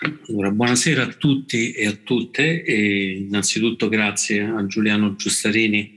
Allora, 0.00 0.52
buonasera 0.52 1.02
a 1.02 1.08
tutti 1.08 1.72
e 1.72 1.86
a 1.88 1.92
tutte 1.92 2.62
e 2.62 3.16
innanzitutto 3.16 3.88
grazie 3.88 4.42
a 4.42 4.64
Giuliano 4.64 5.16
Giustarini 5.16 5.96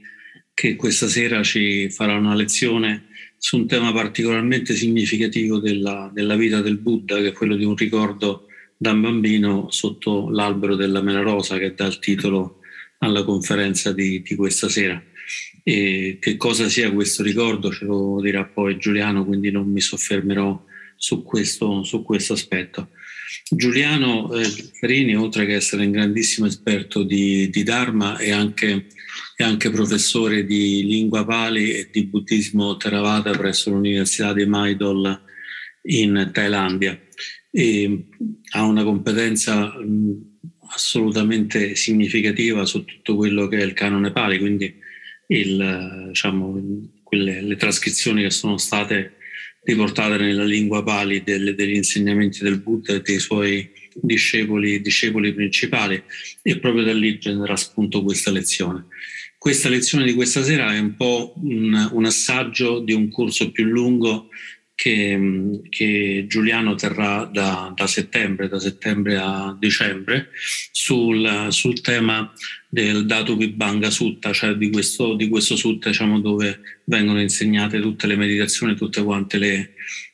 che 0.52 0.74
questa 0.74 1.06
sera 1.06 1.44
ci 1.44 1.88
farà 1.88 2.16
una 2.16 2.34
lezione 2.34 3.04
su 3.38 3.58
un 3.58 3.68
tema 3.68 3.92
particolarmente 3.92 4.74
significativo 4.74 5.60
della, 5.60 6.10
della 6.12 6.34
vita 6.34 6.60
del 6.60 6.78
Buddha, 6.78 7.18
che 7.18 7.28
è 7.28 7.32
quello 7.32 7.54
di 7.54 7.62
un 7.62 7.76
ricordo 7.76 8.46
da 8.76 8.92
bambino 8.92 9.70
sotto 9.70 10.30
l'albero 10.30 10.74
della 10.74 11.00
mela 11.00 11.20
rosa 11.20 11.56
che 11.58 11.72
dà 11.72 11.86
il 11.86 12.00
titolo 12.00 12.58
alla 12.98 13.22
conferenza 13.22 13.92
di, 13.92 14.20
di 14.20 14.34
questa 14.34 14.68
sera. 14.68 15.00
E 15.62 16.18
che 16.20 16.36
cosa 16.36 16.68
sia 16.68 16.90
questo 16.90 17.22
ricordo 17.22 17.70
ce 17.70 17.84
lo 17.84 18.20
dirà 18.20 18.44
poi 18.44 18.78
Giuliano, 18.78 19.24
quindi 19.24 19.52
non 19.52 19.70
mi 19.70 19.80
soffermerò 19.80 20.60
su 20.96 21.22
questo, 21.22 21.84
su 21.84 22.02
questo 22.02 22.32
aspetto. 22.32 22.88
Giuliano 23.50 24.32
eh, 24.34 24.46
Carini, 24.78 25.16
oltre 25.16 25.46
che 25.46 25.54
essere 25.54 25.84
un 25.84 25.90
grandissimo 25.90 26.46
esperto 26.46 27.02
di, 27.02 27.48
di 27.50 27.62
Dharma, 27.62 28.16
è 28.16 28.30
anche, 28.30 28.86
è 29.36 29.42
anche, 29.42 29.70
professore 29.70 30.44
di 30.44 30.84
lingua 30.84 31.24
pali 31.24 31.72
e 31.72 31.88
di 31.90 32.04
buddismo 32.06 32.76
Theravada 32.76 33.30
presso 33.32 33.70
l'Università 33.70 34.32
di 34.32 34.46
Maidol 34.46 35.20
in 35.82 36.30
Thailandia. 36.32 36.98
E 37.50 38.06
ha 38.52 38.64
una 38.64 38.82
competenza 38.82 39.78
mh, 39.78 40.38
assolutamente 40.74 41.74
significativa 41.74 42.64
su 42.64 42.84
tutto 42.84 43.16
quello 43.16 43.46
che 43.48 43.58
è 43.58 43.62
il 43.62 43.74
canone 43.74 44.12
pali, 44.12 44.38
quindi 44.38 44.74
il, 45.28 46.06
diciamo, 46.08 46.60
quelle, 47.02 47.42
le 47.42 47.56
trascrizioni 47.56 48.22
che 48.22 48.30
sono 48.30 48.56
state 48.56 49.16
riportate 49.64 50.16
nella 50.16 50.44
lingua 50.44 50.82
pali 50.82 51.22
delle, 51.22 51.54
degli 51.54 51.76
insegnamenti 51.76 52.42
del 52.42 52.60
Buddha 52.60 52.94
e 52.94 53.02
dei 53.02 53.18
suoi 53.18 53.70
discepoli, 53.94 54.80
discepoli 54.80 55.32
principali 55.32 56.02
e 56.42 56.58
proprio 56.58 56.84
da 56.84 56.92
lì 56.92 57.18
genera 57.18 57.56
spunto 57.56 58.02
questa 58.02 58.30
lezione. 58.30 58.86
Questa 59.38 59.68
lezione 59.68 60.04
di 60.04 60.14
questa 60.14 60.42
sera 60.42 60.72
è 60.72 60.78
un 60.78 60.94
po' 60.94 61.34
un, 61.42 61.90
un 61.92 62.04
assaggio 62.04 62.80
di 62.80 62.92
un 62.92 63.10
corso 63.10 63.50
più 63.50 63.64
lungo 63.64 64.28
che, 64.82 65.60
che 65.68 66.24
Giuliano 66.26 66.74
terrà 66.74 67.24
da, 67.32 67.72
da, 67.72 67.86
settembre, 67.86 68.48
da 68.48 68.58
settembre 68.58 69.16
a 69.16 69.56
dicembre, 69.56 70.30
sul, 70.72 71.46
sul 71.50 71.80
tema 71.82 72.32
del 72.68 73.06
Datu 73.06 73.36
Vibhanga 73.36 73.90
Sutta, 73.90 74.32
cioè 74.32 74.56
di 74.56 74.70
questo, 74.70 75.14
di 75.14 75.28
questo 75.28 75.54
sutta 75.54 75.90
diciamo, 75.90 76.18
dove 76.18 76.58
vengono 76.86 77.20
insegnate 77.20 77.80
tutte 77.80 78.08
le 78.08 78.16
meditazioni, 78.16 78.74
tutti 78.74 79.00
quanti 79.04 79.38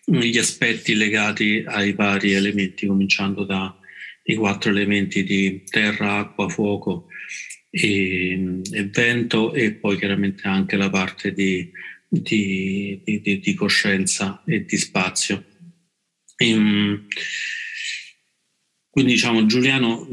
gli 0.04 0.36
aspetti 0.36 0.94
legati 0.94 1.64
ai 1.66 1.94
vari 1.94 2.32
elementi, 2.32 2.86
cominciando 2.86 3.44
dai 3.44 4.34
quattro 4.36 4.68
elementi 4.68 5.24
di 5.24 5.62
terra, 5.64 6.16
acqua, 6.18 6.46
fuoco 6.50 7.06
e, 7.70 8.60
e 8.70 8.84
vento 8.84 9.54
e 9.54 9.72
poi 9.72 9.96
chiaramente 9.96 10.46
anche 10.46 10.76
la 10.76 10.90
parte 10.90 11.32
di 11.32 11.70
di, 12.08 13.00
di, 13.04 13.38
di 13.38 13.54
coscienza 13.54 14.42
e 14.46 14.64
di 14.64 14.76
spazio. 14.76 15.44
E, 16.36 16.50
ehm, 16.50 17.06
quindi 18.90 19.14
diciamo 19.14 19.46
Giuliano 19.46 20.08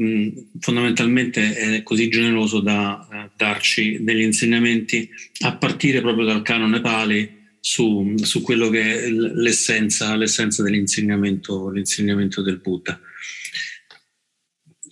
fondamentalmente 0.60 1.56
è 1.56 1.82
così 1.82 2.08
generoso 2.08 2.60
da 2.60 3.08
uh, 3.10 3.30
darci 3.36 4.04
degli 4.04 4.20
insegnamenti 4.20 5.10
a 5.40 5.56
partire 5.56 6.00
proprio 6.00 6.24
dal 6.24 6.42
canone 6.42 6.80
Pali 6.80 7.34
su, 7.58 8.14
su 8.22 8.42
quello 8.42 8.68
che 8.68 9.06
è 9.06 9.10
l'essenza, 9.10 10.14
l'essenza 10.14 10.62
dell'insegnamento, 10.62 11.68
l'insegnamento 11.70 12.42
del 12.42 12.58
Buddha. 12.58 13.00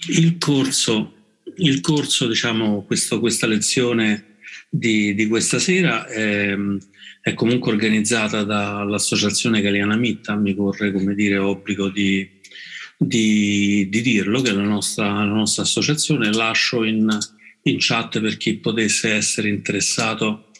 Il 0.08 0.38
corso, 0.38 1.42
il 1.58 1.80
corso 1.80 2.26
diciamo, 2.26 2.82
questo, 2.82 3.20
questa 3.20 3.46
lezione 3.46 4.38
di, 4.68 5.14
di 5.14 5.28
questa 5.28 5.60
sera 5.60 6.04
è, 6.08 6.56
è 7.24 7.32
comunque 7.32 7.72
organizzata 7.72 8.42
dall'associazione 8.42 9.62
Galiana 9.62 9.96
Mitta, 9.96 10.36
mi 10.36 10.54
corre 10.54 10.92
come 10.92 11.14
dire 11.14 11.38
obbligo 11.38 11.88
di, 11.88 12.28
di, 12.98 13.88
di 13.88 14.02
dirlo, 14.02 14.42
che 14.42 14.50
è 14.50 14.52
la 14.52 14.60
nostra, 14.60 15.06
la 15.06 15.24
nostra 15.24 15.62
associazione. 15.62 16.30
Lascio 16.30 16.84
in, 16.84 17.08
in, 17.62 17.76
chat 17.78 18.20
per 18.20 18.36
chi 18.36 18.58
potesse 18.58 19.14
essere 19.14 19.48
interessato, 19.48 20.50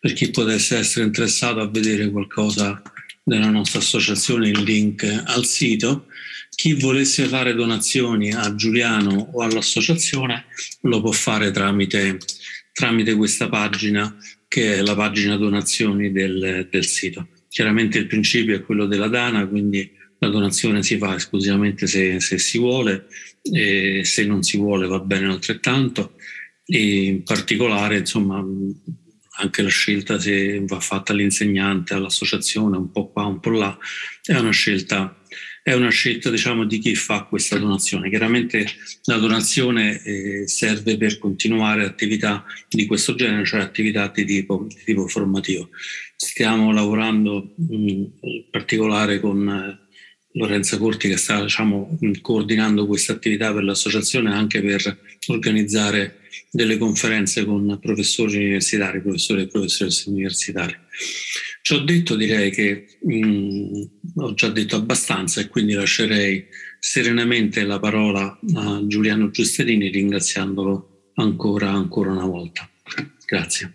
per 0.00 0.14
chi 0.14 0.30
potesse 0.30 0.78
essere 0.78 1.04
interessato 1.04 1.60
a 1.60 1.68
vedere 1.68 2.08
qualcosa 2.08 2.80
della 3.22 3.50
nostra 3.50 3.80
associazione 3.80 4.48
il 4.48 4.62
link 4.62 5.04
al 5.26 5.44
sito. 5.44 6.06
Chi 6.48 6.72
volesse 6.72 7.26
fare 7.26 7.52
donazioni 7.52 8.32
a 8.32 8.54
Giuliano 8.54 9.32
o 9.34 9.42
all'associazione 9.42 10.46
lo 10.80 11.02
può 11.02 11.12
fare 11.12 11.50
tramite, 11.50 12.16
tramite 12.72 13.14
questa 13.14 13.50
pagina 13.50 14.16
che 14.48 14.76
è 14.76 14.80
la 14.82 14.94
pagina 14.94 15.36
donazioni 15.36 16.12
del, 16.12 16.68
del 16.70 16.84
sito. 16.84 17.28
Chiaramente 17.48 17.98
il 17.98 18.06
principio 18.06 18.54
è 18.54 18.62
quello 18.62 18.86
della 18.86 19.08
Dana, 19.08 19.46
quindi 19.46 19.90
la 20.18 20.28
donazione 20.28 20.82
si 20.82 20.98
fa 20.98 21.14
esclusivamente 21.14 21.86
se, 21.86 22.20
se 22.20 22.38
si 22.38 22.58
vuole, 22.58 23.06
e 23.42 24.02
se 24.04 24.24
non 24.24 24.42
si 24.42 24.56
vuole 24.56 24.86
va 24.86 24.98
bene 24.98 25.26
altrettanto 25.26 26.14
e 26.64 27.04
in 27.04 27.22
particolare 27.22 27.98
insomma 27.98 28.44
anche 29.38 29.62
la 29.62 29.68
scelta 29.68 30.18
se 30.18 30.64
va 30.66 30.80
fatta 30.80 31.12
all'insegnante, 31.12 31.92
all'associazione, 31.94 32.76
un 32.76 32.90
po' 32.90 33.10
qua, 33.10 33.26
un 33.26 33.38
po' 33.38 33.50
là, 33.50 33.76
è 34.22 34.34
una 34.34 34.50
scelta 34.50 35.22
è 35.66 35.74
una 35.74 35.90
scelta 35.90 36.30
diciamo, 36.30 36.64
di 36.64 36.78
chi 36.78 36.94
fa 36.94 37.24
questa 37.24 37.58
donazione. 37.58 38.08
Chiaramente 38.08 38.64
la 39.06 39.16
donazione 39.16 40.00
eh, 40.00 40.46
serve 40.46 40.96
per 40.96 41.18
continuare 41.18 41.84
attività 41.84 42.44
di 42.68 42.86
questo 42.86 43.16
genere, 43.16 43.44
cioè 43.44 43.62
attività 43.62 44.06
di 44.14 44.24
tipo, 44.24 44.64
di 44.68 44.80
tipo 44.84 45.08
formativo. 45.08 45.70
Stiamo 46.14 46.70
lavorando 46.72 47.52
mh, 47.56 47.88
in 47.88 48.10
particolare 48.48 49.18
con 49.18 49.48
eh, 49.48 50.38
Lorenza 50.38 50.78
Corti 50.78 51.08
che 51.08 51.16
sta 51.16 51.42
diciamo, 51.42 51.98
coordinando 52.20 52.86
questa 52.86 53.14
attività 53.14 53.52
per 53.52 53.64
l'associazione 53.64 54.32
anche 54.32 54.62
per 54.62 54.96
organizzare 55.26 56.20
delle 56.48 56.78
conferenze 56.78 57.44
con 57.44 57.76
professori 57.82 58.36
universitari, 58.36 59.02
professori 59.02 59.42
e 59.42 59.48
professoresse 59.48 60.10
universitari. 60.10 60.76
Ci 61.66 61.74
ho 61.74 61.80
detto, 61.80 62.14
direi 62.14 62.52
che 62.52 62.96
mh, 63.02 63.16
mm, 63.16 63.82
ho 64.18 64.34
già 64.34 64.48
detto 64.50 64.76
abbastanza 64.76 65.40
e 65.40 65.48
quindi 65.48 65.72
lascerei 65.72 66.46
serenamente 66.78 67.64
la 67.64 67.80
parola 67.80 68.38
a 68.54 68.86
Giuliano 68.86 69.30
Giusterini 69.30 69.88
ringraziandolo 69.88 71.10
ancora, 71.14 71.70
ancora 71.70 72.12
una 72.12 72.24
volta. 72.24 72.70
Grazie. 73.26 73.74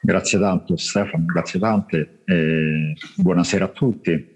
Grazie 0.00 0.38
tanto 0.38 0.76
Stefano, 0.78 1.26
grazie 1.26 1.60
tante. 1.60 2.22
Eh, 2.24 2.94
buonasera 3.16 3.66
a 3.66 3.68
tutti. 3.68 4.31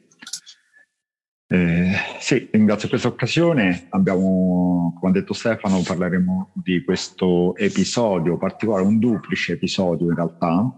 Eh, 1.49 1.93
sì, 2.19 2.49
ringrazio 2.51 2.89
questa 2.89 3.09
occasione. 3.09 3.87
Abbiamo, 3.91 4.97
come 4.99 5.13
ha 5.13 5.15
detto 5.15 5.33
Stefano, 5.33 5.81
parleremo 5.81 6.51
di 6.55 6.83
questo 6.83 7.55
episodio 7.57 8.37
particolare, 8.37 8.85
un 8.85 8.99
duplice 8.99 9.53
episodio 9.53 10.09
in 10.09 10.17
realtà, 10.17 10.73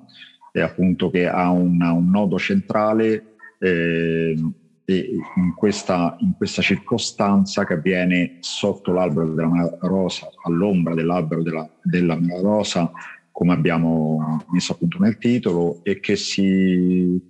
eh, 0.53 0.61
appunto 0.61 1.09
che 1.09 1.27
ha 1.27 1.51
una, 1.51 1.93
un 1.93 2.11
nodo 2.11 2.39
centrale 2.39 3.37
eh, 3.59 4.37
in 4.85 5.55
questa, 5.55 6.17
in 6.21 6.35
questa, 6.37 6.63
circostanza 6.63 7.65
che 7.65 7.75
avviene 7.75 8.37
sotto 8.41 8.93
l'albero 8.93 9.33
della 9.35 9.79
rosa, 9.81 10.29
all'ombra 10.45 10.95
dell'albero 10.95 11.43
della, 11.43 11.69
della 11.83 12.19
rosa, 12.41 12.91
come 13.31 13.53
abbiamo 13.53 14.45
messo 14.51 14.73
appunto 14.73 14.99
nel 14.99 15.19
titolo, 15.19 15.81
e 15.83 16.01
che 16.01 16.17
si 16.17 17.21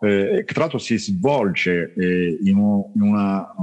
eh, 0.00 0.44
che 0.46 0.52
tra 0.52 0.62
l'altro 0.62 0.78
si 0.78 0.98
svolge 0.98 1.92
eh, 1.94 2.38
in, 2.42 2.56
una, 2.58 3.54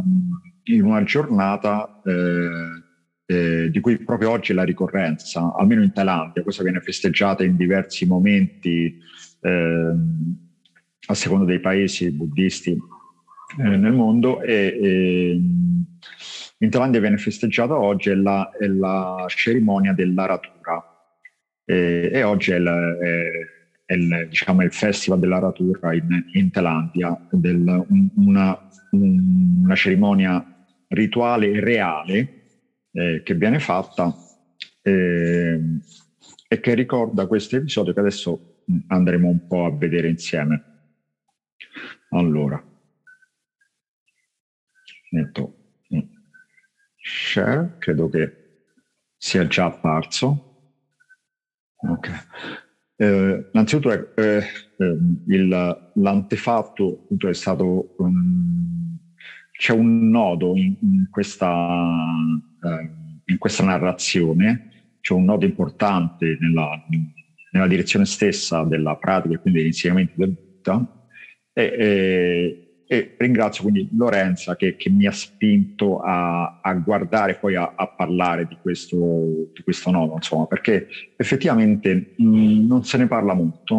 in, 0.64 0.84
una, 0.84 1.04
giornata 1.04 2.02
eh, 2.04 2.84
eh, 3.26 3.70
di 3.72 3.80
cui 3.80 3.98
proprio 3.98 4.32
oggi 4.32 4.52
è 4.52 4.56
la 4.56 4.64
ricorrenza, 4.64 5.54
almeno 5.56 5.84
in 5.84 5.94
Thailandia, 5.94 6.44
questa 6.44 6.64
viene 6.64 6.82
festeggiata 6.82 7.44
in 7.44 7.56
diversi 7.56 8.06
momenti 8.06 9.00
ehm, 9.42 10.38
a 11.08 11.14
seconda 11.14 11.46
dei 11.46 11.60
paesi 11.60 12.12
buddisti 12.12 12.72
eh, 12.72 13.64
nel 13.64 13.94
mondo. 13.94 14.42
E, 14.42 14.78
e, 14.82 15.42
in 16.60 16.70
Thailandia 16.70 17.00
viene 17.00 17.18
festeggiata 17.18 17.78
oggi 17.78 18.10
è 18.10 18.16
la, 18.16 18.50
è 18.58 18.68
la 18.68 19.26
cerimonia 19.28 19.94
dell'aratura. 19.94 20.84
E, 21.64 22.10
e 22.12 22.24
oggi 22.24 22.52
è, 22.52 22.60
la, 22.60 22.98
è 23.00 23.30
è 23.86 23.94
il, 23.94 24.28
diciamo, 24.30 24.64
il 24.64 24.74
Festival 24.74 25.20
dell'Aratura 25.20 25.94
in, 25.94 26.26
in 26.34 26.52
Thailandia, 26.52 27.28
del, 27.32 27.86
una, 28.16 28.70
una, 28.92 29.76
cerimonia 29.76 30.44
rituale 30.88 31.60
reale 31.60 32.44
eh, 32.92 33.22
che 33.24 33.34
viene 33.36 33.60
fatta 33.60 34.14
eh, 34.82 35.60
e 36.48 36.60
che 36.60 36.74
ricorda 36.74 37.28
questo 37.28 37.58
episodio 37.58 37.94
che 37.94 38.00
adesso 38.00 38.64
andremo 38.88 39.28
un 39.28 39.48
po' 39.48 39.66
a 39.66 39.76
vedere 39.76 40.10
insieme. 40.10 40.64
Allora, 42.10 42.64
metto 45.12 45.66
share, 47.06 47.76
credo 47.78 48.10
che 48.10 48.64
sia 49.16 49.46
già 49.46 49.66
apparso. 49.66 50.82
Ok. 51.76 52.64
Eh, 52.98 53.50
innanzitutto 53.52 54.16
eh, 54.16 54.38
eh, 54.78 54.98
il, 55.28 55.92
l'antefatto 55.96 57.02
appunto, 57.04 57.28
è 57.28 57.34
stato 57.34 57.96
um, 57.98 58.98
c'è 59.52 59.74
un 59.74 60.10
nodo 60.10 60.56
in, 60.56 60.76
in, 60.82 61.08
questa, 61.10 62.00
eh, 62.64 62.90
in, 63.26 63.38
questa, 63.38 63.64
narrazione, 63.64 64.94
c'è 65.02 65.14
un 65.14 65.26
nodo 65.26 65.46
importante 65.46 66.38
nella, 66.40 66.86
nella 67.52 67.68
direzione 67.68 68.06
stessa 68.06 68.64
della 68.64 68.96
pratica 68.98 69.36
e 69.36 69.40
quindi 69.40 69.60
dell'insegnamento 69.60 70.14
del 70.16 70.32
Buddha. 70.32 71.08
E, 71.54 72.65
e, 72.88 72.98
e 72.98 73.16
ringrazio 73.18 73.64
quindi 73.64 73.90
Lorenza 73.96 74.56
che, 74.56 74.76
che 74.76 74.90
mi 74.90 75.06
ha 75.06 75.12
spinto 75.12 76.00
a, 76.00 76.60
a 76.62 76.74
guardare 76.76 77.36
poi 77.36 77.56
a, 77.56 77.74
a 77.76 77.88
parlare 77.88 78.48
di 78.48 78.58
questo, 78.62 78.98
di 79.54 79.64
questo, 79.64 79.92
nodo, 79.92 80.14
insomma, 80.14 80.46
perché 80.46 80.88
effettivamente 81.16 82.14
mh, 82.18 82.66
non 82.66 82.84
se 82.84 82.98
ne 82.98 83.08
parla 83.08 83.34
molto, 83.34 83.76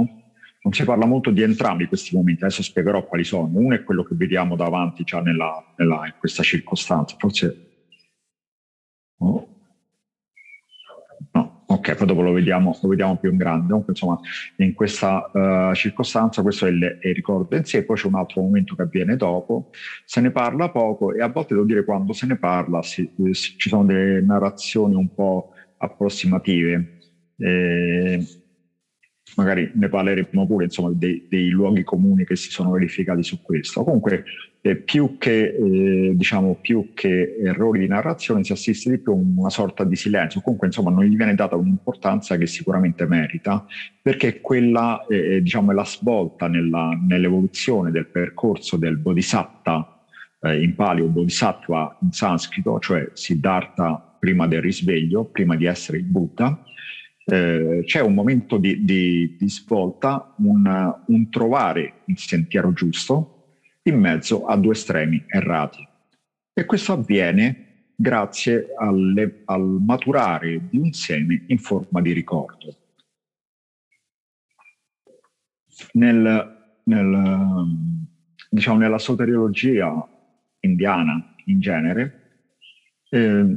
non 0.62 0.72
si 0.72 0.84
parla 0.84 1.06
molto 1.06 1.30
di 1.30 1.42
entrambi 1.42 1.86
questi 1.86 2.16
momenti, 2.16 2.42
adesso 2.42 2.62
spiegherò 2.62 3.06
quali 3.06 3.24
sono. 3.24 3.50
Uno 3.52 3.74
è 3.74 3.84
quello 3.84 4.02
che 4.02 4.14
vediamo 4.16 4.56
davanti 4.56 5.04
già 5.04 5.20
nella, 5.20 5.64
nella, 5.76 6.06
in 6.06 6.14
questa 6.18 6.42
circostanza, 6.42 7.16
forse... 7.18 7.60
Oh. 9.18 9.45
Ok, 11.76 11.94
poi 11.94 12.06
dopo 12.06 12.22
lo 12.22 12.32
vediamo, 12.32 12.78
lo 12.80 12.88
vediamo 12.88 13.16
più 13.16 13.30
in 13.30 13.36
grande. 13.36 13.66
Comunque, 13.68 13.92
insomma, 13.92 14.18
in 14.56 14.72
questa 14.72 15.30
uh, 15.30 15.74
circostanza 15.74 16.40
questo 16.40 16.64
è 16.64 16.70
il, 16.70 16.98
il, 17.02 17.14
ricordo 17.14 17.54
in 17.54 17.64
sé, 17.64 17.84
poi 17.84 17.96
c'è 17.96 18.06
un 18.06 18.14
altro 18.14 18.40
momento 18.40 18.74
che 18.74 18.82
avviene 18.82 19.16
dopo, 19.16 19.70
se 20.06 20.22
ne 20.22 20.30
parla 20.30 20.70
poco 20.70 21.12
e 21.12 21.20
a 21.20 21.28
volte 21.28 21.52
devo 21.52 21.66
dire 21.66 21.84
quando 21.84 22.14
se 22.14 22.26
ne 22.26 22.38
parla 22.38 22.82
si, 22.82 23.10
si, 23.32 23.58
ci 23.58 23.68
sono 23.68 23.84
delle 23.84 24.22
narrazioni 24.22 24.94
un 24.94 25.14
po' 25.14 25.52
approssimative. 25.76 26.98
Eh, 27.36 28.26
magari 29.34 29.70
ne 29.74 29.88
parleremo 29.88 30.46
pure 30.46 30.64
insomma, 30.64 30.90
dei, 30.92 31.26
dei, 31.28 31.48
luoghi 31.48 31.82
comuni 31.82 32.24
che 32.24 32.36
si 32.36 32.50
sono 32.50 32.70
verificati 32.70 33.22
su 33.22 33.42
questo. 33.42 33.84
Comunque, 33.84 34.24
eh, 34.62 34.76
più, 34.76 35.16
che, 35.18 35.54
eh, 35.54 36.12
diciamo, 36.14 36.58
più 36.60 36.92
che 36.94 37.36
errori 37.40 37.80
di 37.80 37.88
narrazione, 37.88 38.44
si 38.44 38.52
assiste 38.52 38.90
di 38.90 38.98
più 38.98 39.12
a 39.12 39.16
una 39.16 39.50
sorta 39.50 39.84
di 39.84 39.96
silenzio. 39.96 40.40
Comunque, 40.40 40.68
insomma, 40.68 40.90
non 40.90 41.04
gli 41.04 41.16
viene 41.16 41.34
data 41.34 41.56
un'importanza 41.56 42.36
che 42.36 42.46
sicuramente 42.46 43.06
merita, 43.06 43.66
perché 44.00 44.40
quella 44.40 45.04
eh, 45.06 45.42
diciamo, 45.42 45.72
è 45.72 45.74
la 45.74 45.84
svolta 45.84 46.48
nella, 46.48 46.98
nell'evoluzione 47.06 47.90
del 47.90 48.06
percorso 48.06 48.76
del 48.76 48.96
bodhisatta 48.96 50.04
eh, 50.40 50.62
in 50.62 50.74
pali 50.74 51.02
o 51.02 51.06
bodhisattva 51.06 51.98
in 52.02 52.12
sanscrito, 52.12 52.78
cioè 52.78 53.10
Siddhartha 53.12 54.16
prima 54.18 54.46
del 54.46 54.62
risveglio, 54.62 55.24
prima 55.24 55.56
di 55.56 55.66
essere 55.66 55.98
il 55.98 56.04
Buddha 56.04 56.62
eh, 57.28 57.82
c'è 57.84 58.00
un 58.00 58.14
momento 58.14 58.56
di, 58.56 58.84
di, 58.84 59.36
di 59.36 59.50
svolta, 59.50 60.32
un, 60.38 60.94
un, 61.06 61.28
trovare 61.28 62.02
il 62.04 62.18
sentiero 62.18 62.72
giusto 62.72 63.56
in 63.82 63.98
mezzo 63.98 64.46
a 64.46 64.56
due 64.56 64.72
estremi 64.72 65.24
errati. 65.26 65.86
E 66.52 66.64
questo 66.64 66.92
avviene 66.92 67.92
grazie 67.96 68.68
alle, 68.78 69.42
al 69.46 69.62
maturare 69.62 70.68
di 70.70 70.78
un 70.78 70.92
seme 70.92 71.44
in 71.48 71.58
forma 71.58 72.00
di 72.00 72.12
ricordo. 72.12 72.76
Nel, 75.92 76.80
nel, 76.84 77.66
diciamo, 78.48 78.78
nella 78.78 78.98
soteriologia 78.98 80.08
indiana 80.60 81.34
in 81.46 81.58
genere, 81.60 82.40
eh, 83.10 83.56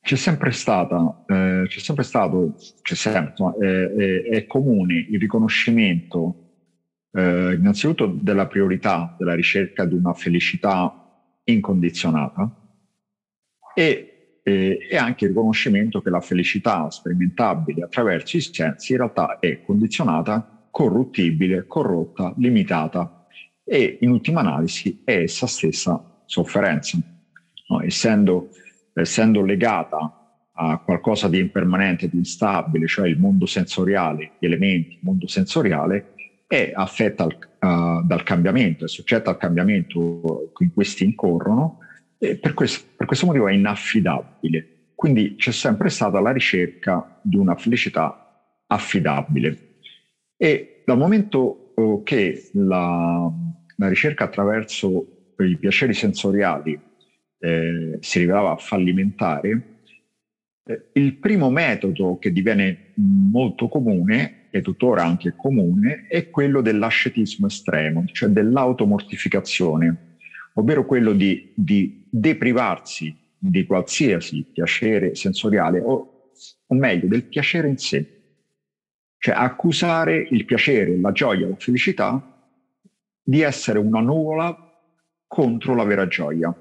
c'è 0.00 0.16
sempre 0.16 0.52
stata, 0.52 1.24
eh, 1.26 1.64
c'è 1.66 1.78
sempre 1.78 2.04
stato, 2.04 2.54
c'è 2.82 2.94
sempre, 2.94 3.30
insomma, 3.30 3.54
è, 3.58 3.66
è, 3.66 4.22
è, 4.22 4.46
comune 4.46 5.06
il 5.10 5.18
riconoscimento 5.18 6.48
eh, 7.12 7.54
innanzitutto 7.54 8.06
della 8.06 8.46
priorità 8.46 9.14
della 9.18 9.34
ricerca 9.34 9.84
di 9.84 9.94
una 9.94 10.14
felicità 10.14 11.04
incondizionata 11.44 12.50
e, 13.74 14.40
e, 14.42 14.78
e, 14.90 14.96
anche 14.96 15.24
il 15.24 15.30
riconoscimento 15.30 16.00
che 16.00 16.10
la 16.10 16.20
felicità 16.20 16.90
sperimentabile 16.90 17.84
attraverso 17.84 18.36
i 18.36 18.40
sensi 18.40 18.92
in 18.92 18.98
realtà 18.98 19.38
è 19.38 19.62
condizionata, 19.62 20.68
corruttibile, 20.70 21.66
corrotta, 21.66 22.32
limitata 22.38 23.26
e 23.64 23.98
in 24.00 24.10
ultima 24.10 24.40
analisi 24.40 25.02
è 25.04 25.12
essa 25.12 25.46
stessa 25.46 26.22
sofferenza. 26.24 26.98
No? 27.68 27.82
Essendo 27.82 28.48
essendo 29.00 29.44
legata 29.44 30.18
a 30.52 30.78
qualcosa 30.78 31.28
di 31.28 31.38
impermanente, 31.38 32.08
di 32.08 32.16
instabile, 32.16 32.86
cioè 32.86 33.08
il 33.08 33.18
mondo 33.18 33.46
sensoriale, 33.46 34.32
gli 34.38 34.46
elementi, 34.46 34.94
il 34.94 34.98
mondo 35.02 35.28
sensoriale, 35.28 36.14
è 36.46 36.72
affetta 36.74 37.24
al, 37.24 37.36
uh, 37.60 38.04
dal 38.04 38.22
cambiamento, 38.24 38.84
è 38.84 38.88
soggetta 38.88 39.30
al 39.30 39.36
cambiamento 39.36 39.98
in 39.98 40.52
cui 40.52 40.70
questi 40.72 41.04
incorrono 41.04 41.78
e 42.18 42.36
per 42.36 42.54
questo, 42.54 42.86
per 42.96 43.06
questo 43.06 43.26
motivo 43.26 43.46
è 43.46 43.52
inaffidabile. 43.52 44.92
Quindi 44.94 45.36
c'è 45.36 45.52
sempre 45.52 45.90
stata 45.90 46.18
la 46.18 46.32
ricerca 46.32 47.20
di 47.22 47.36
una 47.36 47.54
felicità 47.54 48.62
affidabile. 48.66 49.76
E 50.36 50.82
dal 50.84 50.98
momento 50.98 51.72
oh, 51.76 52.02
che 52.02 52.50
la, 52.54 53.30
la 53.76 53.88
ricerca 53.88 54.24
attraverso 54.24 55.34
i 55.38 55.56
piaceri 55.56 55.94
sensoriali 55.94 56.87
eh, 57.38 57.98
si 58.00 58.18
rivelava 58.18 58.56
fallimentare, 58.56 59.78
eh, 60.64 60.88
il 60.94 61.14
primo 61.16 61.50
metodo 61.50 62.18
che 62.18 62.32
diviene 62.32 62.92
molto 62.94 63.68
comune, 63.68 64.38
e 64.50 64.62
tuttora 64.62 65.04
anche 65.04 65.34
comune, 65.36 66.06
è 66.08 66.30
quello 66.30 66.60
dell'ascetismo 66.60 67.46
estremo, 67.46 68.04
cioè 68.12 68.30
dell'automortificazione, 68.30 70.16
ovvero 70.54 70.86
quello 70.86 71.12
di, 71.12 71.52
di 71.54 72.06
deprivarsi 72.08 73.14
di 73.38 73.64
qualsiasi 73.66 74.44
piacere 74.52 75.14
sensoriale, 75.14 75.80
o, 75.80 76.32
o 76.66 76.74
meglio, 76.74 77.06
del 77.06 77.24
piacere 77.24 77.68
in 77.68 77.76
sé. 77.76 78.16
Cioè 79.18 79.34
accusare 79.34 80.26
il 80.30 80.44
piacere, 80.44 80.98
la 80.98 81.12
gioia, 81.12 81.48
la 81.48 81.56
felicità 81.56 82.50
di 83.22 83.40
essere 83.42 83.78
una 83.78 84.00
nuvola 84.00 84.56
contro 85.26 85.74
la 85.74 85.84
vera 85.84 86.06
gioia. 86.06 86.54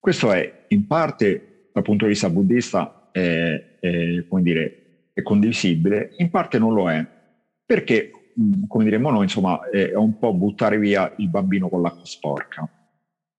Questo 0.00 0.32
è 0.32 0.64
in 0.68 0.86
parte 0.86 1.68
dal 1.74 1.82
punto 1.82 2.06
di 2.06 2.12
vista 2.12 2.30
buddista 2.30 3.10
è, 3.12 3.76
è, 3.78 4.24
dire, 4.40 5.10
è 5.12 5.20
condivisibile, 5.20 6.14
in 6.16 6.30
parte 6.30 6.58
non 6.58 6.72
lo 6.72 6.90
è, 6.90 7.06
perché 7.66 8.10
come 8.66 8.84
diremmo 8.84 9.10
noi, 9.10 9.24
insomma, 9.24 9.68
è 9.68 9.94
un 9.94 10.18
po' 10.18 10.32
buttare 10.32 10.78
via 10.78 11.12
il 11.18 11.28
bambino 11.28 11.68
con 11.68 11.82
l'acqua 11.82 12.06
sporca. 12.06 12.66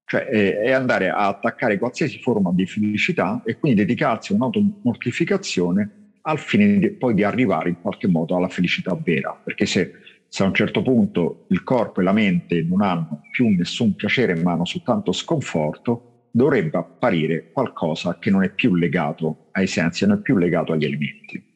Cioè 0.05 0.25
è, 0.25 0.71
andare 0.71 1.09
a 1.09 1.27
attaccare 1.27 1.79
qualsiasi 1.79 2.19
forma 2.19 2.51
di 2.53 2.67
felicità 2.67 3.41
e 3.43 3.57
quindi 3.57 3.79
dedicarsi 3.79 4.31
a 4.31 4.35
un'automortificazione 4.35 6.11
al 6.21 6.37
fine 6.37 6.77
di, 6.77 6.91
poi 6.91 7.15
di 7.15 7.23
arrivare 7.23 7.69
in 7.69 7.81
qualche 7.81 8.07
modo 8.07 8.35
alla 8.35 8.49
felicità 8.49 8.93
vera. 8.93 9.39
Perché 9.43 9.65
se, 9.65 9.93
se, 10.27 10.43
a 10.43 10.45
un 10.45 10.53
certo 10.53 10.83
punto 10.83 11.45
il 11.49 11.63
corpo 11.63 12.01
e 12.01 12.03
la 12.03 12.11
mente 12.11 12.61
non 12.61 12.81
hanno 12.81 13.21
più 13.31 13.47
nessun 13.47 13.95
piacere 13.95 14.35
ma 14.35 14.51
hanno 14.51 14.65
soltanto 14.65 15.11
sconforto, 15.11 16.10
dovrebbe 16.31 16.77
apparire 16.77 17.51
qualcosa 17.51 18.17
che 18.17 18.29
non 18.29 18.43
è 18.43 18.49
più 18.49 18.75
legato 18.75 19.49
ai 19.51 19.67
sensi, 19.67 20.05
non 20.05 20.17
è 20.17 20.21
più 20.21 20.37
legato 20.37 20.71
agli 20.71 20.85
elementi. 20.85 21.51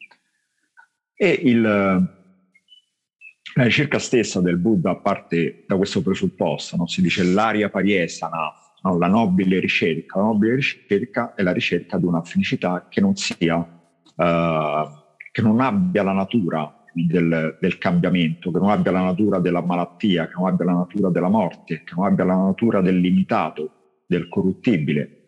E 1.14 1.30
il, 1.30 1.62
la 1.62 3.64
ricerca 3.64 3.98
stessa 3.98 4.42
del 4.42 4.58
Buddha 4.58 4.96
parte 4.96 5.64
da 5.66 5.76
questo 5.76 6.02
presupposto, 6.02 6.76
no? 6.76 6.86
si 6.86 7.00
dice 7.00 7.24
l'aria 7.24 7.70
pariesana, 7.70 8.52
no? 8.82 8.98
la 8.98 9.08
nobile 9.08 9.60
ricerca. 9.60 10.18
La 10.18 10.26
nobile 10.26 10.56
ricerca 10.56 11.34
è 11.34 11.42
la 11.42 11.52
ricerca 11.52 11.96
di 11.96 12.04
una 12.04 12.22
felicità 12.22 12.86
che 12.90 13.00
non 13.00 13.16
sia, 13.16 13.56
uh, 13.56 14.88
che 15.32 15.42
non 15.42 15.60
abbia 15.60 16.02
la 16.02 16.12
natura 16.12 16.70
del, 16.92 17.56
del, 17.58 17.78
cambiamento, 17.78 18.50
che 18.50 18.58
non 18.58 18.70
abbia 18.70 18.90
la 18.90 19.02
natura 19.02 19.38
della 19.38 19.62
malattia, 19.62 20.26
che 20.26 20.34
non 20.36 20.48
abbia 20.48 20.66
la 20.66 20.72
natura 20.72 21.08
della 21.08 21.28
morte, 21.28 21.82
che 21.82 21.94
non 21.94 22.06
abbia 22.06 22.24
la 22.24 22.36
natura 22.36 22.82
del 22.82 22.98
limitato, 22.98 23.75
del 24.06 24.28
corruttibile 24.28 25.24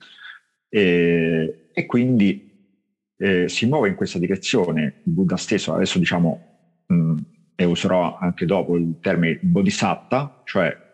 e, 0.69 1.69
e 1.73 1.87
quindi 1.87 2.49
eh, 3.17 3.49
si 3.49 3.67
muove 3.67 3.89
in 3.89 3.95
questa 3.95 4.19
direzione 4.19 5.01
Buddha 5.03 5.37
stesso, 5.37 5.75
adesso 5.75 5.99
diciamo, 5.99 6.85
mh, 6.87 7.17
e 7.57 7.65
userò 7.65 8.17
anche 8.19 8.47
dopo 8.47 8.77
il 8.77 8.99
termine 9.01 9.39
bodhisatta, 9.43 10.43
cioè 10.45 10.87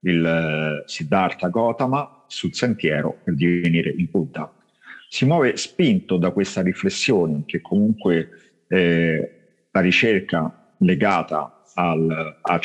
il 0.00 0.82
uh, 0.84 0.88
Siddhartha 0.88 1.48
Gautama 1.48 2.24
sul 2.26 2.54
sentiero 2.54 3.20
per 3.24 3.34
divenire 3.34 3.90
il 3.90 4.08
Buddha. 4.08 4.52
si 5.08 5.24
muove 5.24 5.56
spinto 5.56 6.18
da 6.18 6.30
questa 6.30 6.62
riflessione 6.62 7.44
che 7.46 7.60
comunque 7.60 8.28
eh, 8.68 9.30
la 9.70 9.80
ricerca 9.80 10.74
legata 10.78 11.62
al, 11.74 12.38
a, 12.40 12.60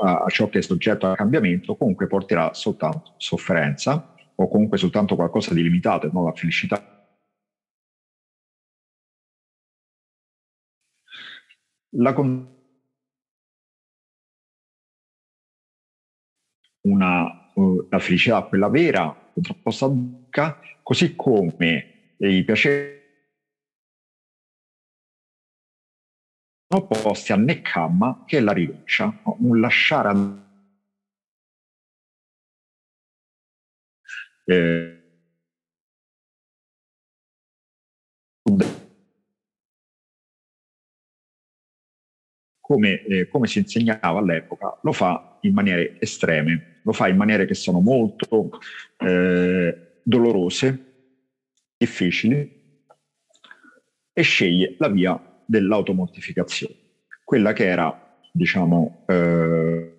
a, 0.00 0.24
ciò 0.28 0.48
che 0.48 0.58
è 0.58 0.62
soggetto 0.62 1.06
al 1.06 1.16
cambiamento 1.16 1.76
comunque 1.76 2.06
porterà 2.06 2.54
soltanto 2.54 3.14
sofferenza 3.16 4.14
o 4.34 4.48
comunque 4.48 4.78
soltanto 4.78 5.16
qualcosa 5.16 5.54
di 5.54 5.62
limitato 5.62 6.06
e 6.06 6.10
non 6.12 6.24
la 6.24 6.32
felicità. 6.32 7.06
La 11.92 12.12
con- 12.12 12.56
una, 16.82 17.50
uh, 17.54 17.86
la 17.90 17.98
felicità, 17.98 18.42
quella 18.42 18.68
vera, 18.68 19.14
contrapposta 19.32 19.86
a 19.86 19.88
dukkha, 19.88 20.60
così 20.82 21.14
come 21.16 22.14
i 22.18 22.44
piaceri 22.44 22.97
opposti 26.68 27.32
a 27.32 27.36
nekkhamma, 27.36 28.24
che 28.26 28.38
è 28.38 28.40
la 28.40 28.52
rinuncia, 28.52 29.20
un 29.38 29.60
lasciare 29.60 30.08
andare. 30.08 30.46
Eh, 34.44 34.98
come, 42.60 43.02
eh, 43.04 43.28
come, 43.28 43.46
si 43.46 43.58
insegnava 43.58 44.18
all'epoca, 44.18 44.78
lo 44.82 44.92
fa 44.92 45.38
in 45.42 45.54
maniere 45.54 45.98
estreme, 46.00 46.80
lo 46.82 46.92
fa 46.92 47.08
in 47.08 47.16
maniere 47.16 47.46
che 47.46 47.54
sono 47.54 47.80
molto 47.80 48.50
eh, 48.98 50.00
dolorose, 50.02 50.84
difficili, 51.76 52.56
e 54.12 54.22
sceglie 54.22 54.74
la 54.78 54.88
via 54.88 55.27
dell'automortificazione, 55.48 56.74
quella 57.24 57.54
che 57.54 57.64
era, 57.64 58.20
diciamo, 58.32 59.04
eh, 59.06 59.92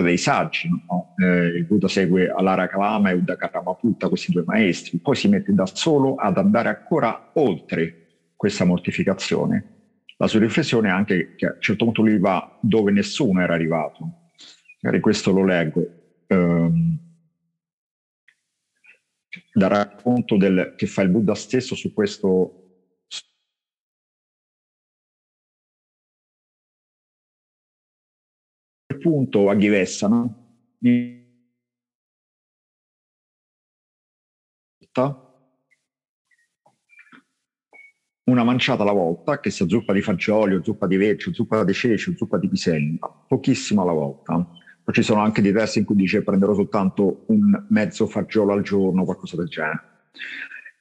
dei 0.00 0.16
saggi. 0.16 0.68
No? 0.68 1.14
Eh, 1.16 1.58
il 1.58 1.64
Buddha 1.66 1.88
segue 1.88 2.28
Alara 2.28 2.66
Kalama 2.66 3.10
e 3.10 3.14
Uddakaramaputa, 3.14 4.08
questi 4.08 4.32
due 4.32 4.44
maestri, 4.46 4.98
poi 4.98 5.14
si 5.14 5.28
mette 5.28 5.52
da 5.52 5.66
solo 5.66 6.14
ad 6.14 6.38
andare 6.38 6.68
ancora 6.68 7.30
oltre 7.34 8.30
questa 8.34 8.64
mortificazione. 8.64 9.72
La 10.16 10.26
sua 10.26 10.40
riflessione 10.40 10.88
è 10.88 10.92
anche 10.92 11.34
che 11.34 11.46
a 11.46 11.52
un 11.52 11.60
certo 11.60 11.84
punto 11.84 12.02
lui 12.02 12.18
va 12.18 12.58
dove 12.60 12.92
nessuno 12.92 13.40
era 13.40 13.54
arrivato. 13.54 14.30
Magari 14.80 15.02
questo 15.02 15.32
lo 15.32 15.44
leggo. 15.44 15.86
Um, 16.28 17.03
dal 19.56 19.70
racconto 19.70 20.36
del, 20.36 20.74
che 20.76 20.86
fa 20.86 21.02
il 21.02 21.10
Buddha 21.10 21.34
stesso 21.34 21.76
su 21.76 21.92
questo 21.92 22.60
punto 28.98 29.50
a 29.50 29.54
Ghivessano 29.54 30.78
una 38.24 38.44
manciata 38.44 38.82
alla 38.82 38.92
volta, 38.92 39.38
che 39.38 39.50
sia 39.50 39.68
zuppa 39.68 39.92
di 39.92 40.00
fagioli, 40.00 40.62
zuppa 40.62 40.86
di 40.86 40.96
vecchio, 40.96 41.32
zuppa 41.32 41.62
di 41.62 41.72
ceci, 41.74 42.16
zuppa 42.16 42.38
di 42.38 42.48
piselli, 42.48 42.98
pochissimo 43.28 43.82
alla 43.82 43.92
volta. 43.92 44.48
Ci 44.90 45.02
sono 45.02 45.20
anche 45.22 45.40
diversi 45.42 45.78
in 45.78 45.84
cui 45.84 45.96
dice 45.96 46.22
prenderò 46.22 46.54
soltanto 46.54 47.24
un 47.28 47.66
mezzo 47.68 48.06
fagiolo 48.06 48.52
al 48.52 48.62
giorno, 48.62 49.04
qualcosa 49.04 49.36
del 49.36 49.48
genere. 49.48 49.80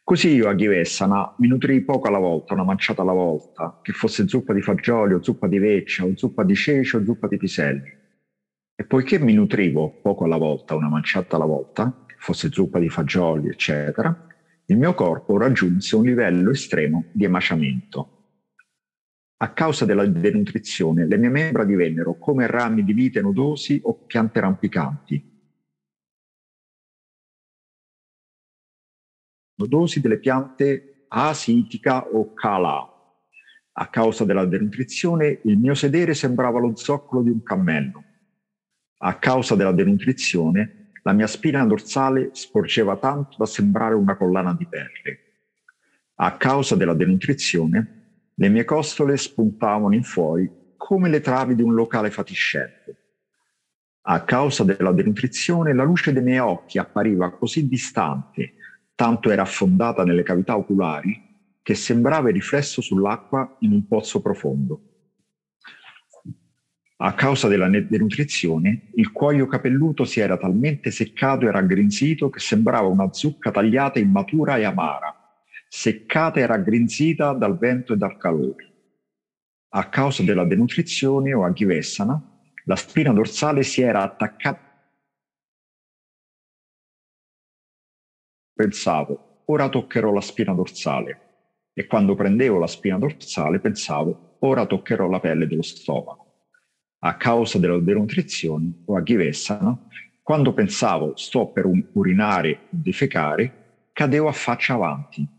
Così 0.04 0.34
io 0.34 0.50
a 0.50 0.54
Ghivessana 0.54 1.36
mi 1.38 1.48
nutrii 1.48 1.82
poco 1.82 2.10
alla 2.10 2.20
volta, 2.20 2.54
una 2.54 2.66
manciata 2.66 3.02
alla 3.02 3.14
volta, 3.14 3.80
che 3.82 3.94
fosse 3.94 4.28
zuppa 4.28 4.52
di 4.52 4.62
fagioli, 4.62 5.14
o 5.14 5.24
zuppa 5.24 5.48
di 5.48 5.60
vecchia, 5.60 6.04
o 6.04 6.12
zuppa 6.16 6.44
di 6.44 6.56
ceci, 6.56 6.98
o 6.98 7.04
zuppa 7.06 7.28
di 7.28 7.38
piselli. 7.38 8.02
E 8.76 8.84
poiché 8.86 9.18
mi 9.20 9.34
nutrivo 9.34 10.00
poco 10.02 10.26
alla 10.26 10.38
volta, 10.38 10.76
una 10.76 10.90
manciata 10.90 11.38
alla 11.38 11.46
volta, 11.46 12.06
fosse 12.24 12.50
zuppa 12.52 12.80
di 12.80 12.90
fagioli, 12.90 13.50
eccetera, 13.50 14.28
il 14.68 14.78
mio 14.78 14.94
corpo 14.94 15.38
raggiunse 15.38 15.96
un 15.96 16.04
livello 16.04 16.52
estremo 16.52 17.06
di 17.12 17.26
emaciamento. 17.26 18.13
A 19.44 19.52
causa 19.52 19.84
della 19.84 20.06
denutrizione, 20.06 21.06
le 21.06 21.18
mie 21.18 21.30
membra 21.30 21.66
divennero 21.66 22.18
come 22.18 22.48
rami 22.48 22.84
di 22.84 22.94
vite 22.94 23.22
nodosi 23.22 23.80
o 23.84 23.94
piante 24.06 24.40
rampicanti. 24.40 25.32
Nodosi 29.56 30.00
delle 30.00 30.18
piante 30.18 31.06
asitica 31.10 32.08
o 32.08 32.34
kala. 32.34 32.90
A 33.74 33.88
causa 33.90 34.24
della 34.24 34.46
denutrizione, 34.46 35.42
il 35.44 35.58
mio 35.58 35.76
sedere 35.76 36.14
sembrava 36.14 36.60
lo 36.60 36.76
zoccolo 36.76 37.22
di 37.22 37.30
un 37.30 37.44
cammello 37.44 38.04
a 39.06 39.16
causa 39.16 39.56
della 39.56 39.74
denutrizione, 39.74 40.92
la 41.04 41.12
mia 41.12 41.28
spina 41.28 41.66
dorsale 41.66 42.30
sporgeva 42.32 42.96
tanto 42.96 43.36
da 43.38 43.46
sembrare 43.46 43.96
una 43.96 44.16
collana 44.16 44.54
di 44.54 44.66
perle. 44.66 45.20
A 46.16 46.38
causa 46.38 46.78
della 46.78 46.94
denutrizione, 46.94 48.03
le 48.36 48.50
mie 48.50 48.66
costole 48.66 49.18
spuntavano 49.18 49.94
in 49.94 50.04
fuori 50.04 50.50
come 50.76 51.10
le 51.10 51.22
travi 51.22 51.56
di 51.56 51.62
un 51.62 51.74
locale 51.74 52.10
fatiscente. 52.10 52.98
A 54.02 54.24
causa 54.24 54.64
della 54.64 54.92
denutrizione, 54.92 55.74
la 55.74 55.84
luce 55.84 56.12
dei 56.12 56.24
miei 56.24 56.40
occhi 56.40 56.78
appariva 56.78 57.32
così 57.32 57.70
distante, 57.70 58.56
tanto 58.96 59.32
era 59.32 59.44
affondata 59.44 60.04
nelle 60.04 60.24
cavità 60.24 60.58
oculari, 60.58 61.32
che 61.62 61.74
sembrava 61.74 62.28
il 62.28 62.34
riflesso 62.34 62.82
sull'acqua 62.82 63.58
in 63.60 63.72
un 63.72 63.88
pozzo 63.88 64.22
profondo. 64.22 64.82
A 66.98 67.14
causa 67.14 67.48
della 67.48 67.70
denutrizione, 67.70 68.90
il 68.96 69.12
cuoio 69.12 69.48
capelluto 69.48 70.04
si 70.04 70.20
era 70.20 70.38
talmente 70.38 70.92
seccato 70.92 71.46
e 71.46 71.52
raggrinzito 71.52 72.30
che 72.30 72.40
sembrava 72.40 72.88
una 72.88 73.12
zucca 73.14 73.52
tagliata 73.52 74.00
immatura 74.00 74.58
e 74.58 74.64
amara, 74.64 75.23
seccata 75.76 76.40
e 76.40 76.46
raggrinzita 76.46 77.34
dal 77.34 77.58
vento 77.58 77.94
e 77.94 77.98
dal 77.98 78.16
calore. 78.18 78.72
A 79.70 79.90
causa 79.90 80.22
della 80.22 80.46
denutrizione 80.46 81.34
o 81.34 81.44
aghivessana, 81.44 82.42
la 82.66 82.76
spina 82.76 83.12
dorsale 83.12 83.64
si 83.64 83.82
era 83.82 84.04
attaccata. 84.04 84.62
Pensavo, 88.54 89.42
ora 89.46 89.68
toccherò 89.68 90.14
la 90.14 90.22
spina 90.22 90.54
dorsale. 90.54 91.22
E 91.74 91.88
quando 91.88 92.14
prendevo 92.14 92.60
la 92.60 92.68
spina 92.68 93.00
dorsale 93.00 93.60
pensavo, 93.60 94.38
ora 94.42 94.68
toccherò 94.68 95.10
la 95.10 95.20
pelle 95.20 95.48
dello 95.48 95.64
stomaco 95.64 96.22
a 97.00 97.18
causa 97.18 97.58
della 97.58 97.80
denutrizione 97.80 98.84
o 98.86 98.96
a 98.96 99.02
ghivessana, 99.02 99.78
quando 100.22 100.54
pensavo 100.54 101.18
sto 101.18 101.48
per 101.48 101.66
urinare 101.94 102.52
o 102.52 102.68
defecare, 102.70 103.90
cadevo 103.92 104.30
a 104.30 104.32
faccia 104.32 104.76
avanti. 104.76 105.33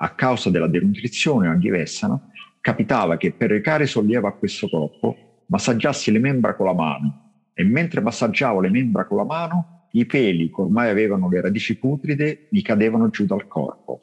A 0.00 0.14
causa 0.14 0.50
della 0.50 0.68
denutrizione 0.68 1.48
o 1.48 1.50
a 1.50 1.54
ghivessana, 1.54 2.20
capitava 2.60 3.16
che 3.16 3.32
per 3.32 3.50
recare 3.50 3.86
sollievo 3.86 4.26
a 4.28 4.32
questo 4.32 4.68
corpo 4.68 5.42
massaggiassi 5.46 6.12
le 6.12 6.18
membra 6.18 6.54
con 6.54 6.66
la 6.66 6.74
mano. 6.74 7.50
E 7.52 7.64
mentre 7.64 8.00
massaggiavo 8.00 8.60
le 8.60 8.70
membra 8.70 9.06
con 9.06 9.16
la 9.16 9.24
mano, 9.24 9.88
i 9.92 10.06
peli 10.06 10.50
che 10.50 10.60
ormai 10.60 10.90
avevano 10.90 11.28
le 11.28 11.40
radici 11.40 11.76
putride 11.78 12.46
mi 12.50 12.62
cadevano 12.62 13.08
giù 13.08 13.24
dal 13.24 13.46
corpo. 13.48 14.02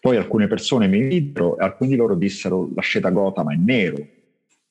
Poi 0.00 0.16
alcune 0.16 0.46
persone 0.46 0.86
mi 0.86 1.02
videro 1.02 1.58
e 1.58 1.64
alcuni 1.64 1.90
di 1.90 1.96
loro 1.96 2.14
dissero 2.14 2.70
l'asceta 2.74 3.10
Gotama 3.10 3.52
è 3.52 3.56
nero, 3.56 3.96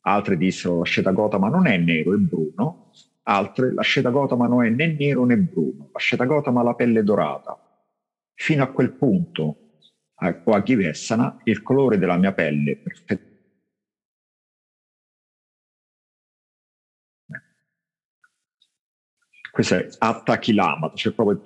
altre 0.02 0.38
dissero 0.38 0.80
l'asceta 0.80 1.12
Gotama 1.12 1.50
non 1.50 1.68
è 1.68 1.78
nero, 1.78 2.14
è 2.14 2.18
bruno, 2.18 2.92
altre 3.24 3.74
l'asceta 3.74 4.10
Gotama 4.10 4.48
non 4.48 4.66
è 4.66 4.70
né 4.70 4.96
nero 4.98 5.26
né 5.26 5.38
bruno, 5.38 5.90
l'asceta 5.92 6.26
Gotama 6.26 6.62
ha 6.62 6.64
la 6.64 6.74
pelle 6.74 7.04
dorata. 7.04 7.62
Fino 8.34 8.64
a 8.64 8.68
quel 8.68 8.94
punto, 8.94 9.67
a, 10.20 10.42
o 10.44 10.54
a 10.54 10.60
Ghivessana, 10.60 11.42
il 11.44 11.62
colore 11.62 11.98
della 11.98 12.18
mia 12.18 12.34
pelle 12.34 12.76
perfettamente 12.78 13.36
questo 19.52 19.74
è 19.74 19.88
Atta 19.98 20.38
Kilama, 20.38 20.92
c'è 20.94 21.12
proprio 21.14 21.42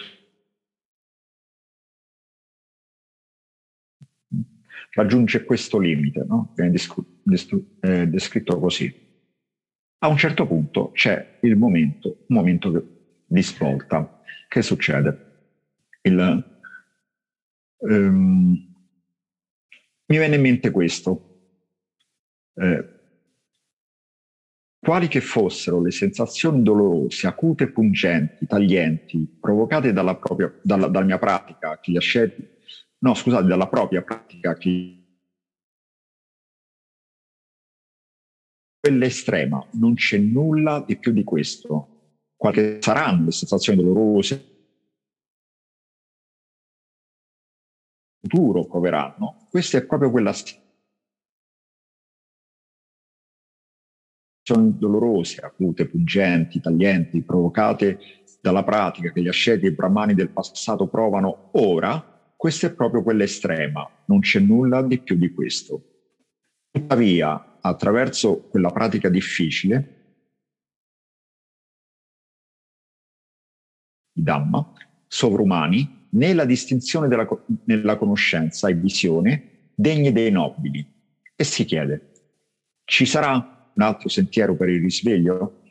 raggiunge 4.93 5.45
questo 5.45 5.79
limite, 5.79 6.25
no? 6.27 6.51
viene 6.53 6.75
eh, 7.79 8.07
descritto 8.07 8.59
così. 8.59 8.93
A 9.99 10.07
un 10.07 10.17
certo 10.17 10.45
punto 10.45 10.91
c'è 10.91 11.37
il 11.43 11.55
momento, 11.55 12.25
un 12.27 12.35
momento 12.35 13.23
di 13.25 13.43
svolta. 13.43 14.21
Che 14.47 14.61
succede? 14.61 15.29
Il, 16.01 16.50
um, 17.81 18.51
mi 20.11 20.17
viene 20.17 20.35
in 20.35 20.41
mente 20.41 20.71
questo. 20.71 21.21
Eh, 22.53 22.85
quali 24.79 25.07
che 25.07 25.21
fossero 25.21 25.79
le 25.79 25.91
sensazioni 25.91 26.63
dolorose, 26.63 27.27
acute 27.27 27.65
e 27.65 27.71
pungenti, 27.71 28.45
taglienti, 28.45 29.27
provocate 29.39 29.93
dalla, 29.93 30.15
propria, 30.15 30.51
dalla, 30.59 30.87
dalla 30.87 31.05
mia 31.05 31.19
pratica, 31.19 31.79
asceti, 31.95 32.47
no 32.99 33.13
scusate, 33.13 33.45
dalla 33.45 33.67
propria 33.67 34.01
pratica, 34.01 34.55
che 34.55 34.97
quella 38.79 39.05
estrema, 39.05 39.63
non 39.73 39.93
c'è 39.93 40.17
nulla 40.17 40.83
di 40.85 40.97
più 40.97 41.11
di 41.11 41.23
questo. 41.23 41.89
Qualche 42.35 42.79
saranno 42.81 43.25
le 43.25 43.31
sensazioni 43.31 43.79
dolorose, 43.79 44.50
futuro 48.31 48.65
proveranno, 48.65 49.47
questa 49.49 49.77
è 49.77 49.85
proprio 49.85 50.09
quella 50.09 50.33
dolorose, 54.51 55.39
acute, 55.41 55.87
pungenti, 55.87 56.59
taglienti, 56.59 57.21
provocate 57.21 57.99
dalla 58.41 58.63
pratica 58.63 59.11
che 59.11 59.21
gli 59.21 59.27
asceti 59.27 59.65
e 59.65 59.73
brahmani 59.73 60.13
del 60.13 60.29
passato 60.29 60.87
provano 60.87 61.51
ora, 61.53 62.33
questa 62.35 62.67
è 62.67 62.73
proprio 62.73 63.03
quella 63.03 63.23
estrema, 63.23 63.87
non 64.05 64.19
c'è 64.19 64.39
nulla 64.39 64.81
di 64.81 64.99
più 64.99 65.15
di 65.15 65.31
questo. 65.31 66.09
Tuttavia, 66.69 67.59
attraverso 67.61 68.41
quella 68.49 68.71
pratica 68.71 69.09
difficile, 69.09 69.99
i 74.13 74.23
Dhamma, 74.23 74.73
sovrumani, 75.07 76.00
nella 76.11 76.45
distinzione 76.45 77.07
della, 77.07 77.27
nella 77.65 77.97
conoscenza 77.97 78.67
e 78.67 78.73
visione 78.73 79.69
degne 79.75 80.11
dei 80.11 80.31
nobili. 80.31 80.85
E 81.35 81.43
si 81.43 81.65
chiede, 81.65 82.11
ci 82.85 83.05
sarà 83.05 83.71
un 83.73 83.81
altro 83.81 84.09
sentiero 84.09 84.55
per 84.55 84.69
il 84.69 84.81
risveglio? 84.81 85.61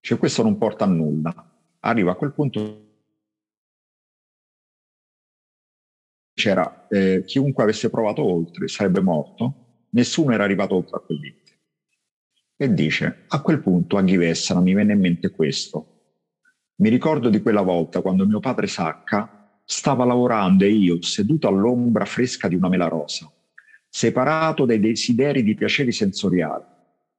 Cioè 0.00 0.18
questo 0.18 0.42
non 0.42 0.58
porta 0.58 0.84
a 0.84 0.88
nulla. 0.88 1.50
Arriva 1.80 2.12
a 2.12 2.14
quel 2.16 2.32
punto 2.32 2.90
c'era 6.34 6.88
eh, 6.88 7.22
chiunque 7.24 7.62
avesse 7.62 7.90
provato 7.90 8.24
oltre 8.24 8.66
sarebbe 8.66 9.00
morto, 9.00 9.86
nessuno 9.90 10.32
era 10.32 10.44
arrivato 10.44 10.74
oltre 10.74 10.96
a 10.96 11.00
quel 11.00 11.18
limite. 11.18 11.40
E 12.56 12.72
dice, 12.72 13.24
a 13.28 13.40
quel 13.42 13.60
punto 13.60 13.96
a 13.96 14.02
Ghivessana 14.02 14.60
mi 14.60 14.72
venne 14.72 14.94
in 14.94 15.00
mente 15.00 15.30
questo. 15.30 15.88
Mi 16.76 16.88
ricordo 16.88 17.28
di 17.28 17.42
quella 17.42 17.60
volta 17.60 18.00
quando 18.00 18.26
mio 18.26 18.40
padre 18.40 18.66
Sacca 18.66 19.41
stava 19.64 20.04
lavorando 20.04 20.64
e 20.64 20.70
io, 20.70 21.02
seduto 21.02 21.48
all'ombra 21.48 22.04
fresca 22.04 22.48
di 22.48 22.54
una 22.54 22.68
mela 22.68 22.88
rosa, 22.88 23.30
separato 23.88 24.64
dai 24.64 24.80
desideri 24.80 25.42
di 25.42 25.54
piaceri 25.54 25.92
sensoriali, 25.92 26.64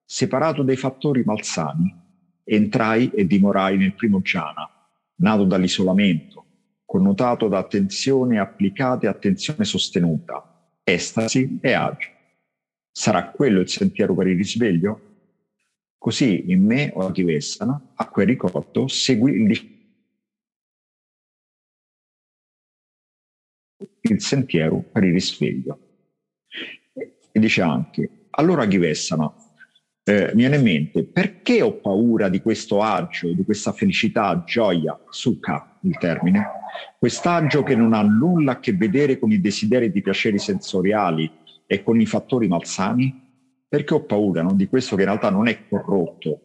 separato 0.04 0.64
dai 0.64 0.76
fattori 0.76 1.24
malsani, 1.26 2.02
entrai 2.44 3.10
e 3.12 3.26
dimorai 3.26 3.78
nel 3.78 3.94
primo 3.94 4.22
jhana, 4.22 4.70
nato 5.16 5.46
dall'isolamento, 5.46 6.46
connotato 6.86 7.48
da 7.48 7.58
attenzione 7.58 8.40
applicata 8.40 9.06
e 9.06 9.10
attenzione 9.10 9.64
sostenuta, 9.64 10.70
estasi 10.84 11.58
e 11.62 11.72
agio. 11.74 12.10
Sarà 12.92 13.30
quello 13.30 13.62
il 13.62 13.70
sentiero 13.70 14.14
per 14.14 14.28
il 14.28 14.38
risveglio? 14.38 15.02
Così 15.98 16.52
in 16.52 16.66
me 16.66 16.92
o 16.94 17.08
a 17.08 17.12
Tivessana, 17.12 17.94
a 17.96 18.10
quel 18.10 18.28
ricordo, 18.28 18.88
seguì 18.88 19.32
il 19.32 19.48
il 24.14 24.22
sentiero 24.22 24.84
per 24.92 25.04
il 25.04 25.14
risveglio. 25.14 25.80
E 27.32 27.40
dice 27.40 27.62
anche, 27.62 28.28
allora 28.32 28.66
Ghivessana, 28.66 29.34
eh, 30.06 30.32
mi 30.34 30.42
viene 30.42 30.58
in 30.58 30.64
mente 30.64 31.06
perché 31.06 31.62
ho 31.62 31.74
paura 31.80 32.30
di 32.30 32.42
questo 32.42 32.82
agio, 32.82 33.34
di 33.34 33.44
questa 33.44 33.72
felicità, 33.72 34.44
gioia, 34.46 35.00
sukha 35.10 35.80
il 35.84 35.98
termine, 35.98 36.46
quest'agio 37.00 37.64
che 37.64 37.76
non 37.76 37.94
ha 37.94 38.02
nulla 38.02 38.54
a 38.54 38.60
che 38.60 38.74
vedere 38.74 39.18
con 39.18 39.32
i 39.32 39.40
desideri 39.40 39.92
di 39.92 40.02
piaceri 40.02 40.38
sensoriali 40.38 41.32
e 41.66 41.84
con 41.84 42.00
i 42.00 42.06
fattori 42.06 42.48
malsani? 42.48 43.22
Perché 43.68 43.94
ho 43.94 44.04
paura 44.04 44.42
no? 44.42 44.54
di 44.54 44.68
questo 44.68 44.96
che 44.96 45.02
in 45.04 45.08
realtà 45.08 45.30
non 45.30 45.48
è 45.48 45.68
corrotto. 45.68 46.42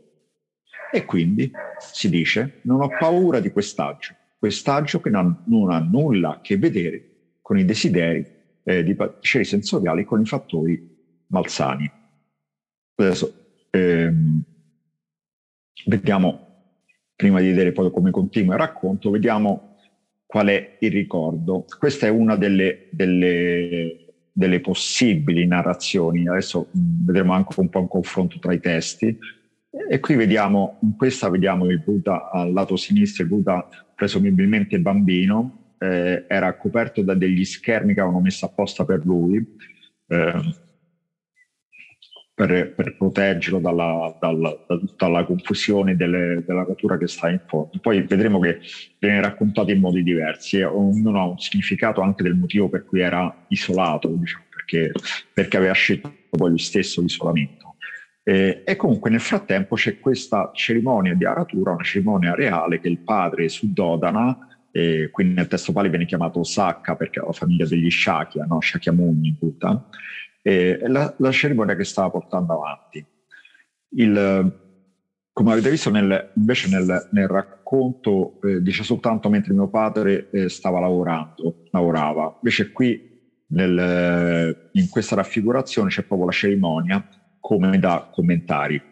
E 0.90 1.04
quindi 1.04 1.50
si 1.78 2.08
dice, 2.08 2.60
non 2.62 2.80
ho 2.80 2.88
paura 2.98 3.40
di 3.40 3.50
quest'agio, 3.50 4.14
quest'agio 4.38 5.00
che 5.00 5.10
non 5.10 5.70
ha 5.70 5.78
nulla 5.80 6.30
a 6.30 6.40
che 6.40 6.56
vedere 6.56 7.17
con 7.48 7.58
i 7.58 7.64
desideri 7.64 8.26
eh, 8.62 8.84
di 8.84 8.94
piaceri 8.94 9.42
sensoriali 9.42 10.02
e 10.02 10.04
con 10.04 10.20
i 10.20 10.26
fattori 10.26 10.78
malsani. 11.28 11.90
Adesso 12.94 13.34
ehm, 13.70 14.42
vediamo, 15.86 16.46
prima 17.16 17.40
di 17.40 17.46
vedere 17.46 17.72
poi 17.72 17.90
come 17.90 18.10
continua 18.10 18.52
il 18.52 18.60
racconto, 18.60 19.08
vediamo 19.08 19.76
qual 20.26 20.48
è 20.48 20.76
il 20.80 20.90
ricordo. 20.90 21.64
Questa 21.78 22.06
è 22.06 22.10
una 22.10 22.36
delle, 22.36 22.88
delle, 22.90 24.12
delle 24.30 24.60
possibili 24.60 25.46
narrazioni, 25.46 26.28
adesso 26.28 26.68
mh, 26.70 27.06
vedremo 27.06 27.32
anche 27.32 27.58
un 27.58 27.70
po' 27.70 27.80
un 27.80 27.88
confronto 27.88 28.38
tra 28.38 28.52
i 28.52 28.60
testi, 28.60 29.18
e 29.88 30.00
qui 30.00 30.16
vediamo, 30.16 30.78
in 30.82 30.96
questa 30.96 31.30
vediamo 31.30 31.64
il 31.64 31.80
Buddha 31.80 32.28
al 32.30 32.52
lato 32.52 32.76
sinistro, 32.76 33.22
il 33.22 33.30
Buddha 33.30 33.66
presumibilmente 33.94 34.78
bambino, 34.78 35.57
eh, 35.78 36.24
era 36.28 36.56
coperto 36.56 37.02
da 37.02 37.14
degli 37.14 37.44
schermi 37.44 37.94
che 37.94 38.00
avevano 38.00 38.22
messo 38.22 38.46
apposta 38.46 38.84
per 38.84 39.04
lui, 39.04 39.44
eh, 40.08 40.66
per, 42.34 42.72
per 42.74 42.96
proteggerlo 42.96 43.58
dalla, 43.58 44.16
dalla, 44.20 44.56
dalla 44.96 45.24
confusione 45.24 45.96
delle, 45.96 46.44
della 46.46 46.64
natura 46.64 46.96
che 46.96 47.08
sta 47.08 47.28
in 47.28 47.40
fondo. 47.46 47.78
Poi 47.80 48.02
vedremo 48.02 48.38
che 48.38 48.60
viene 49.00 49.20
raccontato 49.20 49.72
in 49.72 49.80
modi 49.80 50.04
diversi 50.04 50.58
e 50.58 50.64
ognuno 50.64 51.20
ha 51.20 51.26
un 51.26 51.38
significato 51.38 52.00
anche 52.00 52.22
del 52.22 52.36
motivo 52.36 52.68
per 52.68 52.84
cui 52.84 53.00
era 53.00 53.44
isolato, 53.48 54.08
diciamo, 54.08 54.44
perché, 54.50 54.92
perché 55.32 55.56
aveva 55.56 55.72
scelto 55.72 56.14
poi 56.30 56.50
lui 56.50 56.58
stesso 56.58 57.00
l'isolamento. 57.00 57.74
Eh, 58.22 58.62
e 58.64 58.76
comunque 58.76 59.10
nel 59.10 59.20
frattempo 59.20 59.74
c'è 59.74 59.98
questa 59.98 60.50
cerimonia 60.52 61.14
di 61.14 61.24
aratura, 61.24 61.72
una 61.72 61.82
cerimonia 61.82 62.34
reale 62.34 62.78
che 62.78 62.88
il 62.88 62.98
padre 62.98 63.48
Suddodana, 63.48 64.57
eh, 64.78 65.10
qui 65.10 65.24
nel 65.24 65.48
testo 65.48 65.72
pali 65.72 65.88
viene 65.88 66.06
chiamato 66.06 66.44
Sakka 66.44 66.94
perché 66.94 67.20
è 67.20 67.24
la 67.24 67.32
famiglia 67.32 67.66
degli 67.66 67.90
Shakya, 67.90 68.44
no? 68.44 68.60
Shakyamuni 68.60 69.36
Buddha, 69.38 69.88
eh, 70.42 70.78
la, 70.86 71.12
la, 71.18 71.32
cerimonia 71.32 71.74
che 71.74 71.84
stava 71.84 72.10
portando 72.10 72.52
avanti. 72.54 73.04
Il, 73.90 74.60
come 75.32 75.52
avete 75.52 75.70
visto 75.70 75.90
nel, 75.90 76.30
invece 76.36 76.68
nel, 76.68 77.08
nel 77.10 77.26
racconto 77.26 78.40
eh, 78.42 78.62
dice 78.62 78.84
soltanto 78.84 79.28
mentre 79.28 79.52
mio 79.52 79.68
padre 79.68 80.30
eh, 80.30 80.48
stava 80.48 80.78
lavorando, 80.78 81.64
lavorava. 81.70 82.38
Invece 82.40 82.70
qui 82.70 83.06
nel, 83.48 84.70
in 84.72 84.88
questa 84.88 85.16
raffigurazione 85.16 85.88
c'è 85.88 86.02
proprio 86.02 86.28
la 86.28 86.32
cerimonia 86.32 87.08
come 87.40 87.78
da 87.78 88.08
commentari. 88.12 88.87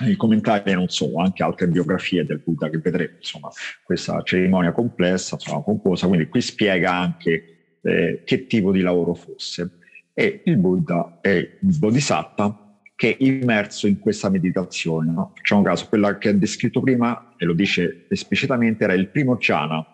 I 0.00 0.16
commentari 0.16 0.72
non 0.72 0.88
solo, 0.88 1.18
anche 1.18 1.42
altre 1.42 1.68
biografie 1.68 2.24
del 2.24 2.40
Buddha 2.42 2.70
che 2.70 2.78
vedremo, 2.78 3.16
insomma, 3.16 3.50
questa 3.84 4.22
cerimonia 4.22 4.72
complessa, 4.72 5.34
insomma, 5.34 5.62
composta, 5.62 6.06
quindi 6.06 6.28
qui 6.28 6.40
spiega 6.40 6.92
anche 6.92 7.78
eh, 7.82 8.22
che 8.24 8.46
tipo 8.46 8.72
di 8.72 8.80
lavoro 8.80 9.14
fosse 9.14 9.78
e 10.14 10.42
il 10.44 10.56
Buddha 10.56 11.18
è 11.20 11.30
il 11.30 11.78
Bodhisattva 11.78 12.62
che 12.94 13.16
è 13.16 13.24
immerso 13.24 13.86
in 13.86 13.98
questa 13.98 14.28
meditazione. 14.28 15.10
No? 15.10 15.32
Facciamo 15.34 15.62
caso, 15.62 15.88
quella 15.88 16.18
che 16.18 16.28
ha 16.28 16.32
descritto 16.32 16.80
prima, 16.80 17.34
e 17.36 17.44
lo 17.44 17.52
dice 17.52 18.06
esplicitamente, 18.08 18.84
era 18.84 18.92
il 18.92 19.08
primo 19.08 19.36
jhana. 19.36 19.84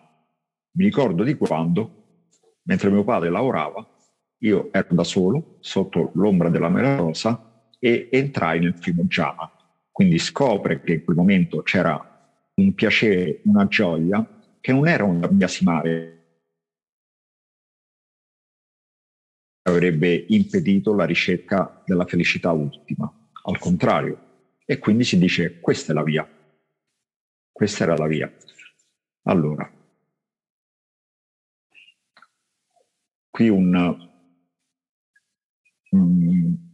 Mi 0.71 0.83
ricordo 0.83 1.23
di 1.23 1.35
quando, 1.35 2.27
mentre 2.63 2.91
mio 2.91 3.03
padre 3.03 3.29
lavorava, 3.29 3.83
io 4.41 4.69
ero 4.71 4.87
da 4.91 5.03
solo, 5.03 5.57
sotto 5.59 6.11
l'ombra 6.13 6.49
della 6.49 6.69
mela 6.69 6.95
rosa, 6.97 7.67
e 7.79 8.09
entrai 8.11 8.59
nel 8.59 8.75
primo 8.75 9.03
jhana. 9.05 9.51
Quindi 9.99 10.17
scopre 10.17 10.79
che 10.79 10.93
in 10.93 11.03
quel 11.03 11.17
momento 11.17 11.61
c'era 11.61 12.53
un 12.53 12.73
piacere, 12.73 13.41
una 13.43 13.67
gioia, 13.67 14.25
che 14.61 14.71
non 14.71 14.87
era 14.87 15.03
un 15.03 15.27
biasimare, 15.29 16.27
avrebbe 19.63 20.25
impedito 20.29 20.95
la 20.95 21.03
ricerca 21.03 21.83
della 21.85 22.05
felicità 22.05 22.53
ultima. 22.53 23.13
Al 23.43 23.57
contrario. 23.57 24.53
E 24.63 24.79
quindi 24.79 25.03
si 25.03 25.17
dice 25.17 25.59
questa 25.59 25.91
è 25.91 25.95
la 25.95 26.03
via. 26.03 26.25
Questa 27.51 27.83
era 27.83 27.97
la 27.97 28.07
via. 28.07 28.33
Allora, 29.23 29.69
qui 33.29 33.49
un... 33.49 34.09
Um, 35.89 36.68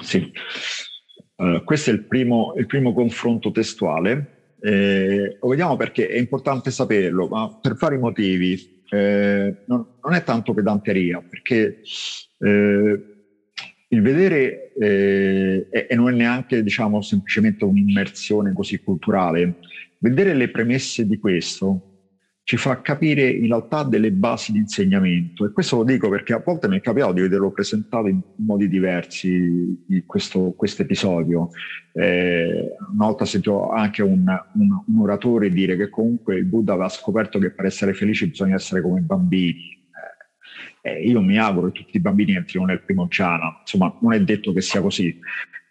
sì, 0.00 0.30
uh, 1.36 1.64
questo 1.64 1.90
è 1.90 1.92
il 1.92 2.04
primo, 2.04 2.54
il 2.56 2.66
primo 2.66 2.92
confronto 2.92 3.50
testuale 3.50 4.36
eh, 4.60 5.38
lo 5.40 5.48
vediamo 5.48 5.76
perché 5.76 6.08
è 6.08 6.18
importante 6.18 6.70
saperlo, 6.70 7.28
ma 7.28 7.58
per 7.60 7.74
vari 7.74 7.98
motivi. 7.98 8.76
Eh, 8.90 9.64
non, 9.66 9.86
non, 10.02 10.14
è 10.14 10.22
tanto 10.24 10.54
pedanteria, 10.54 11.20
perché 11.20 11.82
eh, 12.38 13.02
il 13.88 14.02
vedere, 14.02 14.72
eh, 14.72 15.68
e 15.70 15.94
non 15.94 16.10
è 16.10 16.12
neanche 16.12 16.62
diciamo, 16.62 17.02
semplicemente 17.02 17.64
un'immersione 17.64 18.52
così 18.52 18.80
culturale, 18.80 19.56
vedere 19.98 20.34
le 20.34 20.50
premesse 20.50 21.06
di 21.06 21.18
questo 21.18 21.97
ci 22.48 22.56
fa 22.56 22.80
capire 22.80 23.28
in 23.28 23.48
realtà 23.48 23.82
delle 23.82 24.10
basi 24.10 24.52
di 24.52 24.58
insegnamento 24.60 25.44
e 25.44 25.52
questo 25.52 25.76
lo 25.76 25.84
dico 25.84 26.08
perché 26.08 26.32
a 26.32 26.42
volte 26.42 26.66
mi 26.66 26.78
è 26.78 26.80
capitato 26.80 27.12
di 27.12 27.20
vederlo 27.20 27.50
presentato 27.50 28.06
in 28.06 28.22
modi 28.36 28.70
diversi 28.70 29.84
questo 30.06 30.54
episodio. 30.78 31.50
Eh, 31.92 32.74
una 32.94 33.04
volta 33.04 33.26
sento 33.26 33.68
anche 33.68 34.02
un, 34.02 34.24
un, 34.54 34.82
un, 34.86 34.98
oratore 34.98 35.50
dire 35.50 35.76
che 35.76 35.90
comunque 35.90 36.36
il 36.36 36.46
Buddha 36.46 36.72
aveva 36.72 36.88
scoperto 36.88 37.38
che 37.38 37.50
per 37.50 37.66
essere 37.66 37.92
felici 37.92 38.28
bisogna 38.28 38.54
essere 38.54 38.80
come 38.80 39.00
bambini. 39.00 39.84
Eh, 40.80 41.02
io 41.02 41.20
mi 41.20 41.36
auguro 41.36 41.70
che 41.70 41.82
tutti 41.82 41.98
i 41.98 42.00
bambini 42.00 42.34
entrino 42.34 42.64
nel 42.64 42.80
primo 42.80 43.08
jhana, 43.08 43.58
insomma 43.60 43.94
non 44.00 44.14
è 44.14 44.22
detto 44.22 44.54
che 44.54 44.62
sia 44.62 44.80
così. 44.80 45.14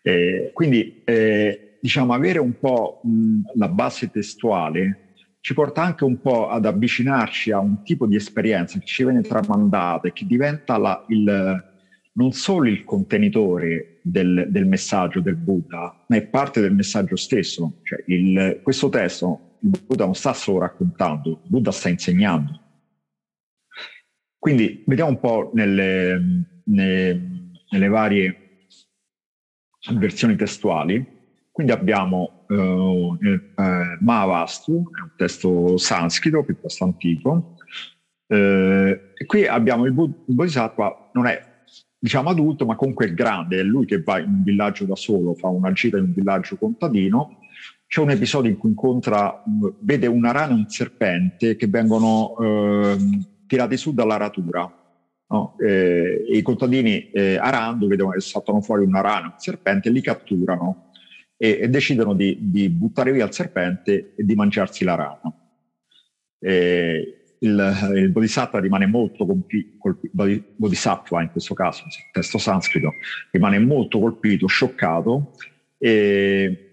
Eh, 0.04 0.52
quindi 0.54 1.02
eh, 1.06 1.80
diciamo 1.82 2.13
avere 2.13 2.38
un 2.38 2.56
po' 2.60 3.02
mh, 3.04 3.54
la 3.56 3.68
base 3.68 4.12
testuale 4.12 5.06
ci 5.39 5.54
porta 5.54 5.82
anche 5.82 6.04
un 6.04 6.19
po' 6.19 6.50
ad 6.50 6.65
avvicinarci 6.65 7.52
a 7.52 7.60
un 7.60 7.84
tipo 7.84 8.06
di 8.06 8.15
esperienza 8.15 8.80
che 8.80 8.86
ci 8.86 9.04
viene 9.04 9.21
tramandata 9.21 10.08
e 10.08 10.13
che 10.13 10.26
diventa 10.26 10.78
la, 10.78 11.06
il, 11.08 11.63
non 12.13 12.32
solo 12.32 12.67
il 12.67 12.84
contenitore 12.84 14.00
del, 14.02 14.47
del, 14.50 14.65
messaggio 14.65 15.21
del 15.21 15.36
Buddha, 15.36 16.06
ma 16.08 16.15
è 16.15 16.26
parte 16.28 16.60
del 16.60 16.73
messaggio 16.73 17.15
stesso. 17.15 17.80
Cioè 17.84 18.04
il, 18.08 18.60
questo 18.63 18.89
testo 18.89 19.58
il 19.62 19.82
Buddha 19.86 20.06
non 20.06 20.15
sta 20.15 20.34
solo 20.34 20.60
raccontando, 20.60 21.41
il 21.43 21.50
Buddha 21.50 21.71
sta 21.71 21.89
insegnando. 21.89 22.62
Quindi 24.38 24.84
vediamo 24.86 25.12
un 25.12 25.19
po' 25.19 25.52
nelle, 25.54 26.19
nelle, 26.65 27.54
nelle 27.69 27.88
varie 27.88 28.67
versioni 29.93 30.36
testuali. 30.36 31.15
Quindi 31.52 31.71
abbiamo 31.71 32.37
eh, 32.49 33.97
Mahavastu, 33.99 34.89
è 34.97 35.01
un 35.01 35.12
testo 35.15 35.77
sanscrito 35.77 36.43
piuttosto 36.43 36.83
antico, 36.83 37.55
eh, 38.27 39.12
e 39.13 39.25
qui 39.25 39.47
abbiamo 39.47 39.86
il, 39.86 39.93
Bud- 39.93 40.23
il 40.27 40.36
Bodhisattva, 40.36 41.10
non 41.13 41.27
è 41.27 41.41
diciamo 41.99 42.29
adulto, 42.29 42.65
ma 42.65 42.75
comunque 42.75 43.13
grande, 43.13 43.60
è 43.60 43.63
lui 43.63 43.86
che 43.86 44.01
va 44.01 44.19
in 44.19 44.29
un 44.29 44.43
villaggio 44.43 44.86
da 44.86 44.95
solo, 44.95 45.33
fa 45.33 45.47
una 45.47 45.71
gita 45.71 45.97
in 45.97 46.05
un 46.05 46.13
villaggio 46.13 46.57
contadino. 46.57 47.39
C'è 47.88 48.01
un 48.01 48.12
episodio 48.12 48.51
in 48.51 48.57
cui 48.57 48.69
incontra, 48.69 49.43
vede 49.79 50.07
una 50.07 50.31
rana 50.31 50.51
e 50.51 50.55
un 50.55 50.69
serpente 50.69 51.55
che 51.55 51.67
vengono 51.67 52.36
eh, 52.39 52.97
tirati 53.47 53.77
su 53.77 53.93
dalla 53.93 54.17
ratura. 54.17 54.71
No? 55.29 55.55
Eh, 55.60 56.25
I 56.29 56.41
contadini 56.41 57.10
eh, 57.12 57.38
arando 57.38 57.88
vedono 57.88 58.12
che 58.12 58.19
saltano 58.19 58.62
fuori 58.62 58.86
una 58.86 59.01
rana 59.01 59.27
un 59.27 59.39
serpente 59.39 59.89
e 59.89 59.91
li 59.91 60.01
catturano 60.01 60.87
e, 61.38 61.60
e 61.62 61.69
decidono 61.69 62.13
di, 62.13 62.38
di, 62.41 62.67
buttare 62.69 63.12
via 63.12 63.26
il 63.26 63.34
serpente 63.34 64.13
e 64.15 64.26
di 64.26 64.36
mangiarsi 64.36 64.84
la 64.84 64.95
rana. 64.95 65.34
E 66.39 67.17
il, 67.39 67.91
il 67.95 68.10
Bodhisattva 68.10 68.60
rimane 68.60 68.88
molto 68.88 69.26
colpito, 69.26 70.00
Bodhisattva 70.12 71.21
in 71.21 71.30
questo 71.30 71.54
caso, 71.54 71.84
il 71.86 71.91
testo 72.12 72.39
sanscrito, 72.39 72.93
rimane 73.32 73.60
molto 73.60 74.00
colpito, 74.00 74.47
scioccato 74.47 75.34
e, 75.78 76.69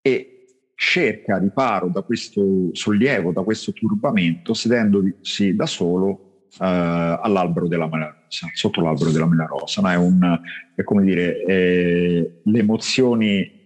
e 0.00 0.44
cerca 0.76 1.38
riparo 1.38 1.88
da 1.88 2.02
questo 2.02 2.70
sollievo, 2.72 3.32
da 3.32 3.42
questo 3.42 3.72
turbamento, 3.72 4.54
sedendosi 4.54 5.54
da 5.54 5.66
solo 5.66 6.26
Uh, 6.58 7.14
all'albero 7.22 7.68
della 7.68 7.86
mela 7.86 8.06
rosa, 8.06 8.48
sotto 8.54 8.80
l'albero 8.80 9.12
della 9.12 9.28
mela 9.28 9.46
rosa. 9.46 9.80
No? 9.82 10.40
È, 10.74 10.80
è 10.80 10.82
come 10.82 11.04
dire, 11.04 11.44
eh, 11.44 12.40
le 12.42 12.58
emozioni 12.58 13.59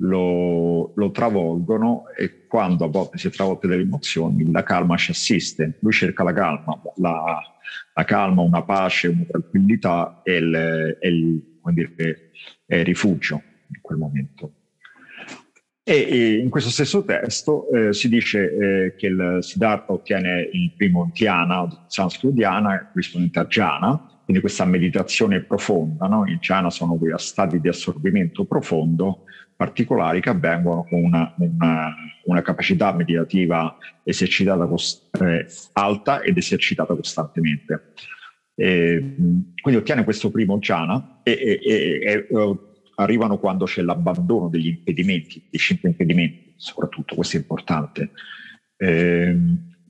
lo, 0.00 0.92
lo, 0.94 1.10
travolgono 1.10 2.04
e 2.16 2.46
quando 2.46 2.84
a 2.84 2.88
volte 2.88 3.18
si 3.18 3.28
è 3.28 3.30
travolte 3.30 3.66
delle 3.66 3.82
emozioni 3.82 4.50
la 4.50 4.62
calma 4.62 4.96
ci 4.96 5.10
assiste. 5.10 5.78
Lui 5.80 5.92
cerca 5.92 6.22
la 6.22 6.32
calma, 6.32 6.80
la, 6.96 7.40
la 7.94 8.04
calma, 8.04 8.42
una 8.42 8.62
pace, 8.62 9.08
una 9.08 9.24
tranquillità 9.28 10.20
e 10.22 10.36
il, 10.36 10.96
è 11.00 11.06
il, 11.06 11.42
dire, 11.72 12.30
il 12.66 12.84
rifugio 12.84 13.42
in 13.68 13.80
quel 13.80 13.98
momento. 13.98 14.54
E, 15.82 16.06
e 16.08 16.38
in 16.38 16.50
questo 16.50 16.70
stesso 16.70 17.04
testo 17.04 17.68
eh, 17.70 17.92
si 17.92 18.08
dice 18.08 18.54
eh, 18.86 18.94
che 18.96 19.06
il 19.06 19.38
Siddhartha 19.40 19.92
ottiene 19.92 20.48
il 20.52 20.72
primo 20.76 21.10
dhyana, 21.12 21.86
sanscrito 21.88 22.34
dhyana, 22.34 22.90
corrispondente 22.92 23.38
a 23.38 23.44
jhana, 23.46 24.20
quindi 24.24 24.40
questa 24.40 24.64
meditazione 24.64 25.40
profonda. 25.40 26.06
No? 26.06 26.24
I 26.26 26.38
jhana 26.38 26.70
sono 26.70 26.96
quei 26.96 27.12
stati 27.16 27.60
di 27.60 27.68
assorbimento 27.68 28.44
profondo 28.44 29.24
particolari 29.60 30.22
che 30.22 30.30
avvengono 30.30 30.86
con 30.88 31.02
una, 31.04 31.34
una, 31.36 31.94
una 32.24 32.40
capacità 32.40 32.94
meditativa 32.94 33.76
esercitata 34.02 34.64
cost- 34.66 35.14
eh, 35.20 35.46
alta 35.74 36.22
ed 36.22 36.38
esercitata 36.38 36.94
costantemente. 36.94 37.92
E, 38.54 39.16
quindi 39.60 39.80
ottiene 39.80 40.04
questo 40.04 40.30
primo 40.30 40.56
jhana 40.60 41.20
e, 41.22 41.32
e, 41.32 41.60
e, 41.62 42.00
e 42.00 42.26
uh, 42.30 42.58
arrivano 42.94 43.36
quando 43.36 43.66
c'è 43.66 43.82
l'abbandono 43.82 44.48
degli 44.48 44.68
impedimenti, 44.68 45.46
dei 45.50 45.60
cinque 45.60 45.90
impedimenti, 45.90 46.54
soprattutto, 46.56 47.14
questo 47.14 47.36
è 47.36 47.40
importante. 47.40 48.12
Eh, 48.78 49.36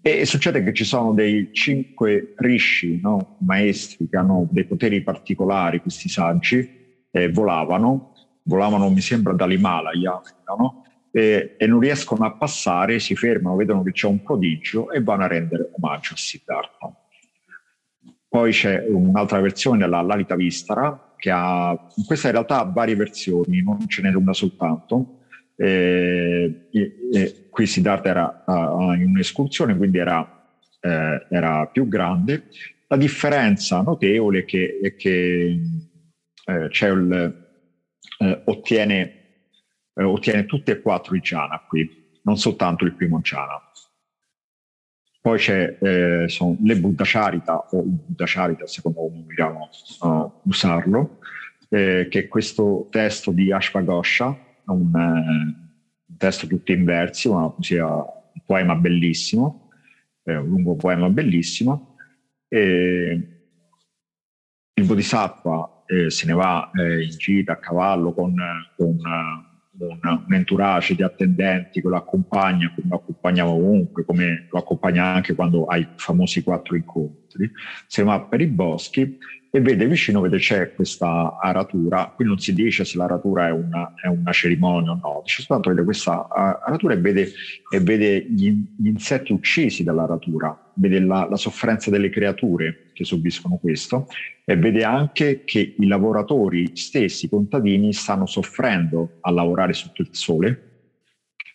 e 0.02 0.26
succede 0.26 0.64
che 0.64 0.72
ci 0.72 0.84
sono 0.84 1.12
dei 1.14 1.50
cinque 1.52 2.34
rishi, 2.38 2.98
no? 3.00 3.36
maestri 3.42 4.08
che 4.08 4.16
hanno 4.16 4.48
dei 4.50 4.64
poteri 4.64 5.00
particolari, 5.02 5.80
questi 5.80 6.08
saggi, 6.08 6.68
eh, 7.12 7.30
volavano 7.30 8.10
volavano 8.50 8.90
mi 8.90 9.00
sembra 9.00 9.32
dall'Himalaya 9.32 10.20
no? 10.58 10.84
e, 11.12 11.54
e, 11.56 11.66
non 11.66 11.78
riescono 11.78 12.26
a 12.26 12.32
passare, 12.32 12.98
si 12.98 13.14
fermano, 13.14 13.54
vedono 13.56 13.82
che 13.84 13.92
c'è 13.92 14.08
un 14.08 14.22
prodigio 14.22 14.90
e 14.90 15.00
vanno 15.00 15.22
a 15.22 15.28
rendere 15.28 15.70
omaggio 15.72 16.14
a 16.14 16.16
Siddhartha. 16.16 16.92
Poi 18.28 18.52
c'è 18.52 18.86
un'altra 18.88 19.40
versione, 19.40 19.88
la 19.88 20.02
Lalita 20.02 20.36
Vistara, 20.36 21.14
che 21.16 21.30
ha, 21.32 21.76
questa 22.06 22.28
in 22.28 22.34
realtà 22.34 22.60
ha 22.60 22.64
varie 22.64 22.94
versioni, 22.94 23.62
non 23.62 23.86
ce 23.88 24.02
n'è 24.02 24.12
una 24.14 24.32
soltanto. 24.32 25.18
E, 25.56 26.68
e, 26.70 27.48
qui 27.50 27.66
Siddhartha 27.66 28.08
era 28.08 28.44
uh, 28.46 28.92
in 28.92 29.10
un'escursione, 29.10 29.76
quindi 29.76 29.98
era, 29.98 30.48
eh, 30.80 31.26
era, 31.28 31.66
più 31.66 31.88
grande. 31.88 32.44
La 32.86 32.96
differenza 32.96 33.80
notevole 33.82 34.40
è 34.40 34.44
che, 34.44 34.78
è 34.80 34.94
che 34.94 35.60
eh, 36.46 36.68
c'è 36.68 36.90
il, 36.90 37.39
eh, 38.18 38.42
ottiene, 38.44 39.00
eh, 39.94 40.02
ottiene 40.02 40.46
tutti 40.46 40.70
e 40.70 40.80
quattro 40.80 41.14
i 41.14 41.20
jhana 41.20 41.64
qui, 41.66 42.18
non 42.22 42.36
soltanto 42.36 42.84
il 42.84 42.94
primo 42.94 43.20
jhana. 43.20 43.60
Poi 45.22 45.38
c'è 45.38 45.76
eh, 45.80 46.28
sono 46.28 46.56
le 46.62 46.76
Buddha 46.76 47.04
Charita 47.06 47.68
o 47.72 47.82
Buddha 47.82 48.24
Charita, 48.26 48.66
secondo 48.66 49.00
come 49.00 49.24
vogliamo 49.26 49.68
uh, 50.00 50.32
usarlo, 50.44 51.18
eh, 51.68 52.06
che 52.08 52.20
è 52.20 52.28
questo 52.28 52.88
testo 52.90 53.30
di 53.30 53.52
Ashwagosha, 53.52 54.38
un, 54.66 54.94
eh, 54.94 56.06
un 56.06 56.16
testo 56.16 56.46
tutto 56.46 56.72
in 56.72 56.84
versi, 56.84 57.28
una 57.28 57.50
poesia, 57.50 57.86
un 57.86 58.42
poema 58.46 58.74
bellissimo, 58.74 59.68
eh, 60.22 60.36
un 60.36 60.48
lungo 60.48 60.76
poema 60.76 61.10
bellissimo. 61.10 61.96
Il 62.48 63.24
Bodhisattva 64.74 65.79
eh, 65.90 66.10
se 66.10 66.26
ne 66.26 66.32
va 66.32 66.70
eh, 66.72 67.02
in 67.02 67.16
gita 67.16 67.52
a 67.52 67.56
cavallo 67.56 68.12
con, 68.12 68.34
con 68.76 68.86
uh, 68.86 69.84
un, 69.84 69.98
un, 70.02 70.34
entourage 70.34 70.94
di 70.94 71.02
attendenti 71.02 71.80
che 71.80 71.88
lo 71.88 71.96
accompagna, 71.96 72.72
come 72.74 72.88
lo 72.88 72.96
accompagnava 72.96 73.50
ovunque, 73.50 74.04
come 74.04 74.46
lo 74.50 74.58
accompagna 74.58 75.04
anche 75.04 75.34
quando 75.34 75.64
ha 75.64 75.76
i 75.76 75.88
famosi 75.96 76.44
quattro 76.44 76.76
incontri, 76.76 77.50
se 77.88 78.02
ne 78.02 78.08
va 78.08 78.20
per 78.20 78.40
i 78.40 78.46
boschi 78.46 79.18
e 79.52 79.60
vede 79.60 79.86
vicino, 79.86 80.20
vede 80.20 80.38
c'è 80.38 80.74
questa 80.74 81.36
aratura, 81.40 82.12
qui 82.14 82.24
non 82.24 82.38
si 82.38 82.54
dice 82.54 82.84
se 82.84 82.96
l'aratura 82.96 83.48
è 83.48 83.50
una, 83.50 83.94
è 84.00 84.06
una 84.06 84.30
cerimonia 84.30 84.92
o 84.92 85.00
no, 85.02 85.20
dice 85.24 85.42
soltanto 85.42 85.70
vede 85.70 85.82
questa 85.82 86.28
aratura 86.28 86.94
e 86.94 86.98
vede, 86.98 87.32
e 87.68 87.80
vede 87.80 88.26
gli, 88.30 88.52
gli, 88.78 88.86
insetti 88.86 89.32
uccisi 89.32 89.82
dall'aratura, 89.82 90.72
vede 90.74 91.00
la, 91.00 91.26
la, 91.28 91.36
sofferenza 91.36 91.90
delle 91.90 92.10
creature 92.10 92.90
che 92.92 93.02
subiscono 93.02 93.56
questo 93.56 94.06
e 94.44 94.56
vede 94.56 94.84
anche 94.84 95.42
che 95.44 95.74
i 95.76 95.86
lavoratori 95.88 96.76
stessi, 96.76 97.26
i 97.26 97.28
contadini, 97.28 97.92
stanno 97.92 98.26
soffrendo 98.26 99.18
a 99.20 99.32
lavorare 99.32 99.72
sotto 99.72 100.02
il 100.02 100.10
sole 100.12 100.68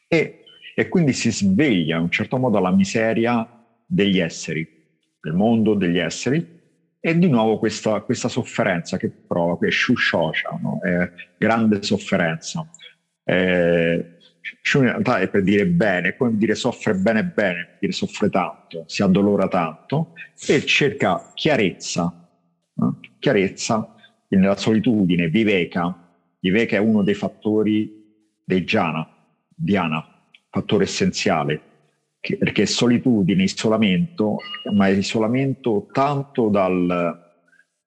e, 0.10 0.44
e 0.76 0.90
quindi 0.90 1.14
si 1.14 1.32
sveglia 1.32 1.96
in 1.96 2.04
un 2.04 2.12
certo 2.12 2.38
modo 2.38 2.58
alla 2.58 2.72
miseria 2.72 3.48
degli 3.86 4.20
esseri, 4.20 4.68
del 5.22 5.34
mondo 5.34 5.76
degli 5.76 5.98
esseri 5.98 6.55
e 7.08 7.16
di 7.20 7.30
nuovo 7.30 7.60
questa, 7.60 8.02
questa 8.02 8.30
sofferenza 8.30 8.98
che 8.98 9.12
prova, 9.12 9.60
che 9.60 9.68
è 9.68 9.72
shushocha, 9.72 10.60
no? 10.60 10.80
è 10.82 11.08
grande 11.38 11.84
sofferenza. 11.84 12.68
Eh, 13.24 14.14
in 14.74 14.82
realtà 14.82 15.20
è 15.20 15.30
per 15.30 15.44
dire 15.44 15.68
bene, 15.68 16.16
come 16.18 16.36
dire 16.36 16.56
soffre 16.56 16.96
bene 16.96 17.24
bene, 17.24 17.78
dire 17.80 17.92
soffre 17.92 18.32
tanto, 18.32 18.86
si 18.88 19.04
addolora 19.04 19.48
tanto 19.48 20.14
e 20.48 20.66
cerca 20.66 21.32
chiarezza, 21.36 22.28
no? 22.74 23.00
chiarezza 23.20 23.94
nella 24.30 24.58
solitudine, 24.58 25.28
Viveka, 25.28 26.10
Viveka 26.40 26.78
è 26.78 26.80
uno 26.80 27.04
dei 27.04 27.14
fattori 27.14 28.04
dei 28.44 28.64
jhana, 28.64 29.08
dhyana, 29.54 30.24
fattore 30.50 30.86
essenziale, 30.86 31.62
perché 32.38 32.66
solitudine, 32.66 33.44
isolamento, 33.44 34.38
ma 34.74 34.88
è 34.88 34.92
isolamento 34.92 35.88
tanto 35.92 36.50
dalla 36.50 37.20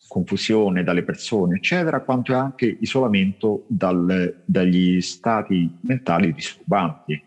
confusione 0.06 0.84
dalle 0.84 1.02
persone, 1.02 1.56
eccetera, 1.56 2.00
quanto 2.00 2.32
è 2.32 2.36
anche 2.36 2.78
isolamento 2.80 3.64
dal, 3.68 4.42
dagli 4.44 5.00
stati 5.00 5.78
mentali 5.82 6.32
disturbanti 6.32 7.22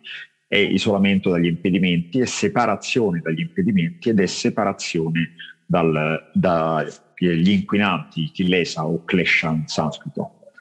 è 0.51 0.57
isolamento 0.57 1.29
dagli 1.29 1.45
impedimenti, 1.45 2.19
è 2.19 2.25
separazione 2.25 3.21
dagli 3.21 3.39
impedimenti 3.39 4.09
ed 4.09 4.19
è 4.19 4.25
separazione 4.25 5.35
dal, 5.65 6.29
dagli 6.33 7.49
inquinanti, 7.49 8.31
kilesa 8.31 8.85
o 8.85 9.05
klesha 9.05 9.49
in 9.49 9.65
sanscrito. 9.67 10.51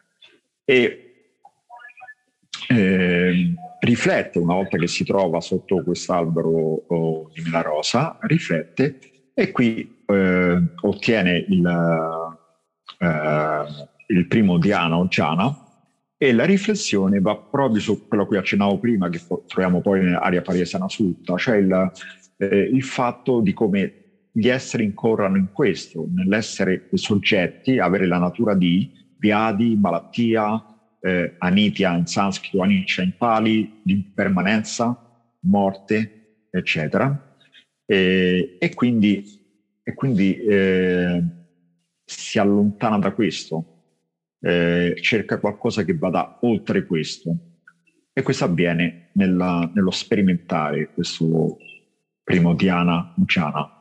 E 0.65 1.10
eh, 2.69 3.55
riflette, 3.81 4.39
una 4.39 4.55
volta 4.55 4.77
che 4.77 4.87
si 4.87 5.05
trova 5.05 5.41
sotto 5.41 5.83
quest'albero 5.83 6.85
oh, 6.87 7.31
di 7.33 7.43
mela 7.43 7.63
rosa, 7.63 8.19
riflette 8.21 8.99
e 9.35 9.51
qui 9.53 10.03
eh, 10.07 10.63
ottiene 10.83 11.45
il, 11.49 11.67
eh, 12.99 13.65
il 14.09 14.27
primo 14.27 14.59
dhyana 14.59 14.97
o 14.99 15.07
jhana, 15.07 15.65
e 16.23 16.33
la 16.35 16.45
riflessione 16.45 17.19
va 17.21 17.35
proprio 17.37 17.81
su 17.81 18.07
quello 18.07 18.27
cui 18.27 18.37
accennavo 18.37 18.79
prima, 18.79 19.09
che 19.09 19.21
troviamo 19.47 19.81
poi 19.81 20.03
nell'aria 20.03 20.43
Pariesana 20.43 20.87
Sutta, 20.87 21.39
cioè 21.39 21.57
il, 21.57 21.93
eh, 22.37 22.69
il 22.71 22.83
fatto 22.83 23.41
di 23.41 23.55
come 23.55 23.95
gli 24.31 24.49
esseri 24.49 24.85
incorrano 24.85 25.39
in 25.39 25.49
questo, 25.51 26.07
nell'essere 26.15 26.89
soggetti, 26.93 27.79
avere 27.79 28.07
la 28.07 28.19
natura 28.19 28.55
di 28.55 28.91
viadi, 29.19 29.77
malattia, 29.81 30.63
eh, 31.01 31.35
anitia 31.39 31.97
in 31.97 32.07
sanscrito, 32.07 32.63
aniccia 32.63 33.03
in 33.03 33.17
pali, 33.17 33.81
di 33.83 33.93
impermanenza, 33.93 34.97
morte, 35.41 36.47
eccetera. 36.51 37.37
E, 37.87 38.57
e 38.59 38.75
quindi, 38.75 39.25
e 39.83 39.95
quindi 39.95 40.37
eh, 40.37 41.23
si 42.05 42.39
allontana 42.39 42.99
da 42.99 43.13
questo 43.13 43.71
eh, 44.41 44.97
cerca 45.01 45.39
qualcosa 45.39 45.85
che 45.85 45.97
vada 45.97 46.39
oltre 46.43 46.87
questo. 46.87 47.37
E 48.13 48.23
questo 48.23 48.45
avviene 48.45 49.11
nella, 49.15 49.71
nello 49.73 49.91
sperimentare 49.91 50.93
questo 50.93 51.57
primo 52.23 52.55
Diana 52.55 53.13
Muciana. 53.17 53.80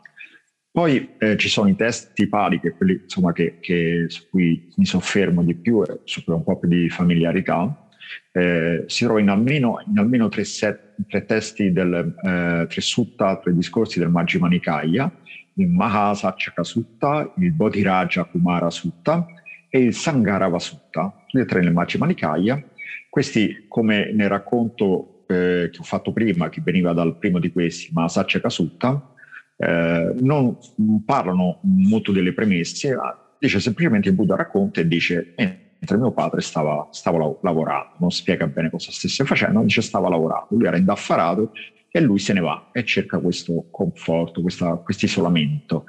Poi 0.79 1.15
eh, 1.17 1.35
ci 1.35 1.49
sono 1.49 1.67
i 1.67 1.75
testi 1.75 2.29
pali, 2.29 2.61
che 2.61 2.71
quelli 2.71 3.01
insomma, 3.03 3.33
che, 3.33 3.57
che, 3.59 4.05
su 4.07 4.29
cui 4.29 4.71
mi 4.77 4.85
soffermo 4.85 5.43
di 5.43 5.53
più 5.53 5.83
e 5.83 5.99
su 6.05 6.23
cui 6.23 6.31
ho 6.31 6.37
un 6.37 6.43
po' 6.43 6.57
più 6.57 6.69
di 6.69 6.87
familiarità. 6.87 7.89
Eh, 8.31 8.85
si 8.87 9.03
trova 9.03 9.19
in 9.19 9.27
almeno, 9.27 9.83
in 9.85 9.99
almeno 9.99 10.29
tre, 10.29 10.45
set, 10.45 10.95
tre, 11.05 11.25
testi, 11.25 11.73
del, 11.73 12.15
eh, 12.23 12.65
tre 12.69 12.79
sutta, 12.79 13.35
tre 13.39 13.53
discorsi 13.53 13.99
del 13.99 14.07
Majjhima 14.07 14.47
Nikaya, 14.47 15.11
il 15.55 15.67
Mahasachaka 15.67 16.63
Sutta, 16.63 17.33
il 17.39 17.51
Bodhiraja 17.51 18.23
Kumara 18.23 18.69
Sutta 18.69 19.27
e 19.67 19.79
il 19.79 19.93
Sangarava 19.93 20.59
Sutta, 20.59 21.25
le 21.31 21.43
tre 21.43 21.59
nel 21.59 21.73
Majjhima 21.73 22.05
Nikaya. 22.05 22.63
Questi, 23.09 23.65
come 23.67 24.13
nel 24.13 24.29
racconto 24.29 25.25
eh, 25.27 25.67
che 25.73 25.77
ho 25.77 25.83
fatto 25.83 26.13
prima, 26.13 26.47
che 26.47 26.61
veniva 26.63 26.93
dal 26.93 27.17
primo 27.17 27.37
di 27.37 27.51
questi, 27.51 27.89
ma 27.91 28.07
Saccia 28.07 28.47
Sutta, 28.47 29.15
eh, 29.61 30.13
non 30.19 30.57
parlano 31.05 31.59
molto 31.63 32.13
delle 32.13 32.33
premesse, 32.33 32.95
dice 33.37 33.59
semplicemente 33.59 34.07
il 34.07 34.15
Buddha 34.15 34.35
racconta 34.35 34.79
e 34.79 34.87
dice 34.87 35.33
mentre 35.35 35.97
mio 35.97 36.11
padre 36.11 36.41
stava, 36.41 36.87
stava 36.91 37.35
lavorando, 37.41 37.95
non 37.99 38.11
spiega 38.11 38.47
bene 38.47 38.69
cosa 38.69 38.91
stesse 38.91 39.25
facendo, 39.25 39.61
dice 39.61 39.81
stava 39.81 40.09
lavorando, 40.09 40.47
lui 40.51 40.65
era 40.65 40.77
indaffarato 40.77 41.51
e 41.91 41.99
lui 42.01 42.19
se 42.19 42.33
ne 42.33 42.39
va 42.39 42.69
e 42.71 42.85
cerca 42.85 43.17
questo 43.19 43.67
conforto, 43.71 44.41
questo 44.41 44.83
isolamento. 45.05 45.85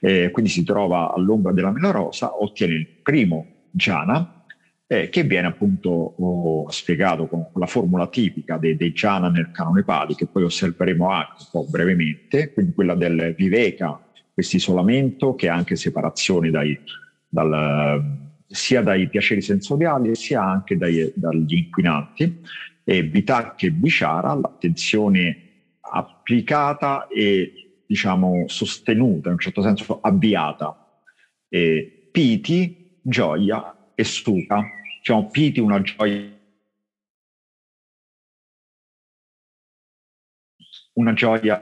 Eh, 0.00 0.30
quindi 0.30 0.50
si 0.50 0.64
trova 0.64 1.14
all'ombra 1.14 1.52
della 1.52 1.70
mela 1.70 1.90
rosa, 1.90 2.42
ottiene 2.42 2.74
il 2.74 2.86
primo 2.86 3.46
jhana, 3.70 4.44
eh, 4.88 5.08
che 5.08 5.24
viene 5.24 5.48
appunto 5.48 5.90
oh, 5.90 6.70
spiegato 6.70 7.26
con, 7.26 7.48
la 7.54 7.66
formula 7.66 8.06
tipica 8.06 8.56
dei, 8.56 8.76
dei 8.76 8.92
jhana 8.92 9.28
nel 9.28 9.50
canone 9.50 9.82
Pali, 9.82 10.14
che 10.14 10.26
poi 10.26 10.44
osserveremo 10.44 11.08
anche 11.08 11.34
un 11.38 11.46
po' 11.50 11.66
brevemente, 11.68 12.52
quindi 12.52 12.72
quella 12.72 12.94
del 12.94 13.34
viveka, 13.36 14.00
questo 14.32 14.56
isolamento 14.56 15.34
che 15.34 15.46
è 15.46 15.50
anche 15.50 15.76
separazione 15.76 16.50
dai, 16.50 16.78
dal, 17.28 18.28
sia 18.46 18.82
dai 18.82 19.08
piaceri 19.08 19.40
sensoriali 19.40 20.14
sia 20.14 20.42
anche 20.42 20.76
dai, 20.76 21.12
dagli 21.14 21.54
inquinanti 21.54 22.42
e 22.84 23.02
Vitakya 23.02 23.68
e 23.68 23.72
Vichara, 23.72 24.34
l'attenzione 24.34 25.40
applicata 25.80 27.08
e 27.08 27.82
diciamo 27.86 28.44
sostenuta, 28.46 29.28
in 29.28 29.34
un 29.34 29.40
certo 29.40 29.62
senso 29.62 30.00
avviata. 30.00 31.00
E 31.48 32.08
Piti, 32.12 32.98
gioia 33.02 33.75
e 33.96 34.04
Sukha. 34.04 34.62
Diciamo 34.98 35.28
Piti 35.28 35.58
una 35.58 35.82
gioia 35.82 36.34
una 40.96 41.12
gioia 41.12 41.60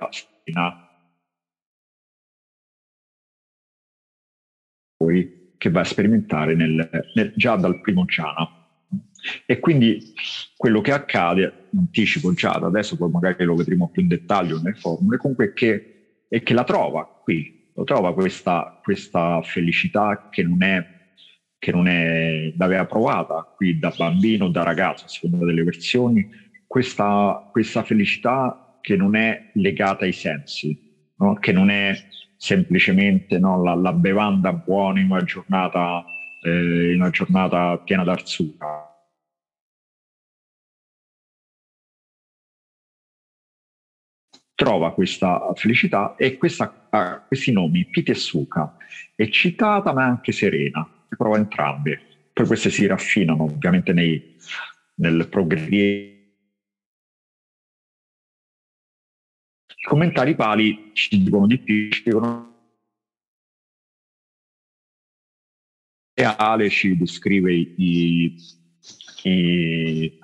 che 5.56 5.70
va 5.70 5.80
a 5.80 5.84
sperimentare 5.84 6.54
nel, 6.54 6.88
nel, 7.14 7.32
già 7.36 7.56
dal 7.56 7.80
primo 7.80 8.04
jhana. 8.04 8.62
E 9.46 9.58
quindi 9.58 10.12
quello 10.56 10.80
che 10.80 10.92
accade, 10.92 11.68
anticipo 11.74 12.32
già 12.34 12.58
da 12.58 12.66
adesso, 12.66 12.96
poi 12.96 13.10
magari 13.10 13.44
lo 13.44 13.54
vedremo 13.54 13.88
più 13.88 14.02
in 14.02 14.08
dettaglio 14.08 14.58
nelle 14.58 14.74
formule, 14.74 15.16
comunque 15.16 15.46
è 15.46 15.52
che, 15.52 16.26
è 16.28 16.42
che 16.42 16.54
la 16.54 16.64
trova 16.64 17.06
qui, 17.06 17.70
lo 17.74 17.84
trova 17.84 18.12
questa, 18.12 18.78
questa 18.82 19.40
felicità 19.42 20.28
che 20.30 20.42
non 20.42 20.62
è 20.62 20.93
che 21.64 21.72
non 21.72 21.88
è, 21.88 22.53
l'aveva 22.59 22.85
provata 22.85 23.42
qui 23.57 23.79
da 23.79 23.90
bambino, 23.96 24.50
da 24.50 24.62
ragazzo, 24.62 25.07
a 25.07 25.09
seconda 25.09 25.46
delle 25.46 25.62
versioni, 25.62 26.29
questa, 26.66 27.48
questa 27.50 27.83
felicità 27.83 28.77
che 28.83 28.96
non 28.96 29.16
è 29.16 29.50
legata 29.55 30.05
ai 30.05 30.12
sensi, 30.12 30.79
no? 31.16 31.37
che 31.37 31.53
non 31.53 31.70
è 31.70 31.96
semplicemente 32.37 33.38
no, 33.38 33.62
la, 33.62 33.74
la, 33.77 33.94
bevanda 33.94 34.53
buona 34.53 35.00
in 35.00 35.11
una 35.11 35.24
giornata, 35.24 36.05
eh, 36.42 36.92
in 36.92 37.00
una 37.00 37.09
giornata 37.09 37.79
piena 37.79 38.05
d'arzura, 38.05 38.85
trova 44.55 44.92
questa 44.92 45.50
felicità 45.55 46.14
e 46.16 46.37
questa, 46.37 46.88
uh, 46.90 47.27
questi 47.27 47.53
nomi, 47.53 47.87
Pite 47.87 48.12
e 48.12 48.16
Suka, 48.16 48.77
eccitata 49.16 49.94
ma 49.94 50.05
anche 50.05 50.31
serena, 50.31 50.87
le 51.08 51.16
prova 51.16 51.36
entrambe. 51.36 52.00
Poi 52.32 52.46
queste 52.46 52.70
si 52.70 52.86
raffinano 52.86 53.44
ovviamente 53.44 53.92
nei, 53.92 54.36
nel 54.96 55.28
progredire. 55.28 56.12
I 59.76 59.86
commentari 59.86 60.34
pali 60.34 60.90
ci 60.94 61.22
dicono 61.22 61.46
di 61.46 61.58
più, 61.58 61.90
ci 61.90 62.02
dicono 62.04 62.52
Ale 66.16 66.70
ci 66.70 66.96
descrive 66.96 67.52
i, 67.52 68.36
i 69.24 70.18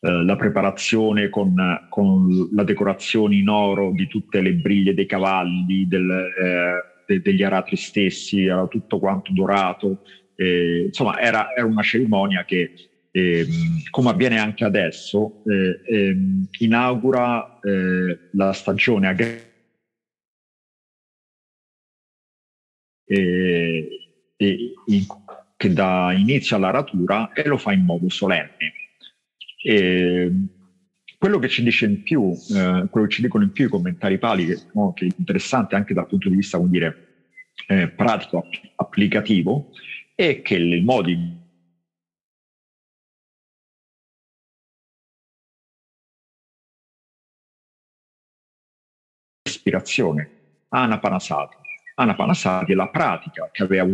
eh, 0.00 0.22
la 0.22 0.36
preparazione 0.36 1.28
con, 1.28 1.56
con, 1.88 2.50
la 2.52 2.62
decorazione 2.62 3.34
in 3.34 3.48
oro 3.48 3.90
di 3.90 4.06
tutte 4.06 4.40
le 4.40 4.54
briglie 4.54 4.94
dei 4.94 5.06
cavalli, 5.06 5.88
del, 5.88 6.08
eh, 6.08 6.97
de, 7.08 7.20
degli 7.20 7.42
aratri 7.42 7.76
stessi, 7.76 8.44
era 8.44 8.66
tutto 8.66 8.98
quanto 8.98 9.32
dorato. 9.32 10.00
Eh, 10.34 10.84
insomma, 10.86 11.18
era, 11.18 11.46
era, 11.54 11.66
una 11.66 11.82
cerimonia 11.82 12.44
che, 12.44 12.72
ehm, 13.10 13.80
come 13.90 14.10
avviene 14.10 14.38
anche 14.38 14.64
adesso, 14.64 15.36
eh, 15.44 15.80
ehm, 15.82 16.46
inaugura 16.58 17.58
eh, 17.60 18.20
la 18.30 18.52
stagione 18.52 19.08
e, 24.36 24.74
che 25.56 25.72
dà 25.72 26.12
inizio 26.12 26.56
all'aratura 26.56 27.30
e 27.32 27.48
lo 27.48 27.56
fa 27.56 27.72
in 27.72 27.84
modo 27.84 28.08
solenne. 28.08 28.74
E 29.60 30.30
quello 31.18 31.38
che 31.40 31.48
ci 31.48 31.62
dice 31.64 31.84
in 31.86 32.02
più, 32.02 32.30
eh, 32.30 32.86
quello 32.88 33.06
che 33.06 33.12
ci 33.12 33.22
dicono 33.22 33.42
in 33.44 33.50
più 33.52 33.66
i 33.66 33.68
commentari 33.68 34.18
pali, 34.18 34.46
che, 34.46 34.60
no, 34.72 34.92
che, 34.92 35.06
è 35.06 35.08
interessante 35.18 35.74
anche 35.74 35.92
dal 35.92 36.06
punto 36.06 36.28
di 36.28 36.36
vista, 36.36 36.58
come 36.58 36.70
dire, 36.70 37.06
eh, 37.66 37.88
pratico, 37.88 38.46
applicativo, 38.76 39.72
è 40.14 40.42
che 40.42 40.54
il 40.54 40.84
modo 40.84 41.10
ispirazione, 49.42 50.30
Anapanasati. 50.68 51.56
Anapanasati 51.96 52.72
è 52.72 52.74
la 52.76 52.88
pratica 52.88 53.48
che 53.50 53.62
aveva 53.64 53.84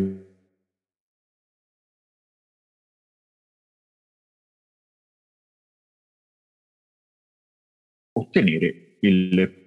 ottenere 8.34 8.96
il 9.00 9.62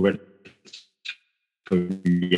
verso 0.00 0.26
gli 2.00 2.34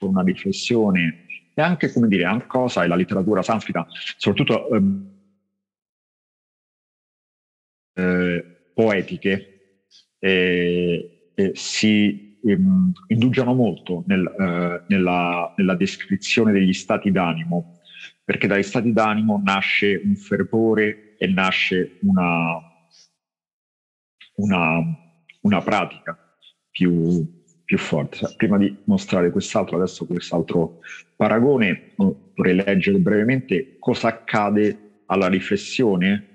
una 0.00 0.22
riflessione. 0.22 1.26
E 1.54 1.62
anche, 1.62 1.92
come 1.92 2.08
dire, 2.08 2.24
anche 2.24 2.46
cosa 2.46 2.82
è 2.82 2.86
la 2.86 2.96
letteratura 2.96 3.42
sanscrita, 3.42 3.86
soprattutto 4.16 4.68
ehm, 4.70 5.18
eh, 7.94 8.70
poetiche, 8.74 9.86
eh, 10.18 11.32
eh, 11.34 11.52
si 11.54 12.29
ehm, 12.44 12.92
indugiano 13.08 13.54
molto 13.54 14.04
nel, 14.06 14.26
eh, 14.26 14.84
nella, 14.88 15.52
nella 15.56 15.74
descrizione 15.74 16.52
degli 16.52 16.72
stati 16.72 17.10
d'animo, 17.10 17.78
perché 18.24 18.46
dagli 18.46 18.62
stati 18.62 18.92
d'animo 18.92 19.40
nasce 19.44 20.00
un 20.04 20.14
fervore 20.16 21.16
e 21.18 21.26
nasce 21.26 21.98
una, 22.02 22.58
una, 24.36 24.80
una 25.40 25.60
pratica 25.62 26.16
più, 26.70 27.44
più 27.64 27.78
forte. 27.78 28.34
Prima 28.36 28.56
di 28.56 28.74
mostrare 28.84 29.30
quest'altro, 29.30 29.76
adesso 29.76 30.06
quest'altro 30.06 30.78
paragone, 31.16 31.92
vorrei 31.96 32.54
leggere 32.54 32.98
brevemente 32.98 33.76
cosa 33.78 34.08
accade 34.08 35.02
alla 35.06 35.28
riflessione 35.28 36.26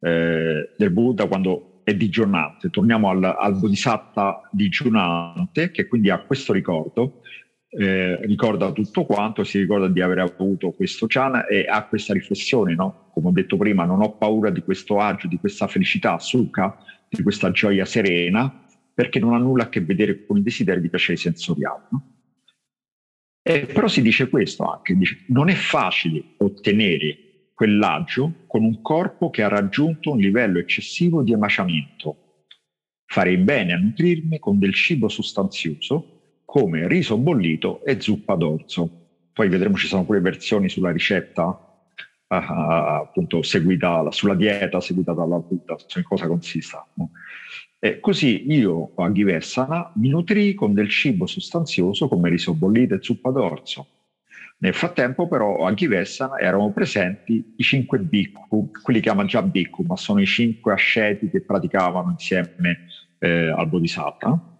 eh, 0.00 0.70
del 0.76 0.90
Buddha 0.90 1.26
quando 1.26 1.69
è 1.82 1.94
digiornante. 1.94 2.70
Torniamo 2.70 3.10
al, 3.10 3.24
al 3.24 3.58
Bodhisatta 3.58 4.48
digiornante, 4.52 5.70
che 5.70 5.86
quindi 5.86 6.10
ha 6.10 6.20
questo 6.20 6.52
ricordo, 6.52 7.22
eh, 7.70 8.16
ricorda 8.26 8.72
tutto 8.72 9.04
quanto, 9.04 9.44
si 9.44 9.58
ricorda 9.58 9.88
di 9.88 10.00
aver 10.00 10.18
avuto 10.18 10.72
questo 10.72 11.06
jhana 11.06 11.46
e 11.46 11.66
ha 11.68 11.86
questa 11.86 12.12
riflessione, 12.12 12.74
no? 12.74 13.10
come 13.12 13.28
ho 13.28 13.32
detto 13.32 13.56
prima, 13.56 13.84
non 13.84 14.02
ho 14.02 14.16
paura 14.16 14.50
di 14.50 14.62
questo 14.62 14.98
agio, 14.98 15.28
di 15.28 15.38
questa 15.38 15.66
felicità, 15.66 16.18
sukha, 16.18 16.76
di 17.08 17.22
questa 17.22 17.50
gioia 17.50 17.84
serena, 17.84 18.66
perché 18.92 19.18
non 19.18 19.34
ha 19.34 19.38
nulla 19.38 19.64
a 19.64 19.68
che 19.68 19.80
vedere 19.80 20.26
con 20.26 20.36
i 20.36 20.42
desideri 20.42 20.80
di 20.80 20.90
piacere 20.90 21.16
sensoriali. 21.16 21.84
No? 21.90 22.04
E 23.42 23.66
però 23.66 23.88
si 23.88 24.02
dice 24.02 24.28
questo 24.28 24.64
anche, 24.64 24.96
dice, 24.96 25.24
non 25.28 25.48
è 25.48 25.54
facile 25.54 26.34
ottenere 26.38 27.29
quell'agio 27.60 28.44
con 28.46 28.64
un 28.64 28.80
corpo 28.80 29.28
che 29.28 29.42
ha 29.42 29.48
raggiunto 29.48 30.12
un 30.12 30.18
livello 30.18 30.58
eccessivo 30.58 31.22
di 31.22 31.34
emaciamento. 31.34 32.44
Farei 33.04 33.36
bene 33.36 33.74
a 33.74 33.76
nutrirmi 33.76 34.38
con 34.38 34.58
del 34.58 34.72
cibo 34.72 35.08
sostanzioso 35.08 36.38
come 36.46 36.88
riso 36.88 37.18
bollito 37.18 37.84
e 37.84 38.00
zuppa 38.00 38.34
d'orzo. 38.34 39.28
Poi 39.34 39.50
vedremo 39.50 39.76
ci 39.76 39.88
sono 39.88 40.06
pure 40.06 40.20
versioni 40.20 40.70
sulla 40.70 40.90
ricetta 40.90 41.48
uh, 41.48 42.34
appunto 42.34 43.42
seguita 43.42 44.10
sulla 44.10 44.34
dieta 44.34 44.80
seguita 44.80 45.12
dalla 45.12 45.36
Buddha, 45.36 45.76
in 45.96 46.02
cosa 46.02 46.26
consista. 46.26 46.88
E 47.78 48.00
così 48.00 48.50
io 48.50 48.92
a 48.94 49.10
Ghivessana 49.10 49.92
mi 49.96 50.08
nutrii 50.08 50.54
con 50.54 50.72
del 50.72 50.88
cibo 50.88 51.26
sostanzioso 51.26 52.08
come 52.08 52.30
riso 52.30 52.54
bollito 52.54 52.94
e 52.94 53.02
zuppa 53.02 53.30
d'orzo. 53.30 53.99
Nel 54.62 54.74
frattempo 54.74 55.26
però 55.26 55.64
a 55.64 55.72
Ghivessana 55.72 56.38
erano 56.38 56.70
presenti 56.70 57.54
i 57.56 57.62
cinque 57.62 57.98
bhikkhu, 57.98 58.70
quelli 58.82 59.00
chiamano 59.00 59.26
già 59.26 59.40
bhikkhu, 59.40 59.84
ma 59.84 59.96
sono 59.96 60.20
i 60.20 60.26
cinque 60.26 60.74
asceti 60.74 61.30
che 61.30 61.40
praticavano 61.40 62.10
insieme 62.10 62.86
eh, 63.20 63.48
al 63.48 63.66
Bodhisattva, 63.68 64.58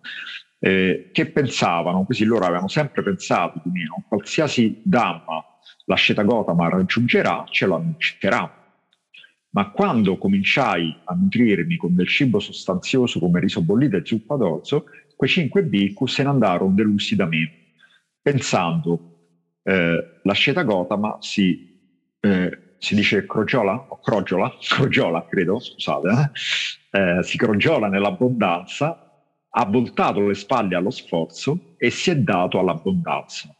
eh, 0.58 1.10
che 1.12 1.26
pensavano, 1.26 2.04
così 2.04 2.24
loro 2.24 2.46
avevano 2.46 2.68
sempre 2.68 3.02
pensato 3.02 3.60
di 3.62 3.70
meno, 3.70 4.02
qualsiasi 4.08 4.80
Dhamma 4.82 5.44
l'asceta 5.84 6.22
Gotama 6.22 6.70
raggiungerà, 6.70 7.44
ce 7.50 7.66
lo 7.66 7.76
annuncerà. 7.76 8.56
Ma 9.50 9.70
quando 9.70 10.16
cominciai 10.16 10.96
a 11.04 11.14
nutrirmi 11.14 11.76
con 11.76 11.94
del 11.94 12.08
cibo 12.08 12.38
sostanzioso 12.38 13.18
come 13.18 13.40
riso 13.40 13.60
bollito 13.60 13.96
e 13.96 14.02
zuppa 14.04 14.36
d'orzo, 14.36 14.86
quei 15.14 15.28
cinque 15.28 15.62
bhikkhu 15.62 16.06
se 16.06 16.22
ne 16.22 16.30
andarono 16.30 16.72
delusi 16.72 17.16
da 17.16 17.26
me, 17.26 17.74
pensando 18.22 19.10
eh, 19.62 20.20
l'asceta 20.22 20.62
Gotama 20.62 21.18
si, 21.20 21.78
eh, 22.20 22.74
si 22.78 22.94
dice 22.94 23.26
crogiola 23.26 23.86
o 23.88 24.00
crogiola, 24.00 24.52
crogiola 24.60 25.26
credo, 25.26 25.58
scusate, 25.58 26.08
eh? 26.92 27.18
eh, 27.18 27.22
si 27.22 27.36
crogiola 27.36 27.88
nell'abbondanza, 27.88 29.06
ha 29.52 29.64
voltato 29.66 30.26
le 30.26 30.34
spalle 30.34 30.76
allo 30.76 30.90
sforzo 30.90 31.74
e 31.76 31.90
si 31.90 32.10
è 32.10 32.16
dato 32.16 32.58
all'abbondanza. 32.58 33.54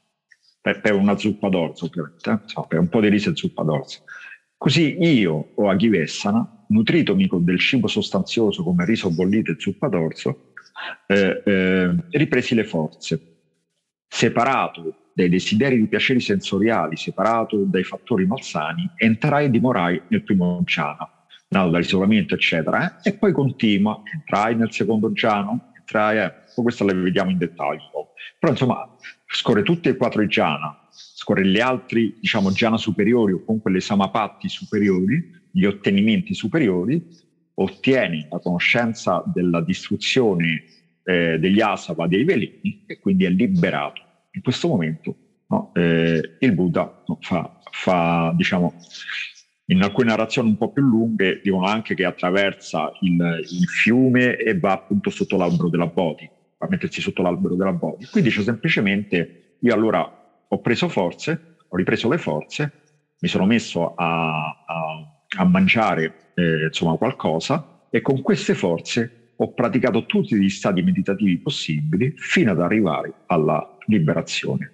Per, 0.63 0.81
per 0.83 0.93
una 0.93 1.17
zuppa 1.17 1.49
d'orzo, 1.49 1.87
ovviamente, 1.87 2.31
eh? 2.31 2.65
per 2.69 2.79
un 2.79 2.89
po' 2.89 3.01
di 3.01 3.09
riso 3.09 3.31
e 3.31 3.37
zuppa 3.37 3.63
d'orzo. 3.63 4.03
Così 4.59 4.99
io 5.01 5.53
o 5.55 5.71
Aghivessana, 5.71 6.67
nutritomi 6.69 7.27
con 7.27 7.45
del 7.45 7.59
cibo 7.59 7.87
sostanzioso 7.87 8.63
come 8.63 8.85
riso 8.85 9.11
bollito 9.11 9.53
e 9.53 9.57
zuppa 9.59 9.89
d'orzo, 9.89 10.53
eh, 11.07 11.43
eh, 11.45 11.95
ripresi 12.11 12.55
le 12.55 12.65
forze. 12.65 13.39
Separato 14.07 15.10
dai 15.21 15.29
desideri 15.29 15.79
di 15.79 15.87
piaceri 15.87 16.21
sensoriali, 16.21 16.97
separato 16.97 17.65
dai 17.65 17.85
fattori 17.85 18.27
malsani, 18.27 18.91
entrai 18.97 19.47
e 19.47 19.51
dimorai 19.51 20.01
nel 20.09 20.23
primo 20.23 20.63
jhana, 20.65 21.09
nato 21.49 21.71
dall'isolamento, 21.71 22.35
eccetera, 22.35 23.01
eh? 23.03 23.11
e 23.11 23.15
poi 23.15 23.33
continua, 23.33 24.03
entrai 24.13 24.57
nel 24.57 24.73
secondo 24.73 25.11
jhana, 25.11 25.73
entrai, 25.79 26.19
eh, 26.19 26.33
questo 26.55 26.85
le 26.85 26.95
vediamo 26.95 27.31
in 27.31 27.39
dettaglio. 27.39 28.15
Però 28.39 28.53
insomma, 28.53 28.97
scorre 29.27 29.63
tutti 29.63 29.89
e 29.89 29.97
quattro 29.97 30.23
i 30.23 30.27
jhana, 30.27 30.89
scorre 30.91 31.47
gli 31.47 31.61
altri, 31.61 32.17
diciamo, 32.19 32.51
jhana 32.51 32.79
superiori 32.79 33.33
o 33.33 33.45
comunque 33.45 33.71
le 33.71 33.81
samapatti 33.81 34.49
superiori, 34.49 35.39
gli 35.51 35.65
ottenimenti 35.65 36.33
superiori, 36.33 37.07
ottiene 37.55 38.27
la 38.31 38.39
conoscenza 38.39 39.23
della 39.27 39.61
distruzione 39.61 40.65
eh, 41.03 41.39
degli 41.39 41.61
asava, 41.61 42.07
dei 42.07 42.25
veleni 42.25 42.85
e 42.87 42.99
quindi 42.99 43.27
è 43.27 43.29
liberato. 43.29 44.09
In 44.33 44.43
questo 44.43 44.69
momento 44.69 45.17
no, 45.49 45.73
eh, 45.75 46.37
il 46.39 46.53
Buddha 46.53 47.03
no, 47.07 47.19
fa, 47.21 47.61
fa, 47.71 48.33
diciamo, 48.37 48.75
in 49.67 49.83
alcune 49.83 50.09
narrazioni 50.09 50.49
un 50.49 50.57
po' 50.57 50.73
più 50.73 50.83
lunghe 50.83 51.41
dicono 51.43 51.67
anche 51.67 51.95
che 51.95 52.05
attraversa 52.05 52.93
il, 53.01 53.41
il 53.51 53.69
fiume 53.69 54.37
e 54.37 54.59
va 54.59 54.73
appunto 54.73 55.11
sotto 55.11 55.37
l'albero 55.37 55.69
della 55.69 55.87
Bodhi, 55.87 56.29
va 56.59 56.67
a 56.67 56.69
mettersi 56.69 57.01
sotto 57.01 57.23
l'albero 57.23 57.55
della 57.55 57.73
Bodhi. 57.73 58.07
Qui 58.07 58.23
dice 58.23 58.43
semplicemente 58.43 59.57
io 59.61 59.75
allora 59.75 60.45
ho 60.49 60.61
preso 60.61 60.89
forze, 60.89 61.57
ho 61.69 61.77
ripreso 61.77 62.09
le 62.09 62.19
forze, 62.19 62.73
mi 63.21 63.29
sono 63.29 63.47
messo 63.47 63.95
a, 63.95 64.65
a, 64.67 65.23
a 65.39 65.45
mangiare 65.45 66.33
eh, 66.35 66.65
insomma 66.65 66.97
qualcosa 66.97 67.87
e 67.91 68.01
con 68.01 68.23
queste 68.23 68.55
forze 68.55 69.20
ho 69.43 69.53
praticato 69.55 70.05
tutti 70.05 70.37
gli 70.37 70.51
stati 70.51 70.83
meditativi 70.83 71.39
possibili 71.39 72.13
fino 72.17 72.51
ad 72.51 72.61
arrivare 72.61 73.23
alla 73.27 73.79
liberazione. 73.87 74.73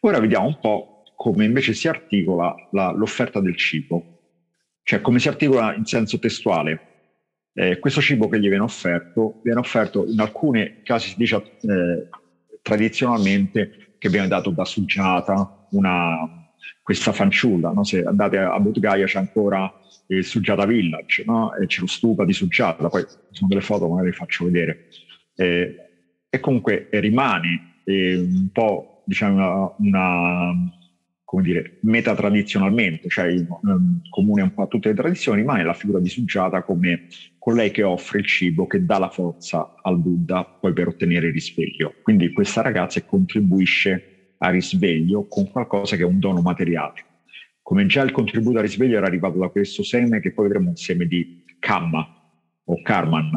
Ora 0.00 0.18
vediamo 0.18 0.46
un 0.46 0.58
po' 0.60 1.02
come 1.14 1.44
invece 1.44 1.72
si 1.72 1.86
articola 1.86 2.54
la, 2.72 2.90
l'offerta 2.90 3.40
del 3.40 3.56
cibo, 3.56 4.18
cioè 4.82 5.00
come 5.00 5.20
si 5.20 5.28
articola 5.28 5.74
in 5.74 5.84
senso 5.84 6.18
testuale. 6.18 6.80
Eh, 7.54 7.78
questo 7.78 8.00
cibo 8.00 8.28
che 8.28 8.40
gli 8.40 8.48
viene 8.48 8.64
offerto 8.64 9.40
viene 9.44 9.60
offerto 9.60 10.06
in 10.06 10.20
alcuni 10.20 10.82
casi 10.82 11.10
si 11.10 11.14
dice 11.16 11.36
eh, 11.62 12.08
tradizionalmente 12.60 13.94
che 13.96 14.08
viene 14.08 14.28
dato 14.28 14.50
da 14.50 14.64
Suggiata, 14.64 15.68
una, 15.70 16.50
questa 16.82 17.12
fanciulla. 17.12 17.70
No? 17.70 17.84
Se 17.84 18.02
andate 18.02 18.38
a 18.38 18.58
Budgaia 18.58 19.06
c'è 19.06 19.18
ancora 19.18 19.72
il 20.08 20.24
Suggiata 20.24 20.66
Village, 20.66 21.24
no? 21.26 21.54
e 21.54 21.66
c'è 21.66 21.80
lo 21.80 21.86
stupa 21.86 22.24
di 22.24 22.32
Suggiata, 22.32 22.88
poi 22.88 23.04
sono 23.30 23.48
delle 23.48 23.60
foto, 23.60 23.88
magari 23.88 24.08
le 24.08 24.14
faccio 24.14 24.44
vedere. 24.44 24.88
Eh, 25.34 25.76
e 26.28 26.40
comunque 26.40 26.88
rimane 26.92 27.80
eh, 27.84 28.16
un 28.16 28.48
po' 28.52 29.02
diciamo 29.06 29.36
una, 29.36 29.74
una 29.78 30.52
come 31.26 31.42
dire, 31.42 31.78
metatradizionalmente, 31.80 33.08
cioè 33.08 33.34
um, 33.62 34.00
comune 34.10 34.42
un 34.42 34.54
po' 34.54 34.62
a 34.62 34.66
tutte 34.68 34.90
le 34.90 34.94
tradizioni, 34.94 35.40
rimane 35.40 35.64
la 35.64 35.74
figura 35.74 35.98
di 35.98 36.08
Suggiata 36.08 36.62
come 36.62 37.08
colei 37.36 37.72
che 37.72 37.82
offre 37.82 38.20
il 38.20 38.26
cibo, 38.26 38.68
che 38.68 38.84
dà 38.84 38.98
la 38.98 39.10
forza 39.10 39.74
al 39.82 39.98
Buddha 39.98 40.44
poi 40.44 40.72
per 40.72 40.86
ottenere 40.86 41.26
il 41.26 41.32
risveglio. 41.32 41.94
Quindi 42.02 42.32
questa 42.32 42.62
ragazza 42.62 43.02
contribuisce 43.02 44.34
al 44.38 44.52
risveglio 44.52 45.26
con 45.26 45.50
qualcosa 45.50 45.96
che 45.96 46.02
è 46.02 46.06
un 46.06 46.20
dono 46.20 46.42
materiale. 46.42 47.04
Come 47.66 47.84
già 47.86 48.02
il 48.02 48.12
contributo 48.12 48.58
al 48.58 48.62
risveglio 48.62 48.96
era 48.96 49.06
arrivato 49.06 49.38
da 49.38 49.48
questo 49.48 49.82
seme, 49.82 50.20
che 50.20 50.30
poi 50.30 50.44
vedremo 50.44 50.68
un 50.68 50.76
seme 50.76 51.04
di 51.04 51.42
Kamma 51.58 52.06
o 52.62 52.80
Karman, 52.80 53.32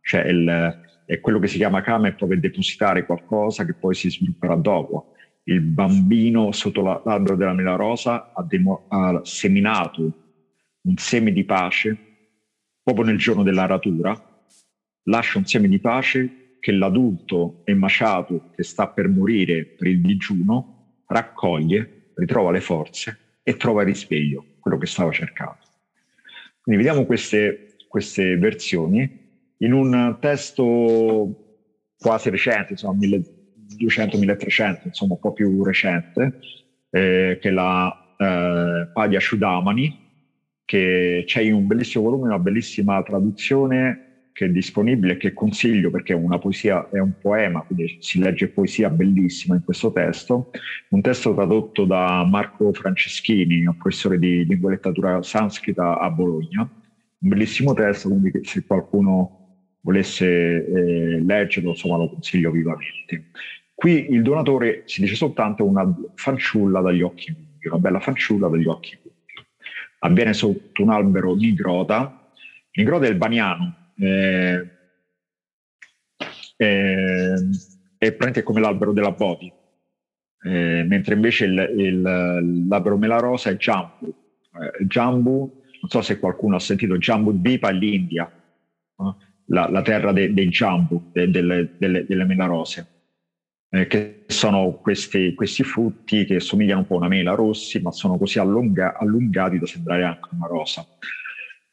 cioè 0.00 0.24
il, 0.28 1.02
è 1.04 1.18
quello 1.18 1.40
che 1.40 1.48
si 1.48 1.56
chiama 1.56 1.80
Kamma 1.80 2.06
è 2.06 2.14
proprio 2.14 2.38
depositare 2.38 3.04
qualcosa 3.04 3.64
che 3.64 3.74
poi 3.74 3.96
si 3.96 4.08
svilupperà 4.08 4.54
dopo. 4.54 5.14
Il 5.42 5.62
bambino 5.62 6.52
sotto 6.52 7.02
l'albero 7.04 7.34
della 7.34 7.54
mela 7.54 7.74
rosa 7.74 8.30
ha, 8.32 8.44
demo- 8.44 8.84
ha 8.86 9.20
seminato 9.24 10.00
un 10.82 10.96
seme 10.96 11.32
di 11.32 11.42
pace 11.42 11.98
proprio 12.84 13.04
nel 13.04 13.18
giorno 13.18 13.42
dell'aratura, 13.42 14.16
lascia 15.06 15.38
un 15.38 15.44
seme 15.44 15.66
di 15.66 15.80
pace 15.80 16.56
che 16.60 16.70
l'adulto 16.70 17.62
emaciato 17.64 18.50
che 18.54 18.62
sta 18.62 18.86
per 18.86 19.08
morire 19.08 19.64
per 19.64 19.88
il 19.88 20.00
digiuno 20.00 21.02
raccoglie 21.08 22.12
ritrova 22.14 22.52
le 22.52 22.60
forze 22.60 23.21
e 23.42 23.56
trova 23.56 23.82
risveglio, 23.82 24.44
quello 24.60 24.78
che 24.78 24.86
stava 24.86 25.10
cercando. 25.10 25.58
Quindi 26.60 26.82
vediamo 26.82 27.06
queste, 27.06 27.74
queste 27.88 28.36
versioni 28.36 29.20
in 29.58 29.72
un 29.72 30.16
testo 30.20 31.58
quasi 31.98 32.30
recente, 32.30 32.72
insomma 32.72 32.98
1200-1300, 32.98 34.80
insomma 34.84 35.14
un 35.14 35.20
po' 35.20 35.32
più 35.32 35.62
recente, 35.62 36.38
eh, 36.90 37.38
che 37.40 37.48
è 37.48 37.52
la 37.52 38.14
eh, 38.16 38.88
Padia 38.92 39.20
Shudamani, 39.20 40.00
che 40.64 41.24
c'è 41.26 41.40
in 41.42 41.54
un 41.54 41.66
bellissimo 41.66 42.04
volume, 42.04 42.28
una 42.28 42.38
bellissima 42.38 43.02
traduzione 43.02 44.11
che 44.32 44.46
è 44.46 44.48
disponibile 44.48 45.16
che 45.16 45.32
consiglio 45.32 45.90
perché 45.90 46.14
è 46.14 46.16
una 46.16 46.38
poesia, 46.38 46.88
è 46.90 46.98
un 46.98 47.12
poema, 47.20 47.60
quindi 47.60 47.98
si 48.00 48.18
legge 48.18 48.48
poesia 48.48 48.88
bellissima 48.88 49.54
in 49.54 49.64
questo 49.64 49.92
testo, 49.92 50.50
un 50.88 51.00
testo 51.00 51.34
tradotto 51.34 51.84
da 51.84 52.24
Marco 52.24 52.72
Franceschini, 52.72 53.66
un 53.66 53.76
professore 53.76 54.18
di 54.18 54.46
lingua 54.46 54.70
e 54.70 54.72
letteratura 54.74 55.22
sanscrita 55.22 55.98
a 55.98 56.10
Bologna, 56.10 56.60
un 56.62 57.28
bellissimo 57.28 57.74
testo, 57.74 58.08
quindi 58.08 58.40
se 58.42 58.64
qualcuno 58.64 59.38
volesse 59.80 60.26
eh, 60.26 61.20
leggerlo, 61.20 61.70
insomma 61.70 61.98
lo 61.98 62.08
consiglio 62.08 62.50
vivamente. 62.50 63.30
Qui 63.74 64.06
il 64.10 64.22
donatore 64.22 64.82
si 64.86 65.00
dice 65.00 65.14
soltanto 65.14 65.64
una 65.64 65.84
fanciulla 66.14 66.80
dagli 66.80 67.02
occhi 67.02 67.32
lunghi, 67.32 67.68
una 67.68 67.78
bella 67.78 68.00
fanciulla 68.00 68.48
dagli 68.48 68.66
occhi 68.66 68.96
lunghi. 69.02 69.10
Avviene 70.00 70.32
sotto 70.32 70.82
un 70.82 70.90
albero 70.90 71.34
nigrota, 71.34 72.30
nigrota 72.72 73.06
è 73.06 73.08
il 73.08 73.16
baniano, 73.16 73.81
eh, 73.96 74.70
eh, 76.56 77.34
è 77.98 78.12
praticamente 78.12 78.42
come 78.42 78.60
l'albero 78.60 78.92
della 78.92 79.12
Boti, 79.12 79.52
eh, 80.44 80.84
mentre 80.86 81.14
invece 81.14 81.44
il, 81.44 81.74
il, 81.76 82.00
l'albero 82.68 82.96
melarosa 82.96 83.50
è 83.50 83.56
Jambu. 83.56 84.06
Eh, 84.06 84.84
Jambu, 84.86 85.62
non 85.80 85.90
so 85.90 86.02
se 86.02 86.18
qualcuno 86.18 86.56
ha 86.56 86.60
sentito 86.60 86.96
Jambu 86.98 87.32
Bipa 87.32 87.68
all'India, 87.68 88.30
la, 89.46 89.68
la, 89.68 89.82
terra 89.82 90.12
de, 90.12 90.32
dei 90.32 90.48
Jambu, 90.48 91.10
de, 91.12 91.30
delle, 91.30 91.74
delle, 91.78 92.04
delle 92.06 92.24
melarose 92.24 92.92
eh, 93.74 93.86
che 93.86 94.24
sono 94.26 94.72
questi, 94.82 95.32
questi, 95.34 95.62
frutti 95.62 96.26
che 96.26 96.40
somigliano 96.40 96.80
un 96.80 96.86
po' 96.86 96.94
a 96.96 96.98
una 96.98 97.08
mela 97.08 97.32
rossi, 97.32 97.80
ma 97.80 97.90
sono 97.90 98.18
così 98.18 98.38
allunga, 98.38 98.98
allungati 98.98 99.58
da 99.58 99.66
sembrare 99.66 100.04
anche 100.04 100.28
una 100.32 100.46
rosa. 100.46 100.86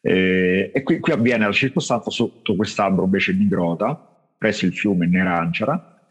Eh, 0.02 0.72
e 0.74 0.84
qui, 0.84 1.00
qui, 1.00 1.12
avviene 1.12 1.46
la 1.46 1.52
circostanza 1.52 2.10
sotto 2.10 2.56
quest'albero 2.56 3.04
invece 3.06 3.36
di 3.36 3.48
grota, 3.48 3.96
presso 4.38 4.66
il 4.66 4.74
fiume 4.74 5.08
Neranciara, 5.08 6.08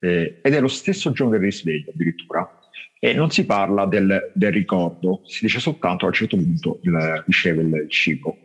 eh, 0.00 0.08
eh, 0.08 0.40
ed 0.42 0.54
è 0.54 0.60
lo 0.60 0.68
stesso 0.68 1.12
giorno 1.12 1.32
del 1.32 1.42
risveglio 1.42 1.90
addirittura. 1.90 2.58
E 2.98 3.14
non 3.14 3.30
si 3.30 3.46
parla 3.46 3.86
del, 3.86 4.32
del 4.34 4.52
ricordo, 4.52 5.22
si 5.24 5.44
dice 5.44 5.58
soltanto 5.58 6.04
a 6.04 6.08
un 6.08 6.14
certo 6.14 6.36
punto 6.36 6.80
il, 6.82 7.24
riceve 7.26 7.62
il 7.62 7.88
cibo. 7.88 8.36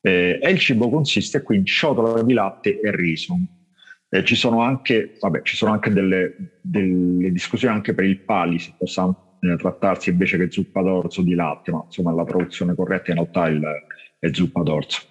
Eh, 0.00 0.38
e 0.40 0.50
il 0.50 0.58
cibo 0.58 0.88
consiste 0.90 1.42
qui 1.42 1.56
in 1.56 1.64
ciotola 1.64 2.22
di 2.22 2.32
latte 2.32 2.80
e 2.80 2.94
riso, 2.94 3.36
eh, 4.10 4.24
ci 4.24 4.36
sono 4.36 4.62
anche, 4.62 5.16
vabbè, 5.20 5.42
ci 5.42 5.56
sono 5.56 5.72
anche 5.72 5.90
delle, 5.90 6.60
delle, 6.62 7.30
discussioni 7.32 7.74
anche 7.74 7.94
per 7.94 8.04
il 8.04 8.20
pali, 8.20 8.58
se 8.58 8.72
possa 8.78 9.14
trattarsi 9.56 10.10
invece 10.10 10.38
che 10.38 10.50
zuppa 10.50 10.82
d'orzo 10.82 11.22
di 11.22 11.34
latte, 11.34 11.70
ma 11.70 11.82
insomma 11.84 12.12
la 12.12 12.24
traduzione 12.24 12.74
corretta 12.74 13.10
in 13.10 13.16
realtà 13.18 13.48
è, 14.18 14.30
zuppa 14.32 14.62
d'orzo. 14.62 15.02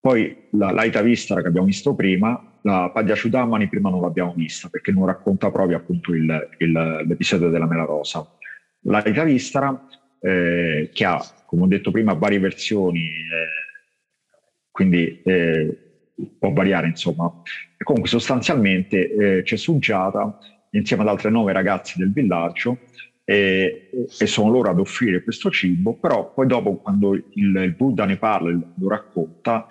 Poi 0.00 0.48
la 0.52 0.70
Laita 0.70 1.02
Vistara 1.02 1.42
che 1.42 1.48
abbiamo 1.48 1.66
visto 1.66 1.94
prima, 1.94 2.58
la 2.62 2.90
Padia 2.92 3.14
Ciudamani 3.14 3.68
prima 3.68 3.90
non 3.90 4.00
l'abbiamo 4.00 4.34
vista 4.34 4.68
perché 4.68 4.92
non 4.92 5.06
racconta 5.06 5.50
proprio 5.50 5.76
appunto 5.76 6.14
il, 6.14 6.48
il, 6.58 7.04
l'episodio 7.06 7.48
della 7.50 7.66
Mela 7.66 7.84
Rosa. 7.84 8.26
La 8.84 9.00
Laita 9.02 9.24
Vistara 9.24 9.86
eh, 10.20 10.90
che 10.92 11.04
ha, 11.04 11.22
come 11.46 11.62
ho 11.62 11.66
detto 11.66 11.90
prima, 11.90 12.14
varie 12.14 12.38
versioni, 12.38 13.04
eh, 13.04 14.70
quindi 14.70 15.20
eh, 15.22 15.76
può 16.38 16.52
variare 16.52 16.86
insomma. 16.88 17.42
E 17.76 17.84
comunque 17.84 18.10
sostanzialmente 18.10 19.38
eh, 19.38 19.42
c'è 19.42 19.56
Suggiata 19.56 20.38
insieme 20.72 21.02
ad 21.02 21.08
altre 21.08 21.30
nove 21.30 21.52
ragazze 21.52 21.94
del 21.98 22.12
villaggio 22.12 22.78
e, 23.30 23.90
e, 24.18 24.26
sono 24.26 24.50
loro 24.50 24.70
ad 24.70 24.80
offrire 24.80 25.22
questo 25.22 25.52
cibo, 25.52 25.94
però 25.94 26.32
poi 26.32 26.48
dopo 26.48 26.78
quando 26.78 27.14
il, 27.14 27.24
il 27.34 27.74
Buddha 27.76 28.04
ne 28.04 28.16
parla, 28.16 28.50
lo 28.50 28.88
racconta, 28.88 29.68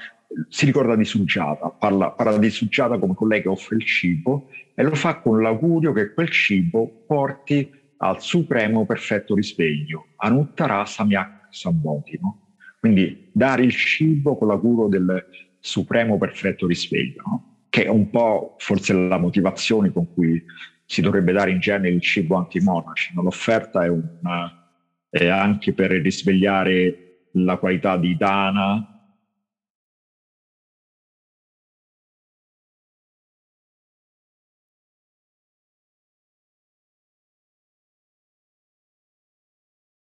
si 0.47 0.65
ricorda 0.65 0.95
di 0.95 1.03
Suggiata, 1.03 1.69
parla, 1.69 2.11
parla 2.11 2.37
di 2.37 2.49
Suggiata 2.49 2.97
come 2.97 3.15
colei 3.15 3.41
che 3.41 3.49
offre 3.49 3.75
il 3.75 3.83
cibo 3.83 4.47
e 4.73 4.81
lo 4.81 4.95
fa 4.95 5.15
con 5.15 5.41
l'augurio 5.41 5.91
che 5.91 6.13
quel 6.13 6.29
cibo 6.29 7.03
porti 7.05 7.69
al 7.97 8.21
supremo 8.21 8.85
perfetto 8.85 9.35
risveglio, 9.35 10.07
Anuttara 10.15 10.85
Samyak 10.85 11.47
Sambhoti, 11.49 12.17
no? 12.21 12.53
Quindi 12.79 13.29
dare 13.33 13.63
il 13.63 13.73
cibo 13.73 14.37
con 14.37 14.47
l'augurio 14.47 14.87
del, 14.87 15.25
supremo 15.59 16.17
perfetto 16.17 16.65
risveglio, 16.65 17.21
no? 17.25 17.65
che 17.67 17.83
è 17.83 17.89
un 17.89 18.09
po' 18.09 18.55
forse 18.57 18.93
la 18.93 19.17
motivazione 19.17 19.91
con 19.91 20.13
cui 20.13 20.41
si 20.89 21.01
dovrebbe 21.01 21.31
dare 21.33 21.51
in 21.51 21.59
genere 21.59 21.93
il 21.93 22.01
cibo 22.01 22.35
anche 22.35 22.57
ai 22.57 22.63
monaci. 22.63 23.13
L'offerta 23.13 23.83
è, 23.83 23.89
una, 23.89 24.71
è 25.07 25.27
anche 25.27 25.71
per 25.71 25.91
risvegliare 25.91 27.27
la 27.33 27.57
qualità 27.57 27.95
di 27.95 28.17
dana, 28.17 29.13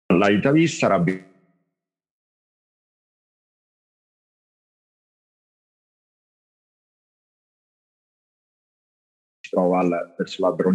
la 0.06 0.28
vita 0.28 0.52
vista 0.52 0.86
al, 9.80 10.14
verso 10.16 10.42
l'albero 10.42 10.70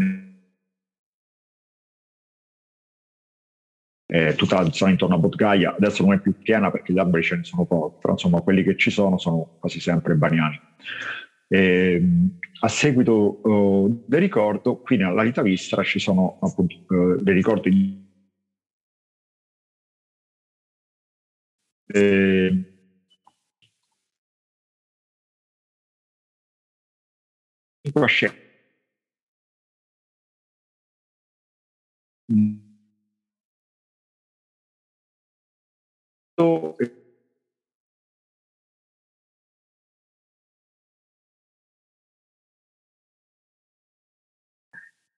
eh, 4.08 4.36
tutta 4.36 4.62
la 4.62 4.72
zona 4.72 4.92
intorno 4.92 5.16
a 5.16 5.18
Botgaia 5.18 5.74
adesso 5.76 6.04
non 6.04 6.14
è 6.14 6.20
più 6.20 6.34
piena 6.38 6.70
perché 6.72 6.94
gli 6.94 7.00
alberi 7.00 7.24
ce 7.24 7.38
ne 7.38 7.44
sono 7.44 7.66
pochi 7.66 7.98
però 8.00 8.14
insomma 8.14 8.42
quelli 8.42 8.64
che 8.64 8.76
ci 8.76 8.92
sono 8.92 9.18
sono 9.18 9.56
quasi 9.60 9.80
sempre 9.80 10.16
baniani. 10.16 10.60
Eh, 11.48 12.02
a 12.62 12.68
seguito 12.68 13.40
uh, 13.48 14.04
del 14.08 14.20
ricordo 14.20 14.78
qui 14.82 14.98
nella 14.98 15.22
Rita 15.22 15.42
Vistra 15.44 15.84
ci 15.84 16.00
sono 16.00 16.38
appunto 16.42 16.76
uh, 16.88 17.22
dei 17.22 17.34
ricordi 17.36 18.04
eh, 21.94 22.48
in 27.84 27.92
Mm. 27.94 28.45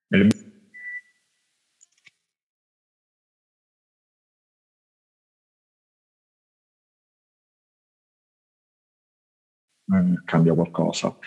Nel 0.09 0.29
cambia 10.25 10.53
qualcosa. 10.53 11.17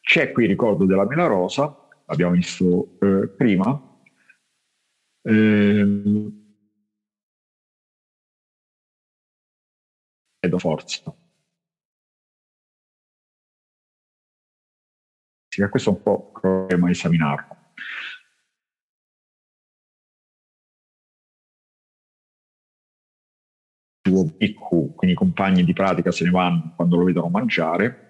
C'è 0.00 0.32
qui 0.32 0.44
il 0.44 0.50
ricordo 0.50 0.84
della 0.84 1.06
mela 1.06 1.26
rosa, 1.26 1.88
l'abbiamo 2.06 2.32
visto 2.32 2.96
eh, 3.00 3.28
prima, 3.28 3.89
eh, 5.24 5.84
do 10.48 10.58
forza. 10.58 11.14
Questo 15.68 15.90
è 15.90 15.92
un 15.92 16.02
po' 16.02 16.30
proviamo 16.32 16.88
esaminarlo. 16.88 17.58
quindi 24.94 25.12
i 25.12 25.14
compagni 25.14 25.64
di 25.64 25.72
pratica 25.72 26.10
se 26.10 26.24
ne 26.24 26.30
vanno 26.30 26.72
quando 26.74 26.96
lo 26.96 27.04
vedono 27.04 27.28
mangiare 27.28 28.06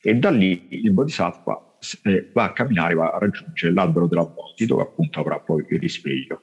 e 0.00 0.14
da 0.14 0.30
lì 0.30 0.68
il 0.70 0.92
Bodhisattva 0.92 1.76
eh, 2.04 2.30
va 2.32 2.44
a 2.44 2.52
camminare, 2.52 2.94
va 2.94 3.10
a 3.10 3.18
raggiungere 3.18 3.72
l'albero 3.72 4.06
della 4.06 4.24
Bodhi 4.24 4.66
dove 4.66 4.82
appunto 4.82 5.20
avrà 5.20 5.38
poi 5.40 5.64
il 5.68 5.78
risveglio. 5.78 6.42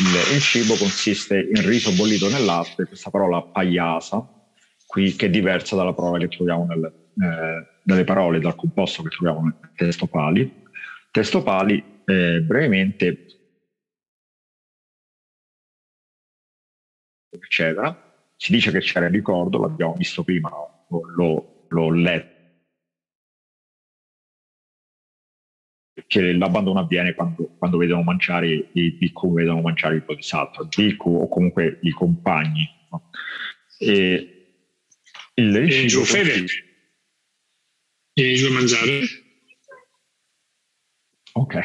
Il, 0.00 0.34
il, 0.34 0.40
cibo 0.40 0.74
consiste 0.74 1.38
in 1.38 1.66
riso 1.66 1.92
bollito 1.92 2.28
nel 2.28 2.44
latte, 2.44 2.86
questa 2.86 3.10
parola 3.10 3.42
paiasa, 3.42 4.26
qui, 4.86 5.14
che 5.14 5.26
è 5.26 5.30
diversa 5.30 5.76
dalla 5.76 5.92
parola 5.92 6.18
che 6.18 6.28
troviamo 6.28 6.64
nel, 6.64 6.84
eh, 6.84 7.66
dalle 7.82 8.04
parole, 8.04 8.40
dal 8.40 8.56
composto 8.56 9.02
che 9.02 9.10
troviamo 9.10 9.42
nel 9.42 9.70
testo 9.74 10.06
Pali. 10.06 10.64
Testo 11.10 11.42
Pali, 11.42 12.02
eh, 12.04 12.40
brevemente, 12.40 13.26
eccetera. 17.30 18.02
Si 18.36 18.52
dice 18.52 18.70
che 18.70 18.80
c'era 18.80 19.06
il 19.06 19.12
ricordo, 19.12 19.60
l'abbiamo 19.60 19.94
visto 19.94 20.22
prima, 20.24 20.50
l'ho, 20.88 21.66
l'ho 21.68 21.90
letto. 21.90 22.35
Che 26.06 26.32
l'abbandono 26.32 26.80
avviene 26.80 27.14
quando, 27.14 27.54
quando 27.58 27.78
vedono 27.78 28.02
mangiare 28.02 28.70
i 28.72 28.92
Bhikkhu 28.92 29.34
vedono 29.34 29.60
mangiare 29.60 29.96
il 29.96 30.02
bodhisattva, 30.02 30.62
il 30.62 30.68
Bhikkhu 30.74 31.10
o 31.10 31.28
comunque 31.28 31.78
i 31.82 31.90
compagni. 31.90 32.68
No? 32.90 33.10
E 33.78 34.30
il 35.34 35.56
e 35.56 35.86
giù 35.86 36.02
fede 36.02 36.44
e 38.14 38.34
giù 38.34 38.46
a 38.46 38.52
mangiare. 38.52 39.00
Ok, 41.32 41.60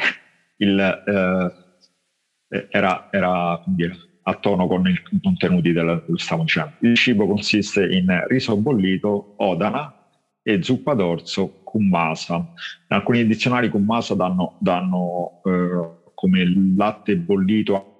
il, 0.57 0.79
eh, 0.79 2.67
era, 2.69 3.07
era 3.09 3.63
dire, 3.65 3.95
a 4.23 4.35
tono 4.35 4.67
con 4.67 4.85
i 4.85 5.19
contenuti 5.21 5.71
del, 5.71 6.03
del 6.05 6.19
stavo 6.19 6.43
dicendo. 6.43 6.73
Il 6.79 6.95
cibo 6.97 7.25
consiste 7.25 7.87
in 7.87 8.25
riso 8.27 8.57
bollito, 8.57 9.35
odana 9.37 10.00
e 10.43 10.61
zuppa 10.63 10.93
d'orzo 10.93 11.61
kummasa. 11.63 12.53
Alcuni 12.87 13.25
dizionari 13.25 13.69
kummasa 13.69 14.15
danno, 14.15 14.57
danno 14.59 15.41
eh, 15.45 16.11
come 16.13 16.75
latte 16.75 17.17
bollito 17.17 17.91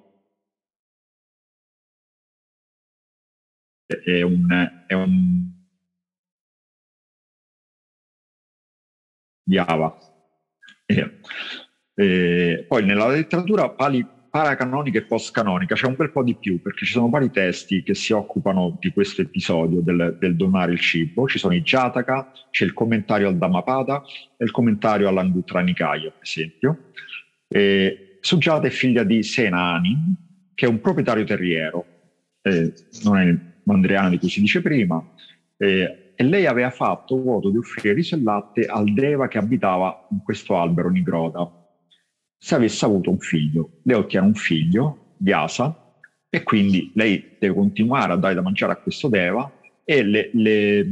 è 4.04 4.22
un, 4.22 4.84
è 4.88 4.94
un 4.94 5.50
Java. 9.44 9.98
E, 10.86 11.20
e, 11.94 12.66
poi 12.68 12.86
nella 12.86 13.08
letteratura 13.08 13.70
pali, 13.70 14.06
paracanonica 14.32 14.98
e 14.98 15.04
post-canonica 15.04 15.76
c'è 15.76 15.88
un 15.88 15.96
bel 15.98 16.10
po' 16.10 16.24
di 16.24 16.36
più 16.36 16.62
perché 16.62 16.86
ci 16.86 16.94
sono 16.94 17.10
vari 17.10 17.30
testi 17.32 17.84
che 17.84 17.94
si 17.94 18.14
occupano 18.14 18.78
di 18.80 18.92
questo 18.94 19.22
episodio 19.22 19.82
del, 19.82 20.18
del 20.20 20.38
donare 20.38 20.72
il 20.72 20.80
cibo. 20.80 21.28
Ci 21.28 21.38
sono 21.38 21.54
i 21.54 21.62
Jataka, 21.62 22.32
c'è 22.50 22.64
il 22.64 22.74
commentario 22.74 23.28
al 23.28 23.38
Dhammapada 23.38 24.02
e 24.38 24.46
il 24.46 24.52
commentario 24.52 25.10
all'Anguttara 25.10 25.60
Nikaya, 25.60 26.10
per 26.10 26.22
esempio. 26.22 26.92
E 27.48 28.18
Sujata 28.22 28.68
è 28.68 28.70
figlia 28.70 29.04
di 29.04 29.22
Senani, 29.22 29.98
che 30.56 30.66
è 30.66 30.70
un 30.70 30.80
proprietario 30.80 31.26
terriero, 31.26 31.86
eh, 32.42 32.74
non 33.04 33.18
è 33.18 33.26
il 33.26 33.40
mandriano 33.64 34.10
di 34.10 34.18
cui 34.18 34.30
si 34.30 34.40
dice 34.40 34.62
prima, 34.62 35.04
eh, 35.58 36.14
e 36.16 36.24
lei 36.24 36.46
aveva 36.46 36.70
fatto 36.70 37.22
voto 37.22 37.50
di 37.50 37.58
offrire 37.58 37.94
riso 37.94 38.16
e 38.16 38.22
latte 38.22 38.66
al 38.66 38.94
Deva 38.94 39.28
che 39.28 39.40
abitava 39.40 40.08
in 40.12 40.22
questo 40.24 40.56
albero 40.58 40.90
Nigroda 40.90 41.61
se 42.44 42.56
avesse 42.56 42.86
avuto 42.86 43.12
un 43.12 43.20
figlio. 43.20 43.82
Lei 43.84 43.96
ottiene 43.96 44.26
un 44.26 44.34
figlio, 44.34 45.14
Vyasa, 45.18 45.94
e 46.28 46.42
quindi 46.42 46.92
lei 46.96 47.36
deve 47.38 47.54
continuare 47.54 48.14
a 48.14 48.16
dare 48.16 48.34
da 48.34 48.42
mangiare 48.42 48.72
a 48.72 48.78
questo 48.78 49.10
Deva 49.10 49.52
e 49.84 50.02
le, 50.02 50.32
le, 50.34 50.88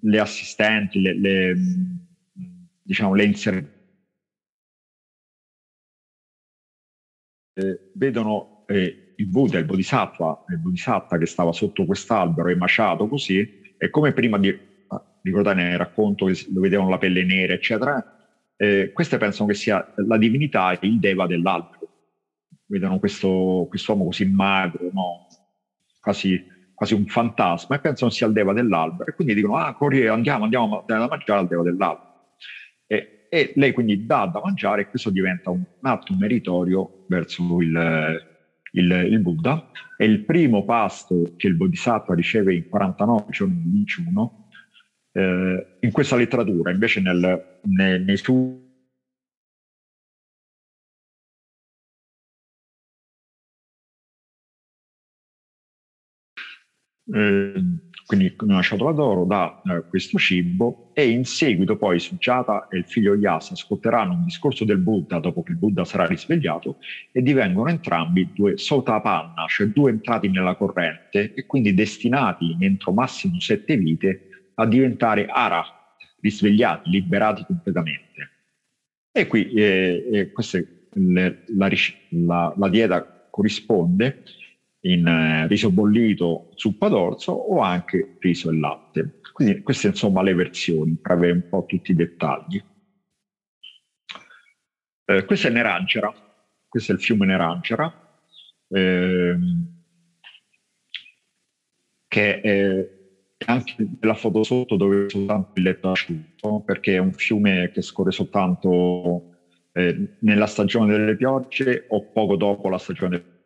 le 0.00 0.18
assistenti, 0.18 1.00
le, 1.00 1.14
le, 1.16 1.54
diciamo, 2.82 3.14
le 3.14 3.24
inserite 3.24 3.78
eh, 7.54 7.90
vedono 7.92 8.64
eh, 8.66 9.14
il 9.14 9.26
Buddha, 9.26 9.58
il 9.58 9.66
Bodhisattva, 9.66 10.44
il 10.48 10.58
Bodhisattva 10.58 11.18
che 11.18 11.26
stava 11.26 11.52
sotto 11.52 11.84
quest'albero 11.84 12.48
e 12.48 12.56
maciato 12.56 13.06
così, 13.06 13.60
e 13.78 13.90
come 13.90 14.12
prima 14.12 14.38
di 14.38 14.58
ah, 14.88 15.18
ricordare 15.22 15.62
nel 15.62 15.78
racconto 15.78 16.26
che 16.26 16.46
lo 16.52 16.60
vedevano 16.60 16.90
la 16.90 16.98
pelle 16.98 17.22
nera, 17.22 17.52
eccetera, 17.52 18.19
eh, 18.62 18.92
queste 18.92 19.16
pensano 19.16 19.48
che 19.48 19.54
sia 19.54 19.90
la 20.06 20.18
divinità 20.18 20.76
il 20.82 21.00
deva 21.00 21.26
dell'albero. 21.26 21.88
Vedono 22.66 22.98
questo 22.98 23.70
uomo 23.88 24.04
così 24.04 24.26
magro, 24.26 24.90
no? 24.92 25.26
quasi, 25.98 26.44
quasi, 26.74 26.92
un 26.92 27.06
fantasma, 27.06 27.76
e 27.76 27.80
pensano 27.80 28.10
sia 28.10 28.26
il 28.26 28.34
deva 28.34 28.52
dell'albero. 28.52 29.08
E 29.08 29.14
quindi 29.14 29.32
dicono, 29.32 29.56
ah, 29.56 29.72
corri, 29.72 30.06
andiamo, 30.06 30.44
andiamo 30.44 30.84
a 30.84 30.84
mangiare 31.08 31.40
al 31.40 31.48
deva 31.48 31.62
dell'albero. 31.62 32.34
E, 32.86 33.26
e, 33.30 33.52
lei 33.56 33.72
quindi 33.72 34.04
dà 34.04 34.26
da 34.26 34.42
mangiare 34.44 34.82
e 34.82 34.88
questo 34.88 35.08
diventa 35.08 35.48
un, 35.48 35.64
atto 35.80 36.14
meritorio 36.14 37.06
verso 37.08 37.62
il, 37.62 38.22
il, 38.72 38.90
il, 39.10 39.20
Buddha. 39.20 39.70
È 39.96 40.04
il 40.04 40.26
primo 40.26 40.66
pasto 40.66 41.32
che 41.38 41.46
il 41.46 41.54
Bodhisattva 41.54 42.14
riceve 42.14 42.54
in 42.54 42.68
49 42.68 43.24
giorni 43.30 43.62
di 43.62 43.70
digiuno 43.70 44.39
eh, 45.20 45.66
in 45.80 45.90
questa 45.90 46.16
letteratura, 46.16 46.70
invece 46.70 47.00
nel, 47.00 47.58
nei, 47.62 48.02
nei 48.02 48.16
studi 48.16 48.68
Eh, 57.12 57.52
quindi 58.06 58.34
una 58.40 58.62
ciotola 58.62 58.92
d'oro 58.92 59.24
dà 59.24 59.60
eh, 59.64 59.84
questo 59.88 60.16
cibo 60.18 60.90
e 60.92 61.08
in 61.08 61.24
seguito 61.24 61.76
poi 61.76 61.98
Sujata 61.98 62.68
e 62.68 62.78
il 62.78 62.84
figlio 62.84 63.14
Yasa 63.14 63.54
ascolteranno 63.54 64.14
un 64.14 64.24
discorso 64.24 64.64
del 64.64 64.78
Buddha 64.78 65.18
dopo 65.18 65.42
che 65.42 65.52
il 65.52 65.58
Buddha 65.58 65.84
sarà 65.84 66.06
risvegliato 66.06 66.78
e 67.12 67.22
divengono 67.22 67.68
entrambi 67.68 68.32
due 68.32 68.56
sotapanna, 68.56 69.46
cioè 69.48 69.66
due 69.68 69.90
entrati 69.90 70.28
nella 70.28 70.54
corrente 70.54 71.32
e 71.34 71.46
quindi 71.46 71.74
destinati 71.74 72.56
entro 72.60 72.92
massimo 72.92 73.40
sette 73.40 73.76
vite 73.76 74.29
a 74.60 74.66
diventare 74.66 75.26
ara, 75.26 75.64
risvegliati, 76.20 76.90
liberati 76.90 77.44
completamente. 77.44 78.30
E 79.10 79.26
qui 79.26 79.50
eh, 79.52 80.08
eh, 80.12 80.32
questa 80.32 80.58
le, 80.92 81.44
la, 81.56 81.70
la, 82.10 82.54
la, 82.56 82.68
dieta 82.68 83.28
corrisponde 83.30 84.22
in 84.80 85.06
eh, 85.06 85.46
riso 85.46 85.70
bollito, 85.70 86.50
zuppa 86.54 86.88
d'orzo 86.88 87.32
o 87.32 87.60
anche 87.60 88.16
riso 88.18 88.50
e 88.50 88.58
latte. 88.58 89.20
Quindi 89.32 89.62
queste 89.62 89.88
insomma 89.88 90.22
le 90.22 90.34
versioni 90.34 90.96
per 91.00 91.12
avere 91.12 91.32
un 91.32 91.48
po' 91.48 91.64
tutti 91.66 91.92
i 91.92 91.94
dettagli. 91.94 92.62
Eh, 95.06 95.24
questo 95.24 95.48
è 95.48 95.50
Nerangera, 95.50 96.12
questo 96.68 96.92
è 96.92 96.94
il 96.94 97.00
fiume 97.00 97.26
Nerangera, 97.26 98.22
ehm, 98.68 99.78
che 102.06 102.40
è 102.40 102.99
anche 103.46 103.74
nella 104.00 104.14
foto 104.14 104.42
sotto 104.42 104.76
dove 104.76 105.08
soltanto 105.08 105.52
il 105.54 105.62
letto 105.62 105.90
asciutto, 105.90 106.60
perché 106.60 106.94
è 106.94 106.98
un 106.98 107.12
fiume 107.12 107.70
che 107.72 107.82
scorre 107.82 108.10
soltanto 108.10 109.38
eh, 109.72 110.16
nella 110.20 110.46
stagione 110.46 110.96
delle 110.96 111.16
piogge 111.16 111.86
o 111.88 112.10
poco 112.10 112.36
dopo 112.36 112.68
la 112.68 112.78
stagione 112.78 113.18
delle 113.18 113.38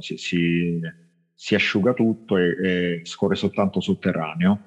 si, 0.00 0.16
si, 0.16 0.80
si 1.34 1.54
asciuga 1.54 1.92
tutto 1.94 2.36
e, 2.36 2.56
e, 2.62 3.00
scorre 3.04 3.34
soltanto 3.34 3.80
sotterraneo. 3.80 4.60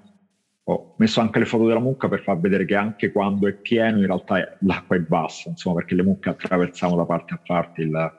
Ho 0.64 0.96
messo 0.98 1.20
anche 1.20 1.40
le 1.40 1.46
foto 1.46 1.66
della 1.66 1.80
mucca 1.80 2.08
per 2.08 2.22
far 2.22 2.40
vedere 2.40 2.66
che 2.66 2.76
anche 2.76 3.12
quando 3.12 3.48
è 3.48 3.54
pieno 3.54 3.98
in 4.00 4.06
realtà 4.06 4.56
l'acqua 4.62 4.96
è 4.96 5.00
bassa, 5.00 5.50
insomma, 5.50 5.76
perché 5.76 5.96
le 5.96 6.04
mucche 6.04 6.30
attraversano 6.30 6.96
da 6.96 7.06
parte 7.06 7.34
a 7.34 7.42
parte 7.44 7.82
il, 7.82 8.12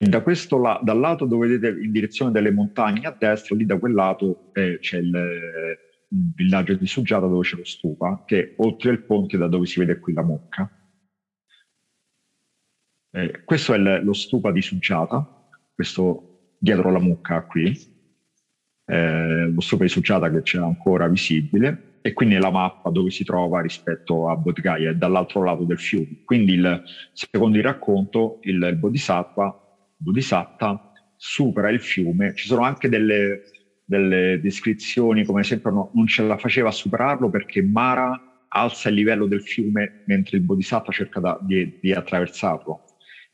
Da 0.00 0.22
questo 0.22 0.58
la- 0.58 0.78
dal 0.80 1.00
lato 1.00 1.24
dove 1.26 1.48
vedete 1.48 1.82
in 1.82 1.90
direzione 1.90 2.30
delle 2.30 2.52
montagne 2.52 3.04
a 3.08 3.16
destra, 3.18 3.56
lì 3.56 3.66
da 3.66 3.78
quel 3.78 3.94
lato 3.94 4.52
eh, 4.52 4.78
c'è 4.78 4.98
il, 4.98 5.08
il, 5.08 6.32
villaggio 6.36 6.74
di 6.74 6.86
Suggiata 6.86 7.26
dove 7.26 7.42
c'è 7.42 7.56
lo 7.56 7.64
stupa, 7.64 8.22
che 8.24 8.54
oltre 8.58 8.92
il 8.92 9.02
ponte 9.02 9.36
da 9.36 9.48
dove 9.48 9.66
si 9.66 9.80
vede 9.80 9.98
qui 9.98 10.12
la 10.12 10.22
Mocca. 10.22 10.70
Eh, 13.10 13.42
questo 13.44 13.74
è 13.74 13.76
il, 13.76 14.02
lo 14.04 14.12
stupa 14.12 14.52
di 14.52 14.62
Suggiata, 14.62 15.48
questo 15.74 16.54
dietro 16.58 16.92
la 16.92 17.00
Mucca 17.00 17.42
qui, 17.42 17.76
eh, 18.84 19.48
lo 19.48 19.60
stupa 19.60 19.82
di 19.82 19.90
Suggiata 19.90 20.30
che 20.30 20.42
c'è 20.42 20.58
ancora 20.58 21.08
visibile, 21.08 21.98
e 22.02 22.12
quindi 22.12 22.38
la 22.38 22.52
mappa 22.52 22.90
dove 22.90 23.10
si 23.10 23.24
trova 23.24 23.60
rispetto 23.60 24.28
a 24.28 24.36
Bodhgaya 24.36 24.90
è 24.90 24.94
dall'altro 24.94 25.42
lato 25.42 25.64
del 25.64 25.80
fiume. 25.80 26.22
Quindi 26.24 26.52
il, 26.52 26.84
secondo 27.12 27.58
il 27.58 27.64
racconto 27.64 28.38
il, 28.42 28.62
il 28.62 28.76
Bodhisattva 28.76 29.62
Bodhisatta 29.98 30.92
supera 31.16 31.68
il 31.70 31.80
fiume. 31.80 32.34
Ci 32.34 32.46
sono 32.46 32.62
anche 32.62 32.88
delle, 32.88 33.42
delle 33.84 34.40
descrizioni, 34.40 35.24
come 35.24 35.40
esempio 35.40 35.70
no, 35.70 35.90
non 35.94 36.06
ce 36.06 36.22
la 36.22 36.38
faceva 36.38 36.68
a 36.68 36.72
superarlo 36.72 37.28
perché 37.28 37.62
Mara 37.62 38.46
alza 38.48 38.88
il 38.88 38.94
livello 38.94 39.26
del 39.26 39.42
fiume 39.42 40.04
mentre 40.06 40.38
il 40.38 40.44
Bodhisattva 40.44 40.92
cerca 40.92 41.20
da, 41.20 41.38
di, 41.42 41.78
di 41.80 41.92
attraversarlo. 41.92 42.84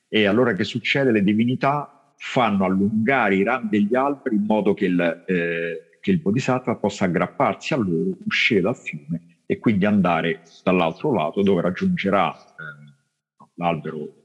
E 0.08 0.26
allora 0.26 0.54
che 0.54 0.64
succede? 0.64 1.12
Le 1.12 1.22
divinità 1.22 2.12
fanno 2.16 2.64
allungare 2.64 3.36
i 3.36 3.42
rami 3.42 3.68
degli 3.68 3.94
alberi 3.94 4.36
in 4.36 4.44
modo 4.44 4.72
che 4.72 4.86
il, 4.86 5.24
eh, 5.26 5.98
che 6.00 6.10
il 6.10 6.20
Bodhisattva 6.20 6.76
possa 6.76 7.04
aggrapparsi 7.04 7.74
a 7.74 7.76
loro, 7.76 8.16
uscire 8.24 8.60
dal 8.60 8.76
fiume 8.76 9.42
e 9.46 9.58
quindi 9.58 9.84
andare 9.84 10.42
dall'altro 10.62 11.12
lato 11.12 11.42
dove 11.42 11.60
raggiungerà 11.60 12.34
eh, 12.34 13.42
l'albero 13.56 14.23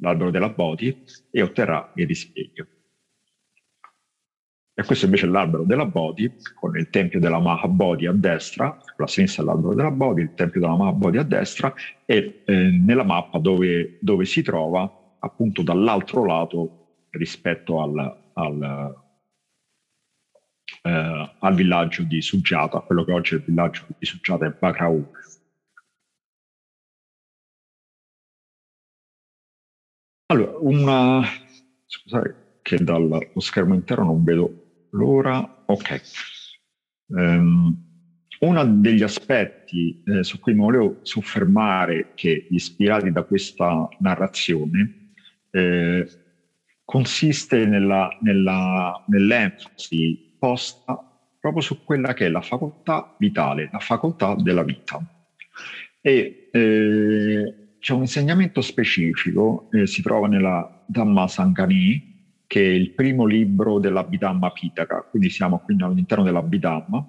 l'albero 0.00 0.30
della 0.30 0.50
Bodhi 0.50 1.04
e 1.30 1.42
otterrà 1.42 1.92
il 1.94 2.06
risveglio. 2.06 2.66
E 4.80 4.84
questo 4.84 5.04
invece 5.04 5.26
è 5.26 5.28
l'albero 5.28 5.64
della 5.64 5.84
Bodhi, 5.84 6.32
con 6.54 6.74
il 6.78 6.88
tempio 6.88 7.20
della 7.20 7.38
Mahabodhi 7.38 8.06
a 8.06 8.12
destra, 8.12 8.80
a 8.96 9.06
sinistra 9.06 9.42
è 9.42 9.46
l'albero 9.46 9.74
della 9.74 9.90
Bodhi, 9.90 10.22
il 10.22 10.34
tempio 10.34 10.60
della 10.60 10.74
Mahabodhi 10.74 11.18
a 11.18 11.22
destra, 11.22 11.74
e 12.06 12.42
eh, 12.46 12.54
nella 12.54 13.02
mappa 13.02 13.38
dove, 13.38 13.98
dove, 14.00 14.24
si 14.24 14.40
trova 14.40 15.16
appunto 15.18 15.60
dall'altro 15.60 16.24
lato 16.24 17.04
rispetto 17.10 17.82
al, 17.82 18.30
al, 18.32 18.94
eh, 20.82 21.36
al 21.38 21.54
villaggio 21.54 22.02
di 22.04 22.22
Suggiata, 22.22 22.80
quello 22.80 23.04
che 23.04 23.12
oggi 23.12 23.34
è 23.34 23.36
il 23.36 23.44
villaggio 23.44 23.84
di 23.98 24.06
Suggiata 24.06 24.46
è 24.46 24.54
Bakraur. 24.58 25.10
Allora, 30.30 30.52
una... 30.60 31.22
scusate 31.86 32.58
che 32.62 32.76
dallo 32.84 33.20
schermo 33.38 33.74
intero 33.74 34.04
non 34.04 34.22
vedo 34.22 34.86
l'ora. 34.90 35.64
Ok. 35.66 36.00
Um, 37.06 37.76
uno 38.38 38.64
degli 38.64 39.02
aspetti 39.02 40.00
eh, 40.06 40.22
su 40.22 40.38
cui 40.38 40.54
mi 40.54 40.60
volevo 40.60 41.00
soffermare, 41.02 42.12
che 42.14 42.46
ispirati 42.50 43.10
da 43.10 43.24
questa 43.24 43.88
narrazione, 43.98 45.14
eh, 45.50 46.08
consiste 46.84 47.66
nella, 47.66 48.16
nella, 48.20 49.04
nell'enfasi 49.08 50.36
posta 50.38 50.96
proprio 51.40 51.60
su 51.60 51.82
quella 51.82 52.14
che 52.14 52.26
è 52.26 52.28
la 52.28 52.40
facoltà 52.40 53.16
vitale, 53.18 53.68
la 53.72 53.80
facoltà 53.80 54.36
della 54.36 54.62
vita. 54.62 55.00
E 56.00 56.48
eh, 56.52 57.59
c'è 57.80 57.94
un 57.94 58.02
insegnamento 58.02 58.60
specifico, 58.60 59.68
eh, 59.72 59.86
si 59.86 60.02
trova 60.02 60.28
nella 60.28 60.84
Dhamma 60.86 61.26
Sangani, 61.26 62.08
che 62.46 62.60
è 62.60 62.72
il 62.74 62.90
primo 62.90 63.24
libro 63.24 63.78
dell'Abhidhamma 63.78 64.50
Pitaka, 64.50 65.02
quindi 65.08 65.30
siamo 65.30 65.60
quindi 65.60 65.82
all'interno 65.82 66.22
dell'Abhidhamma, 66.22 67.08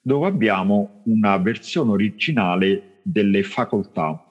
dove 0.00 0.26
abbiamo 0.26 1.00
una 1.06 1.38
versione 1.38 1.92
originale 1.92 3.00
delle 3.02 3.42
facoltà. 3.42 4.22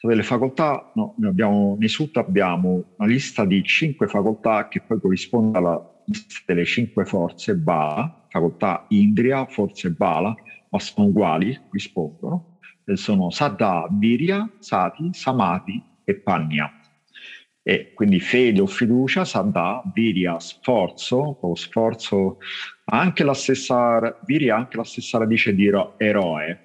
Delle 0.00 0.24
facoltà, 0.24 0.90
no, 0.96 1.14
abbiamo, 1.22 1.76
nei 1.78 1.88
sutta 1.88 2.20
abbiamo 2.20 2.94
una 2.96 3.08
lista 3.08 3.44
di 3.44 3.62
cinque 3.62 4.08
facoltà 4.08 4.66
che 4.66 4.80
poi 4.80 4.98
corrisponde 4.98 5.56
alla 5.56 6.02
lista 6.06 6.40
delle 6.46 6.64
cinque 6.64 7.04
forze 7.04 7.54
Bala, 7.54 8.26
facoltà 8.28 8.86
Indria, 8.88 9.46
forze 9.46 9.92
Bala, 9.92 10.34
ma 10.68 10.78
sono 10.80 11.06
uguali, 11.06 11.56
rispondono 11.70 12.51
sono 12.94 13.30
Saddha, 13.30 13.86
Virya, 13.90 14.48
Sati, 14.58 15.10
Samadhi 15.12 15.82
e 16.04 16.14
Panya. 16.14 16.70
E 17.62 17.92
quindi 17.94 18.18
fede 18.18 18.60
o 18.60 18.66
fiducia, 18.66 19.24
Saddha, 19.24 19.82
Virya, 19.94 20.38
sforzo, 20.40 21.38
o 21.40 21.54
sforzo, 21.54 22.38
anche 22.86 23.22
la 23.22 23.34
stessa, 23.34 24.18
Virya 24.24 24.56
anche 24.56 24.76
la 24.76 24.84
stessa 24.84 25.18
radice 25.18 25.54
di 25.54 25.70
eroe, 25.96 26.60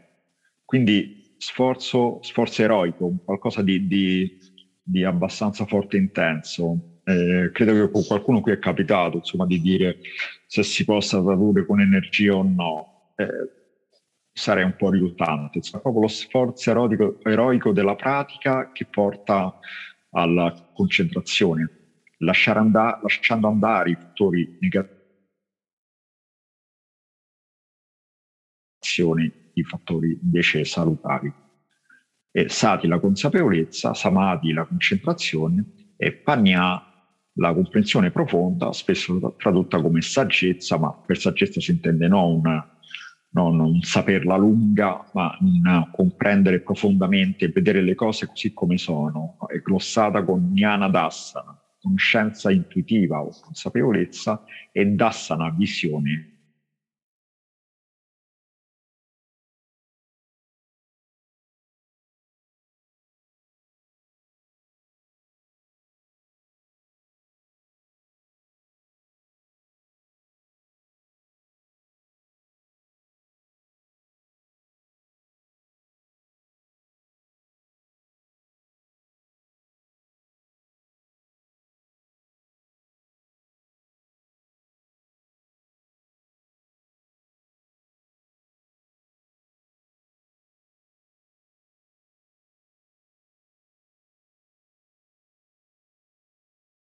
quindi 0.66 1.36
sforzo, 1.38 2.20
sforzo 2.24 2.64
eroico, 2.64 3.14
qualcosa 3.24 3.62
di, 3.62 3.88
di, 3.88 4.38
di 4.82 5.04
abbastanza 5.04 5.66
forte 5.66 5.98
e 5.98 6.00
intenso. 6.00 7.00
Eh, 7.04 7.52
credo 7.54 7.90
che 7.90 8.06
qualcuno 8.06 8.42
qui 8.42 8.52
è 8.52 8.60
capitato 8.60 9.18
insomma, 9.18 9.46
di 9.46 9.62
dire 9.62 10.00
se 10.46 10.64
si 10.64 10.84
possa 10.84 11.22
tradurre 11.22 11.66
con 11.66 11.80
energia 11.80 12.36
o 12.36 12.44
no. 12.44 13.12
Eh, 13.16 13.57
sarei 14.38 14.64
un 14.64 14.76
po' 14.76 14.92
riluttante, 14.92 15.58
insomma, 15.58 15.82
proprio 15.82 16.04
lo 16.04 16.08
sforzo 16.10 16.70
eroico, 16.70 17.20
eroico 17.24 17.72
della 17.72 17.96
pratica 17.96 18.72
che 18.72 18.86
porta 18.86 19.58
alla 20.12 20.54
concentrazione, 20.76 21.96
andare, 22.46 23.00
lasciando 23.02 23.48
andare 23.48 23.90
i 23.90 23.96
fattori 23.96 24.58
negativi, 24.62 24.96
i 29.54 29.64
fattori 29.64 30.20
invece 30.22 30.66
salutari. 30.66 31.34
E 32.30 32.50
sati 32.50 32.88
la 32.88 33.00
consapevolezza, 33.00 33.96
samadhi 33.96 34.54
la 34.54 34.66
concentrazione 34.66 35.94
e 35.98 36.14
panya 36.14 36.84
la 37.40 37.54
comprensione 37.56 38.12
profonda, 38.12 38.72
spesso 38.72 39.36
tradotta 39.36 39.82
come 39.82 40.02
saggezza, 40.02 40.78
ma 40.78 40.94
per 40.94 41.18
saggezza 41.18 41.60
si 41.60 41.72
intende 41.72 42.08
non 42.08 42.36
un 42.36 42.77
no, 43.38 43.52
non 43.52 43.82
saperla 43.82 44.36
lunga, 44.36 45.06
ma 45.14 45.38
un 45.42 45.90
comprendere 45.92 46.60
profondamente, 46.62 47.50
vedere 47.50 47.82
le 47.82 47.94
cose 47.94 48.26
così 48.26 48.54
come 48.54 48.78
sono, 48.78 49.38
è 49.48 49.60
glossata 49.60 50.24
con 50.24 50.54
Jnana 50.54 50.90
Dassana, 50.90 51.56
conoscenza 51.80 52.52
intuitiva 52.52 53.22
o 53.22 53.30
consapevolezza, 53.40 54.44
e 54.72 54.86
Dassana, 54.88 55.52
visione 55.52 56.37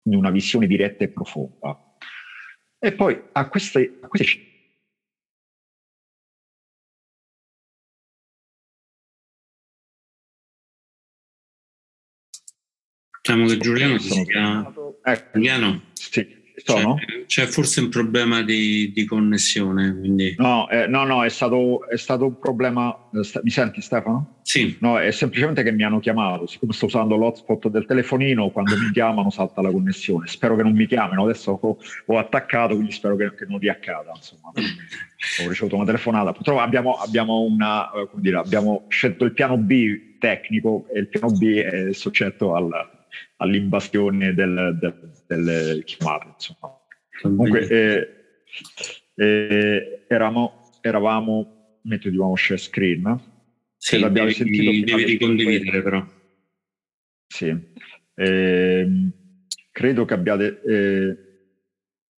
in 0.05 0.17
una 0.17 0.31
visione 0.31 0.67
diretta 0.67 1.05
e 1.05 1.09
profonda. 1.09 1.97
E 2.79 2.93
poi 2.93 3.21
a 3.33 3.49
queste, 3.49 3.99
a 4.01 4.09
queste 4.09 4.53
Diciamo 13.23 13.47
che 13.47 13.57
Giuliano 13.57 13.99
si 13.99 14.23
chiama... 14.25 14.71
Ecco. 15.03 15.31
Giuliano? 15.33 15.83
Sì. 15.95 16.44
Sono? 16.57 16.95
C'è, 16.95 17.25
c'è, 17.27 17.47
forse 17.47 17.81
un 17.81 17.89
problema 17.89 18.43
di, 18.43 18.93
di 18.93 19.05
connessione. 19.05 19.97
Quindi... 19.99 20.35
No, 20.39 20.69
eh, 20.71 20.87
no, 20.87 21.05
no, 21.05 21.25
è 21.25 21.29
stato, 21.29 21.89
è 21.89 21.97
stato 21.97 22.27
un 22.27 22.39
problema. 22.39 22.97
Eh, 23.13 23.41
mi 23.43 23.51
senti 23.51 23.81
Stefano? 23.81 24.37
Sì. 24.43 24.77
No, 24.81 24.99
è 25.01 25.11
semplicemente 25.11 25.65
che 25.65 25.73
mi 25.73 25.83
hanno 25.83 25.99
chiamato. 25.99 26.47
Siccome 26.47 26.73
sto 26.73 26.87
usando 26.87 27.17
l'hotspot 27.17 27.69
del 27.69 27.87
telefonino, 27.87 28.51
quando 28.51 28.77
mi 28.77 28.93
chiamano 28.93 29.31
salta 29.31 29.63
la 29.63 29.71
connessione. 29.71 30.29
Spero 30.29 30.55
che 30.55 30.63
non 30.63 30.75
mi 30.75 30.87
chiamino. 30.87 31.25
Adesso 31.25 31.59
ho, 31.61 31.79
ho 32.07 32.19
attaccato, 32.19 32.75
quindi 32.75 32.93
spero 32.93 33.17
che, 33.17 33.35
che 33.35 33.47
non 33.49 33.59
riaccada. 33.59 34.13
Insomma. 34.15 34.53
ho 34.55 35.49
ricevuto 35.49 35.75
una 35.75 35.85
telefonata. 35.85 36.33
Purtroppo 36.33 36.61
abbiamo, 36.61 36.95
abbiamo, 36.95 37.41
una, 37.41 37.91
eh, 37.91 38.09
dire, 38.15 38.37
abbiamo 38.37 38.85
scelto 38.89 39.25
il 39.25 39.33
piano 39.33 39.57
B 39.57 40.19
tecnico 40.19 40.87
e 40.93 41.01
il 41.01 41.09
piano 41.09 41.33
B 41.33 41.57
è 41.57 41.93
soggetto 41.93 42.55
al, 42.55 42.71
all'invasione 43.37 44.35
del, 44.35 44.77
del, 44.81 45.23
del 45.27 45.85
chiamate. 45.85 46.27
Insomma. 46.35 46.79
Comunque 47.21 47.69
eh, 47.69 48.09
eh, 49.15 50.05
eravamo, 50.09 50.71
eravamo, 50.81 51.79
mentre 51.83 52.11
dicevamo 52.11 52.37
share 52.37 52.59
screen, 52.59 53.21
sì, 53.77 53.99
l'abbiamo 53.99 54.29
devi, 54.29 54.39
sentito 54.39 54.71
devi 54.91 55.05
ricondividere 55.05 55.83
però. 55.83 56.07
Sì, 57.27 57.57
eh, 58.15 58.89
credo 59.71 60.05
che 60.05 60.15
abbiate 60.15 60.63
eh, 60.63 61.17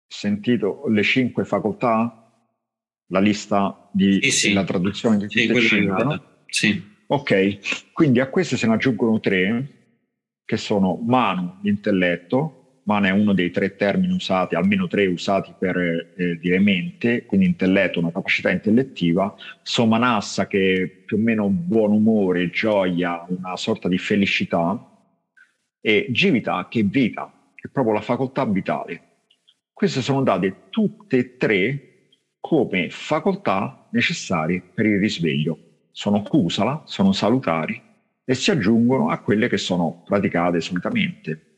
sentito 0.07 0.87
le 0.87 1.03
cinque 1.03 1.45
facoltà, 1.45 2.21
la 3.07 3.19
lista 3.19 3.89
di 3.93 4.19
sì, 4.21 4.31
sì. 4.31 4.53
la 4.53 4.63
traduzione 4.63 5.17
di 5.17 5.27
tutte 5.27 5.59
sì, 5.59 5.67
cinque, 5.67 6.03
no? 6.03 6.23
Sì. 6.47 6.93
Ok, 7.07 7.91
quindi 7.93 8.19
a 8.19 8.29
queste 8.29 8.57
se 8.57 8.65
ne 8.65 8.73
aggiungono 8.73 9.19
tre 9.19 9.84
che 10.45 10.57
sono 10.57 10.99
mano, 11.03 11.59
l'intelletto, 11.63 12.79
mano 12.83 13.07
è 13.07 13.09
uno 13.09 13.33
dei 13.33 13.49
tre 13.49 13.75
termini 13.75 14.13
usati, 14.13 14.53
almeno 14.53 14.87
tre 14.87 15.07
usati 15.07 15.53
per 15.57 15.75
eh, 16.15 16.37
dire 16.37 16.59
mente, 16.59 17.25
quindi 17.25 17.47
intelletto, 17.47 17.99
una 17.99 18.11
capacità 18.11 18.51
intellettiva, 18.51 19.33
somanassa 19.63 20.45
che 20.45 20.83
è 20.83 20.87
più 20.87 21.17
o 21.17 21.19
meno 21.19 21.49
buon 21.49 21.91
umore, 21.91 22.51
gioia, 22.51 23.25
una 23.27 23.57
sorta 23.57 23.87
di 23.87 23.97
felicità, 23.97 24.91
e 25.81 26.07
givita 26.09 26.67
che 26.69 26.81
è 26.81 26.83
vita, 26.83 27.31
che 27.55 27.67
è 27.67 27.71
proprio 27.71 27.95
la 27.95 28.01
facoltà 28.01 28.45
vitale. 28.45 29.01
Queste 29.73 30.01
sono 30.01 30.21
date 30.21 30.67
tutte 30.69 31.17
e 31.17 31.37
tre 31.37 31.89
come 32.39 32.89
facoltà 32.91 33.87
necessarie 33.91 34.61
per 34.73 34.85
il 34.85 34.99
risveglio. 34.99 35.57
Sono 35.91 36.21
kusala, 36.21 36.83
sono 36.85 37.11
salutari 37.11 37.81
e 38.25 38.33
si 38.33 38.49
aggiungono 38.49 39.09
a 39.09 39.19
quelle 39.19 39.47
che 39.47 39.57
sono 39.57 40.01
praticate 40.03 40.59
solitamente. 40.59 41.53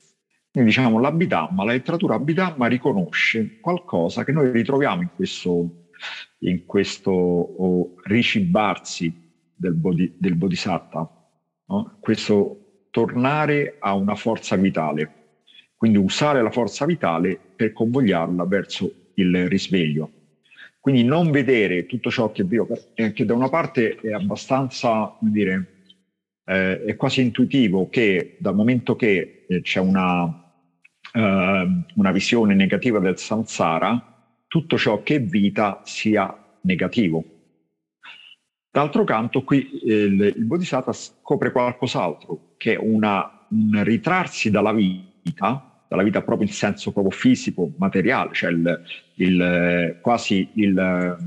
Quindi 0.52 0.70
diciamo 0.70 1.00
l'Abhidhamma, 1.00 1.64
la 1.64 1.72
letteratura 1.72 2.16
Abhidhamma 2.16 2.68
riconosce 2.68 3.60
qualcosa 3.60 4.24
che 4.24 4.32
noi 4.32 4.52
ritroviamo 4.52 5.02
in 5.02 5.10
questo, 5.16 5.88
in 6.40 6.66
questo 6.66 7.12
oh, 7.12 7.94
ricibarsi 8.04 9.14
del, 9.56 9.74
bodhi, 9.74 10.14
del 10.18 10.36
bodhisattva, 10.36 11.30
no? 11.68 11.98
questo 12.00 12.88
tornare 12.92 13.78
a 13.80 13.94
una 13.94 14.16
forza 14.16 14.56
vitale, 14.56 15.14
quindi 15.76 15.98
usare 15.98 16.42
la 16.42 16.52
forza 16.52 16.86
vitale 16.86 17.40
per 17.56 17.72
convogliarla 17.72 18.46
verso 18.46 19.12
il 19.14 19.48
risveglio. 19.48 20.12
Quindi 20.80 21.04
non 21.04 21.32
vedere 21.32 21.86
tutto 21.86 22.10
ciò 22.10 22.32
che 22.32 22.46
che 23.14 23.26
da 23.26 23.34
una 23.34 23.50
parte 23.50 23.98
è 23.98 24.14
abbastanza, 24.14 25.16
come 25.20 25.32
dire, 25.32 25.77
eh, 26.48 26.84
è 26.86 26.96
quasi 26.96 27.22
intuitivo 27.22 27.90
che 27.90 28.38
dal 28.40 28.56
momento 28.56 28.96
che 28.96 29.46
eh, 29.48 29.62
c'è 29.62 29.82
una, 29.82 30.54
eh, 31.14 31.68
una 31.96 32.12
visione 32.12 32.56
negativa 32.56 33.00
del 33.00 33.18
samsara, 33.18 34.32
tutto 34.48 34.78
ciò 34.78 35.04
che 35.04 35.16
è 35.16 35.22
vita 35.22 35.82
sia 35.84 36.34
negativo. 36.62 37.24
D'altro 38.72 39.04
canto, 39.04 39.44
qui 39.44 39.82
eh, 39.82 39.94
il, 39.94 40.22
il 40.38 40.46
Bodhisattva 40.46 40.94
scopre 40.94 41.52
qualcos'altro, 41.52 42.54
che 42.56 42.76
è 42.76 42.78
una, 42.78 43.46
un 43.50 43.84
ritrarsi 43.84 44.50
dalla 44.50 44.72
vita, 44.72 45.84
dalla 45.90 46.04
vita 46.04 46.22
proprio 46.22 46.48
in 46.48 46.54
senso 46.54 46.94
proprio 46.94 47.12
fisico, 47.12 47.74
materiale, 47.78 48.34
cioè 48.34 48.52
il, 48.52 48.82
il, 49.16 49.98
quasi 50.02 50.50
il, 50.54 51.18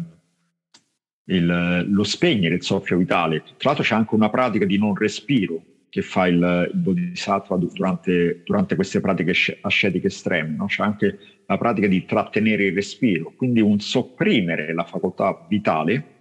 lo 1.39 2.03
spegnere 2.03 2.57
il 2.57 2.63
soffio 2.63 2.97
vitale. 2.97 3.43
Tra 3.57 3.71
l'altro 3.71 3.85
c'è 3.85 3.95
anche 3.95 4.15
una 4.15 4.31
pratica 4.31 4.65
di 4.65 4.79
non 4.79 4.95
respiro 4.95 5.63
che 5.89 6.03
fa 6.03 6.27
il, 6.27 6.71
il 6.73 6.79
Bodhisattva 6.79 7.57
durante, 7.57 8.43
durante, 8.45 8.75
queste 8.77 9.01
pratiche 9.01 9.59
ascetiche 9.61 10.07
estreme, 10.07 10.57
no? 10.57 10.67
c'è 10.67 10.83
anche 10.83 11.19
la 11.47 11.59
pratica 11.59 11.89
di 11.89 12.05
trattenere 12.05 12.67
il 12.67 12.75
respiro, 12.75 13.33
quindi 13.37 13.61
un 13.61 13.81
sopprimere 13.81 14.73
la 14.73 14.85
facoltà 14.85 15.45
vitale 15.49 16.19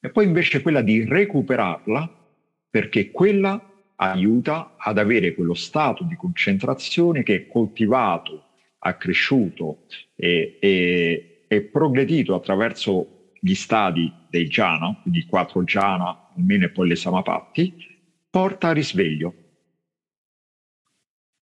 e 0.00 0.10
poi 0.10 0.26
invece 0.26 0.60
quella 0.60 0.82
di 0.82 1.04
recuperarla 1.04 2.14
perché 2.68 3.10
quella 3.10 3.60
aiuta 3.96 4.74
ad 4.76 4.98
avere 4.98 5.34
quello 5.34 5.54
stato 5.54 6.04
di 6.04 6.14
concentrazione 6.14 7.22
che 7.22 7.34
è 7.34 7.46
coltivato, 7.46 8.44
accresciuto 8.80 9.84
e, 10.14 10.58
e, 10.60 11.44
e 11.48 11.60
progredito 11.62 12.34
attraverso 12.34 13.15
gli 13.40 13.54
stadi 13.54 14.12
dei 14.28 14.46
jhana, 14.46 14.98
quindi 15.02 15.24
quattro 15.26 15.62
jhana, 15.62 16.32
almeno 16.36 16.64
e 16.64 16.70
poi 16.70 16.88
le 16.88 16.96
samapatti, 16.96 17.74
porta 18.30 18.68
a 18.68 18.72
risveglio. 18.72 19.34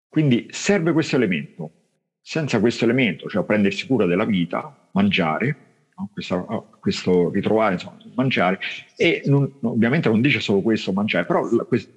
Quindi 0.07 0.47
serve 0.49 0.91
questo 0.91 1.15
elemento. 1.15 1.71
Senza 2.19 2.59
questo 2.59 2.83
elemento, 2.83 3.27
cioè 3.29 3.43
prendersi 3.43 3.87
cura 3.87 4.05
della 4.05 4.25
vita, 4.25 4.89
mangiare, 4.91 5.71
no? 5.97 6.09
Questa, 6.13 6.35
oh, 6.35 6.69
questo 6.79 7.29
ritrovare, 7.31 7.73
insomma, 7.73 7.97
mangiare, 8.15 8.59
e 8.95 9.23
non, 9.25 9.51
ovviamente 9.61 10.09
non 10.09 10.21
dice 10.21 10.39
solo 10.39 10.61
questo, 10.61 10.91
mangiare, 10.91 11.25
però 11.25 11.47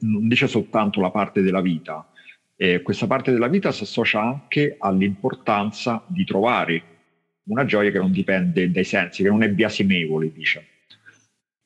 non 0.01 0.29
dice 0.29 0.47
soltanto 0.47 1.01
la 1.01 1.11
parte 1.11 1.43
della 1.43 1.61
vita. 1.61 2.09
E 2.57 2.83
questa 2.83 3.07
parte 3.07 3.33
della 3.33 3.49
vita 3.49 3.73
si 3.73 3.83
associa 3.83 4.23
anche 4.23 4.77
all'importanza 4.79 6.05
di 6.07 6.25
trovare 6.25 6.94
una 7.45 7.65
gioia 7.65 7.91
che 7.91 7.99
non 7.99 8.13
dipende 8.13 8.71
dai 8.71 8.85
sensi, 8.85 9.23
che 9.23 9.29
non 9.29 9.43
è 9.43 9.51
biasimevole, 9.51 10.33
dice. 10.33 10.67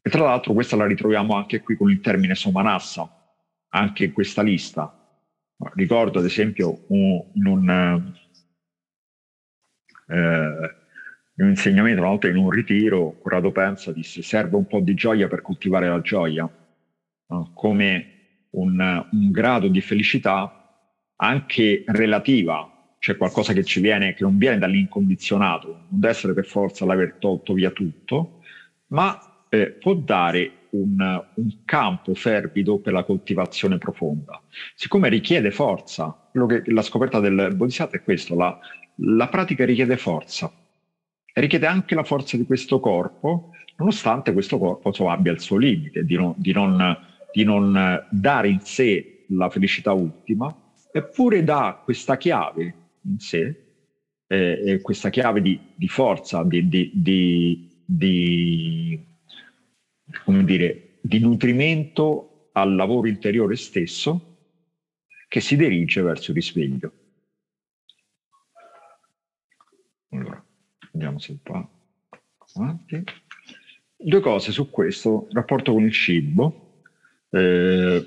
E 0.01 0.11
tra 0.11 0.25
l'altro 0.25 0.55
questa 0.55 0.77
la 0.77 0.87
ritroviamo 0.87 1.35
anche 1.35 1.61
qui 1.61 1.77
con 1.77 1.91
il 1.91 2.01
termine 2.01 2.35
somanassa, 2.35 3.09
anche 3.71 4.05
in 4.05 4.13
questa 4.13 4.43
lista. 4.43 4.95
Ricordo 5.75 6.19
ad 6.19 6.25
esempio 6.25 6.85
un, 6.89 7.23
in 7.35 7.47
un, 7.47 8.15
eh, 10.09 10.77
un 11.43 11.49
insegnamento, 11.49 12.01
una 12.01 12.11
volta 12.11 12.29
in 12.29 12.37
un 12.37 12.51
ritiro, 12.51 13.19
Corrado 13.21 13.53
Pensa 13.53 13.93
disse 13.93 14.23
serve 14.23 14.57
un 14.57 14.67
po' 14.67 14.81
di 14.81 14.95
gioia 14.95 15.29
per 15.29 15.43
coltivare 15.43 15.89
la 15.89 16.01
gioia, 16.01 16.49
no? 17.27 17.51
come 17.55 18.47
un, 18.51 19.07
un, 19.13 19.31
grado 19.31 19.69
di 19.69 19.81
felicità 19.81 20.53
anche 21.17 21.85
relativa, 21.87 22.78
cioè 22.99 23.17
qualcosa 23.17 23.53
che 23.53 23.65
ci 23.65 23.81
viene, 23.81 24.15
che 24.15 24.25
non 24.25 24.39
viene 24.39 24.59
dall'incondizionato, 24.59 25.69
non 25.89 26.01
deve 26.01 26.13
essere 26.13 26.35
per 26.35 26.47
forza 26.47 26.85
l'aver 26.85 27.17
tolto 27.19 27.53
via 27.53 27.71
tutto, 27.71 28.41
ma 28.89 29.45
eh, 29.49 29.69
può 29.71 29.95
dare 29.95 30.53
un, 30.71 31.25
un, 31.35 31.65
campo 31.65 32.15
fervido 32.15 32.79
per 32.79 32.93
la 32.93 33.05
coltivazione 33.05 33.79
profonda. 33.79 34.41
Siccome 34.75 35.09
richiede 35.09 35.51
forza, 35.51 36.29
che 36.31 36.63
la 36.67 36.83
scoperta 36.83 37.21
del 37.21 37.55
Bodhisattva 37.55 37.97
è 37.97 38.03
questo, 38.03 38.35
la, 38.35 38.59
la 38.97 39.29
pratica 39.29 39.65
richiede 39.65 39.97
forza 39.97 40.53
richiede 41.41 41.67
anche 41.67 41.95
la 41.95 42.05
forza 42.05 42.37
di 42.37 42.45
questo 42.45 42.81
corpo, 42.81 43.51
nonostante 43.77 44.33
questo 44.33 44.59
corpo 44.59 44.89
insomma, 44.89 45.13
abbia 45.13 45.33
il 45.33 45.41
suo 45.41 45.57
limite 45.57 46.05
di 46.05 46.17
non, 46.17 46.35
di, 46.37 46.53
non, 46.53 46.99
di 47.33 47.45
non, 47.45 48.07
dare 48.11 48.49
in 48.49 48.61
sé 48.61 49.25
la 49.29 49.49
felicità 49.51 49.93
ultima, 49.93 50.55
eppure 50.91 51.45
dà 51.45 51.81
questa 51.83 52.17
chiave 52.17 52.75
in 53.09 53.19
sé, 53.19 53.65
eh, 54.27 54.81
questa 54.83 55.11
chiave 55.11 55.41
di, 55.41 55.59
di 55.75 55.89
forza, 55.89 56.43
di, 56.45 56.69
di, 57.83 59.07
come 60.25 60.45
dire, 60.45 60.99
di 61.01 61.19
nutrimento 61.19 62.51
al 62.53 62.75
lavoro 62.75 63.09
interiore 63.09 63.57
stesso 63.57 64.37
che 65.29 65.41
si 65.41 65.57
dirige 65.57 66.03
verso 66.03 66.31
il 66.31 66.37
risveglio. 66.37 66.93
Allora. 70.11 70.43
Andiamo 70.93 71.19
se 71.21 71.39
va 71.45 71.69
avanti. 72.55 73.05
Due 73.97 74.21
cose 74.21 74.51
su 74.51 74.69
questo, 74.69 75.29
rapporto 75.31 75.73
con 75.73 75.85
il 75.85 75.93
cibo. 75.93 76.83
Eh, 77.31 78.05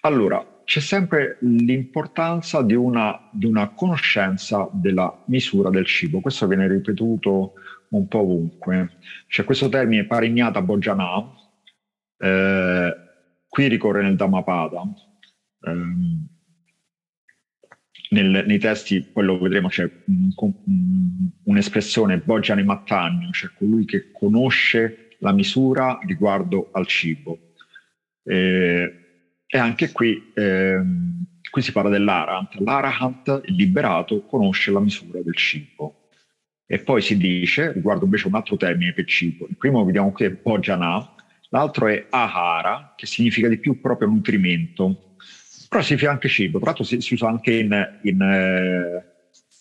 allora, 0.00 0.59
c'è 0.70 0.78
sempre 0.78 1.36
l'importanza 1.40 2.62
di 2.62 2.74
una, 2.74 3.28
di 3.32 3.44
una, 3.44 3.70
conoscenza 3.70 4.70
della 4.72 5.24
misura 5.26 5.68
del 5.68 5.84
cibo. 5.84 6.20
Questo 6.20 6.46
viene 6.46 6.68
ripetuto 6.68 7.54
un 7.88 8.06
po' 8.06 8.20
ovunque. 8.20 8.98
C'è 9.26 9.42
questo 9.42 9.68
termine 9.68 10.06
parignata 10.06 10.62
bojana, 10.62 11.28
eh, 12.18 12.96
qui 13.48 13.66
ricorre 13.66 14.02
nel 14.02 14.14
Dhammapada. 14.14 14.82
Eh, 15.62 15.72
nel, 18.10 18.44
nei 18.46 18.58
testi, 18.60 19.02
poi 19.02 19.24
lo 19.24 19.40
vedremo, 19.40 19.66
c'è 19.66 19.90
un'espressione 21.46 22.18
Bojjani 22.18 22.62
Mattagno, 22.62 23.32
cioè 23.32 23.50
colui 23.58 23.84
che 23.86 24.12
conosce 24.12 25.16
la 25.18 25.32
misura 25.32 25.98
riguardo 26.06 26.68
al 26.70 26.86
cibo. 26.86 27.54
Eh, 28.22 28.99
e 29.50 29.58
anche 29.58 29.90
qui, 29.92 30.30
eh, 30.34 30.80
qui 31.50 31.62
si 31.62 31.72
parla 31.72 31.90
dell'Arahant. 31.90 32.54
L'Arahant, 32.60 33.42
il 33.46 33.54
liberato, 33.54 34.24
conosce 34.24 34.70
la 34.70 34.80
misura 34.80 35.20
del 35.22 35.34
cibo. 35.34 36.08
E 36.66 36.78
poi 36.78 37.02
si 37.02 37.16
dice, 37.16 37.72
riguardo 37.72 38.04
invece 38.04 38.28
un 38.28 38.34
altro 38.36 38.56
termine 38.56 38.92
per 38.92 39.04
cibo, 39.06 39.46
il 39.48 39.56
primo 39.56 39.84
vediamo 39.84 40.12
qui 40.12 40.26
è 40.26 40.30
Bojana, 40.30 41.14
l'altro 41.48 41.88
è 41.88 42.06
Ahara, 42.10 42.94
che 42.96 43.06
significa 43.06 43.48
di 43.48 43.58
più 43.58 43.80
proprio 43.80 44.08
nutrimento 44.08 45.10
però 45.70 45.82
si 45.84 45.96
fa 45.96 46.10
anche 46.10 46.28
cibo, 46.28 46.58
tra 46.58 46.66
l'altro 46.66 46.82
si, 46.82 47.00
si 47.00 47.14
usa 47.14 47.28
anche 47.28 47.54
in, 47.54 47.98
in, 48.02 48.20
eh, 48.20 49.04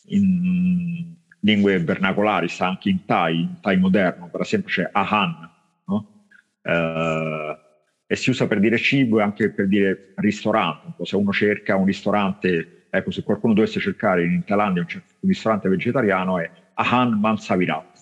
in, 0.08 1.14
lingue 1.42 1.78
vernacolari, 1.78 2.48
sta 2.48 2.66
anche 2.66 2.90
in 2.90 3.06
Thai, 3.06 3.42
in 3.42 3.60
Thai 3.62 3.78
moderno, 3.78 4.28
per 4.28 4.42
esempio 4.42 4.70
c'è 4.70 4.90
Ahan, 4.92 5.50
no? 5.86 6.26
eh, 6.64 7.58
e 8.12 8.16
si 8.16 8.32
usa 8.32 8.48
per 8.48 8.60
dire 8.60 8.80
cibo 8.80 9.20
e 9.20 9.22
anche 9.22 9.52
per 9.52 9.68
dire 9.68 10.14
ristorante. 10.16 11.06
Se 11.06 11.16
uno 11.16 11.32
cerca 11.32 11.76
un 11.76 11.86
ristorante, 11.86 12.88
ecco, 12.90 13.12
se 13.12 13.22
qualcuno 13.22 13.54
dovesse 13.54 13.80
cercare 13.80 14.26
in 14.26 14.44
Thailandia 14.44 14.82
un, 14.82 15.02
ristorante 15.20 15.70
vegetariano 15.70 16.40
è 16.40 16.50
Ahan 16.74 17.20
Mansavirat, 17.20 18.00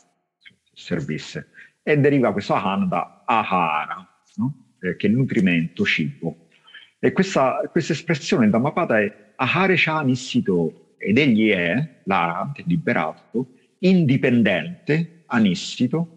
servisse. 0.71 1.49
E 1.83 1.97
deriva 1.97 2.31
questo 2.31 2.53
Ahan 2.53 2.87
da 2.87 3.23
Ahara, 3.25 4.07
no? 4.35 4.75
eh, 4.79 4.95
che 4.95 5.07
è 5.07 5.09
nutrimento, 5.09 5.83
cibo. 5.83 6.47
E 6.99 7.11
questa, 7.11 7.59
questa 7.69 7.91
espressione 7.91 8.49
Dhammapata 8.49 9.01
è 9.01 9.33
Ahare 9.35 9.75
Anissito, 9.87 10.93
ed 10.97 11.17
egli 11.17 11.49
è, 11.49 11.99
l'Arahant, 12.05 12.63
liberato, 12.65 13.55
indipendente, 13.79 15.23
anissito, 15.25 16.13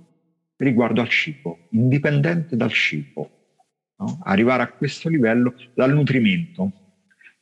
riguardo 0.58 1.00
al 1.00 1.08
cibo, 1.08 1.66
indipendente 1.70 2.56
dal 2.56 2.70
cibo. 2.70 3.39
No? 4.00 4.18
Arrivare 4.24 4.62
a 4.62 4.68
questo 4.68 5.08
livello 5.10 5.54
dal 5.74 5.92
nutrimento, 5.92 6.72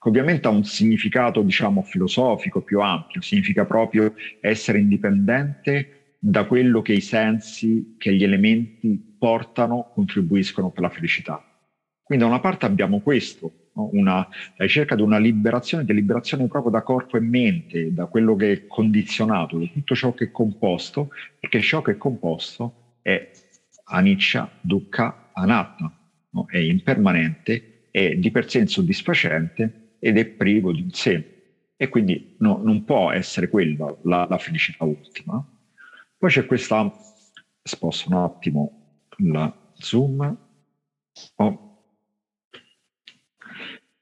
che 0.01 0.09
ovviamente 0.09 0.49
ha 0.49 0.51
un 0.51 0.65
significato, 0.65 1.43
diciamo, 1.43 1.83
filosofico 1.83 2.63
più 2.63 2.81
ampio, 2.81 3.21
significa 3.21 3.65
proprio 3.65 4.15
essere 4.41 4.79
indipendente 4.79 6.17
da 6.19 6.47
quello 6.47 6.83
che 6.83 6.95
i 6.95 7.01
sensi, 7.01 7.95
che 7.97 8.13
gli 8.13 8.25
elementi 8.25 9.17
portano, 9.19 9.91
contribuiscono 9.95 10.71
per 10.71 10.83
la 10.83 10.91
felicità. 10.91 11.43
Quindi 12.03 12.25
da 12.25 12.31
una 12.31 12.41
parte 12.41 12.67
abbiamo 12.67 13.01
questo, 13.01 13.71
no? 13.75 13.91
una, 13.93 14.15
la 14.17 14.65
ricerca 14.65 14.97
di 14.97 15.03
una 15.03 15.19
liberazione, 15.19 15.85
di 15.85 15.95
liberazione 15.95 16.49
proprio 16.49 16.73
da 16.73 16.83
corpo 16.83 17.17
e 17.17 17.21
mente, 17.21 17.95
da 17.95 18.07
quello 18.07 18.35
che 18.35 18.53
è 18.53 18.67
condizionato, 18.67 19.59
da 19.59 19.67
tutto 19.67 19.95
ciò 19.95 20.13
che 20.13 20.25
è 20.25 20.31
composto, 20.33 21.11
perché 21.39 21.61
ciò 21.61 21.83
che 21.83 21.93
è 21.93 21.97
composto 21.97 22.97
è 23.03 23.31
aniccia, 23.91 24.51
dukkha, 24.61 25.31
anatta, 25.35 25.98
no? 26.39 26.47
è 26.49 26.59
impermanente, 26.59 27.89
è 27.91 28.15
di 28.15 28.31
per 28.31 28.49
sé 28.49 28.59
insoddisfacente 28.61 29.95
ed 29.99 30.19
è 30.19 30.27
privo 30.27 30.73
di 30.73 30.83
un 30.83 30.91
sé. 30.91 31.37
E 31.77 31.89
quindi 31.89 32.35
no, 32.39 32.61
non 32.63 32.85
può 32.85 33.13
essere 33.13 33.49
quella 33.49 33.95
la, 34.03 34.27
la 34.29 34.39
felicità 34.39 34.85
ultima. 34.85 35.45
Poi 36.17 36.31
c'è 36.31 36.47
questa, 36.47 36.93
sposto 37.63 38.09
un 38.09 38.17
attimo 38.17 38.79
la 39.19 39.53
zoom, 39.75 40.37
oh. 41.37 41.83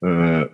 eh, 0.01 0.51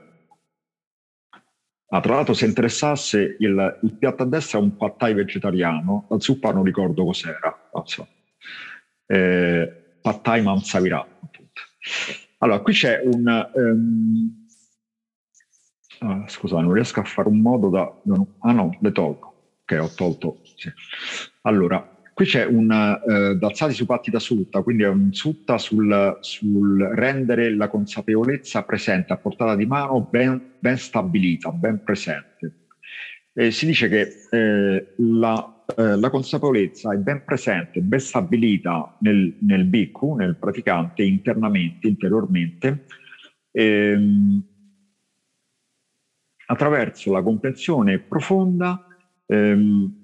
ah, 1.89 2.01
tra 2.01 2.15
l'altro 2.15 2.35
se 2.35 2.47
interessasse 2.47 3.37
il, 3.39 3.79
il, 3.83 3.95
piatto 3.95 4.23
a 4.23 4.27
destra 4.27 4.59
è 4.59 4.63
un 4.63 4.77
pattai 4.77 5.15
vegetariano, 5.15 6.07
la 6.11 6.21
zuppa 6.21 6.53
non 6.53 6.65
ricordo 6.65 7.05
cos'era, 7.05 7.71
so. 7.85 8.07
eh, 9.07 9.97
pattai 10.01 10.43
mansavirà. 10.43 11.07
Allora, 12.39 12.61
qui 12.61 12.73
c'è 12.73 13.01
un... 13.05 13.51
Um, 13.55 14.47
ah, 16.01 16.25
scusa, 16.29 16.61
non 16.61 16.73
riesco 16.73 17.01
a 17.01 17.05
fare 17.05 17.29
un 17.29 17.41
modo 17.41 17.69
da... 17.69 17.93
ah 18.41 18.53
no, 18.53 18.77
le 18.81 18.93
tolgo. 18.93 19.59
Ok, 19.63 19.79
ho 19.81 19.91
tolto. 19.95 20.41
Sì. 20.57 20.71
Allora, 21.43 21.89
qui 22.15 22.25
c'è 22.25 22.45
un 22.45 22.67
uh, 22.67 23.35
d'alzati 23.35 23.73
su 23.73 23.87
patti 23.87 24.11
da 24.11 24.19
sutta, 24.19 24.63
quindi 24.63 24.83
è 24.83 24.89
un 24.89 25.13
sutta 25.13 25.59
sul, 25.59 26.19
sul, 26.21 26.83
rendere 26.95 27.55
la 27.55 27.69
consapevolezza 27.69 28.63
presente, 28.65 29.13
a 29.13 29.17
portata 29.17 29.55
di 29.55 29.67
mano, 29.67 30.01
ben, 30.01 30.55
ben 30.59 30.77
stabilita, 30.77 31.51
ben 31.51 31.83
presente. 31.83 32.62
Eh, 33.35 33.51
si 33.51 33.65
dice 33.65 33.89
che 33.89 34.27
eh, 34.31 34.95
la, 34.97 35.65
eh, 35.77 35.97
la, 35.97 36.11
consapevolezza 36.11 36.93
è 36.93 36.99
ben 36.99 37.25
presente, 37.25 37.81
ben 37.81 37.99
stabilita 37.99 38.95
nel, 39.01 39.39
nel 39.41 39.65
bhikkhu, 39.65 40.17
nel 40.17 40.37
praticante, 40.37 41.03
internamente, 41.03 41.89
interiormente, 41.89 42.85
ehm, 43.53 44.43
attraverso 46.47 47.11
la 47.13 47.23
comprensione 47.23 48.01
profonda 48.01 48.87
ehm, 49.25 50.01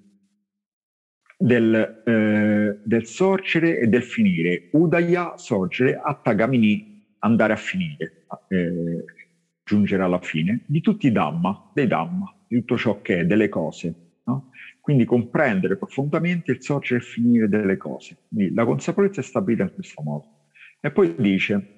del, 1.36 2.02
eh, 2.06 2.80
del, 2.82 3.04
sorgere 3.06 3.78
e 3.78 3.88
del 3.88 4.02
finire. 4.02 4.70
Udaya, 4.72 5.36
sorgere, 5.36 6.00
attagamini, 6.02 7.14
andare 7.18 7.52
a 7.52 7.56
finire, 7.56 8.24
eh, 8.48 9.04
giungere 9.64 10.02
alla 10.02 10.20
fine, 10.20 10.62
di 10.66 10.80
tutti 10.80 11.08
i 11.08 11.12
Dhamma, 11.12 11.70
dei 11.74 11.86
Dhamma, 11.86 12.32
di 12.48 12.56
tutto 12.58 12.76
ciò 12.76 13.00
che 13.00 13.20
è, 13.20 13.24
delle 13.26 13.48
cose. 13.48 13.94
No? 14.24 14.50
Quindi 14.80 15.04
comprendere 15.04 15.76
profondamente 15.76 16.52
il 16.52 16.62
sorgere 16.62 17.00
e 17.00 17.04
finire 17.04 17.48
delle 17.48 17.76
cose. 17.76 18.16
Quindi 18.28 18.54
la 18.54 18.64
consapevolezza 18.64 19.20
è 19.20 19.24
stabilita 19.24 19.62
in 19.64 19.74
questo 19.74 20.02
modo. 20.02 20.46
E 20.80 20.90
poi 20.90 21.14
dice, 21.18 21.76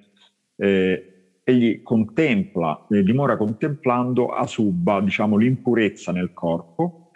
eh, 0.57 1.11
egli 1.43 1.83
contempla, 1.83 2.87
eh, 2.89 3.03
dimora 3.03 3.37
contemplando 3.37 4.29
a 4.29 4.47
subba, 4.47 5.01
diciamo, 5.01 5.37
l'impurezza 5.37 6.13
nel 6.13 6.33
corpo. 6.33 7.11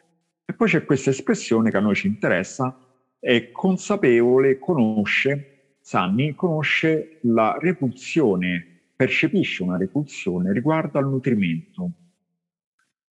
E 0.45 0.53
poi 0.53 0.69
c'è 0.69 0.85
questa 0.85 1.11
espressione 1.11 1.71
che 1.71 1.77
a 1.77 1.81
noi 1.81 1.95
ci 1.95 2.07
interessa, 2.07 2.79
è 3.19 3.51
consapevole, 3.51 4.59
conosce, 4.59 5.77
Sanni 5.81 6.35
conosce 6.35 7.19
la 7.23 7.57
repulsione, 7.61 8.91
percepisce 8.97 9.63
una 9.63 9.77
repulsione 9.77 10.53
riguardo 10.53 10.99
al 10.99 11.09
nutrimento. 11.09 11.91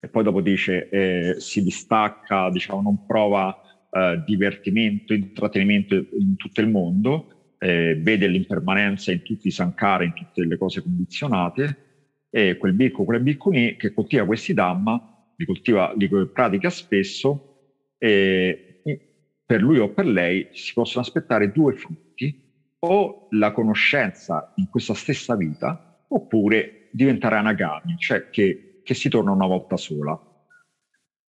E 0.03 0.09
poi 0.09 0.23
dopo 0.23 0.41
dice, 0.41 0.89
eh, 0.89 1.35
si 1.37 1.63
distacca, 1.63 2.49
diciamo, 2.49 2.81
non 2.81 3.05
prova 3.05 3.57
eh, 3.89 4.21
divertimento, 4.25 5.13
intrattenimento 5.13 5.95
in 5.95 6.35
tutto 6.35 6.59
il 6.59 6.67
mondo, 6.67 7.27
eh, 7.57 7.95
vede 7.97 8.27
l'impermanenza 8.27 9.13
in 9.13 9.21
tutti 9.21 9.47
i 9.47 9.51
sankara, 9.51 10.03
in 10.03 10.11
tutte 10.11 10.43
le 10.43 10.57
cose 10.57 10.81
condizionate, 10.81 11.77
e 12.29 12.57
quel 12.57 12.73
bicco, 12.73 13.05
quel 13.05 13.21
bicuni 13.21 13.77
che 13.77 13.93
coltiva 13.93 14.25
questi 14.25 14.53
dhamma, 14.53 15.01
li 15.37 15.45
coltiva, 15.45 15.93
li 15.95 16.09
pratica 16.33 16.69
spesso, 16.69 17.69
e 17.97 18.81
per 19.45 19.61
lui 19.61 19.79
o 19.79 19.93
per 19.93 20.05
lei 20.05 20.49
si 20.51 20.73
possono 20.73 21.05
aspettare 21.05 21.49
due 21.49 21.75
frutti, 21.75 22.37
o 22.79 23.27
la 23.29 23.53
conoscenza 23.53 24.51
in 24.57 24.67
questa 24.67 24.95
stessa 24.95 25.37
vita, 25.37 26.03
oppure 26.09 26.89
diventare 26.91 27.37
anagami, 27.37 27.95
cioè 27.97 28.29
che, 28.29 28.72
che 28.83 28.93
si 28.93 29.09
torna 29.09 29.31
una 29.31 29.47
volta 29.47 29.77
sola. 29.77 30.19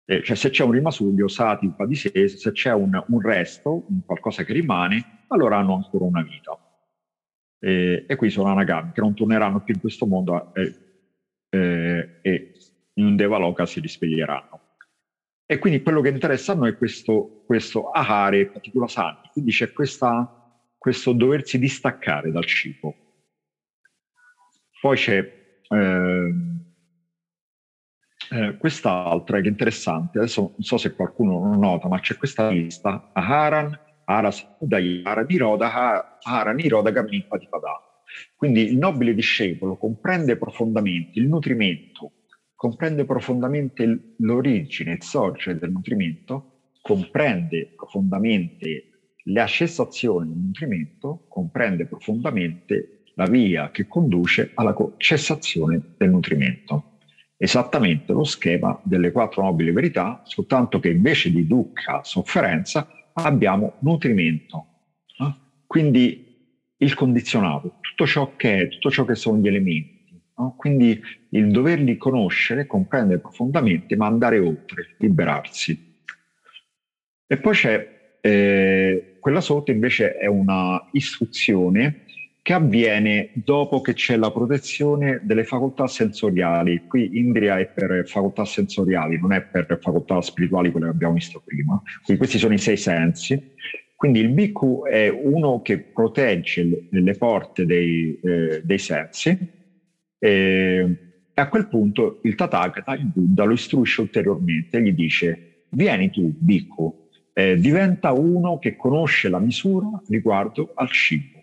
Eh, 0.04 0.22
cioè 0.22 0.36
se 0.36 0.50
c'è 0.50 0.64
un 0.64 0.70
rimasuglio, 0.70 1.28
sati, 1.28 1.70
di 1.86 1.94
sé, 1.94 2.28
se 2.28 2.52
c'è 2.52 2.72
un, 2.72 3.02
un, 3.08 3.20
resto, 3.20 3.84
un 3.88 4.04
qualcosa 4.06 4.44
che 4.44 4.52
rimane, 4.52 5.24
allora 5.28 5.58
hanno 5.58 5.74
ancora 5.74 6.04
una 6.04 6.22
vita. 6.22 6.56
Eh, 7.60 8.04
e 8.06 8.16
qui 8.16 8.30
sono 8.30 8.48
anagami 8.48 8.92
che 8.92 9.00
non 9.00 9.14
torneranno 9.14 9.62
più 9.62 9.74
in 9.74 9.80
questo 9.80 10.06
mondo 10.06 10.54
eh, 10.54 10.88
eh, 11.50 12.20
e 12.22 12.52
in 12.94 13.04
un 13.04 13.16
Devaloka 13.16 13.66
si 13.66 13.80
risveglieranno. 13.80 14.60
E 15.44 15.58
quindi 15.58 15.82
quello 15.82 16.00
che 16.00 16.10
interessa 16.10 16.52
a 16.52 16.56
noi 16.56 16.70
è 16.70 16.76
questo, 16.76 17.42
questo 17.46 17.90
ahare 17.90 18.46
particula 18.46 18.86
santi, 18.86 19.30
quindi 19.32 19.50
c'è 19.50 19.72
questa, 19.72 20.62
questo 20.76 21.12
doversi 21.12 21.58
distaccare 21.58 22.30
dal 22.30 22.44
cibo. 22.44 22.94
Poi 24.80 24.96
c'è 24.96 25.60
ehm, 25.68 26.67
eh, 28.30 28.56
quest'altra 28.56 29.38
è 29.38 29.46
interessante, 29.46 30.18
adesso 30.18 30.40
non 30.40 30.62
so 30.62 30.76
se 30.76 30.94
qualcuno 30.94 31.40
lo 31.40 31.56
nota, 31.56 31.88
ma 31.88 31.98
c'è 32.00 32.16
questa 32.16 32.50
lista, 32.50 33.10
Aharan, 33.12 33.78
Arasudayara, 34.04 35.22
Niroda, 35.22 36.18
Ahara, 36.22 36.52
Niroda, 36.52 36.90
Gamnipatipada. 36.90 37.82
Quindi 38.36 38.62
il 38.62 38.76
nobile 38.76 39.14
discepolo 39.14 39.76
comprende 39.76 40.36
profondamente 40.36 41.18
il 41.18 41.28
nutrimento, 41.28 42.12
comprende 42.54 43.04
profondamente 43.04 44.14
l'origine, 44.18 44.92
il 44.92 45.02
sorgere 45.02 45.58
del 45.58 45.70
nutrimento, 45.70 46.72
comprende 46.80 47.74
profondamente 47.76 48.84
la 49.24 49.46
cessazione 49.46 50.26
del 50.26 50.38
nutrimento, 50.38 51.26
comprende 51.28 51.86
profondamente 51.86 53.02
la 53.14 53.26
via 53.26 53.70
che 53.70 53.86
conduce 53.86 54.52
alla 54.54 54.74
cessazione 54.96 55.94
del 55.96 56.10
nutrimento 56.10 56.97
esattamente 57.40 58.12
lo 58.12 58.24
schema 58.24 58.78
delle 58.82 59.12
quattro 59.12 59.42
nobili 59.42 59.70
verità, 59.70 60.20
soltanto 60.24 60.80
che 60.80 60.90
invece 60.90 61.30
di 61.30 61.46
dukkha, 61.46 62.02
sofferenza, 62.02 62.86
abbiamo 63.14 63.74
nutrimento. 63.78 64.66
Eh? 65.18 65.32
Quindi 65.66 66.26
il 66.76 66.94
condizionato, 66.94 67.78
tutto 67.80 68.06
ciò 68.06 68.34
che 68.36 68.58
è, 68.58 68.68
tutto 68.68 68.90
ciò 68.90 69.04
che 69.04 69.14
sono 69.14 69.38
gli 69.38 69.46
elementi. 69.46 70.20
No? 70.36 70.54
Quindi 70.56 71.00
il 71.30 71.50
doverli 71.50 71.96
conoscere, 71.96 72.66
comprendere 72.66 73.20
profondamente, 73.20 73.96
ma 73.96 74.06
andare 74.06 74.40
oltre, 74.40 74.96
liberarsi. 74.98 75.96
E 77.26 77.36
poi 77.38 77.54
c'è 77.54 78.18
eh, 78.20 79.16
quella 79.20 79.40
sotto 79.40 79.70
invece 79.70 80.16
è 80.16 80.26
una 80.26 80.88
istruzione 80.92 82.04
che 82.48 82.54
avviene 82.54 83.28
dopo 83.34 83.82
che 83.82 83.92
c'è 83.92 84.16
la 84.16 84.30
protezione 84.30 85.20
delle 85.22 85.44
facoltà 85.44 85.86
sensoriali. 85.86 86.86
Qui 86.86 87.18
Indria 87.18 87.58
è 87.58 87.66
per 87.66 88.04
facoltà 88.06 88.46
sensoriali, 88.46 89.20
non 89.20 89.34
è 89.34 89.42
per 89.42 89.78
facoltà 89.82 90.22
spirituali, 90.22 90.70
quelle 90.70 90.86
che 90.86 90.92
abbiamo 90.92 91.12
visto 91.12 91.42
prima. 91.44 91.78
Quindi 92.02 92.16
questi 92.16 92.38
sono 92.38 92.54
i 92.54 92.58
sei 92.58 92.78
sensi. 92.78 93.52
Quindi 93.94 94.20
il 94.20 94.30
bhikkhu 94.30 94.84
è 94.86 95.10
uno 95.10 95.60
che 95.60 95.76
protegge 95.78 96.86
le, 96.88 97.14
porte 97.18 97.66
dei, 97.66 98.18
eh, 98.24 98.62
dei 98.64 98.78
sensi 98.78 99.36
e 100.18 100.96
a 101.34 101.48
quel 101.50 101.68
punto 101.68 102.20
il 102.22 102.34
Tathagata, 102.34 102.94
il 102.94 103.10
Buddha, 103.12 103.44
lo 103.44 103.52
istruisce 103.52 104.00
ulteriormente 104.00 104.78
e 104.78 104.82
gli 104.84 104.92
dice 104.94 105.64
vieni 105.72 106.08
tu, 106.08 106.34
bhikkhu, 106.34 107.08
eh, 107.34 107.58
diventa 107.58 108.12
uno 108.12 108.58
che 108.58 108.74
conosce 108.74 109.28
la 109.28 109.38
misura 109.38 110.02
riguardo 110.08 110.72
al 110.74 110.90
cibo 110.90 111.37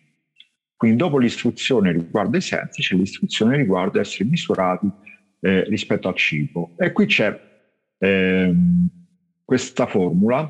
quindi 0.76 0.98
dopo 0.98 1.18
l'istruzione 1.18 1.92
riguardo 1.92 2.36
ai 2.36 2.42
sensi 2.42 2.82
c'è 2.82 2.96
l'istruzione 2.96 3.56
riguardo 3.56 4.00
essere 4.00 4.30
misurati 4.30 4.92
eh, 5.40 5.64
rispetto 5.66 6.08
al 6.08 6.16
cibo. 6.16 6.76
E 6.78 6.92
qui 6.92 7.06
c'è 7.06 7.40
ehm, 7.98 8.88
questa 9.44 9.86
formula, 9.86 10.50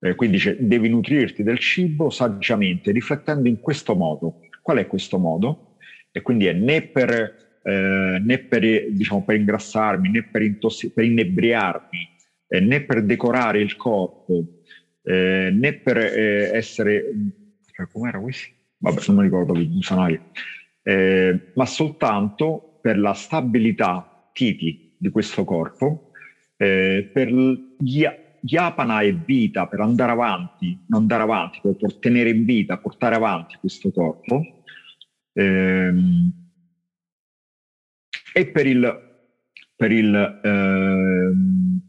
eh, 0.00 0.14
quindi 0.14 0.36
dice 0.36 0.56
devi 0.60 0.88
nutrirti 0.88 1.42
del 1.42 1.58
cibo 1.58 2.10
saggiamente, 2.10 2.90
riflettendo 2.90 3.48
in 3.48 3.60
questo 3.60 3.94
modo. 3.94 4.40
Qual 4.60 4.78
è 4.78 4.86
questo 4.86 5.18
modo? 5.18 5.76
E 6.10 6.20
quindi 6.22 6.46
è 6.46 6.52
né 6.52 6.82
per, 6.82 7.58
eh, 7.62 8.20
né 8.22 8.38
per, 8.38 8.90
diciamo, 8.90 9.24
per 9.24 9.36
ingrassarmi, 9.36 10.10
né 10.10 10.22
per, 10.24 10.42
intossi- 10.42 10.92
per 10.92 11.04
inebriarmi, 11.04 12.08
eh, 12.48 12.60
né 12.60 12.82
per 12.82 13.02
decorare 13.04 13.60
il 13.60 13.76
corpo, 13.76 14.44
eh, 15.02 15.50
né 15.52 15.72
per 15.74 15.96
eh, 15.96 16.50
essere... 16.52 17.04
Com'era 17.92 18.18
questo? 18.18 18.55
Vabbè, 18.78 19.00
non 19.06 19.16
mi 19.16 19.22
ricordo, 19.22 19.54
Sanai, 19.80 20.18
eh, 20.82 21.52
ma 21.54 21.66
soltanto 21.66 22.78
per 22.80 22.98
la 22.98 23.14
stabilità 23.14 24.28
titi 24.32 24.94
di 24.96 25.08
questo 25.10 25.44
corpo, 25.44 26.10
eh, 26.56 27.10
per 27.12 27.30
gli 27.30 28.04
Yapana 28.40 29.00
e 29.00 29.12
vita 29.12 29.66
per 29.66 29.80
andare 29.80 30.12
avanti, 30.12 30.78
non 30.88 31.02
andare 31.02 31.22
avanti, 31.22 31.60
per, 31.60 31.96
tenere 31.96 32.30
in 32.30 32.44
vita, 32.44 32.78
portare 32.78 33.16
avanti 33.16 33.56
questo 33.58 33.90
corpo. 33.90 34.62
Ehm, 35.32 36.32
e 38.32 38.46
per 38.46 38.66
il, 38.66 39.24
per 39.74 39.90
il, 39.90 40.40
ehm, 40.44 41.80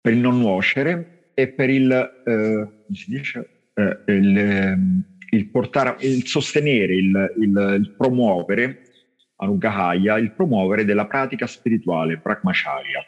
per 0.00 0.12
il 0.12 0.18
non 0.18 0.38
nuocere 0.38 1.30
e 1.34 1.48
per 1.48 1.70
il, 1.70 1.90
eh, 1.90 2.94
si 2.94 3.10
dice, 3.10 3.61
eh, 3.74 4.12
il, 4.12 4.38
ehm, 4.38 5.02
il, 5.30 5.48
portare, 5.48 5.96
il 6.00 6.26
sostenere, 6.26 6.94
il, 6.94 7.34
il, 7.38 7.76
il 7.80 7.94
promuovere, 7.96 8.82
Anugahaya, 9.36 10.18
il 10.18 10.32
promuovere 10.32 10.84
della 10.84 11.06
pratica 11.06 11.46
spirituale, 11.46 12.18
Brahmacharya. 12.18 13.00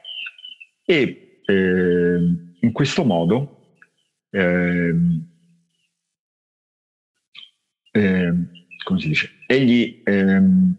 E 0.84 1.40
eh, 1.44 2.18
in 2.60 2.72
questo 2.72 3.04
modo 3.04 3.76
eh, 4.30 4.94
come 8.84 9.00
si 9.00 9.08
dice, 9.08 9.30
egli 9.46 10.02
ehm, 10.04 10.76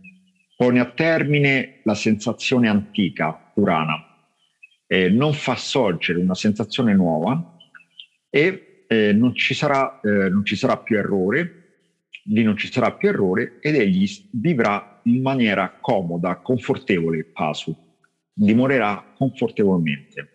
pone 0.56 0.80
a 0.80 0.86
termine 0.92 1.80
la 1.84 1.96
sensazione 1.96 2.70
antica, 2.70 3.34
purana, 3.54 4.04
non 5.12 5.34
fa 5.34 5.56
sorgere 5.56 6.20
una 6.20 6.36
sensazione 6.36 6.94
nuova 6.94 7.58
e 8.30 8.75
eh, 8.88 9.14
non, 9.14 9.36
ci 9.36 9.54
sarà, 9.54 10.00
eh, 10.02 10.30
non 10.30 10.46
ci 10.46 10.56
sarà 10.56 10.78
più 10.78 10.98
errore, 10.98 11.64
lì 12.26 12.44
non 12.44 12.58
ci 12.58 12.72
sarà 12.72 12.92
più 12.92 13.10
errore 13.10 13.60
ed 13.62 13.76
egli 13.76 14.08
vivrà 14.32 15.00
in 15.04 15.22
maniera 15.22 15.78
comoda, 15.80 16.38
confortevole, 16.38 17.24
pasu, 17.26 17.76
dimorerà 18.34 19.14
confortevolmente. 19.18 20.30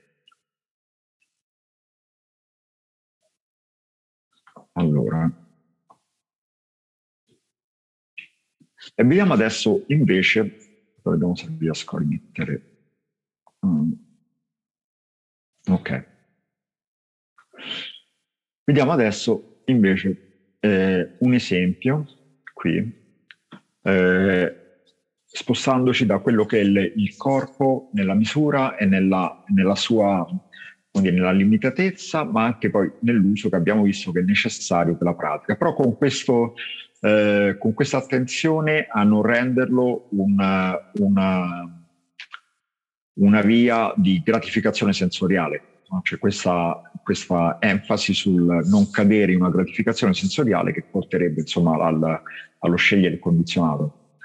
Allora, 4.72 5.30
e 8.94 9.04
vediamo 9.04 9.34
adesso 9.34 9.84
invece, 9.88 10.56
dobbiamo 11.02 11.34
se 11.34 11.54
riesco 11.58 11.96
a 11.96 11.98
rimettere. 11.98 12.62
Mm. 13.66 13.92
Ok. 15.68 16.19
Vediamo 18.70 18.92
adesso 18.92 19.62
invece 19.64 20.54
eh, 20.60 21.16
un 21.18 21.34
esempio 21.34 22.06
qui, 22.54 22.88
eh, 23.82 24.56
spostandoci 25.24 26.06
da 26.06 26.18
quello 26.18 26.44
che 26.44 26.60
è 26.60 26.62
il, 26.62 26.92
il 26.94 27.16
corpo 27.16 27.90
nella 27.94 28.14
misura 28.14 28.76
e 28.76 28.86
nella, 28.86 29.42
nella 29.48 29.74
sua 29.74 30.24
quindi 30.88 31.10
nella 31.10 31.32
limitatezza, 31.32 32.22
ma 32.22 32.44
anche 32.44 32.70
poi 32.70 32.88
nell'uso 33.00 33.48
che 33.48 33.56
abbiamo 33.56 33.82
visto 33.82 34.12
che 34.12 34.20
è 34.20 34.22
necessario 34.22 34.94
per 34.94 35.08
la 35.08 35.14
pratica. 35.14 35.56
Però 35.56 35.74
con, 35.74 35.96
questo, 35.96 36.54
eh, 37.00 37.56
con 37.58 37.74
questa 37.74 37.96
attenzione 37.96 38.86
a 38.88 39.02
non 39.02 39.22
renderlo 39.22 40.06
una, 40.10 40.78
una, 41.00 41.88
una 43.14 43.40
via 43.40 43.92
di 43.96 44.22
gratificazione 44.24 44.92
sensoriale. 44.92 45.79
No? 45.90 46.00
C'è 46.02 46.18
questa, 46.18 46.80
questa, 47.02 47.58
enfasi 47.60 48.14
sul 48.14 48.62
non 48.66 48.90
cadere 48.90 49.32
in 49.32 49.40
una 49.40 49.50
gratificazione 49.50 50.14
sensoriale 50.14 50.72
che 50.72 50.82
porterebbe 50.82 51.40
insomma, 51.40 51.84
al, 51.84 52.22
allo 52.58 52.76
scegliere 52.76 53.14
il 53.14 53.20
condizionato. 53.20 54.18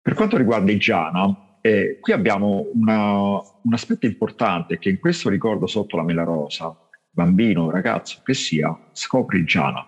Per 0.00 0.14
quanto 0.14 0.38
riguarda 0.38 0.72
il 0.72 0.78
jhana, 0.78 1.58
eh, 1.60 1.98
qui 2.00 2.12
abbiamo 2.14 2.70
una, 2.72 3.34
un 3.34 3.72
aspetto 3.72 4.06
importante 4.06 4.78
che 4.78 4.88
in 4.88 4.98
questo 4.98 5.28
ricordo 5.28 5.66
sotto 5.66 5.96
la 5.96 6.02
mela 6.02 6.24
rosa, 6.24 6.74
bambino, 7.10 7.70
ragazzo, 7.70 8.22
che 8.24 8.32
sia, 8.32 8.74
scopre 8.92 9.38
il 9.38 9.44
jhana, 9.44 9.86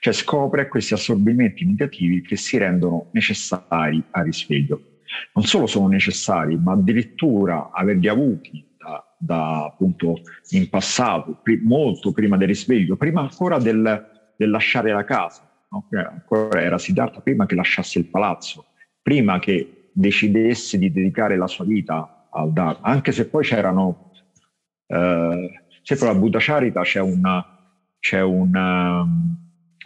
cioè 0.00 0.12
scopre 0.14 0.68
questi 0.68 0.94
assorbimenti 0.94 1.66
negativi 1.66 2.22
che 2.22 2.36
si 2.36 2.56
rendono 2.56 3.08
necessari 3.12 4.02
al 4.10 4.24
risveglio. 4.24 4.80
Non 5.34 5.44
solo 5.44 5.66
sono 5.66 5.88
necessari, 5.88 6.56
ma 6.56 6.72
addirittura 6.72 7.70
averli 7.70 8.08
avuti 8.08 8.71
da, 9.24 9.66
appunto 9.66 10.22
in 10.50 10.68
passato, 10.68 11.38
pri- 11.40 11.60
molto 11.62 12.10
prima 12.10 12.36
del 12.36 12.48
risveglio, 12.48 12.96
prima 12.96 13.20
ancora 13.20 13.58
del, 13.58 14.32
del 14.36 14.50
lasciare 14.50 14.90
la 14.92 15.04
casa, 15.04 15.48
no? 15.70 15.86
ancora 15.90 16.60
era 16.60 16.76
Siddhartha 16.76 17.20
prima 17.20 17.46
che 17.46 17.54
lasciasse 17.54 18.00
il 18.00 18.06
palazzo, 18.06 18.66
prima 19.00 19.38
che 19.38 19.90
decidesse 19.92 20.76
di 20.76 20.90
dedicare 20.90 21.36
la 21.36 21.46
sua 21.46 21.64
vita 21.64 22.26
al 22.30 22.52
Dharma, 22.52 22.80
anche 22.82 23.12
se 23.12 23.28
poi 23.28 23.44
c'erano, 23.44 24.10
eh, 24.88 25.50
sempre 25.82 26.08
alla 26.08 26.18
Buddha 26.18 26.38
Charita 26.40 26.82
c'è, 26.82 27.00
una, 27.00 27.46
c'è 28.00 28.22
una, 28.22 29.06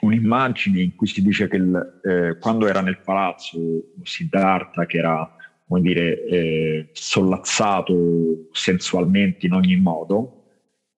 un'immagine 0.01 0.81
in 0.81 0.95
cui 0.95 1.09
si 1.09 1.21
dice 1.23 1.47
che 1.47 1.57
il, 1.57 2.01
eh, 2.03 2.39
quando 2.39 2.67
era 2.67 2.81
nel 2.81 3.01
palazzo 3.01 3.59
Siddhartha, 4.03 4.87
che 4.87 4.97
era 4.97 5.36
come 5.67 5.81
dire, 5.81 6.25
eh, 6.25 6.89
sollazzato 6.93 8.49
sensualmente 8.53 9.47
in 9.47 9.53
ogni 9.53 9.77
modo, 9.77 10.45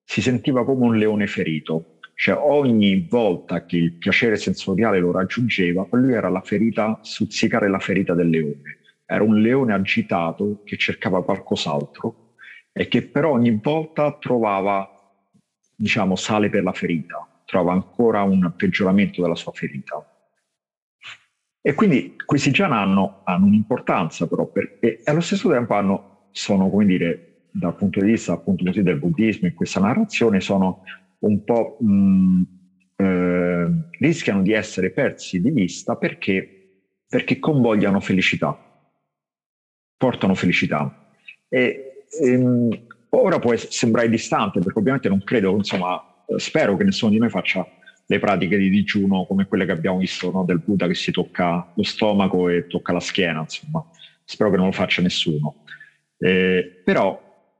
si 0.04 0.20
sentiva 0.20 0.64
come 0.64 0.86
un 0.86 0.96
leone 0.96 1.26
ferito. 1.26 1.98
Cioè 2.14 2.36
ogni 2.36 3.06
volta 3.08 3.64
che 3.64 3.76
il 3.76 3.92
piacere 3.92 4.36
sensoriale 4.36 4.98
lo 4.98 5.12
raggiungeva, 5.12 5.86
lui 5.92 6.12
era 6.12 6.28
la 6.28 6.40
ferita, 6.40 6.98
stuzzicare 7.02 7.68
la 7.68 7.78
ferita 7.78 8.14
del 8.14 8.28
leone 8.28 8.78
era 9.10 9.24
un 9.24 9.40
leone 9.40 9.72
agitato 9.72 10.60
che 10.64 10.76
cercava 10.76 11.24
qualcos'altro 11.24 12.34
e 12.70 12.88
che 12.88 13.08
però 13.08 13.32
ogni 13.32 13.58
volta 13.60 14.14
trovava, 14.18 14.86
diciamo, 15.74 16.14
sale 16.14 16.50
per 16.50 16.62
la 16.62 16.72
ferita, 16.72 17.26
trova 17.46 17.72
ancora 17.72 18.22
un 18.22 18.52
peggioramento 18.54 19.22
della 19.22 19.34
sua 19.34 19.52
ferita. 19.52 20.06
E 21.60 21.74
quindi 21.74 22.14
questi 22.24 22.50
jhana 22.50 22.80
hanno, 22.80 23.20
hanno 23.24 23.46
un'importanza 23.46 24.26
però, 24.26 24.46
perché 24.46 25.00
allo 25.04 25.20
stesso 25.20 25.48
tempo 25.48 25.74
hanno, 25.74 26.28
sono, 26.30 26.70
come 26.70 26.84
dire, 26.86 27.46
dal 27.50 27.74
punto 27.74 28.00
di 28.00 28.10
vista 28.10 28.32
appunto 28.32 28.64
così 28.64 28.82
del 28.82 28.98
buddismo 28.98 29.48
in 29.48 29.54
questa 29.54 29.80
narrazione, 29.80 30.40
sono 30.40 30.82
un 31.20 31.44
po' 31.44 31.76
mh, 31.80 32.42
eh, 32.96 33.66
rischiano 33.98 34.42
di 34.42 34.52
essere 34.52 34.90
persi 34.90 35.40
di 35.40 35.50
vista 35.50 35.96
perché, 35.96 36.82
perché 37.08 37.38
convogliano 37.38 38.00
felicità 38.00 38.62
portano 39.98 40.34
felicità. 40.34 41.10
E, 41.48 42.04
ehm, 42.22 42.86
ora 43.10 43.38
può 43.38 43.54
sembrare 43.56 44.08
distante, 44.08 44.60
perché 44.60 44.78
ovviamente 44.78 45.08
non 45.08 45.22
credo, 45.22 45.54
insomma, 45.54 46.00
spero 46.36 46.76
che 46.76 46.84
nessuno 46.84 47.10
di 47.10 47.18
noi 47.18 47.28
faccia 47.28 47.66
le 48.10 48.18
pratiche 48.18 48.56
di 48.56 48.70
digiuno 48.70 49.26
come 49.26 49.46
quelle 49.46 49.66
che 49.66 49.72
abbiamo 49.72 49.98
visto 49.98 50.30
no? 50.30 50.44
del 50.44 50.62
Buddha 50.64 50.86
che 50.86 50.94
si 50.94 51.12
tocca 51.12 51.72
lo 51.74 51.82
stomaco 51.82 52.48
e 52.48 52.66
tocca 52.66 52.92
la 52.92 53.00
schiena, 53.00 53.40
insomma. 53.40 53.84
Spero 54.24 54.50
che 54.50 54.56
non 54.56 54.66
lo 54.66 54.72
faccia 54.72 55.02
nessuno. 55.02 55.64
Eh, 56.18 56.82
però 56.84 57.54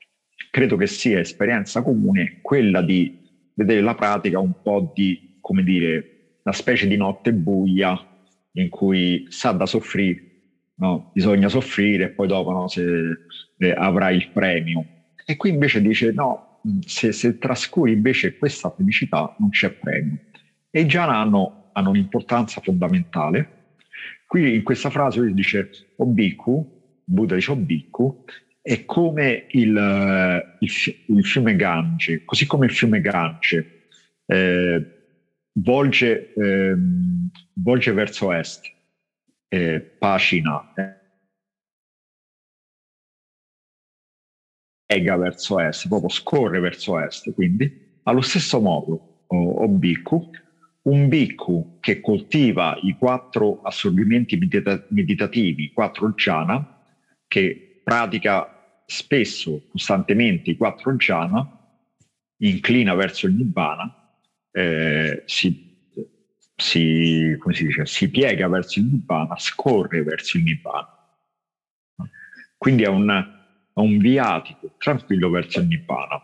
credo 0.50 0.76
che 0.76 0.86
sia 0.86 1.18
esperienza 1.20 1.82
comune 1.82 2.38
quella 2.42 2.82
di 2.82 3.18
vedere 3.54 3.80
la 3.80 3.94
pratica 3.94 4.38
un 4.38 4.62
po' 4.62 4.92
di, 4.94 5.38
come 5.40 5.62
dire, 5.62 6.40
una 6.42 6.54
specie 6.54 6.86
di 6.86 6.96
notte 6.96 7.32
buia 7.32 7.98
in 8.52 8.68
cui 8.70 9.26
sa 9.28 9.52
da 9.52 9.66
soffrire 9.66 10.28
no? 10.78 11.10
bisogna 11.12 11.48
soffrire 11.48 12.04
e 12.04 12.08
poi 12.08 12.26
dopo 12.26 12.50
no, 12.50 12.68
se, 12.68 12.84
eh, 13.58 13.70
avrai 13.70 14.16
il 14.16 14.30
premio. 14.32 14.84
E 15.24 15.36
qui 15.36 15.50
invece 15.50 15.80
dice 15.80 16.12
no, 16.12 16.60
se, 16.84 17.12
se, 17.12 17.38
trascuri 17.38 17.92
invece 17.92 18.36
questa 18.38 18.70
felicità 18.70 19.34
non 19.38 19.50
c'è 19.50 19.70
premio. 19.70 20.18
E 20.70 20.84
jhana 20.86 21.18
hanno, 21.18 21.70
hanno 21.72 21.90
un'importanza 21.90 22.60
fondamentale. 22.60 23.56
Qui 24.26 24.54
in 24.54 24.62
questa 24.62 24.90
frase 24.90 25.20
lui 25.20 25.34
dice 25.34 25.70
Obiku, 25.96 27.02
Buddha 27.04 27.34
dice 27.34 27.52
Obiku, 27.52 28.24
è 28.60 28.84
come 28.84 29.46
il, 29.50 30.56
il, 30.58 30.70
il, 31.06 31.24
fiume 31.24 31.56
Gange, 31.56 32.24
così 32.24 32.46
come 32.46 32.66
il 32.66 32.72
fiume 32.72 33.00
Gange 33.00 33.86
eh, 34.26 34.86
volge, 35.52 36.32
eh, 36.34 36.76
volge 37.54 37.92
verso 37.92 38.32
est 38.32 38.70
eh, 39.48 39.80
pagina 39.80 40.74
ega 44.90 45.16
verso 45.16 45.60
est, 45.60 45.86
proprio 45.88 46.08
scorre 46.08 46.60
verso 46.60 46.98
est, 46.98 47.32
quindi 47.34 48.00
allo 48.04 48.22
stesso 48.22 48.60
modo 48.60 49.24
o, 49.26 49.36
o 49.62 49.68
bhikkhu, 49.68 50.30
un 50.88 51.08
bhikkhu 51.08 51.78
che 51.80 52.00
coltiva 52.00 52.78
i 52.82 52.96
quattro 52.96 53.60
assorbimenti 53.62 54.36
medita- 54.36 54.84
meditativi, 54.88 55.72
quattro 55.72 56.10
jhana, 56.10 56.82
che 57.26 57.80
pratica 57.84 58.82
spesso, 58.86 59.66
costantemente 59.68 60.50
i 60.50 60.56
quattro 60.56 60.94
jhana, 60.96 61.46
inclina 62.38 62.94
verso 62.94 63.26
il 63.26 63.34
nibbana, 63.34 64.12
eh, 64.50 65.22
si 65.26 65.68
si, 66.60 67.36
come 67.38 67.54
si 67.54 67.66
dice, 67.66 67.86
si 67.86 68.10
piega 68.10 68.48
verso 68.48 68.80
il 68.80 68.86
Nibbana, 68.86 69.38
scorre 69.38 70.02
verso 70.02 70.36
il 70.36 70.42
Nibbana. 70.42 70.88
Quindi 72.56 72.82
è 72.82 72.88
un, 72.88 73.08
è 73.08 73.78
un 73.78 73.98
viatico 73.98 74.74
tranquillo 74.76 75.30
verso 75.30 75.60
il 75.60 75.68
Nibbana. 75.68 76.20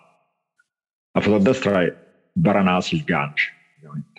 La 1.12 1.21
foto 1.21 1.37
a 1.37 1.41
destra 1.41 1.83
è 1.83 1.97
Varanasi, 2.33 2.97
il 2.97 3.05
Gange, 3.05 3.53
ovviamente. 3.77 4.14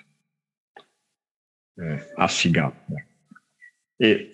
Eh, 1.78 2.11
Assigatna. 2.15 3.05
E 3.97 4.30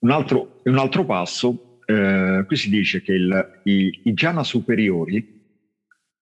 un 0.00 0.10
altro, 0.10 0.60
un 0.64 0.78
altro 0.78 1.04
passo, 1.04 1.80
eh, 1.86 2.44
qui 2.46 2.56
si 2.56 2.70
dice 2.70 3.02
che 3.02 3.12
il, 3.12 3.60
i, 3.64 4.00
i 4.04 4.12
jhana 4.12 4.42
superiori 4.42 5.34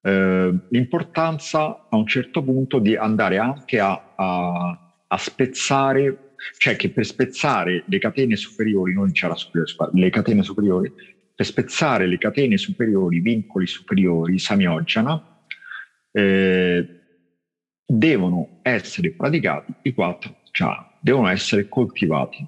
eh, 0.02 0.54
l'importanza 0.68 1.88
a 1.88 1.96
un 1.96 2.06
certo 2.06 2.42
punto 2.42 2.78
di 2.78 2.96
andare 2.96 3.38
anche 3.38 3.78
a, 3.78 4.14
a, 4.16 4.96
a, 5.06 5.16
spezzare, 5.16 6.34
cioè 6.58 6.76
che 6.76 6.90
per 6.90 7.06
spezzare 7.06 7.84
le 7.86 7.98
catene 7.98 8.36
superiori, 8.36 8.94
non 8.94 9.12
c'era 9.12 9.34
superiore, 9.34 9.90
le 9.94 10.10
catene 10.10 10.42
superiori, 10.42 10.92
per 11.34 11.46
spezzare 11.46 12.06
le 12.06 12.18
catene 12.18 12.56
superiori, 12.56 13.16
i 13.16 13.20
vincoli 13.20 13.66
superiori, 13.66 14.38
samioggiana, 14.38 15.44
eh, 16.10 17.01
devono 17.92 18.60
essere 18.62 19.10
praticati 19.10 19.72
i 19.82 19.92
quattro 19.92 20.36
jhana, 20.50 20.90
devono 20.98 21.28
essere 21.28 21.68
coltivati. 21.68 22.46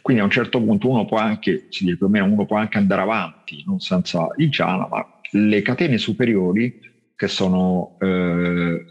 Quindi 0.00 0.22
a 0.22 0.24
un 0.24 0.30
certo 0.30 0.62
punto 0.62 0.88
uno 0.88 1.04
può 1.04 1.16
anche, 1.16 1.66
si 1.70 1.84
dice 1.84 1.96
più 1.96 2.06
o 2.06 2.08
meno, 2.08 2.26
uno 2.26 2.46
può 2.46 2.56
anche 2.56 2.78
andare 2.78 3.02
avanti, 3.02 3.64
non 3.66 3.80
senza 3.80 4.28
il 4.36 4.50
jhana, 4.50 4.86
ma 4.88 5.04
le 5.32 5.62
catene 5.62 5.98
superiori, 5.98 6.80
che 7.16 7.28
sono 7.28 7.96
eh, 7.98 8.84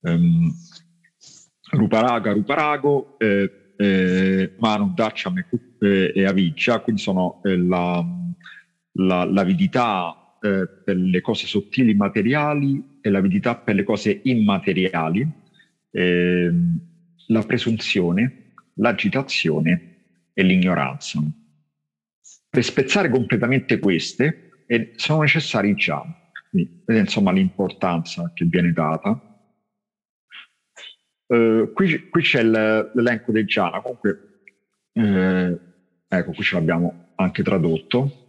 um, 0.00 0.52
Ruparaga, 1.70 2.32
Ruparago, 2.32 3.18
eh, 3.18 3.74
eh, 3.78 4.54
Manu, 4.58 4.92
Dacham 4.94 5.38
e, 5.38 6.12
e 6.14 6.24
Aviccia, 6.26 6.80
quindi 6.80 7.00
sono 7.00 7.40
eh, 7.44 7.56
la, 7.56 8.04
la, 8.92 9.24
l'avidità 9.24 10.21
eh, 10.42 10.68
per 10.84 10.96
le 10.96 11.20
cose 11.20 11.46
sottili 11.46 11.94
materiali 11.94 12.98
e 13.00 13.10
l'avidità 13.10 13.54
per 13.54 13.76
le 13.76 13.84
cose 13.84 14.20
immateriali, 14.24 15.26
ehm, 15.92 16.78
la 17.28 17.42
presunzione, 17.42 18.52
l'agitazione 18.74 20.04
e 20.32 20.42
l'ignoranza. 20.42 21.20
Per 22.50 22.64
spezzare 22.64 23.08
completamente 23.08 23.78
queste, 23.78 24.64
e 24.66 24.92
sono 24.96 25.20
necessari 25.20 25.74
già. 25.74 26.02
Quindi, 26.50 26.82
insomma 26.86 27.30
l'importanza 27.30 28.32
che 28.34 28.44
viene 28.44 28.72
data. 28.72 29.20
Uh, 31.26 31.72
qui, 31.72 32.08
qui, 32.08 32.22
c'è 32.22 32.42
l'elenco 32.42 33.32
del 33.32 33.46
Giana, 33.46 33.80
comunque, 33.80 34.42
eh, 34.92 35.58
ecco, 36.08 36.32
qui 36.32 36.42
ce 36.42 36.54
l'abbiamo 36.56 37.12
anche 37.14 37.42
tradotto. 37.42 38.21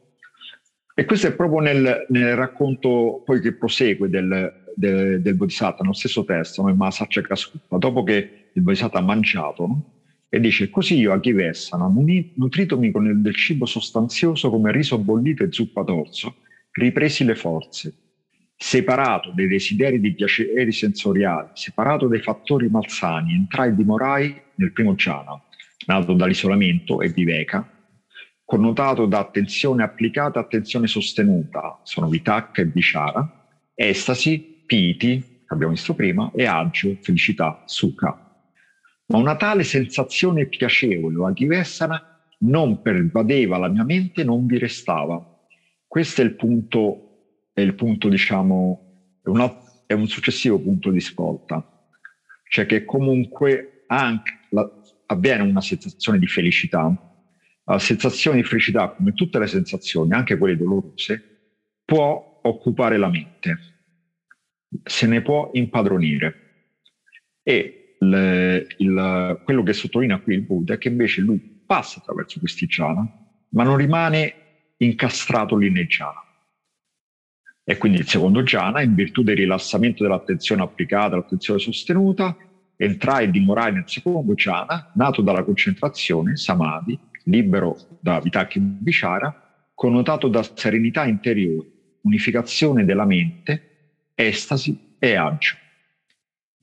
E 0.96 1.06
questo 1.06 1.28
è 1.28 1.34
proprio 1.34 1.60
nel, 1.60 2.06
nel 2.10 2.36
racconto 2.36 3.24
poi 3.26 3.42
che 3.42 3.54
prosegue 3.54 4.10
del, 4.10 4.72
del, 4.76 5.22
del 5.22 5.36
Bodhisattva, 5.36 5.82
nello 5.82 5.94
stesso 5.94 6.24
testo, 6.24 6.62
no? 6.62 6.70
il 6.70 6.76
Mahasaccia 6.76 7.22
Kasutta, 7.22 7.78
dopo 7.78 8.04
che 8.04 8.50
il 8.54 8.62
Bodhisattva 8.62 9.00
ha 9.00 9.04
mangiato, 9.04 9.92
e 10.30 10.40
dice 10.40 10.70
così 10.70 10.98
io 10.98 11.12
a 11.12 11.20
Chivessana, 11.20 11.92
nutritomi 12.36 12.92
con 12.92 13.08
il, 13.08 13.22
del 13.22 13.36
cibo 13.36 13.66
sostanzioso 13.66 14.52
come 14.52 14.72
riso 14.72 15.00
bollito 15.00 15.44
e 15.44 15.52
zuppa 15.52 15.82
d'orzo, 15.82 16.36
ripresi 16.72 17.24
le 17.24 17.36
forze, 17.36 17.94
separato 18.56 19.32
dai 19.32 19.48
desideri 19.48 20.00
di 20.00 20.14
piaceri 20.14 20.72
sensoriali, 20.72 21.50
separato 21.54 22.08
dai 22.08 22.20
fattori 22.20 22.70
malsani, 22.70 23.34
entrai 23.34 23.70
e 23.70 23.76
dimorai 23.76 24.42
nel 24.56 24.72
primo 24.72 24.94
jhana, 24.94 25.42
nato 25.88 26.14
dall'isolamento 26.14 27.02
e 27.02 27.10
viveka, 27.10 27.68
connotato 28.54 29.06
da 29.06 29.20
attenzione 29.20 29.84
applicata, 29.84 30.40
attenzione 30.40 30.88
sostenuta, 30.88 31.80
sono 31.84 32.08
vitakka 32.08 32.62
e 32.62 32.66
vichara, 32.66 33.48
estasi, 33.74 34.64
piti, 34.66 35.42
che 35.46 35.54
abbiamo 35.54 35.74
visto 35.74 35.94
prima, 35.94 36.32
e 36.36 36.46
agio, 36.46 36.98
felicità, 37.02 37.64
sukha 37.66 38.24
ma 39.06 39.18
una 39.18 39.36
tale 39.36 39.64
sensazione 39.64 40.48
piacevole 40.48 41.18
o 41.18 41.26
aghivessana 41.26 42.02
non 42.40 42.82
pervadeva 42.82 43.58
la 43.58 43.68
mia 43.68 43.84
mente, 43.84 44.24
non 44.24 44.46
vi 44.46 44.58
restava. 44.58 45.24
Questo 45.88 46.22
è 46.22 46.24
il 46.24 46.36
punto, 46.36 47.50
è 47.54 47.62
il 47.62 47.76
punto 47.76 48.10
diciamo, 48.10 49.20
è, 49.24 49.30
una, 49.30 49.54
è 49.86 49.94
un 49.94 50.08
successivo 50.08 50.60
punto 50.60 50.90
di 50.90 51.02
svolta. 51.02 51.64
Cioè 52.50 52.66
che 52.66 52.86
comunque 52.86 53.84
anche 53.88 54.40
la, 54.50 54.70
avviene 55.08 55.44
una 55.44 55.62
sensazione 55.62 56.18
di 56.18 56.28
felicità. 56.28 57.13
La 57.66 57.80
sensazione 57.80 58.38
di 58.38 58.44
felicità, 58.44 58.90
come 58.90 59.14
tutte 59.14 59.40
le 59.40 59.48
sensazioni, 59.48 60.12
anche 60.12 60.38
quelle 60.38 60.58
dolorose, 60.58 61.34
può 61.86 62.42
occupare 62.44 62.98
la 62.98 63.10
mente, 63.10 63.58
se 64.84 65.08
ne 65.08 65.22
può 65.22 65.50
impadronire. 65.54 66.40
E 67.42 67.96
il, 68.00 68.68
il, 68.78 69.42
quello 69.44 69.64
che 69.64 69.74
sottolinea 69.74 70.20
qui 70.20 70.36
il 70.36 70.42
Buddha 70.42 70.74
è 70.74 70.78
che 70.78 70.90
invece 70.90 71.22
lui 71.22 71.40
passa 71.40 72.00
attraverso 72.00 72.40
questi 72.40 72.66
jhana, 72.66 73.08
ma 73.50 73.64
non 73.64 73.78
rimane 73.78 74.74
incastrato 74.78 75.56
lì 75.56 75.72
nei 75.72 75.86
jhana. 75.86 76.22
E 77.64 77.78
quindi 77.78 78.00
il 78.00 78.08
secondo 78.08 78.44
jhana, 78.44 78.82
in 78.82 78.94
virtù 78.94 79.24
del 79.24 79.38
rilassamento 79.38 80.04
dell'attenzione 80.04 80.64
applicata, 80.64 81.16
l'attenzione 81.16 81.60
sostenuta, 81.60 82.36
entrai 82.76 83.26
e 83.26 83.32
dimorai 83.32 83.72
nel 83.72 83.84
secondo 83.88 84.34
jhana, 84.34 84.92
nato 84.96 85.22
dalla 85.22 85.44
concentrazione, 85.44 86.36
samadhi, 86.36 87.00
libero 87.24 87.78
da 88.00 88.20
vitakki 88.20 88.60
vichara, 88.82 89.70
connotato 89.74 90.28
da 90.28 90.44
serenità 90.44 91.06
interiore, 91.06 91.68
unificazione 92.02 92.86
della 92.86 93.06
mente, 93.06 94.12
estasi 94.16 94.96
e 95.00 95.16
agio 95.16 95.58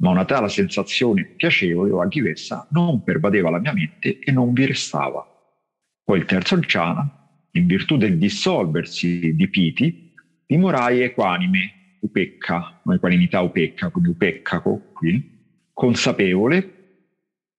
ma 0.01 0.11
una 0.11 0.25
tale 0.25 0.49
sensazione 0.49 1.25
piacevole 1.25 1.91
o 1.91 2.01
anch'essa 2.01 2.67
non 2.71 3.03
pervadeva 3.03 3.51
la 3.51 3.59
mia 3.59 3.73
mente 3.73 4.19
e 4.19 4.33
non 4.33 4.53
vi 4.53 4.67
restava. 4.67 5.27
Poi 6.05 6.19
il 6.19 6.25
terzo 6.25 6.59
jhana, 6.59 7.09
in 7.53 7.67
virtù 7.67 7.97
del 7.97 8.19
dissolversi 8.19 9.35
di 9.35 9.49
piti, 9.49 10.13
dimorai 10.47 11.03
equanime, 11.03 11.99
upecca, 12.01 12.81
equanimità 12.91 13.41
upecca, 13.43 13.91
quindi 13.91 14.11
upeccaco 14.11 14.91
qui, 14.93 15.39
consapevole 15.73 16.80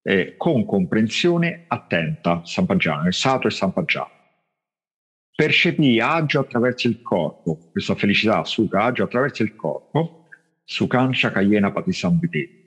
e 0.01 0.35
con 0.37 0.65
comprensione 0.65 1.65
attenta, 1.67 2.41
sampaggiana, 2.43 3.11
sato 3.11 3.47
e 3.47 3.51
sampaggiana. 3.51 4.09
Percepì 5.33 5.99
agio 5.99 6.39
attraverso 6.41 6.87
il 6.87 7.01
corpo, 7.01 7.69
questa 7.71 7.95
felicità, 7.95 8.43
suca, 8.43 8.83
agio 8.83 9.03
attraverso 9.03 9.43
il 9.43 9.55
corpo, 9.55 10.27
Sukansha 10.63 11.31
Kayena 11.31 11.71
Patisambhiti. 11.71 12.59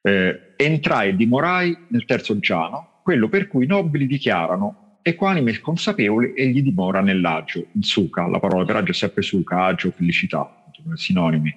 Eh, 0.00 0.54
entrai 0.56 1.10
e 1.10 1.16
dimorai 1.16 1.76
nel 1.88 2.04
terzo 2.04 2.38
giano, 2.38 3.00
quello 3.02 3.28
per 3.28 3.48
cui 3.48 3.64
i 3.64 3.68
nobili 3.68 4.06
dichiarano 4.06 4.98
equanime 5.02 5.50
e 5.50 5.60
consapevoli 5.60 6.32
egli 6.34 6.62
dimora 6.62 7.00
nell'agio, 7.00 7.66
in 7.72 7.82
suka, 7.82 8.26
la 8.26 8.38
parola 8.38 8.64
per 8.64 8.76
agio 8.76 8.92
è 8.92 8.94
sempre 8.94 9.22
suka, 9.22 9.64
agio, 9.64 9.90
felicità, 9.90 10.64
sinonimi. 10.94 11.54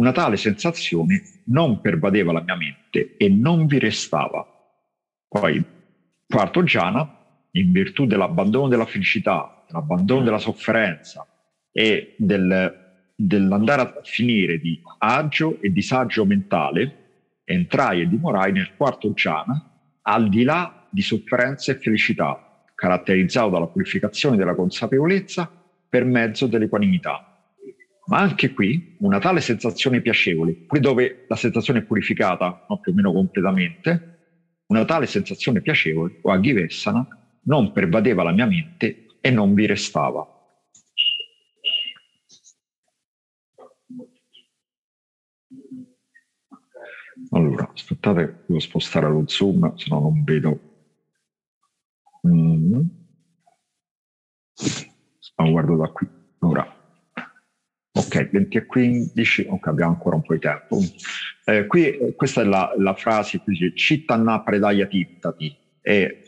Una 0.00 0.12
tale 0.12 0.38
sensazione 0.38 1.22
non 1.48 1.82
pervadeva 1.82 2.32
la 2.32 2.40
mia 2.40 2.56
mente 2.56 3.16
e 3.18 3.28
non 3.28 3.66
vi 3.66 3.78
restava. 3.78 4.46
Poi, 5.28 5.62
quarto 6.26 6.62
giana, 6.62 7.18
in 7.50 7.70
virtù 7.70 8.06
dell'abbandono 8.06 8.68
della 8.68 8.86
felicità, 8.86 9.62
dell'abbandono 9.68 10.22
della 10.22 10.38
sofferenza 10.38 11.26
e 11.70 12.14
del 12.16 12.78
dell'andare 13.14 13.82
a 13.82 14.00
finire 14.02 14.58
di 14.58 14.80
agio 14.96 15.60
e 15.60 15.70
disagio 15.70 16.24
mentale, 16.24 17.42
entrai 17.44 18.00
e 18.00 18.08
dimorai 18.08 18.52
nel 18.52 18.74
quarto 18.74 19.10
jhana, 19.10 19.98
al 20.00 20.30
di 20.30 20.42
là 20.42 20.86
di 20.88 21.02
sofferenza 21.02 21.72
e 21.72 21.74
felicità, 21.74 22.64
caratterizzato 22.74 23.50
dalla 23.50 23.66
purificazione 23.66 24.38
della 24.38 24.54
consapevolezza 24.54 25.52
per 25.86 26.06
mezzo 26.06 26.46
dell'equanimità. 26.46 27.29
Ma 28.10 28.18
anche 28.18 28.52
qui 28.52 28.96
una 28.98 29.20
tale 29.20 29.40
sensazione 29.40 30.00
piacevole, 30.00 30.66
qui 30.66 30.80
dove 30.80 31.24
la 31.28 31.36
sensazione 31.36 31.78
è 31.78 31.82
purificata 31.84 32.64
no, 32.66 32.78
più 32.78 32.90
o 32.90 32.94
meno 32.94 33.12
completamente, 33.12 34.02
una 34.66 34.84
tale 34.84 35.06
sensazione 35.06 35.60
piacevole 35.60 36.18
o 36.22 36.32
aghivessana 36.32 37.06
non 37.42 37.70
pervadeva 37.70 38.24
la 38.24 38.32
mia 38.32 38.46
mente 38.46 39.04
e 39.20 39.30
non 39.30 39.54
vi 39.54 39.66
restava. 39.66 40.26
Allora, 47.30 47.70
aspettate, 47.72 48.42
devo 48.46 48.58
spostare 48.58 49.08
lo 49.08 49.22
zoom, 49.26 49.72
se 49.76 49.86
no 49.88 50.00
non 50.00 50.24
vedo. 50.24 50.58
Mm. 52.26 52.80
Ah, 55.36 55.48
guardo 55.48 55.76
da 55.76 55.86
qui. 55.88 56.08
Ora. 56.40 56.79
Ok. 58.10 58.16
Ok, 58.16 58.30
20 58.30 58.56
e 58.56 58.66
15, 58.66 59.46
ok, 59.48 59.66
abbiamo 59.68 59.92
ancora 59.92 60.16
un 60.16 60.22
po' 60.22 60.34
di 60.34 60.40
tempo. 60.40 60.78
Eh, 61.44 61.66
qui 61.66 61.96
questa 62.16 62.42
è 62.42 62.44
la, 62.44 62.74
la 62.76 62.94
frase 62.94 63.38
che 63.38 63.44
dice 63.46 63.72
Cittanna 63.74 64.40
predaglia 64.42 64.86
tittati 64.86 65.56
e 65.80 66.22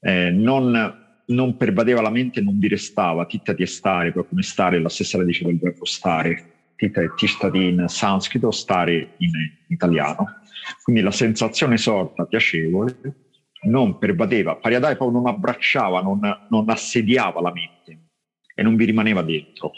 eh, 0.00 0.30
non 0.30 1.02
non 1.26 1.56
pervadeva 1.56 2.02
la 2.02 2.10
mente, 2.10 2.42
non 2.42 2.58
vi 2.58 2.68
restava, 2.68 3.24
tittati 3.24 3.62
e 3.62 3.66
stare, 3.66 4.12
proprio 4.12 4.30
come 4.30 4.42
stare, 4.42 4.78
la 4.78 4.88
stessa 4.88 5.16
radice 5.16 5.44
del 5.44 5.58
verbo 5.58 5.86
stare, 5.86 6.72
titta 6.76 7.02
tishtati 7.14 7.64
in 7.64 7.84
sanscrito, 7.88 8.50
stare 8.50 9.14
in 9.18 9.30
italiano. 9.68 10.40
Quindi 10.82 11.02
la 11.02 11.10
sensazione 11.10 11.78
sorta, 11.78 12.26
piacevole, 12.26 12.98
non 13.62 13.98
pervadeva, 13.98 14.56
Pariadai 14.56 14.96
poi 14.96 15.12
non 15.12 15.26
abbracciava, 15.26 16.02
non, 16.02 16.20
non 16.50 16.68
assediava 16.68 17.40
la 17.40 17.52
mente 17.52 17.98
e 18.54 18.62
non 18.62 18.76
vi 18.76 18.84
rimaneva 18.84 19.22
dentro. 19.22 19.72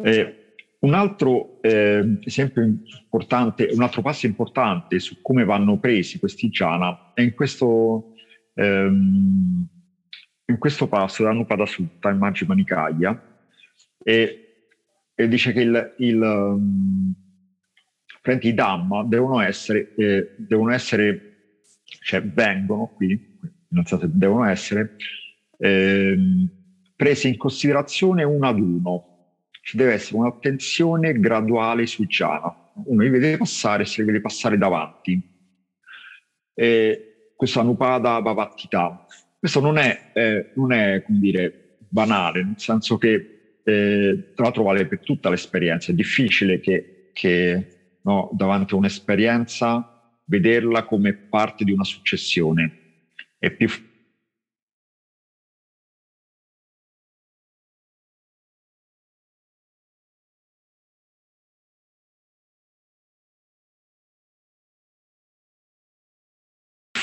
Eh, 0.00 0.54
un 0.80 0.94
altro 0.94 1.60
eh, 1.60 2.18
esempio 2.22 2.62
importante, 2.62 3.68
un 3.72 3.82
altro 3.82 4.00
passo 4.00 4.26
importante 4.26 5.00
su 5.00 5.20
come 5.22 5.44
vanno 5.44 5.78
presi 5.78 6.20
questi 6.20 6.48
jhana 6.50 7.12
è 7.14 7.22
in 7.22 7.34
questo 7.34 8.14
ehm, 8.54 9.66
in 10.48 10.58
questo 10.58 10.88
passo 10.88 11.22
da 11.22 11.32
Nupada 11.32 11.66
Sutta, 11.66 12.10
in 12.10 12.18
Maggi 12.18 12.46
Manicaglia, 12.46 13.38
e, 14.02 14.70
e, 15.14 15.28
dice 15.28 15.52
che 15.52 15.60
il, 15.60 15.94
il, 15.98 16.20
um, 16.20 17.14
i 18.40 18.54
Dhamma 18.54 19.04
devono 19.04 19.40
essere, 19.40 19.94
eh, 19.94 20.34
devono 20.36 20.72
essere, 20.72 21.36
cioè 21.84 22.22
vengono 22.22 22.92
qui, 22.94 23.38
devono 23.68 24.44
essere, 24.44 24.96
eh, 25.58 26.16
presi 26.96 27.28
in 27.28 27.36
considerazione 27.36 28.22
uno 28.24 28.48
ad 28.48 28.58
uno. 28.58 29.07
Ci 29.68 29.76
deve 29.76 29.92
essere 29.92 30.16
un'attenzione 30.16 31.12
graduale 31.20 31.84
sui 31.84 32.06
jhana. 32.06 32.70
Uno 32.86 33.02
li 33.02 33.10
vede 33.10 33.36
passare, 33.36 33.84
se 33.84 34.00
li 34.00 34.06
vede 34.06 34.22
passare 34.22 34.56
davanti. 34.56 35.20
E, 36.54 37.32
questa 37.36 37.60
Anupada 37.60 38.22
Bhavattita. 38.22 39.04
Questo 39.38 39.60
non 39.60 39.76
è, 39.76 40.12
eh, 40.14 40.52
non 40.54 40.72
è 40.72 41.02
come 41.02 41.18
dire, 41.18 41.76
banale, 41.86 42.44
nel 42.44 42.54
senso 42.56 42.96
che 42.96 43.60
eh, 43.62 44.32
tra 44.34 44.44
l'altro 44.44 44.62
vale 44.62 44.86
per 44.86 45.00
tutta 45.00 45.28
l'esperienza, 45.28 45.92
è 45.92 45.94
difficile 45.94 46.60
che, 46.60 47.10
che 47.12 47.98
no, 48.00 48.30
davanti 48.32 48.72
a 48.72 48.78
un'esperienza 48.78 50.16
vederla 50.24 50.84
come 50.84 51.12
parte 51.12 51.64
di 51.64 51.72
una 51.72 51.84
successione. 51.84 52.72
È 53.38 53.50
più 53.50 53.68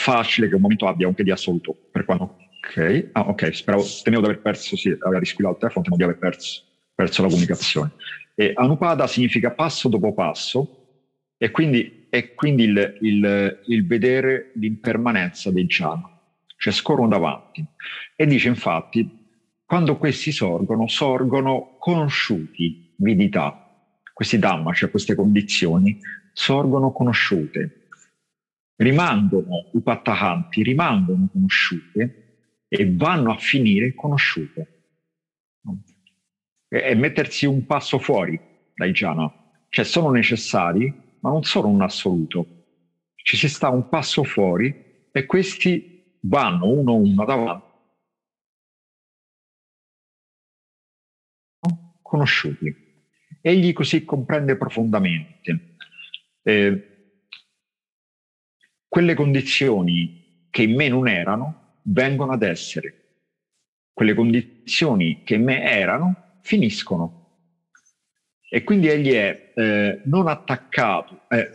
facile 0.05 0.47
che 0.47 0.53
un 0.53 0.61
momento 0.61 0.85
abbia 0.85 1.07
un 1.07 1.15
di 1.17 1.31
assoluto. 1.31 1.75
Per 1.91 2.05
quando, 2.05 2.37
ok, 2.61 3.09
ah, 3.13 3.27
ok, 3.29 3.55
speravo, 3.55 3.83
temevo 4.03 4.21
di 4.21 4.29
aver 4.29 4.41
perso, 4.41 4.75
sì, 4.75 4.89
aveva 4.89 5.17
risquillato 5.17 5.55
il 5.55 5.61
telefono, 5.61 5.83
temevo 5.85 6.03
di 6.03 6.09
aver 6.09 6.19
perso, 6.19 6.61
perso 6.93 7.23
la 7.23 7.27
comunicazione. 7.27 7.91
E 8.35 8.51
Anupada 8.53 9.07
significa 9.07 9.49
passo 9.49 9.89
dopo 9.89 10.13
passo 10.13 11.07
e 11.37 11.49
quindi, 11.49 12.05
è 12.09 12.35
quindi 12.35 12.65
il, 12.65 12.97
il, 13.01 13.61
il 13.65 13.87
vedere 13.87 14.51
l'impermanenza 14.55 15.51
dei 15.51 15.65
jhana, 15.65 16.07
cioè 16.55 16.71
scorrono 16.71 17.07
davanti. 17.07 17.65
E 18.15 18.25
dice 18.27 18.47
infatti, 18.47 19.09
quando 19.65 19.97
questi 19.97 20.31
sorgono, 20.31 20.87
sorgono 20.87 21.77
conosciuti, 21.79 22.93
vidità. 22.97 23.59
Questi 24.13 24.37
dhamma, 24.37 24.71
cioè 24.71 24.91
queste 24.91 25.15
condizioni, 25.15 25.99
sorgono 26.31 26.91
conosciute 26.91 27.84
rimangono 28.77 29.69
upattahanti, 29.73 30.63
rimangono 30.63 31.29
conosciute 31.31 32.63
e 32.67 32.95
vanno 32.95 33.31
a 33.31 33.37
finire 33.37 33.93
conosciute. 33.93 34.69
E 36.67 36.95
mettersi 36.95 37.45
un 37.45 37.65
passo 37.65 37.99
fuori 37.99 38.39
dai 38.73 38.91
jhana, 38.91 39.31
cioè 39.69 39.85
sono 39.85 40.11
necessari, 40.11 40.93
ma 41.19 41.29
non 41.29 41.43
sono 41.43 41.67
un 41.67 41.81
assoluto. 41.81 42.65
Ci 43.15 43.37
si 43.37 43.47
sta 43.47 43.69
un 43.69 43.87
passo 43.87 44.23
fuori 44.23 45.07
e 45.11 45.25
questi 45.25 46.17
vanno 46.21 46.67
uno 46.67 46.91
a 46.91 46.95
uno 46.95 47.25
davanti 47.25 47.65
conosciuti. 52.15 52.73
Egli 53.41 53.73
così 53.73 54.05
comprende 54.05 54.55
profondamente. 54.55 55.75
Eh, 56.43 56.94
quelle 58.95 59.13
condizioni 59.13 60.45
che 60.49 60.61
in 60.61 60.73
me 60.73 60.87
non 60.87 61.09
erano 61.09 61.79
vengono 61.81 62.31
ad 62.31 62.43
essere. 62.43 62.93
Quelle 63.91 64.13
condizioni 64.13 65.23
che 65.25 65.35
in 65.35 65.43
me 65.43 65.69
erano 65.69 66.37
finiscono. 66.43 67.39
E 68.49 68.63
quindi 68.63 68.87
egli 68.87 69.11
è 69.11 69.51
eh, 69.53 69.99
non 70.05 70.29
attaccato, 70.29 71.23
eh, 71.27 71.49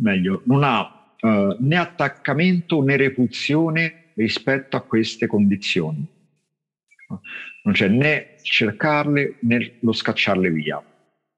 meglio, 0.00 0.42
non 0.44 0.62
ha 0.62 1.14
eh, 1.18 1.56
né 1.58 1.76
attaccamento 1.78 2.82
né 2.82 2.98
repulsione 2.98 4.10
rispetto 4.12 4.76
a 4.76 4.82
queste 4.82 5.26
condizioni. 5.26 6.06
Non 7.62 7.72
c'è 7.72 7.88
né 7.88 8.36
cercarle 8.42 9.36
né 9.40 9.76
lo 9.80 9.92
scacciarle 9.92 10.50
via. 10.50 10.84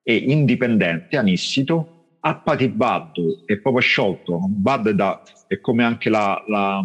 È 0.03 0.11
indipendente, 0.11 1.17
anissito, 1.17 1.96
Appatibaddu 2.27 3.45
è 3.45 3.57
proprio 3.59 3.81
sciolto, 3.81 4.41
Bad 4.49 4.91
da, 4.91 5.23
è 5.47 5.61
come 5.61 5.85
anche 5.85 6.11
la, 6.11 6.43
la, 6.49 6.85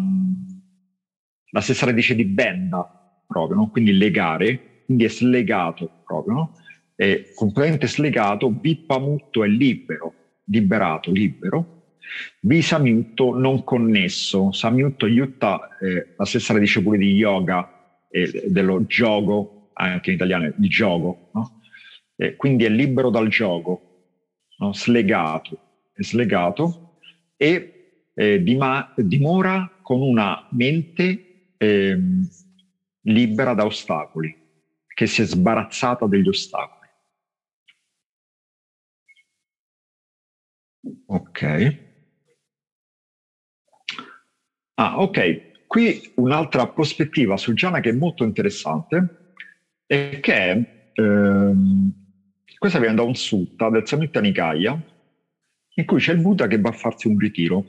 la, 1.50 1.60
stessa 1.60 1.84
radice 1.84 2.14
di 2.14 2.24
benda, 2.24 3.20
proprio, 3.26 3.56
no? 3.56 3.68
quindi 3.70 3.92
legare, 3.92 4.84
quindi 4.84 5.02
è 5.02 5.08
slegato 5.08 6.02
proprio, 6.04 6.34
no? 6.34 6.52
è 6.94 7.32
completamente 7.34 7.88
slegato, 7.88 8.56
Vippamutto 8.56 9.42
è 9.42 9.48
libero, 9.48 10.14
liberato, 10.44 11.10
libero, 11.10 11.96
Visamyutto 12.42 13.36
non 13.36 13.64
connesso, 13.64 14.52
Samyutto 14.52 15.08
yutta 15.08 15.76
è 15.76 16.14
la 16.16 16.24
stessa 16.24 16.52
radice 16.52 16.80
pure 16.82 16.98
di 16.98 17.14
yoga, 17.14 18.06
e 18.08 18.44
dello 18.46 18.86
gioco, 18.86 19.70
anche 19.72 20.10
in 20.10 20.16
italiano 20.16 20.52
di 20.54 20.68
gioco, 20.68 21.30
no? 21.34 21.60
quindi 22.36 22.62
è 22.64 22.68
libero 22.68 23.10
dal 23.10 23.26
gioco, 23.26 23.91
no? 24.62 24.72
slegato, 24.72 25.60
è 25.92 26.02
slegato 26.02 26.78
e 27.36 27.74
eh, 28.14 28.42
dima- 28.42 28.90
dimora 28.94 29.70
con 29.80 30.00
una 30.00 30.44
mente 30.50 31.22
eh, 31.56 31.98
libera 33.02 33.54
da 33.54 33.64
ostacoli, 33.64 34.36
che 34.86 35.06
si 35.06 35.22
è 35.22 35.24
sbarazzata 35.24 36.06
degli 36.06 36.28
ostacoli. 36.28 36.90
Ok. 41.06 41.42
Ah, 44.74 44.98
ok. 45.00 45.40
Qui 45.66 46.00
un'altra 46.16 46.66
prospettiva 46.66 47.36
su 47.36 47.52
Giana 47.54 47.80
che 47.80 47.90
è 47.90 47.92
molto 47.92 48.24
interessante 48.24 49.06
è 49.86 50.18
che 50.20 50.64
ehm, 50.92 51.92
questa 52.62 52.78
viene 52.78 52.94
da 52.94 53.02
un 53.02 53.16
sutta 53.16 53.70
del 53.70 53.84
Samyutta 53.84 54.20
Nikaya, 54.20 54.80
in 55.74 55.84
cui 55.84 55.98
c'è 55.98 56.12
il 56.12 56.20
Buddha 56.20 56.46
che 56.46 56.60
va 56.60 56.68
a 56.68 56.72
farsi 56.72 57.08
un 57.08 57.18
ritiro. 57.18 57.64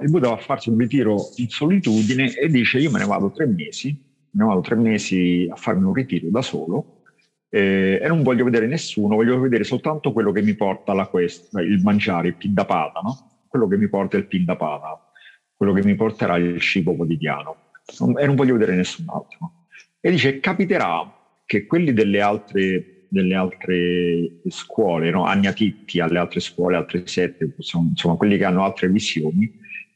Il 0.00 0.10
Buddha 0.10 0.28
va 0.28 0.36
a 0.36 0.38
farsi 0.38 0.70
un 0.70 0.78
ritiro 0.78 1.18
in 1.36 1.50
solitudine 1.50 2.32
e 2.32 2.48
dice 2.48 2.78
io 2.78 2.90
me 2.90 2.98
ne 2.98 3.04
vado 3.04 3.30
tre 3.30 3.44
mesi, 3.44 3.88
me 4.30 4.42
ne 4.42 4.48
vado 4.48 4.62
tre 4.62 4.74
mesi 4.76 5.46
a 5.52 5.56
farmi 5.56 5.84
un 5.84 5.92
ritiro 5.92 6.30
da 6.30 6.40
solo 6.40 7.02
eh, 7.50 8.00
e 8.02 8.08
non 8.08 8.22
voglio 8.22 8.44
vedere 8.44 8.66
nessuno, 8.66 9.16
voglio 9.16 9.38
vedere 9.38 9.64
soltanto 9.64 10.10
quello 10.14 10.32
che 10.32 10.40
mi 10.40 10.54
porta 10.54 10.92
alla 10.92 11.08
questa, 11.08 11.60
il 11.60 11.82
mangiare, 11.82 12.28
il 12.28 12.36
pindapata, 12.36 13.00
no? 13.00 13.42
quello 13.48 13.68
che 13.68 13.76
mi 13.76 13.90
porta 13.90 14.16
il 14.16 14.24
pindapata, 14.24 15.10
quello 15.54 15.74
che 15.74 15.84
mi 15.84 15.94
porterà 15.94 16.38
il 16.38 16.58
cibo 16.58 16.94
quotidiano 16.94 17.72
e 18.18 18.24
non 18.24 18.34
voglio 18.34 18.54
vedere 18.54 18.76
nessun 18.76 19.04
altro. 19.10 19.66
E 20.00 20.10
dice 20.10 20.40
capiterà 20.40 21.16
che 21.48 21.64
quelli 21.64 21.94
delle 21.94 22.20
altre, 22.20 23.06
delle 23.08 23.34
altre 23.34 24.32
scuole, 24.48 25.08
no? 25.08 25.24
Agnatitti 25.24 25.98
alle 25.98 26.18
altre 26.18 26.40
scuole, 26.40 26.76
altre 26.76 27.06
sette, 27.06 27.54
insomma 27.56 28.16
quelli 28.16 28.36
che 28.36 28.44
hanno 28.44 28.64
altre 28.64 28.90
visioni, 28.90 29.50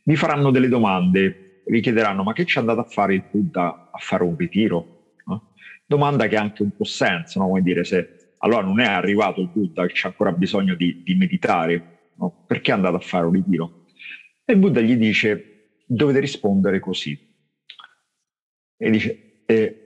vi 0.04 0.16
faranno 0.16 0.50
delle 0.50 0.68
domande, 0.68 1.60
vi 1.66 1.80
chiederanno 1.82 2.22
ma 2.22 2.32
che 2.32 2.46
ci 2.46 2.56
è 2.56 2.60
andato 2.60 2.80
a 2.80 2.84
fare 2.84 3.12
il 3.16 3.24
Buddha 3.30 3.90
a 3.92 3.98
fare 3.98 4.22
un 4.24 4.34
ritiro? 4.34 5.16
No? 5.26 5.52
Domanda 5.84 6.26
che 6.26 6.36
ha 6.36 6.40
anche 6.40 6.62
un 6.62 6.74
po' 6.74 6.84
senso, 6.84 7.38
no? 7.38 7.48
come 7.48 7.60
dire 7.60 7.84
se 7.84 8.36
allora 8.38 8.62
non 8.62 8.80
è 8.80 8.86
arrivato 8.86 9.42
il 9.42 9.50
Buddha 9.52 9.84
che 9.84 9.92
c'è 9.92 10.08
ancora 10.08 10.32
bisogno 10.32 10.74
di, 10.74 11.02
di 11.04 11.14
meditare, 11.16 12.12
no? 12.14 12.44
perché 12.46 12.70
è 12.70 12.74
andato 12.74 12.96
a 12.96 13.00
fare 13.00 13.26
un 13.26 13.32
ritiro? 13.32 13.84
E 14.42 14.54
il 14.54 14.58
Buddha 14.58 14.80
gli 14.80 14.96
dice 14.96 15.74
dovete 15.84 16.18
rispondere 16.18 16.80
così. 16.80 17.30
E 18.78 18.90
dice, 18.90 19.42
eh, 19.44 19.81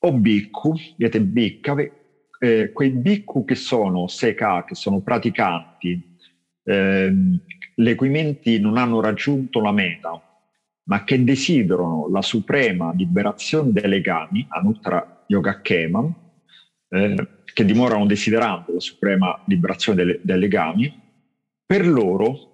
o 0.00 0.12
bhikkhu, 0.12 0.74
vedete 0.96 1.20
bhikkave, 1.20 1.92
eh, 2.38 2.72
quei 2.72 2.90
bhikkhu 2.90 3.44
che 3.44 3.54
sono 3.54 4.06
seka, 4.06 4.64
che 4.64 4.74
sono 4.74 5.00
praticanti, 5.00 6.16
eh, 6.64 7.12
le 7.74 7.94
cui 7.94 8.08
menti 8.08 8.60
non 8.60 8.76
hanno 8.76 9.00
raggiunto 9.00 9.60
la 9.60 9.72
meta, 9.72 10.22
ma 10.84 11.04
che 11.04 11.22
desiderano 11.22 12.08
la 12.10 12.22
suprema 12.22 12.92
liberazione 12.94 13.72
dei 13.72 13.88
legami, 13.88 14.46
Anuttara 14.48 15.24
Yogakkema, 15.26 16.02
eh, 16.90 17.28
che 17.52 17.64
dimorano 17.64 18.06
desiderando 18.06 18.72
la 18.72 18.80
suprema 18.80 19.42
liberazione 19.46 20.04
dei, 20.04 20.20
dei 20.22 20.38
legami, 20.38 21.02
per 21.66 21.86
loro 21.86 22.46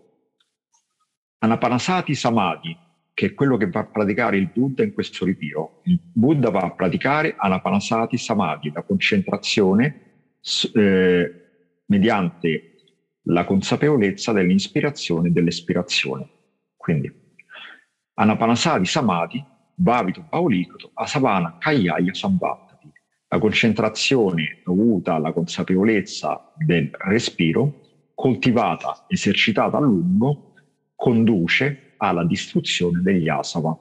Anapanasati 1.39 2.15
Samadhi, 2.15 2.77
che 3.15 3.27
è 3.27 3.35
quello 3.35 3.57
che 3.57 3.71
va 3.71 3.81
a 3.81 3.87
praticare 3.87 4.37
il 4.37 4.51
Buddha 4.53 4.83
in 4.83 4.93
questo 4.93 5.25
ritiro. 5.25 5.81
Il 5.85 6.01
Buddha 6.03 6.51
va 6.51 6.63
a 6.63 6.71
praticare 6.73 7.37
Anapanasati 7.39 8.19
Samadhi, 8.19 8.73
la 8.75 8.83
concentrazione 8.83 10.01
eh, 10.75 11.35
mediante 11.87 12.71
la 13.29 13.45
consapevolezza 13.45 14.33
dell'ispirazione 14.33 15.29
e 15.29 15.31
dell'espirazione. 15.31 16.29
Quindi 16.77 17.23
Anapanasati 18.15 18.85
Samadhi, 18.85 19.45
Bhavito 19.77 20.27
Paolikoto, 20.29 20.91
Asavana 20.95 21.57
Kayaya 21.59 22.13
Sambhattati. 22.13 22.93
La 23.29 23.39
concentrazione 23.39 24.61
dovuta 24.65 25.15
alla 25.15 25.33
consapevolezza 25.33 26.53
del 26.57 26.91
respiro, 26.99 27.81
coltivata, 28.15 29.05
esercitata 29.09 29.77
a 29.77 29.81
lungo, 29.81 30.53
conduce 30.95 31.84
alla 31.97 32.25
distruzione 32.25 33.01
degli 33.03 33.29
asava. 33.29 33.77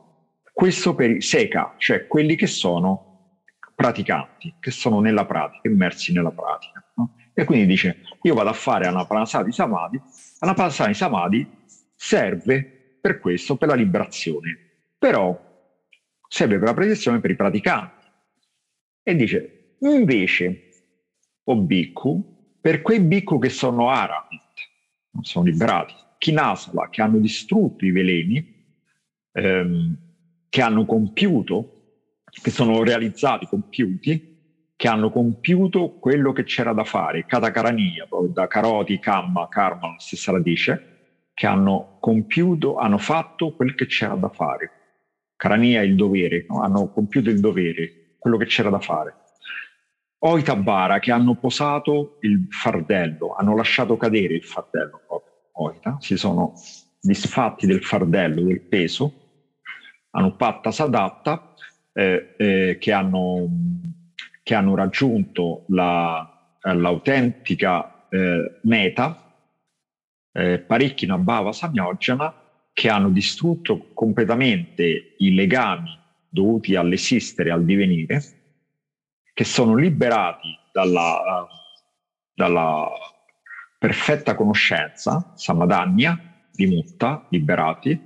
Questo 0.52 0.96
per 0.96 1.10
i 1.12 1.22
seka, 1.22 1.76
cioè 1.78 2.08
quelli 2.08 2.36
che 2.36 2.48
sono 2.48 3.14
praticanti, 3.76 4.56
che 4.60 4.72
sono 4.72 5.00
nella 5.00 5.26
pratica, 5.26 5.68
immersi 5.68 6.14
nella 6.14 6.32
pratica. 6.32 6.84
No? 6.96 7.16
E 7.34 7.44
quindi 7.44 7.66
dice, 7.66 8.02
io 8.22 8.34
vado 8.34 8.50
a 8.50 8.54
fare 8.54 8.86
Anapanasati 8.86 9.52
Samadhi, 9.52 10.00
Anapanasati 10.40 10.94
Samadhi 10.94 11.50
serve 11.96 12.98
per 13.02 13.20
questo, 13.20 13.58
per 13.58 13.70
la 13.70 13.76
liberazione, 13.76 14.58
però 14.98 15.38
serve 16.28 16.58
per 16.58 16.68
la 16.68 16.74
protezione 16.74 17.20
per 17.20 17.32
i 17.32 17.36
praticanti. 17.36 18.06
E 19.02 19.16
dice, 19.16 19.76
invece, 19.80 20.70
o 21.44 21.56
bhikkhu, 21.56 22.58
per 22.62 22.82
quei 22.82 23.02
bhikkhu 23.02 23.40
che 23.40 23.50
sono 23.50 23.90
aramit, 23.90 24.42
sono 25.22 25.46
liberati, 25.46 25.94
Kinasala, 26.24 26.88
che 26.90 27.02
hanno 27.02 27.20
distrutto 27.20 27.84
i 27.84 27.92
veleni, 27.92 28.42
ehm, 29.34 29.98
che 30.48 30.62
hanno 30.62 30.86
compiuto, 30.86 31.72
che 32.42 32.50
sono 32.50 32.82
realizzati, 32.82 33.46
compiuti, 33.46 34.32
che 34.74 34.88
hanno 34.88 35.12
compiuto 35.12 35.98
quello 36.00 36.32
che 36.32 36.44
c'era 36.44 36.72
da 36.72 36.86
fare, 36.86 37.26
Katakarania, 37.26 38.08
da 38.30 38.48
Karoti, 38.48 39.00
Kamma, 39.00 39.50
Karma, 39.50 39.90
la 39.90 40.00
stessa 40.00 40.32
radice, 40.32 41.28
che 41.34 41.46
hanno 41.46 41.98
compiuto, 42.00 42.78
hanno 42.78 43.00
fatto 43.00 43.54
quel 43.54 43.76
che 43.76 43.86
c'era 43.86 44.16
da 44.16 44.30
fare. 44.30 44.72
Karania 45.36 45.82
è 45.82 45.84
il 45.84 45.96
dovere, 45.96 46.46
no? 46.48 46.62
hanno 46.62 46.90
compiuto 46.90 47.30
il 47.30 47.42
dovere, 47.42 48.16
quello 48.18 48.38
che 48.38 48.46
c'era 48.46 48.70
da 48.70 48.80
fare. 48.80 49.16
Oitabara 50.20 51.00
che 51.00 51.12
hanno 51.12 51.36
posato 51.36 52.16
il 52.22 52.48
fardello, 52.50 53.36
hanno 53.38 53.58
lasciato 53.58 53.98
cadere 53.98 54.36
il 54.36 54.44
fardello 54.44 55.02
proprio. 55.06 55.33
Oita, 55.56 55.98
si 56.00 56.18
sono 56.18 56.54
disfatti 57.00 57.68
del 57.68 57.84
fardello, 57.84 58.42
del 58.42 58.62
peso, 58.62 59.22
hanno 60.12 60.36
patta 60.36 60.72
sadatta, 60.72 61.54
eh, 61.92 62.34
eh, 62.38 62.78
che, 62.80 62.92
hanno, 62.92 63.48
che, 64.42 64.56
hanno, 64.56 64.76
raggiunto 64.76 65.66
la, 65.68 66.58
l'autentica 66.62 68.08
eh, 68.10 68.60
meta, 68.64 69.36
eh, 70.32 70.60
Parikkina 70.60 71.18
Bhava 71.18 71.52
Samyojana, 71.52 72.34
che 72.74 72.90
hanno 72.90 73.10
distrutto 73.10 73.92
completamente 73.94 75.16
i 75.18 75.36
legami 75.36 75.96
dovuti 76.28 76.76
all'esistere, 76.76 77.52
al 77.52 77.64
divenire, 77.64 78.22
che 79.34 79.44
sono 79.44 79.76
liberati 79.76 80.58
dalla, 80.72 81.48
dalla 82.34 82.90
perfetta 83.84 84.34
conoscenza, 84.34 85.34
samadanya, 85.36 86.46
di 86.50 86.68
mutta, 86.68 87.28
liberati, 87.32 88.00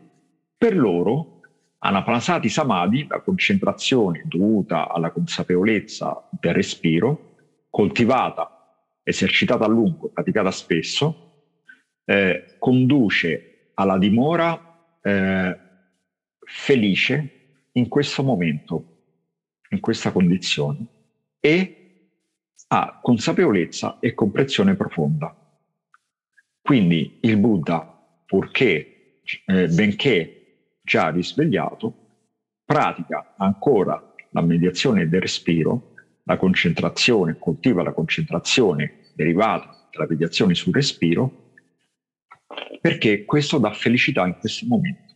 per 0.58 0.76
loro 0.76 1.42
anapanasati 1.78 2.50
samadhi, 2.50 3.06
la 3.08 3.20
concentrazione 3.20 4.24
dovuta 4.26 4.90
alla 4.90 5.12
consapevolezza 5.12 6.30
del 6.32 6.56
respiro, 6.56 7.36
coltivata, 7.70 8.90
esercitata 9.04 9.66
a 9.66 9.68
lungo, 9.68 10.10
praticata 10.10 10.50
spesso, 10.50 11.52
eh, 12.06 12.56
conduce 12.58 13.70
alla 13.76 14.00
dimora 14.00 14.98
eh, 15.00 15.60
felice 16.40 17.70
in 17.74 17.88
questo 17.88 18.24
momento, 18.24 19.04
in 19.70 19.80
questa 19.80 20.12
condizione, 20.12 20.88
e 21.40 22.10
ha 22.70 23.00
consapevolezza 23.00 24.00
e 24.00 24.16
comprensione 24.16 24.76
profonda. 24.76 25.42
Quindi 26.68 27.20
il 27.22 27.38
Buddha, 27.38 27.80
purché, 28.26 29.22
eh, 29.46 29.68
benché 29.70 30.74
già 30.82 31.08
risvegliato, 31.08 31.94
pratica 32.66 33.36
ancora 33.38 34.14
la 34.32 34.42
mediazione 34.42 35.08
del 35.08 35.22
respiro, 35.22 35.94
la 36.24 36.36
concentrazione, 36.36 37.38
coltiva 37.40 37.84
la 37.84 37.94
concentrazione 37.94 39.12
derivata 39.16 39.88
dalla 39.94 40.08
mediazione 40.10 40.56
sul 40.56 40.74
respiro, 40.74 41.54
perché 42.82 43.24
questo 43.24 43.60
dà 43.60 43.72
felicità 43.72 44.28
in 44.28 44.36
questo 44.38 44.66
momento. 44.68 45.14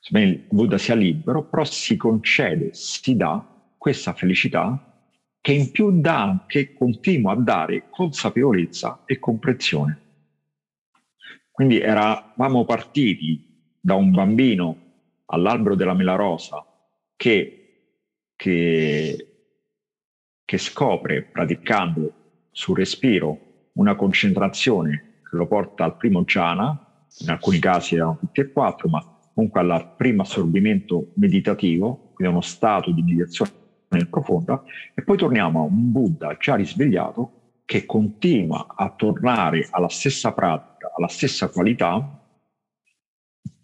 Sebbene 0.00 0.30
il 0.32 0.44
Buddha 0.50 0.76
sia 0.76 0.94
libero, 0.94 1.44
però 1.44 1.64
si 1.64 1.96
concede, 1.96 2.74
si 2.74 3.16
dà 3.16 3.42
questa 3.78 4.12
felicità 4.12 5.00
che 5.40 5.52
in 5.52 5.70
più 5.70 5.98
dà 5.98 6.20
anche, 6.24 6.74
continua 6.74 7.32
a 7.32 7.36
dare 7.36 7.84
consapevolezza 7.88 9.04
e 9.06 9.18
comprensione. 9.18 10.02
Quindi 11.58 11.80
eravamo 11.80 12.64
partiti 12.64 13.44
da 13.80 13.96
un 13.96 14.12
bambino 14.12 14.76
all'albero 15.24 15.74
della 15.74 15.92
mela 15.92 16.14
rosa 16.14 16.64
che, 17.16 17.96
che, 18.36 19.28
che 20.44 20.58
scopre 20.58 21.22
praticando 21.22 22.12
sul 22.52 22.76
respiro 22.76 23.70
una 23.72 23.96
concentrazione 23.96 25.22
che 25.28 25.34
lo 25.34 25.48
porta 25.48 25.82
al 25.82 25.96
primo 25.96 26.22
jhana, 26.22 27.06
in 27.22 27.30
alcuni 27.30 27.58
casi 27.58 27.96
erano 27.96 28.18
tutti 28.20 28.38
e 28.38 28.52
quattro, 28.52 28.88
ma 28.88 29.18
comunque 29.34 29.60
al 29.60 29.94
primo 29.96 30.22
assorbimento 30.22 31.10
meditativo, 31.14 32.12
quindi 32.14 32.34
uno 32.34 32.40
stato 32.40 32.92
di 32.92 33.02
meditazione 33.02 33.50
profonda, 34.08 34.62
e 34.94 35.02
poi 35.02 35.16
torniamo 35.16 35.58
a 35.58 35.64
un 35.64 35.90
Buddha 35.90 36.36
già 36.38 36.54
risvegliato 36.54 37.32
che 37.64 37.84
continua 37.84 38.66
a 38.76 38.90
tornare 38.90 39.66
alla 39.72 39.88
stessa 39.88 40.32
pratica 40.32 40.67
alla 40.98 41.08
stessa 41.08 41.48
qualità 41.48 42.26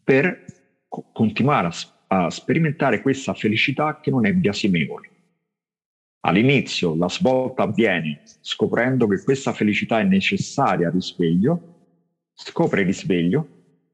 per 0.03 0.45
co- 0.89 1.11
continuare 1.13 1.69
a, 1.69 2.25
a 2.25 2.31
sperimentare 2.31 3.03
questa 3.03 3.35
felicità 3.35 4.01
che 4.01 4.11
non 4.11 4.27
è 4.27 4.33
biasimevole. 4.33 5.11
All'inizio 6.21 6.95
la 6.97 7.09
svolta 7.09 7.65
avviene 7.65 8.23
scoprendo 8.41 9.07
che 9.07 9.23
questa 9.23 9.53
felicità 9.53 9.99
è 9.99 10.05
necessaria 10.05 10.87
al 10.87 10.95
risveglio, 10.95 11.73
scopre 12.33 12.81
il 12.81 12.87
risveglio, 12.87 13.49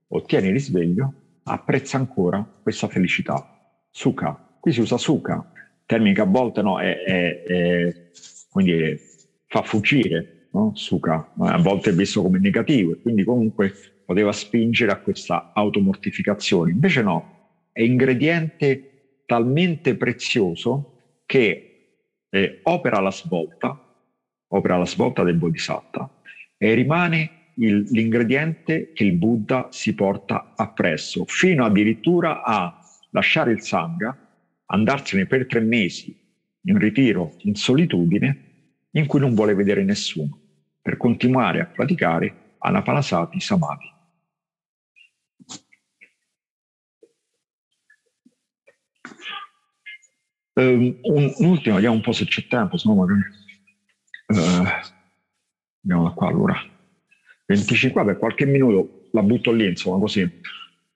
ottiene 0.09 0.49
il 0.49 0.53
risveglio, 0.53 1.13
apprezza 1.45 1.97
ancora 1.97 2.47
questa 2.63 2.89
felicità. 2.89 3.83
Sukha, 3.91 4.59
qui 4.61 4.73
si 4.73 4.81
usa 4.81 4.97
sukha, 4.97 5.51
termine 5.87 6.15
che 6.15 6.21
a 6.21 6.25
volte 6.25 6.63
no, 6.63 6.79
è, 6.79 7.03
è, 7.03 7.43
è, 7.43 8.11
dire, 8.63 9.01
fa 9.47 9.63
fuggire 9.63 10.40
no? 10.53 10.73
Suka, 10.75 11.33
a 11.39 11.59
volte 11.59 11.91
è 11.91 11.93
visto 11.93 12.23
come 12.23 12.39
negativo 12.39 12.93
e 12.93 13.01
quindi 13.01 13.25
comunque 13.25 13.73
poteva 14.05 14.33
spingere 14.33 14.93
a 14.93 14.99
questa 14.99 15.53
automortificazione. 15.55 16.73
Invece 16.73 17.03
no, 17.03 17.69
è 17.73 17.83
ingrediente 17.83 19.23
talmente 19.27 19.97
prezioso 19.97 20.97
che 21.27 21.67
eh, 22.29 22.61
opera 22.65 23.01
la 23.01 23.13
svolta, 23.13 23.79
opera 24.49 24.77
la 24.77 24.87
svolta 24.87 25.23
del 25.23 25.37
Bodhisattva 25.37 26.11
e 26.57 26.75
rimane 26.75 27.53
il, 27.55 27.87
l'ingrediente 27.91 28.93
che 28.93 29.05
il 29.05 29.13
Buddha 29.13 29.69
si 29.71 29.95
porta 29.95 30.55
appresso, 30.57 31.25
fino 31.27 31.65
addirittura 31.65 32.43
a 32.43 32.81
lasciare 33.11 33.53
il 33.53 33.61
Sangha, 33.61 34.17
andarsene 34.67 35.27
per 35.27 35.47
tre 35.47 35.61
mesi 35.61 36.17
in 36.63 36.79
ritiro, 36.79 37.35
in 37.43 37.55
solitudine, 37.55 38.49
in 38.93 39.07
cui 39.07 39.21
non 39.21 39.35
vuole 39.35 39.55
vedere 39.55 39.85
nessuno 39.85 40.40
per 40.91 40.99
continuare 40.99 41.61
a 41.61 41.67
praticare 41.67 42.57
Anapanasati 42.59 43.39
Samadhi. 43.39 43.93
Um, 50.55 50.99
un, 51.03 51.33
un'ultima, 51.37 51.77
vediamo 51.77 51.95
un 51.95 52.01
po' 52.01 52.11
se 52.11 52.25
c'è 52.25 52.45
tempo, 52.49 52.77
se 52.77 52.89
no 52.89 52.97
magari... 52.97 53.21
Uh, 54.27 54.67
andiamo 55.83 56.09
da 56.09 56.11
qua 56.11 56.27
allora. 56.27 56.61
25, 57.47 58.05
per 58.05 58.19
qualche 58.19 58.47
minuto 58.47 59.09
la 59.13 59.23
butto 59.23 59.53
lì, 59.53 59.69
insomma, 59.69 60.01
così. 60.01 60.29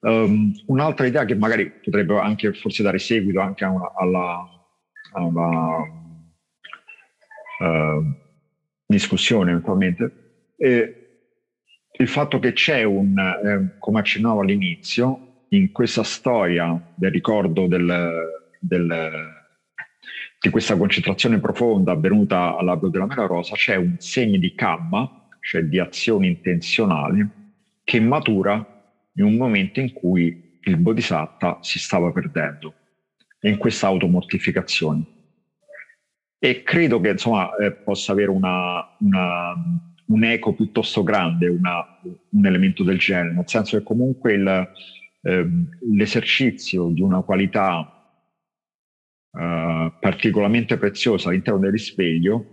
Um, 0.00 0.52
un'altra 0.66 1.06
idea 1.06 1.24
che 1.24 1.36
magari 1.36 1.70
potrebbe 1.70 2.18
anche 2.18 2.52
forse 2.52 2.82
dare 2.82 2.98
seguito 2.98 3.40
anche 3.40 3.64
a 3.64 3.70
una, 3.70 3.92
alla, 3.94 4.44
a 5.12 5.22
una 5.22 5.78
uh, 7.60 8.22
discussione 8.86 9.51
eventualmente, 9.51 10.55
è 10.56 11.02
il 11.97 12.09
fatto 12.09 12.39
che 12.39 12.52
c'è 12.52 12.82
un, 12.82 13.16
eh, 13.19 13.77
come 13.78 14.01
accennavo 14.01 14.40
all'inizio, 14.40 15.47
in 15.51 15.70
questa 15.70 16.02
storia 16.02 16.93
del 16.94 17.11
ricordo 17.12 17.66
del, 17.66 18.48
del, 18.59 19.28
di 20.40 20.51
questa 20.51 20.77
concentrazione 20.77 21.39
profonda 21.39 21.93
avvenuta 21.93 22.56
all'albero 22.56 22.90
della 22.90 23.06
Mela 23.06 23.27
Rosa, 23.27 23.55
c'è 23.55 23.77
un 23.77 23.97
segno 23.98 24.39
di 24.39 24.55
kamma, 24.55 25.28
cioè 25.40 25.62
di 25.62 25.78
azione 25.78 26.27
intenzionale, 26.27 27.28
che 27.85 28.01
matura 28.01 28.56
in 29.15 29.24
un 29.24 29.36
momento 29.36 29.81
in 29.81 29.93
cui 29.93 30.59
il 30.61 30.77
bodhisattva 30.77 31.59
si 31.61 31.78
stava 31.78 32.11
perdendo 32.11 32.74
in 33.40 33.59
questa 33.59 33.86
automortificazione. 33.86 35.05
E 36.44 36.62
credo 36.62 37.00
che 37.00 37.08
insomma 37.08 37.56
eh, 37.56 37.72
possa 37.72 38.12
avere 38.12 38.28
una, 38.28 38.86
una, 38.98 39.54
un 40.08 40.24
eco 40.24 40.52
piuttosto 40.52 41.02
grande, 41.02 41.48
una, 41.48 41.82
un 42.02 42.44
elemento 42.44 42.82
del 42.84 42.98
genere, 42.98 43.32
nel 43.32 43.48
senso 43.48 43.78
che 43.78 43.82
comunque 43.82 44.34
il, 44.34 44.72
eh, 45.22 45.48
l'esercizio 45.90 46.88
di 46.88 47.00
una 47.00 47.22
qualità 47.22 48.20
eh, 49.32 49.92
particolarmente 49.98 50.76
preziosa 50.76 51.30
all'interno 51.30 51.60
del 51.60 51.70
risveglio 51.70 52.44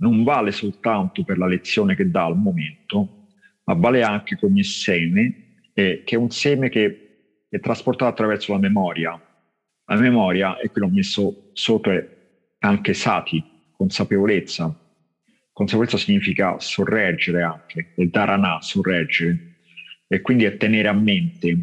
non 0.00 0.22
vale 0.22 0.52
soltanto 0.52 1.24
per 1.24 1.38
la 1.38 1.46
lezione 1.46 1.94
che 1.94 2.10
dà 2.10 2.26
al 2.26 2.36
momento, 2.36 3.28
ma 3.64 3.72
vale 3.72 4.02
anche 4.02 4.36
come 4.36 4.62
seme 4.62 5.62
eh, 5.72 6.02
che 6.04 6.14
è 6.14 6.18
un 6.18 6.28
seme 6.28 6.68
che 6.68 7.46
è 7.48 7.58
trasportato 7.58 8.10
attraverso 8.10 8.52
la 8.52 8.58
memoria. 8.58 9.18
La 9.86 9.96
memoria, 9.96 10.58
e 10.58 10.68
qui 10.68 10.82
l'ho 10.82 10.90
messo 10.90 11.48
sotto, 11.54 11.90
è 11.90 12.19
anche 12.60 12.94
sati, 12.94 13.42
consapevolezza. 13.72 14.74
Consapevolezza 15.52 15.98
significa 15.98 16.58
sorreggere 16.58 17.42
anche, 17.42 17.92
e 17.96 18.06
dharana, 18.06 18.60
sorreggere, 18.60 19.56
e 20.06 20.20
quindi 20.20 20.44
è 20.44 20.56
tenere 20.56 20.88
a 20.88 20.92
mente. 20.92 21.56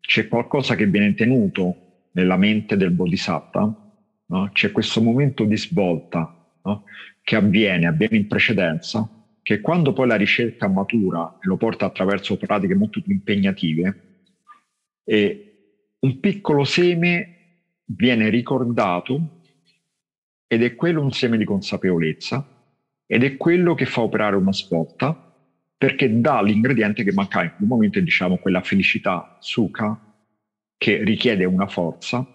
C'è 0.00 0.28
qualcosa 0.28 0.74
che 0.74 0.86
viene 0.86 1.14
tenuto 1.14 2.08
nella 2.12 2.36
mente 2.36 2.76
del 2.76 2.90
bodhisattva, 2.90 3.92
no? 4.26 4.50
c'è 4.52 4.70
questo 4.72 5.02
momento 5.02 5.44
di 5.44 5.56
svolta 5.56 6.58
no? 6.62 6.84
che 7.22 7.36
avviene, 7.36 7.86
avviene 7.86 8.16
in 8.16 8.26
precedenza, 8.26 9.08
che 9.42 9.60
quando 9.60 9.92
poi 9.92 10.06
la 10.06 10.16
ricerca 10.16 10.68
matura 10.68 11.36
e 11.40 11.46
lo 11.46 11.56
porta 11.56 11.86
attraverso 11.86 12.36
pratiche 12.36 12.74
molto 12.74 13.02
più 13.02 13.12
impegnative, 13.12 14.00
un 15.04 16.20
piccolo 16.20 16.64
seme 16.64 17.34
viene 17.84 18.30
ricordato 18.30 19.33
ed 20.54 20.62
è 20.62 20.74
quello 20.74 21.02
un 21.02 21.10
seme 21.10 21.36
di 21.36 21.44
consapevolezza 21.44 22.46
ed 23.06 23.24
è 23.24 23.36
quello 23.36 23.74
che 23.74 23.86
fa 23.86 24.02
operare 24.02 24.36
una 24.36 24.52
svolta 24.52 25.32
perché 25.76 26.20
dà 26.20 26.40
l'ingrediente 26.42 27.02
che 27.02 27.12
mancava 27.12 27.44
in 27.44 27.52
quel 27.56 27.68
momento, 27.68 27.98
diciamo 28.00 28.38
quella 28.38 28.62
felicità 28.62 29.36
suka 29.40 30.14
che 30.76 31.02
richiede 31.02 31.44
una 31.44 31.66
forza 31.66 32.26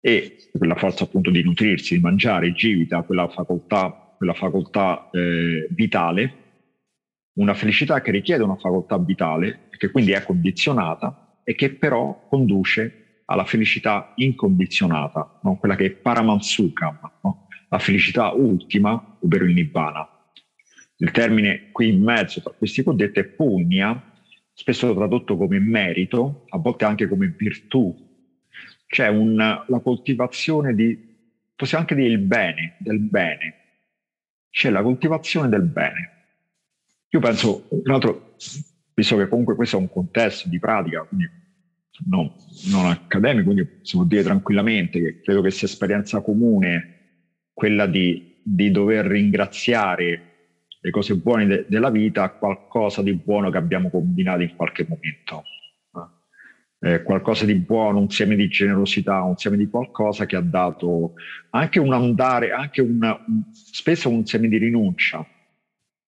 e 0.00 0.48
quella 0.52 0.74
forza 0.74 1.04
appunto 1.04 1.30
di 1.30 1.44
nutrirsi, 1.44 1.94
di 1.94 2.00
mangiare, 2.00 2.52
givita, 2.52 3.02
quella 3.02 3.28
facoltà 3.28 4.14
quella 4.16 4.34
facoltà 4.34 5.08
eh, 5.10 5.66
vitale, 5.70 6.34
una 7.38 7.54
felicità 7.54 8.00
che 8.00 8.12
richiede 8.12 8.44
una 8.44 8.56
facoltà 8.56 8.96
vitale, 8.96 9.68
che 9.76 9.90
quindi 9.90 10.12
è 10.12 10.22
condizionata 10.22 11.40
e 11.42 11.56
che 11.56 11.70
però 11.74 12.26
conduce 12.28 13.01
alla 13.26 13.44
felicità 13.44 14.12
incondizionata, 14.16 15.40
no? 15.42 15.56
quella 15.56 15.76
che 15.76 15.86
è 15.86 15.90
Paramansukam, 15.90 16.98
no? 17.22 17.48
la 17.68 17.78
felicità 17.78 18.30
ultima, 18.32 19.18
ovvero 19.20 19.44
il 19.44 19.54
Nibbana. 19.54 20.08
Il 20.96 21.10
termine 21.10 21.70
qui 21.72 21.88
in 21.88 22.02
mezzo 22.02 22.40
tra 22.40 22.52
questi 22.52 22.82
cosiddetti 22.82 23.20
è 23.20 23.24
punya, 23.24 24.12
spesso 24.52 24.94
tradotto 24.94 25.36
come 25.36 25.58
merito, 25.58 26.44
a 26.50 26.58
volte 26.58 26.84
anche 26.84 27.08
come 27.08 27.34
virtù. 27.36 28.10
C'è 28.86 29.08
una, 29.08 29.64
la 29.68 29.80
coltivazione 29.80 30.74
di, 30.74 30.96
possiamo 31.56 31.84
anche 31.84 31.94
dire 31.94 32.12
il 32.12 32.18
bene, 32.18 32.76
del 32.78 33.00
bene, 33.00 33.54
c'è 34.50 34.68
la 34.70 34.82
coltivazione 34.82 35.48
del 35.48 35.62
bene. 35.62 36.10
Io 37.08 37.20
penso, 37.20 37.66
tra 37.68 37.92
l'altro, 37.92 38.34
visto 38.94 39.16
che 39.16 39.28
comunque 39.28 39.54
questo 39.54 39.76
è 39.76 39.80
un 39.80 39.90
contesto 39.90 40.48
di 40.48 40.58
pratica, 40.58 41.02
quindi 41.04 41.28
no, 42.06 42.36
non 42.70 42.86
accademico, 42.86 43.44
quindi 43.52 43.64
possiamo 43.64 44.04
dire 44.04 44.22
tranquillamente 44.22 45.00
che 45.00 45.20
credo 45.20 45.42
che 45.42 45.50
sia 45.50 45.66
esperienza 45.66 46.20
comune 46.20 46.98
quella 47.52 47.86
di, 47.86 48.40
di 48.42 48.70
dover 48.70 49.06
ringraziare 49.06 50.30
le 50.80 50.90
cose 50.90 51.14
buone 51.16 51.46
de- 51.46 51.66
della 51.68 51.90
vita 51.90 52.24
a 52.24 52.30
qualcosa 52.30 53.02
di 53.02 53.14
buono 53.14 53.50
che 53.50 53.58
abbiamo 53.58 53.90
combinato 53.90 54.42
in 54.42 54.56
qualche 54.56 54.86
momento 54.88 55.44
eh, 56.82 57.02
qualcosa 57.02 57.44
di 57.44 57.54
buono, 57.54 58.00
un 58.00 58.10
seme 58.10 58.34
di 58.34 58.48
generosità, 58.48 59.22
un 59.22 59.36
seme 59.36 59.56
di 59.56 59.68
qualcosa 59.68 60.26
che 60.26 60.34
ha 60.34 60.40
dato 60.40 61.14
anche 61.50 61.78
un 61.78 61.92
andare, 61.92 62.50
anche 62.50 62.80
una, 62.80 63.12
un, 63.26 63.44
spesso 63.52 64.08
un 64.08 64.26
seme 64.26 64.48
di 64.48 64.58
rinuncia, 64.58 65.24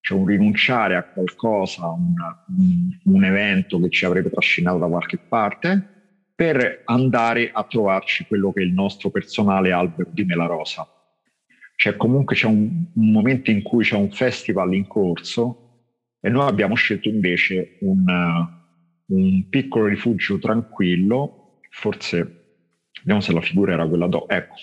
cioè 0.04 0.18
un 0.18 0.26
rinunciare 0.26 0.96
a 0.96 1.02
qualcosa, 1.02 1.88
un, 1.88 2.14
un, 3.04 3.24
evento 3.24 3.80
che 3.80 3.88
ci 3.88 4.04
avrebbe 4.04 4.28
trascinato 4.28 4.76
da 4.76 4.86
qualche 4.86 5.16
parte, 5.16 6.28
per 6.34 6.82
andare 6.84 7.50
a 7.50 7.64
trovarci 7.64 8.26
quello 8.26 8.52
che 8.52 8.60
è 8.60 8.64
il 8.64 8.74
nostro 8.74 9.08
personale 9.08 9.72
albero 9.72 10.10
di 10.12 10.24
mela 10.24 10.44
rosa. 10.44 10.86
Cioè 11.76 11.96
comunque 11.96 12.36
c'è 12.36 12.46
un, 12.46 12.84
un 12.92 13.10
momento 13.12 13.50
in 13.50 13.62
cui 13.62 13.82
c'è 13.82 13.96
un 13.96 14.10
festival 14.10 14.74
in 14.74 14.86
corso 14.86 15.86
e 16.20 16.28
noi 16.28 16.48
abbiamo 16.48 16.74
scelto 16.74 17.08
invece 17.08 17.78
un, 17.80 18.04
un 19.06 19.48
piccolo 19.48 19.86
rifugio 19.86 20.38
tranquillo, 20.38 21.60
forse 21.70 22.58
vediamo 22.98 23.22
se 23.22 23.32
la 23.32 23.40
figura 23.40 23.72
era 23.72 23.88
quella 23.88 24.06
do. 24.06 24.28
Ecco, 24.28 24.54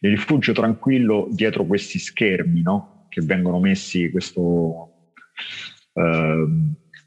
il 0.00 0.10
rifugio 0.10 0.52
tranquillo 0.52 1.28
dietro 1.30 1.64
questi 1.64 1.98
schermi, 1.98 2.60
no? 2.60 2.91
Che 3.12 3.20
vengono 3.20 3.60
messi 3.60 4.10
questo... 4.10 5.10
Eh, 5.92 6.46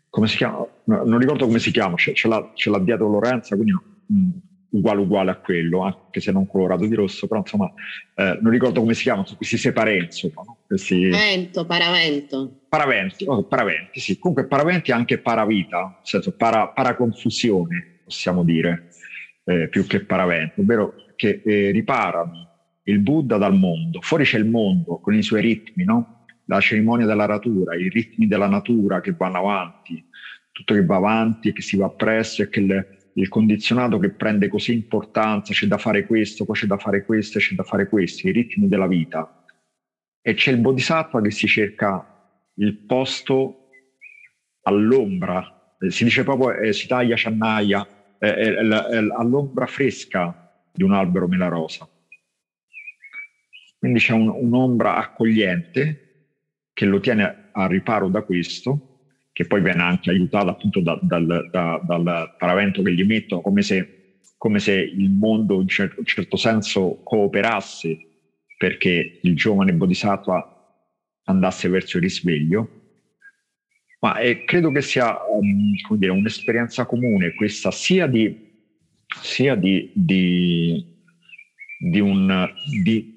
come 0.08 0.28
si 0.28 0.38
chiama? 0.38 0.64
No, 0.84 1.04
non 1.04 1.18
ricordo 1.18 1.48
come 1.48 1.58
si 1.58 1.72
chiama, 1.72 1.98
ce, 1.98 2.14
ce, 2.14 2.28
l'ha, 2.28 2.52
ce 2.54 2.70
l'ha 2.70 2.78
dietro 2.78 3.10
Lorenza, 3.10 3.56
quindi 3.56 3.72
mh, 3.72 4.16
mm, 4.16 4.30
uguale 4.70 5.02
uguale 5.02 5.32
a 5.32 5.36
quello, 5.38 5.82
anche 5.82 6.20
se 6.20 6.32
non 6.32 6.46
colorato 6.46 6.86
di 6.86 6.94
rosso, 6.94 7.26
però 7.26 7.40
insomma 7.40 7.74
eh, 8.14 8.38
non 8.40 8.52
ricordo 8.52 8.82
come 8.82 8.94
si 8.94 9.02
chiamano, 9.02 9.26
questi 9.36 9.58
separe, 9.58 9.98
insomma. 9.98 10.44
No? 10.46 10.58
Questi... 10.68 11.10
Paravento, 11.10 11.66
paravento. 11.66 12.60
Paraventi, 12.70 13.26
oh, 13.28 13.44
paraventi, 13.46 14.00
sì. 14.00 14.20
Comunque 14.20 14.46
paraventi 14.46 14.92
è 14.92 14.94
anche 14.94 15.18
paravita, 15.18 15.80
nel 15.80 15.98
senso 16.04 16.36
para, 16.36 16.68
paraconfusione, 16.68 18.02
possiamo 18.04 18.44
dire, 18.44 18.90
eh, 19.46 19.68
più 19.70 19.88
che 19.88 20.02
paravento, 20.02 20.62
ovvero 20.62 20.94
che 21.16 21.42
eh, 21.44 21.72
riparano 21.72 22.55
il 22.86 23.00
Buddha 23.00 23.38
dal 23.38 23.56
mondo. 23.56 24.02
Fuori 24.02 24.24
c'è 24.24 24.38
il 24.38 24.46
mondo 24.46 25.00
con 25.00 25.14
i 25.14 25.24
suoi 25.24 25.42
ritmi, 25.42 25.84
no? 25.84 26.26
La 26.46 26.60
cerimonia 26.60 27.06
della 27.06 27.26
ratura, 27.26 27.76
i 27.76 27.90
ritmi 27.90 28.28
della 28.28 28.48
natura 28.48 29.02
che 29.02 29.14
vanno 29.14 29.38
avanti, 29.38 30.04
tutto 30.52 30.74
che 30.74 30.86
va 30.86 30.98
avanti 30.98 31.50
e 31.50 31.54
che 31.54 31.62
si 31.62 31.78
va 31.78 31.90
presso 31.90 32.44
e 32.44 32.50
che 32.50 32.62
le, 32.62 33.10
il 33.14 33.28
condizionato 33.30 33.98
che 33.98 34.12
prende 34.12 34.48
così 34.48 34.74
importanza, 34.74 35.54
c'è 35.54 35.68
da 35.68 35.78
fare 35.78 36.06
questo, 36.06 36.46
poi 36.46 36.56
c'è 36.56 36.68
da 36.68 36.78
fare 36.78 37.04
questo, 37.04 37.40
c'è 37.40 37.56
da 37.56 37.64
fare 37.64 37.90
questo, 37.90 38.28
i 38.28 38.32
ritmi 38.32 38.68
della 38.68 38.88
vita. 38.88 39.44
E 40.22 40.34
c'è 40.34 40.52
il 40.52 40.58
bodhisattva 40.58 41.22
che 41.22 41.32
si 41.32 41.48
cerca 41.48 42.14
il 42.56 42.78
posto 42.78 43.70
all'ombra, 44.64 45.76
eh, 45.80 45.90
si 45.90 46.04
dice 46.04 46.24
proprio 46.24 46.54
eh, 46.54 46.74
si 46.74 46.88
taglia 46.88 47.16
ciannaia, 47.16 47.88
eh, 48.20 48.28
eh, 48.28 49.14
all'ombra 49.18 49.66
fresca 49.66 50.64
di 50.72 50.84
un 50.84 50.94
albero 50.94 51.28
melarosa. 51.28 51.88
Quindi 53.86 54.02
c'è 54.02 54.14
un, 54.14 54.30
un'ombra 54.30 54.96
accogliente 54.96 56.30
che 56.74 56.86
lo 56.86 57.00
tiene 57.00 57.50
a 57.52 57.68
riparo 57.68 58.10
da 58.10 58.24
questo 58.24 59.12
che 59.32 59.46
poi 59.46 59.62
viene 59.62 59.84
anche 59.84 60.10
aiutato 60.10 60.50
appunto 60.50 60.80
da, 60.80 60.98
dal, 61.04 61.50
da, 61.52 61.80
dal 61.86 62.36
paravento 62.36 62.82
che 62.82 62.96
gli 62.96 63.04
mettono, 63.04 63.42
come 63.42 63.62
se, 63.62 64.22
come 64.38 64.58
se 64.58 64.74
il 64.74 65.12
mondo 65.12 65.62
in 65.62 65.68
cer- 65.68 66.00
un 66.00 66.04
certo 66.04 66.36
senso 66.36 67.02
cooperasse 67.04 67.96
perché 68.58 69.20
il 69.22 69.36
giovane 69.36 69.74
Bodhisattva 69.74 70.82
andasse 71.26 71.70
verso 71.70 71.98
il 71.98 72.04
risveglio. 72.04 72.70
Ma 74.00 74.18
eh, 74.18 74.46
credo 74.46 74.72
che 74.72 74.82
sia 74.82 75.16
um, 75.30 75.76
dire, 75.96 76.12
un'esperienza 76.12 76.88
comune 76.88 77.36
questa 77.36 77.70
sia 77.70 78.08
di, 78.08 78.52
sia 79.22 79.54
di, 79.54 79.92
di 79.94 80.94
di, 81.78 82.00
un, 82.00 82.50
di, 82.84 83.14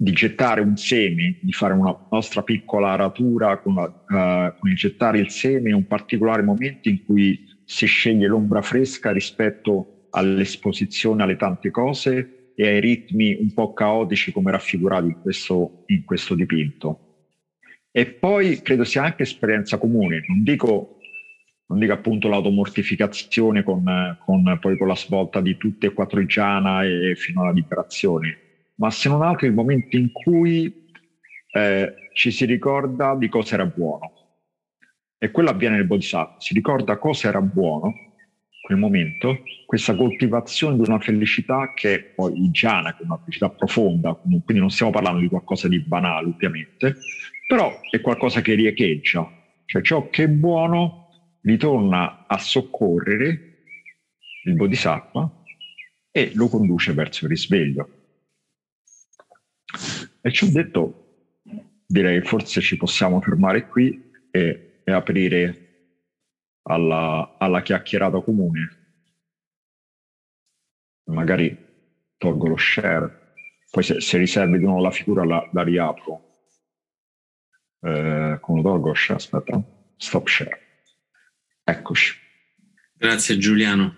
di, 0.00 0.12
gettare 0.12 0.60
un 0.60 0.76
seme, 0.76 1.38
di 1.40 1.52
fare 1.52 1.74
una 1.74 2.06
nostra 2.10 2.42
piccola 2.42 2.92
aratura 2.92 3.58
con, 3.58 3.74
uh, 3.76 4.58
con 4.58 4.70
il 4.70 4.76
gettare 4.76 5.18
il 5.18 5.30
seme 5.30 5.70
in 5.70 5.74
un 5.74 5.86
particolare 5.88 6.42
momento 6.42 6.88
in 6.88 7.04
cui 7.04 7.44
si 7.64 7.86
sceglie 7.86 8.28
l'ombra 8.28 8.62
fresca 8.62 9.10
rispetto 9.10 10.06
all'esposizione 10.10 11.24
alle 11.24 11.36
tante 11.36 11.72
cose 11.72 12.52
e 12.54 12.68
ai 12.68 12.80
ritmi 12.80 13.36
un 13.40 13.52
po' 13.52 13.72
caotici 13.72 14.30
come 14.30 14.52
raffigurati 14.52 15.06
in 15.06 15.20
questo, 15.20 15.82
in 15.86 16.04
questo 16.04 16.36
dipinto. 16.36 17.00
E 17.90 18.06
poi 18.06 18.62
credo 18.62 18.84
sia 18.84 19.02
anche 19.02 19.24
esperienza 19.24 19.78
comune, 19.78 20.24
non 20.28 20.44
dico 20.44 20.98
non 21.68 21.80
dico 21.80 21.92
appunto 21.92 22.28
l'automortificazione 22.28 23.62
con, 23.62 23.84
con, 24.24 24.58
poi 24.58 24.78
con 24.78 24.88
la 24.88 24.96
svolta 24.96 25.42
di 25.42 25.58
tutte 25.58 25.88
e 25.88 25.92
quattro 25.92 26.18
i 26.20 26.26
Giana 26.26 26.82
e 26.82 27.14
fino 27.14 27.42
alla 27.42 27.52
liberazione, 27.52 28.47
ma 28.78 28.90
se 28.90 29.08
non 29.08 29.22
altro 29.22 29.46
il 29.46 29.54
momento 29.54 29.96
in 29.96 30.10
cui 30.12 30.86
eh, 31.52 31.94
ci 32.12 32.30
si 32.30 32.44
ricorda 32.44 33.14
di 33.14 33.28
cosa 33.28 33.54
era 33.54 33.66
buono. 33.66 34.12
E 35.18 35.30
quello 35.30 35.50
avviene 35.50 35.76
nel 35.76 35.86
Bodhisattva, 35.86 36.36
si 36.38 36.54
ricorda 36.54 36.96
cosa 36.96 37.28
era 37.28 37.40
buono, 37.40 37.92
quel 38.60 38.78
momento, 38.78 39.42
questa 39.66 39.96
coltivazione 39.96 40.76
di 40.76 40.88
una 40.88 41.00
felicità 41.00 41.72
che 41.74 41.94
è 41.94 42.00
poi 42.00 42.40
il 42.40 42.50
Giana, 42.50 42.94
che 42.94 43.02
è 43.02 43.06
una 43.06 43.18
felicità 43.18 43.48
profonda, 43.48 44.14
quindi 44.14 44.58
non 44.58 44.70
stiamo 44.70 44.92
parlando 44.92 45.20
di 45.20 45.28
qualcosa 45.28 45.68
di 45.68 45.80
banale 45.80 46.28
ovviamente, 46.28 46.96
però 47.46 47.80
è 47.90 48.00
qualcosa 48.00 48.42
che 48.42 48.54
riecheggia, 48.54 49.28
cioè 49.64 49.82
ciò 49.82 50.08
che 50.10 50.24
è 50.24 50.28
buono 50.28 51.08
ritorna 51.40 52.26
a 52.28 52.38
soccorrere 52.38 53.62
il 54.44 54.54
Bodhisattva 54.54 55.30
e 56.10 56.32
lo 56.34 56.48
conduce 56.48 56.92
verso 56.92 57.24
il 57.24 57.30
risveglio. 57.30 57.97
E 60.28 60.30
ci 60.30 60.44
ho 60.44 60.50
detto, 60.50 61.40
direi 61.86 62.20
forse 62.20 62.60
ci 62.60 62.76
possiamo 62.76 63.18
fermare 63.18 63.66
qui 63.66 64.10
e, 64.30 64.82
e 64.84 64.92
aprire 64.92 65.94
alla, 66.64 67.36
alla, 67.38 67.62
chiacchierata 67.62 68.20
comune. 68.20 68.68
Magari 71.04 71.56
tolgo 72.18 72.46
lo 72.46 72.58
share, 72.58 73.32
poi 73.70 73.82
se, 73.82 74.02
se 74.02 74.18
riservi 74.18 74.58
di 74.58 74.64
nuovo 74.64 74.82
la 74.82 74.90
figura 74.90 75.24
la, 75.24 75.48
la 75.50 75.62
riapro. 75.62 76.42
Eh, 77.80 78.36
come 78.38 78.60
lo 78.60 78.68
tolgo 78.68 78.92
share? 78.92 79.14
Aspetta, 79.14 79.62
stop 79.96 80.28
share. 80.28 80.60
Eccoci. 81.64 82.14
Grazie 82.92 83.38
Giuliano, 83.38 83.94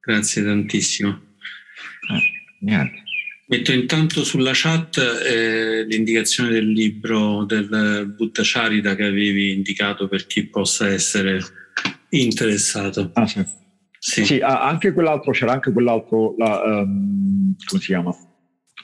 grazie 0.00 0.42
tantissimo. 0.42 1.10
Eh, 1.10 2.66
niente. 2.66 3.06
Metto 3.50 3.72
intanto 3.72 4.24
sulla 4.24 4.50
chat 4.52 4.98
eh, 4.98 5.82
l'indicazione 5.84 6.50
del 6.50 6.70
libro 6.70 7.44
del 7.44 8.12
Buddha 8.14 8.42
Charita 8.44 8.94
che 8.94 9.04
avevi 9.04 9.52
indicato 9.54 10.06
per 10.06 10.26
chi 10.26 10.46
possa 10.48 10.88
essere 10.88 11.40
interessato. 12.10 13.10
Ah, 13.14 13.26
sì. 13.26 13.42
Sì. 13.98 14.24
sì 14.26 14.40
anche 14.40 14.92
quell'altro, 14.92 15.32
c'era 15.32 15.52
anche 15.52 15.72
quell'altro, 15.72 16.34
la, 16.36 16.82
um, 16.82 17.56
come 17.64 17.80
si 17.80 17.86
chiama? 17.86 18.14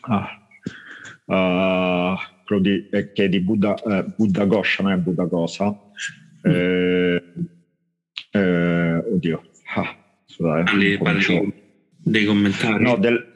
Ah, 0.00 0.48
uh, 1.26 2.16
quello 2.46 2.62
di, 2.62 2.88
eh, 2.90 3.12
che 3.12 3.24
è 3.24 3.28
di 3.28 3.40
Buddha, 3.40 3.74
eh, 3.74 4.04
Buddha 4.16 4.44
Gosha, 4.46 4.82
non 4.82 4.92
è 4.92 4.96
Buddha 4.96 5.26
Cosa. 5.26 5.78
Mm. 6.48 6.50
Eh, 6.50 7.22
eh, 8.30 8.96
oddio. 8.96 9.42
Ah, 9.74 9.94
scusate, 10.24 10.96
parli, 10.98 11.52
dei 11.98 12.24
commentari? 12.24 12.82
No, 12.82 12.96
del, 12.96 13.33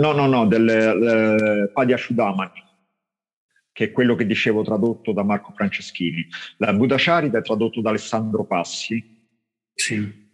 no, 0.00 0.12
no, 0.12 0.26
no 0.26 0.46
del 0.46 0.68
eh, 0.68 1.70
Padya 1.72 1.96
Shudamani, 1.96 2.62
che 3.70 3.84
è 3.84 3.92
quello 3.92 4.14
che 4.14 4.26
dicevo 4.26 4.62
tradotto 4.62 5.12
da 5.12 5.22
Marco 5.22 5.52
Franceschini. 5.52 6.26
La 6.56 6.72
Buddha 6.72 6.96
Charita 6.98 7.38
è 7.38 7.42
tradotto 7.42 7.80
da 7.80 7.90
Alessandro 7.90 8.44
Passi. 8.44 9.28
Sì. 9.74 10.28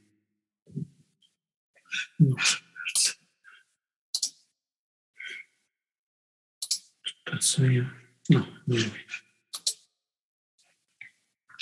Perso 7.24 7.64
io. 7.64 7.84
No, 8.28 8.62
non 8.64 8.78
è 8.78 9.06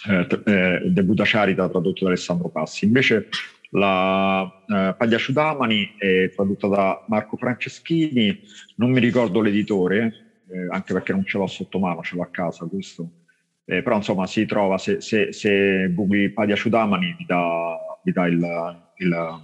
eh, 0.06 0.42
eh, 0.44 0.92
The 0.92 1.04
Buddha 1.04 1.24
Charita 1.24 1.68
tradotto 1.68 2.04
da 2.04 2.10
Alessandro 2.10 2.50
Passi. 2.50 2.84
Invece 2.84 3.28
la 3.74 4.64
eh, 4.68 4.94
Paglia 4.96 5.18
Ciudamani 5.18 5.94
è 5.98 6.30
tradotta 6.34 6.68
da 6.68 7.04
Marco 7.08 7.36
Franceschini, 7.36 8.40
non 8.76 8.90
mi 8.90 9.00
ricordo 9.00 9.40
l'editore, 9.40 10.42
eh, 10.48 10.68
anche 10.70 10.92
perché 10.92 11.12
non 11.12 11.24
ce 11.24 11.38
l'ho 11.38 11.46
sotto 11.46 11.78
mano, 11.78 12.02
ce 12.02 12.14
l'ho 12.14 12.22
a 12.22 12.30
casa 12.30 12.66
questo. 12.66 13.22
Eh, 13.64 13.82
però 13.82 13.96
insomma 13.96 14.26
si 14.26 14.44
trova, 14.46 14.78
se, 14.78 15.00
se, 15.00 15.32
se 15.32 15.92
googli 15.92 16.32
Paglia 16.32 16.54
Ciudamani 16.54 17.14
vi 17.18 17.24
dà, 17.24 17.76
vi 18.02 18.12
dà 18.12 18.26
il, 18.26 18.82
il 18.98 19.40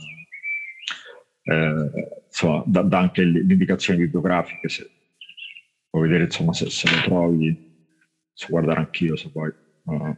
eh, 1.42 1.90
insomma, 2.26 2.62
dà, 2.66 2.82
dà, 2.82 2.98
anche 2.98 3.24
le 3.24 3.40
indicazioni 3.40 4.00
bibliografiche, 4.00 4.68
se 4.68 4.90
vuoi 5.90 6.06
vedere 6.06 6.24
insomma 6.24 6.52
se, 6.52 6.70
se 6.70 6.88
lo 6.88 7.00
trovi, 7.02 7.88
so 8.32 8.46
guardare 8.48 8.78
anch'io 8.78 9.16
se 9.16 9.30
vuoi. 9.32 9.52
Uh, 9.84 10.16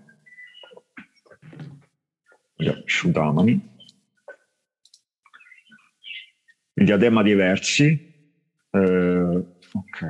Shudamani. 2.85 3.72
Il 6.75 6.85
diadema 6.87 7.23
di 7.23 7.35
versi. 7.35 8.01
Eh, 8.71 9.45
ok. 9.73 10.09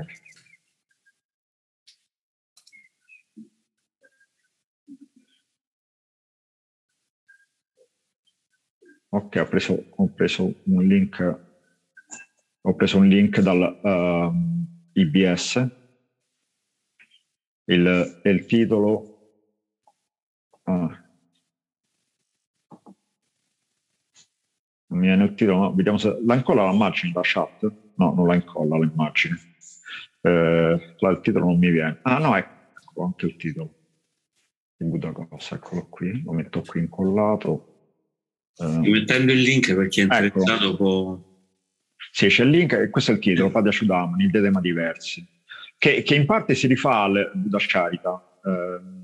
Ok, 9.09 9.37
ho 9.37 9.47
preso, 9.47 9.87
ho 9.91 10.09
preso, 10.15 10.55
un 10.65 10.87
link. 10.87 11.41
Ho 12.63 12.75
preso 12.75 12.99
un 12.99 13.09
link 13.09 13.41
dal 13.41 13.79
uh, 13.83 13.87
ehm, 13.87 14.67
IBS. 14.93 15.67
Il, 17.67 18.19
il 18.23 18.47
titolo. 18.47 19.05
Ah, 20.65 21.02
mi 24.93 25.07
viene 25.07 25.25
il 25.25 25.35
titolo, 25.35 25.59
no? 25.59 25.75
vediamo 25.75 25.99
se 25.99 26.19
la 26.25 26.35
incolla 26.35 26.71
l'immagine 26.71 27.13
da 27.13 27.21
chat. 27.23 27.73
No, 27.97 28.15
non 28.15 28.27
la 28.27 28.35
incolla 28.35 28.79
l'immagine. 28.79 29.39
Eh, 30.21 30.97
il 30.99 31.21
titolo 31.23 31.47
non 31.47 31.59
mi 31.59 31.71
viene. 31.71 31.99
Ah 32.03 32.19
no, 32.19 32.37
ecco 32.37 33.05
anche 33.05 33.27
il 33.27 33.37
titolo. 33.37 33.75
Di 34.77 34.85
Budapest, 34.87 35.53
eccolo 35.53 35.87
qui, 35.89 36.23
lo 36.23 36.33
metto 36.33 36.63
qui 36.63 36.81
incollato. 36.81 37.69
Eh, 38.57 38.79
mettendo 38.79 39.33
il 39.33 39.41
link 39.41 39.75
per 39.75 39.89
chi 39.89 40.01
è 40.01 40.03
interessato 40.05 40.65
ecco. 40.65 40.77
può... 40.77 41.31
Sì, 42.11 42.27
c'è 42.27 42.45
il 42.45 42.51
link 42.51 42.73
e 42.73 42.91
questo 42.91 43.13
è 43.13 43.15
il 43.15 43.21
titolo, 43.21 43.51
Padre 43.51 43.73
Ciudamani, 43.73 44.25
il 44.25 44.31
Dedema 44.31 44.61
diversi, 44.61 45.27
che, 45.79 46.03
che, 46.03 46.15
in 46.15 46.27
parte 46.27 46.55
si 46.55 46.67
rifà 46.67 47.03
al 47.03 47.31
Buddha 47.35 47.59
Charita. 47.61 48.41
Eh, 48.45 49.02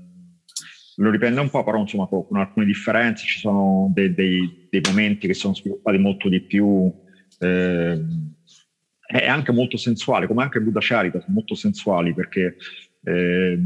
lo 0.99 1.09
riprende 1.09 1.39
un 1.39 1.49
po', 1.49 1.63
però 1.63 1.79
insomma 1.79 2.07
con 2.07 2.37
alcune 2.37 2.65
differenze, 2.65 3.25
ci 3.25 3.39
sono 3.39 3.89
dei, 3.93 4.13
dei, 4.13 4.67
dei 4.69 4.81
momenti 4.85 5.27
che 5.27 5.33
sono 5.33 5.55
sviluppati 5.55 5.97
molto 5.97 6.27
di 6.27 6.41
più, 6.41 6.91
eh, 7.39 8.05
è 9.07 9.27
anche 9.27 9.51
molto 9.51 9.77
sensuale, 9.77 10.27
come 10.27 10.43
anche 10.43 10.59
Buddha 10.59 10.79
Charita, 10.81 11.19
sono 11.19 11.33
molto 11.33 11.55
sensuali 11.55 12.13
perché, 12.13 12.57
eh, 13.03 13.59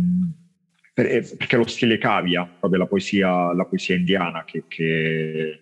per, 0.93 1.05
eh, 1.07 1.35
perché 1.35 1.57
lo 1.57 1.67
stile 1.67 1.97
cavia, 1.97 2.45
proprio 2.45 2.81
la 2.81 2.87
poesia, 2.87 3.51
la 3.53 3.65
poesia 3.65 3.95
indiana 3.95 4.45
che, 4.45 4.65
che, 4.67 5.61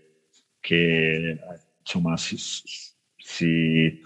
che 0.60 1.40
insomma 1.80 2.18
si, 2.18 2.36
si, 2.38 4.02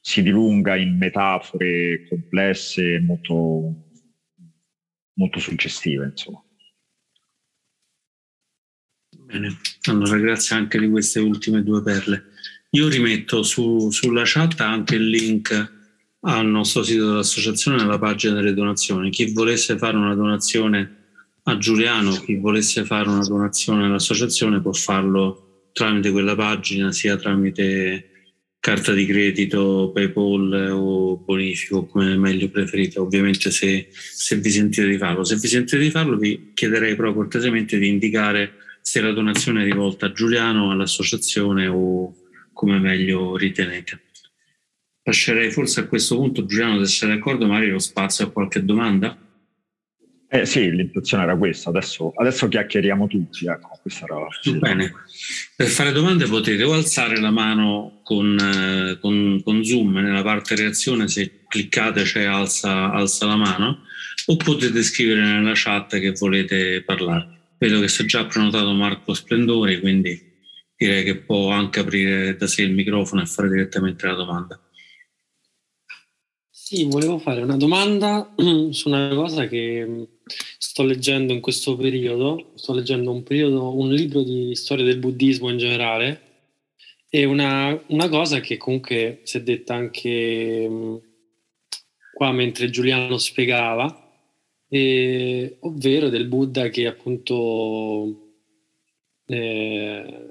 si 0.00 0.22
dilunga 0.22 0.74
in 0.74 0.96
metafore 0.96 2.06
complesse 2.08 2.98
molto, 3.00 3.72
molto 5.14 5.38
suggestive, 5.38 6.06
insomma. 6.06 6.43
Bene, 9.34 9.56
allora 9.90 10.16
grazie 10.16 10.54
anche 10.54 10.78
di 10.78 10.88
queste 10.88 11.18
ultime 11.18 11.64
due 11.64 11.82
perle. 11.82 12.26
Io 12.70 12.86
rimetto 12.86 13.42
su, 13.42 13.90
sulla 13.90 14.22
chat 14.24 14.60
anche 14.60 14.94
il 14.94 15.08
link 15.08 15.72
al 16.20 16.46
nostro 16.46 16.84
sito 16.84 17.08
dell'associazione 17.08 17.82
alla 17.82 17.98
pagina 17.98 18.34
delle 18.34 18.54
donazioni. 18.54 19.10
Chi 19.10 19.32
volesse 19.32 19.76
fare 19.76 19.96
una 19.96 20.14
donazione 20.14 20.98
a 21.42 21.58
Giuliano, 21.58 22.12
chi 22.12 22.36
volesse 22.36 22.84
fare 22.84 23.08
una 23.08 23.26
donazione 23.26 23.86
all'associazione 23.86 24.60
può 24.60 24.72
farlo 24.72 25.70
tramite 25.72 26.12
quella 26.12 26.36
pagina, 26.36 26.92
sia 26.92 27.16
tramite 27.16 28.10
carta 28.60 28.92
di 28.92 29.04
credito, 29.04 29.90
PayPal 29.92 30.70
o 30.70 31.16
bonifico, 31.16 31.86
come 31.86 32.16
meglio 32.16 32.48
preferite, 32.50 33.00
ovviamente 33.00 33.50
se, 33.50 33.88
se 33.90 34.36
vi 34.36 34.50
sentite 34.50 34.86
di 34.86 34.96
farlo. 34.96 35.24
Se 35.24 35.34
vi 35.34 35.48
sentite 35.48 35.82
di 35.82 35.90
farlo 35.90 36.16
vi 36.16 36.52
chiederei 36.54 36.94
però 36.94 37.12
cortesemente 37.12 37.78
di 37.78 37.88
indicare 37.88 38.62
se 38.86 39.00
la 39.00 39.12
donazione 39.12 39.62
è 39.62 39.64
rivolta 39.64 40.06
a 40.06 40.12
Giuliano, 40.12 40.70
all'associazione 40.70 41.66
o 41.66 42.14
come 42.52 42.78
meglio 42.78 43.34
ritenete. 43.34 44.02
lascerei 45.04 45.50
forse 45.50 45.80
a 45.80 45.86
questo 45.86 46.16
punto, 46.16 46.44
Giuliano, 46.44 46.84
se 46.84 46.92
sei 46.92 47.08
d'accordo, 47.08 47.46
magari 47.46 47.70
lo 47.70 47.78
spazio 47.78 48.26
a 48.26 48.30
qualche 48.30 48.62
domanda. 48.62 49.16
Eh 50.28 50.44
sì, 50.44 50.70
l'intenzione 50.70 51.22
era 51.22 51.34
questa, 51.34 51.70
adesso, 51.70 52.12
adesso 52.14 52.46
chiacchieriamo 52.46 53.06
tutti. 53.06 53.46
Ecco, 53.46 53.80
era, 53.84 54.26
sì. 54.42 54.58
Bene, 54.58 54.92
per 55.56 55.68
fare 55.68 55.90
domande 55.90 56.26
potete 56.26 56.62
o 56.62 56.74
alzare 56.74 57.18
la 57.18 57.30
mano 57.30 58.00
con, 58.02 58.36
eh, 58.38 58.98
con, 59.00 59.40
con 59.42 59.64
Zoom 59.64 59.96
nella 59.96 60.22
parte 60.22 60.56
reazione, 60.56 61.08
se 61.08 61.44
cliccate 61.48 62.02
c'è 62.02 62.24
alza, 62.24 62.92
alza 62.92 63.24
la 63.24 63.36
mano, 63.36 63.84
o 64.26 64.36
potete 64.36 64.82
scrivere 64.82 65.22
nella 65.22 65.52
chat 65.54 65.98
che 65.98 66.12
volete 66.12 66.82
parlare. 66.82 67.33
Vedo 67.64 67.80
che 67.80 67.88
si 67.88 68.02
è 68.02 68.04
già 68.04 68.26
prenotato 68.26 68.70
Marco 68.72 69.14
Splendori, 69.14 69.80
quindi 69.80 70.20
direi 70.76 71.02
che 71.02 71.16
può 71.16 71.48
anche 71.48 71.80
aprire 71.80 72.36
da 72.36 72.46
sé 72.46 72.60
il 72.60 72.74
microfono 72.74 73.22
e 73.22 73.26
fare 73.26 73.48
direttamente 73.48 74.06
la 74.06 74.12
domanda. 74.12 74.60
Sì, 76.50 76.84
volevo 76.84 77.16
fare 77.16 77.40
una 77.40 77.56
domanda 77.56 78.34
su 78.68 78.88
una 78.88 79.08
cosa 79.14 79.48
che 79.48 80.08
sto 80.58 80.82
leggendo 80.82 81.32
in 81.32 81.40
questo 81.40 81.74
periodo. 81.74 82.52
Sto 82.56 82.74
leggendo 82.74 83.10
un, 83.10 83.22
periodo, 83.22 83.74
un 83.74 83.90
libro 83.90 84.22
di 84.22 84.54
storia 84.54 84.84
del 84.84 84.98
buddismo 84.98 85.48
in 85.48 85.56
generale 85.56 86.20
e 87.08 87.24
una, 87.24 87.82
una 87.86 88.10
cosa 88.10 88.40
che 88.40 88.58
comunque 88.58 89.20
si 89.22 89.38
è 89.38 89.42
detta 89.42 89.72
anche 89.72 90.68
qua 92.12 92.30
mentre 92.30 92.68
Giuliano 92.68 93.16
spiegava, 93.16 94.03
e, 94.74 95.58
ovvero 95.60 96.08
del 96.08 96.26
Buddha 96.26 96.68
che 96.68 96.88
appunto 96.88 98.32
eh, 99.26 100.26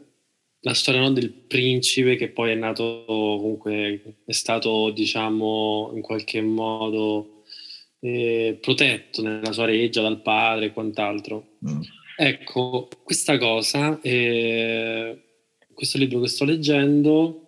la 0.59 0.73
storia 0.73 0.99
no, 0.99 1.13
del 1.13 1.31
principe 1.31 2.17
che 2.17 2.27
poi 2.27 2.51
è 2.51 2.55
nato 2.55 3.05
comunque 3.07 4.17
è 4.25 4.31
stato 4.33 4.89
diciamo 4.89 5.91
in 5.95 6.01
qualche 6.01 6.41
modo 6.41 7.43
eh, 8.01 8.57
protetto 8.59 9.21
nella 9.21 9.53
sua 9.53 9.63
reggia 9.63 10.01
dal 10.01 10.21
padre 10.21 10.65
e 10.65 10.73
quant'altro 10.73 11.51
mm. 11.65 11.81
ecco 12.17 12.89
questa 13.01 13.37
cosa 13.37 13.97
eh, 14.01 15.21
questo 15.73 15.97
libro 15.97 16.19
che 16.19 16.27
sto 16.27 16.43
leggendo 16.43 17.42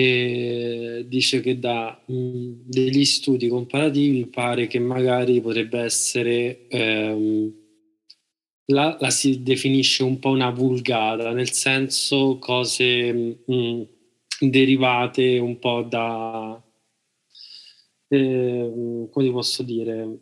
e 0.00 1.04
dice 1.08 1.40
che 1.40 1.58
da 1.58 2.00
mh, 2.06 2.52
degli 2.66 3.04
studi 3.04 3.48
comparativi 3.48 4.26
pare 4.26 4.66
che 4.68 4.78
magari 4.78 5.40
potrebbe 5.40 5.80
essere 5.80 6.66
ehm, 6.68 7.52
la, 8.66 8.96
la, 9.00 9.10
si 9.10 9.42
definisce 9.42 10.02
un 10.04 10.18
po' 10.18 10.30
una 10.30 10.50
vulgata, 10.50 11.32
nel 11.32 11.50
senso 11.50 12.38
cose 12.38 13.40
mh, 13.46 13.82
derivate 14.40 15.38
un 15.38 15.58
po' 15.58 15.82
da 15.82 16.62
eh, 18.10 19.08
come 19.10 19.30
posso 19.30 19.62
dire 19.62 20.18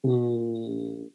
mh, 0.00 1.06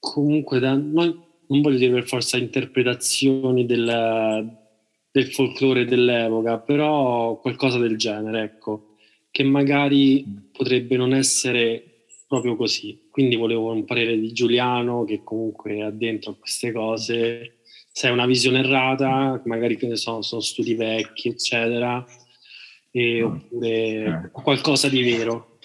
comunque 0.00 0.58
da, 0.58 0.74
non, 0.74 1.25
non 1.48 1.60
voglio 1.60 1.78
dire 1.78 1.92
per 1.92 2.06
forza 2.06 2.36
interpretazioni 2.36 3.66
del, 3.66 4.58
del 5.10 5.32
folklore 5.32 5.84
dell'epoca, 5.84 6.58
però 6.58 7.38
qualcosa 7.40 7.78
del 7.78 7.96
genere, 7.96 8.42
ecco, 8.42 8.96
che 9.30 9.42
magari 9.42 10.24
potrebbe 10.52 10.96
non 10.96 11.14
essere 11.14 12.06
proprio 12.26 12.56
così. 12.56 13.08
Quindi 13.10 13.36
volevo 13.36 13.70
un 13.70 13.84
parere 13.84 14.18
di 14.18 14.32
Giuliano 14.32 15.04
che 15.04 15.22
comunque 15.22 15.82
ha 15.82 15.90
dentro 15.90 16.36
queste 16.36 16.72
cose, 16.72 17.58
se 17.92 18.08
è 18.08 18.10
una 18.10 18.26
visione 18.26 18.58
errata, 18.58 19.40
magari 19.44 19.76
che 19.76 19.86
ne 19.86 19.96
so, 19.96 20.22
sono 20.22 20.40
studi 20.40 20.74
vecchi, 20.74 21.28
eccetera, 21.28 22.04
e, 22.90 23.22
oppure 23.22 24.30
qualcosa 24.32 24.88
di 24.88 25.02
vero. 25.02 25.58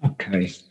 Ok. 0.00 0.67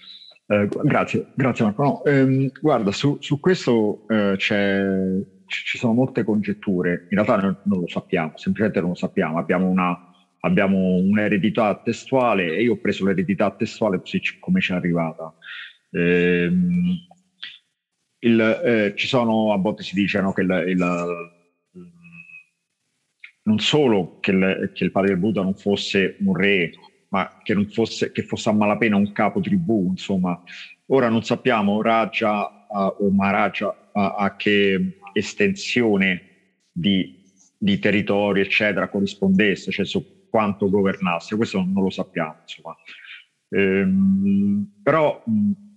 Eh, 0.50 0.68
grazie, 0.84 1.28
grazie 1.34 1.66
Marco. 1.66 1.84
No, 1.84 2.04
ehm, 2.06 2.50
guarda, 2.62 2.92
su, 2.92 3.18
su 3.20 3.40
questo 3.40 4.08
eh, 4.08 4.38
ci 4.38 5.78
sono 5.78 5.94
molte 5.94 6.24
congetture, 6.24 7.08
in 7.10 7.22
realtà 7.22 7.36
noi 7.38 7.56
non 7.66 7.80
lo 7.82 7.88
sappiamo, 7.88 8.32
semplicemente 8.36 8.80
non 8.80 8.90
lo 8.90 8.96
sappiamo, 8.96 9.38
abbiamo, 9.38 9.68
una, 9.68 9.98
abbiamo 10.40 10.78
un'eredità 10.96 11.82
testuale 11.84 12.56
e 12.56 12.64
io 12.64 12.74
ho 12.74 12.78
preso 12.78 13.06
l'eredità 13.06 13.52
testuale 13.52 14.00
così 14.00 14.22
come 14.40 14.62
ci 14.62 14.72
è 14.72 14.76
arrivata. 14.76 15.36
Eh, 15.92 16.52
il, 18.20 18.94
ci 18.96 19.08
sono, 19.08 19.52
a 19.52 19.58
volte 19.58 19.84
si 19.84 19.96
dice 19.96 20.22
no, 20.22 20.32
che 20.32 20.42
il, 20.42 20.64
il 20.68 20.86
non 23.44 23.60
solo 23.60 24.20
che 24.20 24.32
il, 24.32 24.72
che 24.74 24.84
il 24.84 24.92
padre 24.92 25.10
del 25.10 25.18
Buddha 25.18 25.42
non 25.42 25.56
fosse 25.56 26.18
un 26.20 26.36
re 26.36 26.72
ma 27.10 27.40
che, 27.44 27.54
non 27.54 27.68
fosse, 27.68 28.12
che 28.12 28.24
fosse 28.24 28.50
a 28.50 28.54
malapena 28.54 28.96
un 28.96 29.12
capo 29.12 29.40
tribù, 29.40 29.88
insomma. 29.90 30.42
Ora 30.88 31.10
non 31.10 31.24
sappiamo 31.24 31.82
Raja 31.82 32.66
uh, 32.70 33.04
o 33.04 33.10
Maharaja 33.12 33.68
uh, 33.68 34.00
a 34.18 34.36
che 34.38 35.00
estensione 35.14 36.22
di, 36.72 37.22
di 37.58 37.80
territorio, 37.80 38.44
eccetera, 38.44 38.90
corrispondesse, 38.90 39.72
cioè 39.72 39.86
su 39.86 40.28
quanto 40.30 40.70
governasse, 40.70 41.36
questo 41.36 41.58
non 41.58 41.84
lo 41.84 41.90
sappiamo, 41.90 42.38
insomma. 42.42 42.76
Ehm, 43.50 44.68
però 44.84 45.24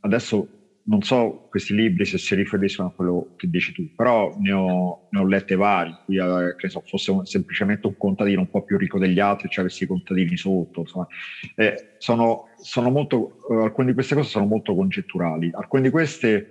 adesso 0.00 0.59
non 0.90 1.02
so 1.02 1.46
questi 1.48 1.72
libri 1.72 2.04
se 2.04 2.18
si 2.18 2.34
riferiscono 2.34 2.88
a 2.88 2.92
quello 2.92 3.34
che 3.36 3.48
dici 3.48 3.72
tu, 3.72 3.94
però 3.94 4.34
ne 4.38 4.50
ho, 4.50 5.06
ne 5.10 5.20
ho 5.20 5.24
lette 5.24 5.54
vari, 5.54 5.96
qui 6.04 6.18
eh, 6.18 6.56
che 6.56 6.68
so, 6.68 6.82
fosse 6.84 7.12
un, 7.12 7.24
semplicemente 7.24 7.86
un 7.86 7.96
contadino 7.96 8.40
un 8.40 8.50
po' 8.50 8.64
più 8.64 8.76
ricco 8.76 8.98
degli 8.98 9.20
altri, 9.20 9.48
cioè 9.48 9.64
avessi 9.64 9.84
i 9.84 9.86
contadini 9.86 10.36
sotto, 10.36 10.80
insomma. 10.80 11.06
Eh, 11.54 11.94
sono, 11.98 12.46
sono 12.60 12.90
molto, 12.90 13.36
eh, 13.50 13.62
alcune 13.62 13.86
di 13.88 13.94
queste 13.94 14.16
cose 14.16 14.28
sono 14.28 14.46
molto 14.46 14.74
congetturali, 14.74 15.50
alcune 15.52 15.82
di 15.82 15.90
queste 15.90 16.48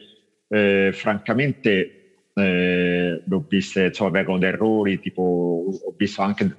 eh, 0.47 0.91
francamente 0.93 2.29
eh, 2.33 3.21
ho 3.29 3.45
viste, 3.45 3.87
insomma, 3.87 4.11
vengono 4.11 4.37
da 4.37 4.47
errori, 4.47 4.99
tipo 4.99 5.21
ho 5.21 5.93
visto 5.97 6.21
anche 6.21 6.55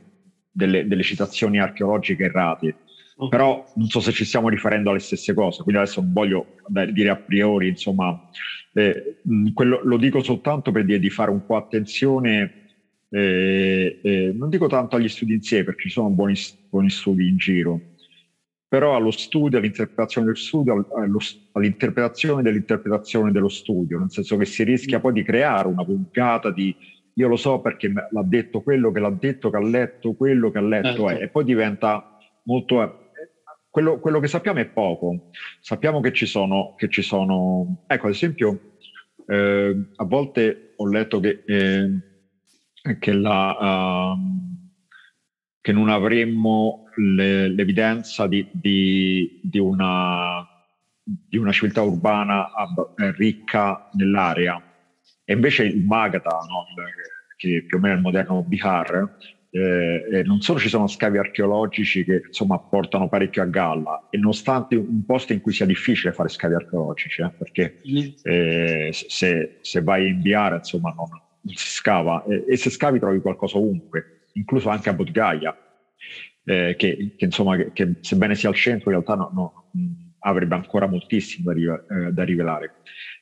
delle, 0.50 0.86
delle 0.86 1.02
citazioni 1.02 1.58
archeologiche 1.58 2.24
errate, 2.24 2.76
però 3.28 3.64
non 3.74 3.86
so 3.88 4.00
se 4.00 4.12
ci 4.12 4.24
stiamo 4.24 4.48
riferendo 4.48 4.90
alle 4.90 4.98
stesse 4.98 5.34
cose, 5.34 5.62
quindi 5.62 5.80
adesso 5.80 6.00
non 6.00 6.12
voglio 6.12 6.46
dire 6.92 7.10
a 7.10 7.16
priori, 7.16 7.68
insomma, 7.68 8.28
eh, 8.72 9.20
quello, 9.52 9.80
lo 9.82 9.96
dico 9.96 10.22
soltanto 10.22 10.70
per 10.70 10.84
dire 10.84 10.98
di 10.98 11.10
fare 11.10 11.30
un 11.30 11.44
po' 11.44 11.56
attenzione, 11.56 12.68
eh, 13.10 14.00
eh, 14.02 14.32
non 14.34 14.48
dico 14.48 14.66
tanto 14.68 14.96
agli 14.96 15.08
studi 15.08 15.34
in 15.34 15.42
sé, 15.42 15.64
perché 15.64 15.82
ci 15.82 15.90
sono 15.90 16.10
buoni, 16.10 16.34
buoni 16.68 16.90
studi 16.90 17.28
in 17.28 17.36
giro, 17.36 17.80
però 18.68 18.94
allo 18.94 19.10
studio, 19.10 19.58
all'interpretazione 19.58 20.28
del 20.28 20.36
studio, 20.36 20.86
allo, 20.96 21.18
all'interpretazione 21.52 22.42
dell'interpretazione 22.42 23.32
dello 23.32 23.48
studio, 23.48 23.98
nel 23.98 24.10
senso 24.10 24.36
che 24.36 24.44
si 24.44 24.62
rischia 24.62 25.00
poi 25.00 25.12
di 25.12 25.24
creare 25.24 25.68
una 25.68 25.84
puntata 25.84 26.50
di 26.50 26.74
io 27.14 27.28
lo 27.28 27.36
so 27.36 27.60
perché 27.60 27.92
l'ha 27.92 28.22
detto 28.22 28.62
quello 28.62 28.92
che 28.92 29.00
l'ha 29.00 29.10
detto, 29.10 29.50
che 29.50 29.56
ha 29.56 29.60
letto 29.60 30.14
quello 30.14 30.50
che 30.50 30.58
ha 30.58 30.62
letto, 30.62 31.08
certo. 31.08 31.22
e 31.22 31.28
poi 31.28 31.44
diventa 31.44 32.16
molto 32.44 33.09
quello, 33.70 34.00
quello, 34.00 34.20
che 34.20 34.26
sappiamo 34.26 34.58
è 34.58 34.66
poco. 34.66 35.30
Sappiamo 35.60 36.00
che 36.00 36.12
ci 36.12 36.26
sono, 36.26 36.74
che 36.76 36.88
ci 36.88 37.02
sono 37.02 37.84
ecco 37.86 38.06
ad 38.06 38.12
esempio, 38.12 38.74
eh, 39.26 39.90
a 39.94 40.04
volte 40.04 40.74
ho 40.76 40.88
letto 40.88 41.20
che, 41.20 41.42
eh, 41.46 42.98
che, 42.98 43.12
la, 43.12 44.12
uh, 44.12 44.18
che, 45.60 45.72
non 45.72 45.88
avremmo 45.88 46.86
le, 46.96 47.48
l'evidenza 47.48 48.26
di, 48.26 48.48
di, 48.52 49.40
di, 49.42 49.58
una, 49.58 50.44
di, 51.04 51.36
una, 51.36 51.52
civiltà 51.52 51.82
urbana 51.82 52.48
eh, 52.96 53.12
ricca 53.12 53.88
nell'area. 53.92 54.60
E 55.24 55.32
invece 55.32 55.64
il 55.64 55.84
Magadha, 55.84 56.30
no, 56.30 56.64
che 57.36 57.64
più 57.66 57.76
o 57.76 57.80
meno 57.80 57.94
è 57.94 57.96
il 57.98 58.02
moderno 58.02 58.42
Bihar, 58.42 59.16
eh, 59.52 60.22
non 60.24 60.40
solo 60.40 60.60
ci 60.60 60.68
sono 60.68 60.86
scavi 60.86 61.18
archeologici 61.18 62.04
che 62.04 62.22
insomma 62.28 62.58
portano 62.58 63.08
parecchio 63.08 63.42
a 63.42 63.46
galla, 63.46 64.06
e 64.10 64.16
nonostante 64.16 64.76
un 64.76 65.04
posto 65.04 65.32
in 65.32 65.40
cui 65.40 65.52
sia 65.52 65.66
difficile 65.66 66.12
fare 66.12 66.28
scavi 66.28 66.54
archeologici, 66.54 67.22
eh, 67.22 67.30
perché 67.30 67.80
eh, 68.22 68.90
se, 68.92 69.58
se, 69.60 69.82
vai 69.82 70.08
in 70.08 70.20
Biara 70.20 70.56
insomma 70.56 70.94
non, 70.96 71.08
non 71.10 71.54
si 71.54 71.68
scava, 71.68 72.24
e 72.24 72.56
se 72.56 72.70
scavi 72.70 73.00
trovi 73.00 73.20
qualcosa 73.20 73.58
ovunque, 73.58 74.28
incluso 74.34 74.68
anche 74.68 74.88
a 74.88 74.94
Bodgaia, 74.94 75.56
eh, 76.44 76.74
che, 76.76 77.14
che, 77.16 77.24
insomma 77.24 77.56
che, 77.56 77.72
che, 77.72 77.94
sebbene 78.00 78.34
sia 78.36 78.48
al 78.48 78.54
centro 78.54 78.90
in 78.90 79.02
realtà 79.02 79.14
no, 79.14 79.30
no, 79.34 79.70
avrebbe 80.20 80.54
ancora 80.54 80.86
moltissimo 80.86 81.52
da, 81.52 81.58
eh, 81.58 82.12
da, 82.12 82.22
rivelare. 82.24 82.74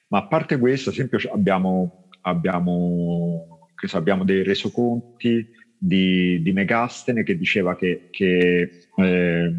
Ma 0.09 0.19
a 0.19 0.27
parte 0.27 0.59
questo, 0.59 0.91
ad 0.91 0.95
esempio 0.95 1.19
abbiamo, 1.33 2.09
abbiamo, 2.23 3.71
abbiamo 3.93 4.25
dei 4.25 4.43
resoconti 4.43 5.57
di, 5.79 6.43
di 6.43 6.53
Megastene 6.53 7.23
che 7.23 7.39
diceva 7.39 7.77
che, 7.77 8.09
che 8.11 8.89
eh, 8.97 9.55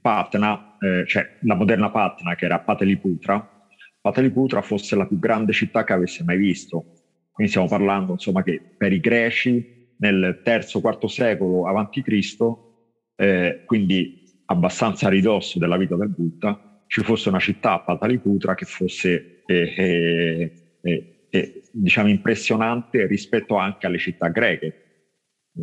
Patna, 0.00 0.76
eh, 0.80 1.06
cioè 1.06 1.36
la 1.42 1.54
moderna 1.54 1.90
Patna 1.90 2.34
che 2.34 2.46
era 2.46 2.58
Pataliputra, 2.60 3.58
Pataliputra 4.00 4.62
fosse 4.62 4.96
la 4.96 5.06
più 5.06 5.18
grande 5.18 5.52
città 5.52 5.84
che 5.84 5.92
avesse 5.92 6.24
mai 6.24 6.38
visto. 6.38 6.94
Quindi 7.30 7.52
stiamo 7.52 7.68
parlando 7.68 8.12
insomma 8.12 8.42
che 8.42 8.60
per 8.76 8.92
i 8.92 9.00
greci 9.00 9.94
nel 9.98 10.42
III-IV 10.44 11.06
secolo 11.06 11.66
a.C., 11.66 12.36
eh, 13.16 13.62
quindi 13.66 14.24
abbastanza 14.46 15.08
a 15.08 15.10
ridosso 15.10 15.58
della 15.58 15.76
vita 15.76 15.96
del 15.96 16.08
Buddha, 16.08 16.82
ci 16.86 17.02
fosse 17.02 17.28
una 17.28 17.38
città, 17.38 17.80
Pataliputra, 17.80 18.54
che 18.54 18.64
fosse 18.64 19.42
eh, 19.44 19.74
eh, 19.76 20.52
eh, 20.80 21.26
eh 21.28 21.62
diciamo 21.70 22.08
impressionante 22.08 23.06
rispetto 23.06 23.56
anche 23.56 23.86
alle 23.86 23.98
città 23.98 24.28
greche. 24.28 24.87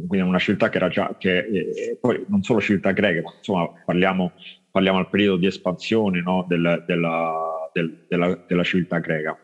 Quindi 0.08 0.28
una 0.28 0.40
città 0.40 0.70
che 0.70 0.78
era 0.78 0.90
già, 0.90 1.16
che, 1.18 1.38
eh, 1.38 1.98
poi 2.00 2.26
non 2.28 2.44
solo 2.44 2.60
città 2.60 2.92
greche, 2.92 3.22
ma 3.22 3.34
insomma 3.38 3.70
parliamo, 3.86 4.34
parliamo 4.70 4.98
al 4.98 5.10
periodo 5.10 5.38
di 5.38 5.48
espansione 5.48 6.22
no, 6.22 6.46
del, 6.48 6.84
della, 6.86 7.70
del, 7.72 8.06
della, 8.08 8.44
della, 8.48 8.64
civiltà 8.64 9.00
greca. 9.00 9.38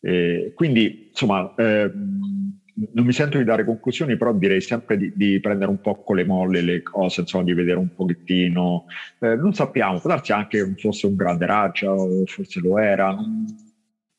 Eh, 0.00 0.52
quindi 0.54 1.08
insomma 1.08 1.54
eh, 1.56 1.92
non 2.94 3.04
mi 3.04 3.12
sento 3.12 3.36
di 3.36 3.44
dare 3.44 3.64
conclusioni, 3.64 4.16
però 4.16 4.32
direi 4.32 4.60
sempre 4.60 4.96
di, 4.96 5.12
di, 5.14 5.40
prendere 5.40 5.70
un 5.70 5.80
po' 5.80 6.02
con 6.02 6.16
le 6.16 6.24
molle 6.24 6.62
le 6.62 6.82
cose, 6.82 7.20
insomma, 7.20 7.44
di 7.44 7.52
vedere 7.52 7.78
un 7.78 7.94
pochettino. 7.94 8.86
Eh, 9.18 9.36
non 9.36 9.52
sappiamo, 9.52 10.00
può 10.00 10.08
darsi 10.08 10.32
anche 10.32 10.64
che 10.64 10.80
fosse 10.80 11.06
un 11.06 11.16
grande 11.16 11.46
Raja, 11.46 11.92
o 11.92 12.24
forse 12.24 12.60
lo 12.60 12.78
era, 12.78 13.10
non, 13.10 13.44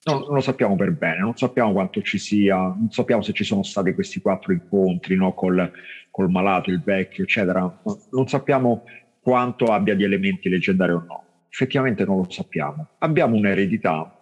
no, 0.03 0.19
non, 0.19 0.33
lo 0.33 0.41
sappiamo 0.41 0.75
per 0.75 0.91
bene, 0.91 1.19
non 1.19 1.35
sappiamo 1.35 1.71
quanto 1.71 2.01
ci 2.01 2.17
sia, 2.17 2.57
non 2.57 2.89
sappiamo 2.89 3.21
se 3.21 3.33
ci 3.33 3.43
sono 3.43 3.63
stati 3.63 3.93
questi 3.93 4.21
quattro 4.21 4.53
incontri 4.53 5.15
no, 5.15 5.33
col, 5.33 5.71
col 6.09 6.29
malato, 6.29 6.69
il 6.69 6.81
vecchio, 6.81 7.23
eccetera. 7.23 7.81
Non 8.11 8.27
sappiamo 8.27 8.83
quanto 9.21 9.65
abbia 9.65 9.95
di 9.95 10.03
elementi 10.03 10.49
leggendari 10.49 10.91
o 10.91 11.03
no. 11.07 11.23
Effettivamente 11.49 12.05
non 12.05 12.17
lo 12.17 12.29
sappiamo. 12.29 12.87
Abbiamo 12.99 13.35
un'eredità 13.35 14.21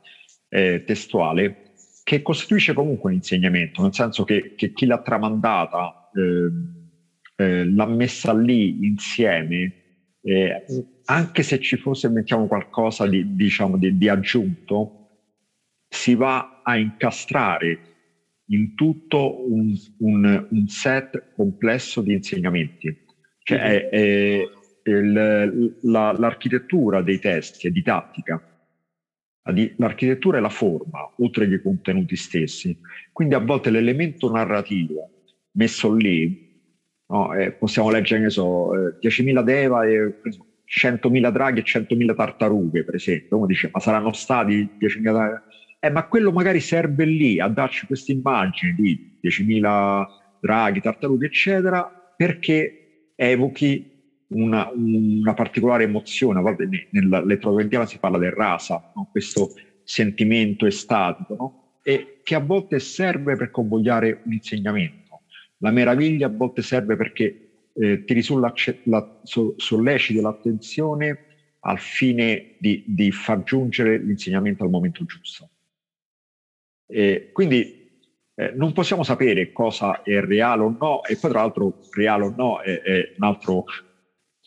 eh, 0.50 0.84
testuale 0.86 1.74
che 2.04 2.22
costituisce 2.24 2.74
comunque 2.74 3.12
un 3.12 3.18
insegnamento, 3.18 3.84
nel 3.84 3.94
senso 3.94 4.24
che, 4.24 4.56
che 4.56 4.74
chi 4.74 4.88
l'ha 4.88 5.00
tramandata 5.00 6.10
eh, 6.16 7.44
eh, 7.44 7.72
l'ha 7.72 7.86
messa 7.86 8.34
lì 8.34 8.84
insieme, 8.86 9.74
eh, 10.24 10.66
anche 11.06 11.44
se 11.44 11.60
ci 11.60 11.78
fosse, 11.78 12.10
mettiamo 12.10 12.48
qualcosa 12.48 13.08
di, 13.08 13.36
diciamo, 13.36 13.78
di, 13.78 13.96
di 13.96 14.10
aggiunto, 14.10 14.99
si 15.90 16.16
va 16.16 16.62
a 16.64 16.78
incastrare 16.78 17.80
in 18.46 18.76
tutto 18.76 19.52
un, 19.52 19.76
un, 20.00 20.48
un 20.50 20.68
set 20.68 21.34
complesso 21.36 22.02
di 22.02 22.14
insegnamenti. 22.14 23.06
Cioè, 23.44 23.60
è, 23.60 23.90
è 23.90 24.42
il, 24.84 25.78
la, 25.82 26.12
l'architettura 26.14 27.02
dei 27.02 27.20
testi 27.20 27.68
è 27.68 27.72
didattica 27.72 28.42
l'architettura 29.78 30.38
è 30.38 30.42
la 30.42 30.50
forma, 30.50 31.12
oltre 31.18 31.48
che 31.48 31.56
i 31.56 31.62
contenuti 31.62 32.16
stessi. 32.16 32.78
Quindi 33.12 33.36
a 33.36 33.40
volte 33.40 33.70
l'elemento 33.70 34.32
narrativo 34.32 35.24
messo 35.52 35.94
lì, 35.94 36.48
no, 37.08 37.34
eh, 37.34 37.52
possiamo 37.54 37.90
leggere, 37.90 38.22
ne 38.22 38.30
so, 38.30 38.74
eh, 38.74 38.98
10.000 39.02 39.44
Deva 39.44 39.86
e 39.86 40.20
100.000 40.66 41.32
draghi 41.32 41.60
e 41.60 41.64
100.000 41.64 42.16
tartarughe, 42.16 42.84
per 42.84 42.96
esempio. 42.96 43.38
Uno 43.38 43.46
dice, 43.46 43.70
ma 43.72 43.80
saranno 43.80 44.14
stati 44.14 44.70
10.000 44.80 45.02
draghi? 45.02 45.42
Eh, 45.80 45.90
ma 45.90 46.08
quello 46.08 46.32
magari 46.32 46.60
serve 46.60 47.06
lì 47.06 47.40
a 47.40 47.48
darci 47.48 47.86
questa 47.86 48.12
immagine 48.12 48.76
di 48.78 49.18
10.000 49.24 50.06
draghi, 50.42 50.82
tartarughe, 50.82 51.28
eccetera, 51.28 52.14
perché 52.16 53.12
evochi 53.16 53.90
una, 54.30 54.70
una 54.74 55.34
particolare 55.34 55.84
emozione, 55.84 56.40
a 56.40 56.42
volte 56.42 56.68
nella 56.92 57.24
letteratura 57.24 57.86
si 57.86 57.98
parla 57.98 58.18
del 58.18 58.32
rasa, 58.32 58.92
no? 58.96 59.08
questo 59.12 59.54
sentimento 59.84 60.66
estatico, 60.66 61.36
no? 61.36 61.64
e 61.82 62.20
che 62.24 62.36
a 62.36 62.40
volte 62.40 62.80
serve 62.80 63.36
per 63.36 63.50
convogliare 63.50 64.22
un 64.26 64.34
insegnamento. 64.34 65.22
La 65.58 65.72
meraviglia 65.72 66.28
a 66.28 66.30
volte 66.30 66.62
serve 66.62 66.96
perché 66.96 67.50
eh, 67.74 68.04
tiri 68.04 68.22
sulla, 68.22 68.54
la, 68.84 69.20
so, 69.24 69.54
solleciti 69.58 70.20
l'attenzione 70.20 71.26
al 71.62 71.80
fine 71.80 72.56
di, 72.60 72.84
di, 72.86 73.12
far 73.12 73.44
giungere 73.44 73.98
l'insegnamento 73.98 74.64
al 74.64 74.70
momento 74.70 75.04
giusto. 75.06 75.50
E 76.92 77.30
quindi 77.32 78.02
eh, 78.36 78.52
non 78.56 78.74
possiamo 78.74 79.04
sapere 79.04 79.52
cosa 79.52 80.02
è 80.02 80.20
reale 80.22 80.64
o 80.64 80.76
no, 80.78 81.04
e 81.04 81.18
poi 81.18 81.30
tra 81.30 81.42
l'altro 81.42 81.80
reale 81.92 82.26
o 82.26 82.34
no 82.36 82.62
è, 82.62 82.82
è 82.82 83.14
un 83.18 83.26
altro 83.26 83.66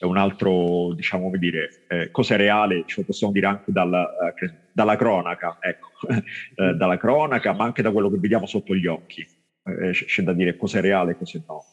è 0.03 0.05
un 0.05 0.17
altro, 0.17 0.95
diciamo, 0.95 1.25
come 1.27 1.39
dire, 1.39 1.85
eh, 1.89 2.11
cosa 2.11 2.35
è 2.35 2.37
reale, 2.37 2.83
ce 2.87 2.97
lo 2.99 3.07
possiamo 3.07 3.33
dire 3.33 3.47
anche 3.47 3.71
dalla, 3.71 4.05
eh, 4.35 4.53
dalla 4.73 4.97
cronaca, 4.97 5.59
ecco, 5.61 5.91
eh, 6.57 6.75
dalla 6.75 6.97
cronaca, 6.97 7.53
ma 7.53 7.63
anche 7.63 7.83
da 7.83 7.93
quello 7.93 8.11
che 8.11 8.19
vediamo 8.19 8.47
sotto 8.47 8.75
gli 8.75 8.87
occhi. 8.87 9.25
Eh, 9.63 9.93
c'è 9.93 10.25
da 10.25 10.33
dire 10.33 10.57
cosa 10.57 10.79
è 10.79 10.81
reale 10.81 11.13
e 11.13 11.17
cosa 11.17 11.41
no. 11.47 11.65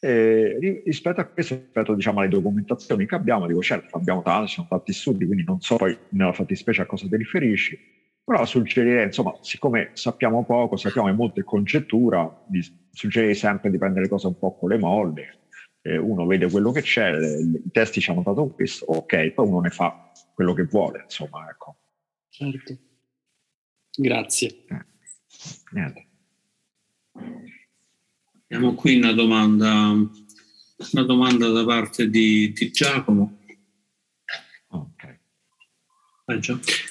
Rispetto 0.00 1.20
a 1.20 1.26
questo, 1.26 1.54
rispetto 1.54 1.94
diciamo, 1.94 2.18
alle 2.18 2.28
documentazioni 2.28 3.06
che 3.06 3.14
abbiamo, 3.14 3.46
dico 3.46 3.62
certo, 3.62 3.96
abbiamo 3.96 4.22
tanti, 4.22 4.50
sono 4.50 4.66
tanti 4.68 4.92
studi, 4.92 5.24
quindi 5.26 5.44
non 5.44 5.60
so 5.60 5.76
poi 5.76 5.96
nella 6.08 6.32
fattispecie 6.32 6.82
a 6.82 6.86
cosa 6.86 7.06
ti 7.06 7.16
riferisci, 7.16 7.78
però 8.30 8.44
suggerirei, 8.44 9.06
insomma, 9.06 9.36
siccome 9.40 9.90
sappiamo 9.94 10.44
poco, 10.44 10.76
sappiamo 10.76 11.08
che 11.08 11.14
molto 11.14 11.40
è 11.40 11.42
congettura, 11.42 12.46
suggerirei 12.92 13.34
sempre 13.34 13.70
di 13.70 13.76
prendere 13.76 14.02
le 14.04 14.08
cose 14.08 14.28
un 14.28 14.38
po' 14.38 14.56
con 14.56 14.68
le 14.68 14.78
molle, 14.78 15.38
eh, 15.82 15.96
uno 15.96 16.24
vede 16.26 16.48
quello 16.48 16.70
che 16.70 16.80
c'è, 16.80 17.10
i 17.10 17.72
testi 17.72 18.00
ci 18.00 18.08
hanno 18.08 18.22
dato 18.22 18.46
questo, 18.50 18.84
ok, 18.84 19.30
poi 19.32 19.48
uno 19.48 19.58
ne 19.58 19.70
fa 19.70 20.12
quello 20.32 20.52
che 20.52 20.62
vuole, 20.62 21.00
insomma, 21.02 21.50
ecco. 21.50 21.76
Certo. 22.28 22.78
Grazie. 23.96 24.48
Eh, 24.68 24.86
niente. 25.72 26.06
Abbiamo 28.44 28.74
qui 28.74 28.98
una 28.98 29.12
domanda, 29.12 29.90
una 30.92 31.02
domanda 31.02 31.48
da 31.48 31.64
parte 31.64 32.08
di, 32.08 32.52
di 32.52 32.70
Giacomo. 32.70 33.39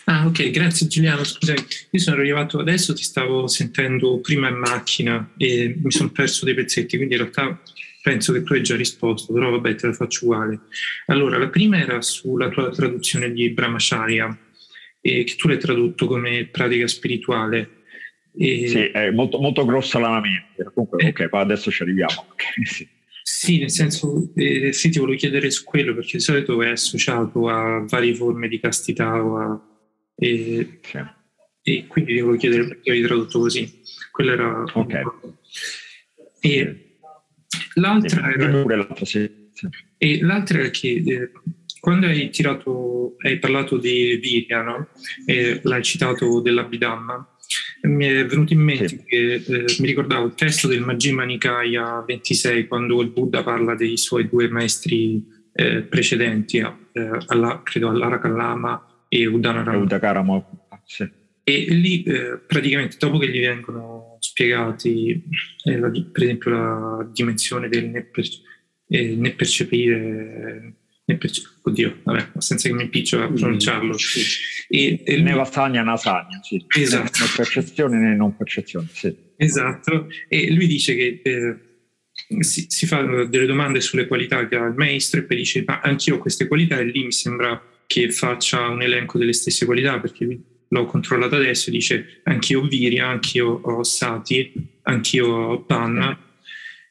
Ah, 0.05 0.25
ok, 0.25 0.49
grazie 0.49 0.87
Giuliano. 0.87 1.23
Scusa, 1.23 1.53
io 1.53 1.99
sono 1.99 2.17
arrivato 2.17 2.59
adesso, 2.59 2.93
ti 2.93 3.03
stavo 3.03 3.47
sentendo 3.47 4.19
prima 4.19 4.49
in 4.49 4.57
macchina 4.57 5.31
e 5.37 5.77
mi 5.81 5.91
sono 5.91 6.09
perso 6.09 6.45
dei 6.45 6.53
pezzetti, 6.53 6.97
quindi 6.97 7.15
in 7.15 7.21
realtà 7.21 7.61
penso 8.01 8.33
che 8.33 8.43
tu 8.43 8.53
hai 8.53 8.63
già 8.63 8.75
risposto, 8.75 9.33
però 9.33 9.49
vabbè 9.51 9.75
te 9.75 9.87
la 9.87 9.93
faccio 9.93 10.25
uguale. 10.25 10.61
Allora, 11.07 11.37
la 11.37 11.49
prima 11.49 11.77
era 11.77 12.01
sulla 12.01 12.49
tua 12.49 12.69
traduzione 12.69 13.31
di 13.31 13.49
Brahmacharya, 13.51 14.37
eh, 15.01 15.23
che 15.23 15.35
tu 15.35 15.47
l'hai 15.47 15.59
tradotto 15.59 16.07
come 16.07 16.47
pratica 16.51 16.87
spirituale. 16.87 17.83
E... 18.35 18.67
Sì, 18.67 18.79
è 18.85 19.11
molto, 19.11 19.39
molto 19.39 19.65
grossa 19.65 19.99
la 19.99 20.19
mente. 20.19 20.71
Comunque, 20.73 21.03
eh, 21.03 21.09
ok, 21.09 21.29
adesso 21.31 21.71
ci 21.71 21.81
arriviamo. 21.81 22.25
Okay, 22.31 22.65
sì. 22.65 22.87
Sì. 23.29 23.59
nel 23.59 23.71
senso, 23.71 24.31
eh, 24.35 24.73
sì, 24.73 24.89
ti 24.89 24.99
volevo 24.99 25.17
chiedere 25.17 25.49
su 25.51 25.63
quello, 25.63 25.93
perché 25.93 26.17
di 26.17 26.23
solito 26.23 26.61
è 26.61 26.69
associato 26.69 27.47
a 27.49 27.83
varie 27.87 28.15
forme 28.15 28.47
di 28.47 28.59
castità 28.59 29.09
a, 29.11 29.61
e, 30.15 30.79
sì. 30.81 30.97
e, 31.63 31.87
quindi 31.87 32.13
ti 32.13 32.19
volevo 32.19 32.37
chiedere 32.37 32.67
perché 32.67 32.91
hai 32.91 33.01
tradotto 33.01 33.39
così. 33.39 33.81
Quello 34.11 34.31
era... 34.31 34.63
Ok. 34.73 35.01
E, 36.41 36.89
L'altra 37.75 38.31
era, 38.31 38.63
e 39.97 40.21
l'altra 40.21 40.61
è 40.61 40.69
che 40.69 41.03
eh, 41.05 41.31
quando 41.79 42.07
hai, 42.07 42.29
tirato, 42.29 43.15
hai 43.19 43.39
parlato 43.39 43.77
di 43.77 44.17
Virya 44.21 44.61
no? 44.61 44.89
e 45.25 45.59
l'hai 45.63 45.83
citato 45.83 46.41
dell'Abhidhamma, 46.41 47.37
mi 47.81 48.05
è 48.05 48.25
venuto 48.25 48.53
in 48.53 48.59
mente 48.59 48.87
sì. 48.87 49.03
che 49.03 49.33
eh, 49.35 49.65
mi 49.79 49.87
ricordavo 49.87 50.25
il 50.25 50.33
testo 50.33 50.67
del 50.67 50.81
Majjhima 50.81 51.23
Nikaya 51.23 52.03
26 52.05 52.67
quando 52.67 53.01
il 53.01 53.09
Buddha 53.09 53.43
parla 53.43 53.75
dei 53.75 53.97
suoi 53.97 54.27
due 54.27 54.49
maestri 54.49 55.25
eh, 55.53 55.81
precedenti, 55.81 56.57
eh, 56.57 57.09
alla, 57.27 57.61
credo 57.63 57.89
all'Arakallama 57.89 59.05
e 59.07 59.25
Udanakarama. 59.25 60.45
Sì. 60.85 61.09
E 61.43 61.65
lì 61.69 62.03
eh, 62.03 62.39
praticamente 62.45 62.97
dopo 62.99 63.17
che 63.17 63.29
gli 63.29 63.39
vengono 63.39 64.17
spiegati, 64.19 65.23
eh, 65.63 65.77
la, 65.77 65.89
per 65.89 66.23
esempio, 66.23 66.51
la 66.51 67.09
dimensione 67.11 67.67
del 67.69 67.89
né, 67.89 68.03
per, 68.03 68.25
eh, 68.87 69.15
né 69.15 69.31
percepire, 69.31 70.73
oddio, 71.61 71.99
vabbè, 72.03 72.31
senza 72.37 72.67
che 72.67 72.75
mi 72.75 72.83
impiccio 72.83 73.21
a 73.21 73.27
pronunciarlo. 73.27 73.95
E, 74.67 75.01
e 75.03 75.21
né 75.21 75.33
Vasagna, 75.33 75.81
Nasagna, 75.81 76.39
sì. 76.43 76.63
Esatto. 76.77 77.23
Né 77.23 77.29
percezione 77.35 77.97
né 77.97 78.15
non 78.15 78.35
percezione, 78.35 78.87
sì. 78.91 79.15
Esatto, 79.37 80.09
e 80.27 80.51
lui 80.51 80.67
dice 80.67 80.95
che 80.95 81.21
eh, 81.23 81.55
si, 82.39 82.65
si, 82.67 82.85
fa 82.85 83.01
delle 83.25 83.45
domande 83.45 83.81
sulle 83.81 84.05
qualità 84.05 84.47
che 84.47 84.55
ha 84.57 84.65
il 84.65 84.75
maestro 84.75 85.21
e 85.21 85.23
poi 85.23 85.37
dice 85.37 85.63
ma 85.65 85.79
anch'io 85.79 86.15
ho 86.15 86.19
queste 86.19 86.47
qualità 86.47 86.77
e 86.77 86.85
lì 86.85 87.05
mi 87.05 87.11
sembra 87.11 87.61
che 87.87 88.11
faccia 88.11 88.67
un 88.67 88.81
elenco 88.81 89.17
delle 89.17 89.33
stesse 89.33 89.65
qualità 89.65 89.99
perché 89.99 90.25
lui 90.25 90.43
l'ho 90.67 90.85
controllato 90.85 91.35
adesso, 91.35 91.71
dice 91.71 92.21
anch'io 92.23 92.61
ho 92.61 92.67
Viria, 92.67 93.07
anch'io 93.07 93.47
ho 93.47 93.83
Sati, 93.83 94.51
anch'io 94.83 95.27
ho 95.27 95.63
Panna 95.63 96.17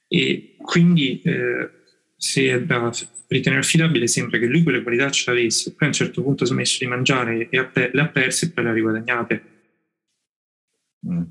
e 0.08 0.56
quindi 0.56 1.20
eh, 1.22 1.70
se 2.18 2.50
è 2.50 2.62
da 2.62 2.90
ritenere 3.28 3.62
affidabile 3.62 4.08
sembra 4.08 4.38
che 4.38 4.46
lui 4.46 4.62
quelle 4.64 4.82
qualità 4.82 5.08
ce 5.10 5.30
l'avesse, 5.30 5.74
poi 5.74 5.86
a 5.86 5.90
un 5.90 5.92
certo 5.92 6.22
punto 6.22 6.42
ha 6.42 6.46
smesso 6.46 6.78
di 6.80 6.90
mangiare 6.90 7.48
e 7.48 7.70
le 7.72 8.00
ha 8.00 8.08
perse 8.08 8.46
e 8.46 8.50
poi 8.50 8.64
le 8.64 8.70
ha 8.70 8.72
riguadagnate. 8.72 9.42
Mm. 11.06 11.22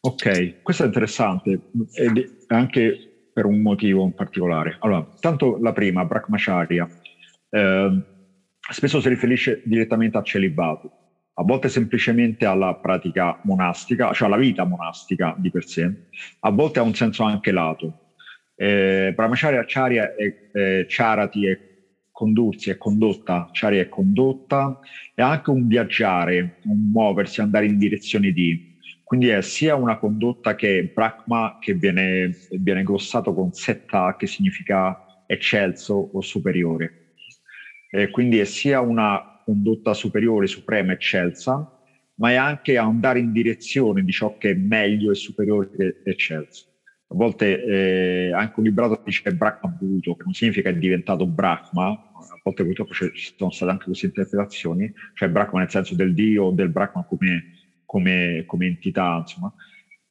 Ok, 0.00 0.62
questo 0.62 0.82
è 0.82 0.86
interessante, 0.86 1.70
ed 1.94 2.44
anche 2.48 3.30
per 3.32 3.46
un 3.46 3.60
motivo 3.60 4.04
in 4.04 4.14
particolare. 4.14 4.76
Allora, 4.80 5.06
tanto 5.18 5.58
la 5.60 5.72
prima, 5.72 6.04
Brahmacharya, 6.04 6.88
eh, 7.50 8.02
spesso 8.70 9.00
si 9.00 9.08
riferisce 9.08 9.62
direttamente 9.64 10.16
al 10.16 10.24
celibato, 10.24 10.90
a 11.34 11.42
volte 11.42 11.68
semplicemente 11.68 12.44
alla 12.44 12.74
pratica 12.74 13.40
monastica, 13.44 14.12
cioè 14.12 14.28
alla 14.28 14.36
vita 14.36 14.64
monastica 14.64 15.34
di 15.38 15.50
per 15.50 15.64
sé, 15.64 15.90
a 16.40 16.50
volte 16.50 16.78
ha 16.78 16.82
un 16.82 16.94
senso 16.94 17.22
anche 17.22 17.50
lato. 17.50 18.03
Eh, 18.56 19.12
Brahmacharya 19.14 19.62
Charya 19.66 20.12
è, 20.14 20.32
è 20.50 20.84
Charati 20.86 21.46
è 21.46 21.58
condursi, 22.10 22.70
è 22.70 22.76
condotta, 22.76 23.48
Charya 23.50 23.80
è 23.82 23.88
condotta, 23.88 24.76
è 25.14 25.22
anche 25.22 25.50
un 25.50 25.66
viaggiare, 25.66 26.54
un 26.62 26.90
muoversi, 26.90 27.40
andare 27.40 27.66
in 27.66 27.76
direzione 27.78 28.30
di. 28.30 28.60
Quindi 29.02 29.28
è 29.28 29.40
sia 29.42 29.74
una 29.74 29.98
condotta 29.98 30.54
che 30.54 30.90
Brahma, 30.92 31.54
che 31.58 31.74
viene, 31.74 32.30
viene 32.60 32.82
glossato 32.82 33.34
con 33.34 33.50
setta, 33.52 34.14
che 34.16 34.26
significa 34.26 34.98
eccelso 35.26 36.10
o 36.12 36.20
superiore. 36.20 36.94
E 37.90 38.10
quindi 38.10 38.38
è 38.38 38.44
sia 38.44 38.80
una 38.80 39.20
condotta 39.42 39.94
superiore, 39.94 40.46
suprema, 40.46 40.92
eccelsa, 40.92 41.66
ma 42.16 42.30
è 42.30 42.34
anche 42.34 42.76
andare 42.78 43.18
in 43.20 43.32
direzione 43.32 44.02
di 44.02 44.12
ciò 44.12 44.34
che 44.36 44.50
è 44.50 44.54
meglio 44.54 45.10
e 45.10 45.14
superiore 45.14 45.68
che 45.70 45.96
eccelso. 46.02 46.66
A 47.14 47.16
volte 47.16 47.64
eh, 47.64 48.32
anche 48.32 48.54
un 48.56 48.64
librato 48.64 49.00
dice 49.04 49.32
Brahma 49.32 49.68
Bhuto, 49.68 50.16
che 50.16 50.24
non 50.24 50.32
significa 50.32 50.68
è 50.68 50.74
diventato 50.74 51.28
Brahma, 51.28 51.90
a 51.90 52.40
volte 52.42 52.64
purtroppo 52.64 52.92
ci 52.92 53.32
sono 53.36 53.52
state 53.52 53.70
anche 53.70 53.84
queste 53.84 54.06
interpretazioni, 54.06 54.92
cioè 55.14 55.28
Brahma 55.28 55.60
nel 55.60 55.70
senso 55.70 55.94
del 55.94 56.12
Dio 56.12 56.50
del 56.50 56.70
Brahma 56.70 57.04
come, 57.04 57.52
come, 57.84 58.42
come 58.46 58.66
entità, 58.66 59.18
insomma, 59.20 59.54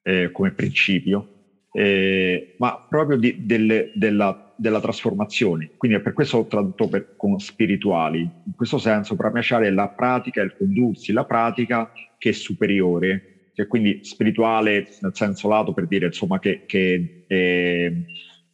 eh, 0.01 0.31
come 0.31 0.51
principio, 0.51 1.27
eh, 1.73 2.55
ma 2.59 2.85
proprio 2.87 3.17
di, 3.17 3.45
delle, 3.45 3.91
della, 3.95 4.53
della, 4.55 4.79
trasformazione. 4.79 5.71
Quindi 5.75 5.97
è 5.97 5.99
per 5.99 6.13
questo 6.13 6.37
ho 6.37 6.47
tradotto 6.47 6.87
per, 6.87 7.17
con 7.17 7.37
spirituali. 7.37 8.21
In 8.21 8.55
questo 8.55 8.77
senso, 8.77 9.15
Brahmacharya 9.15 9.67
è 9.67 9.71
la 9.71 9.89
pratica, 9.89 10.39
è 10.39 10.45
il 10.45 10.55
condursi, 10.57 11.11
la 11.11 11.25
pratica 11.25 11.91
che 12.17 12.29
è 12.29 12.31
superiore 12.33 13.32
che 13.53 13.67
quindi 13.67 14.03
spirituale 14.03 14.87
nel 15.01 15.15
senso 15.15 15.47
lato 15.47 15.73
per 15.73 15.87
dire 15.87 16.07
insomma 16.07 16.39
che, 16.39 16.65
che 16.65 17.25
eh, 17.27 18.05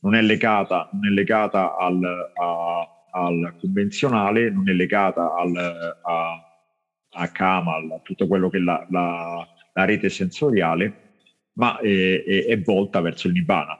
non 0.01 0.15
è 0.15 0.21
legata, 0.21 0.89
non 0.93 1.07
è 1.07 1.09
legata 1.09 1.75
al, 1.75 2.03
a, 2.03 3.05
al, 3.11 3.55
convenzionale, 3.59 4.49
non 4.49 4.69
è 4.69 4.73
legata 4.73 5.33
al, 5.33 5.55
a, 5.55 6.49
a 7.11 7.27
Kamal, 7.29 7.91
a 7.91 7.99
tutto 8.01 8.27
quello 8.27 8.49
che 8.49 8.57
è 8.57 8.61
la, 8.61 8.85
la, 8.89 9.47
la 9.73 9.85
rete 9.85 10.09
sensoriale, 10.09 11.15
ma 11.53 11.79
è, 11.79 12.23
è, 12.23 12.45
è, 12.45 12.61
volta 12.61 13.01
verso 13.01 13.27
il 13.27 13.33
Nibbana. 13.33 13.77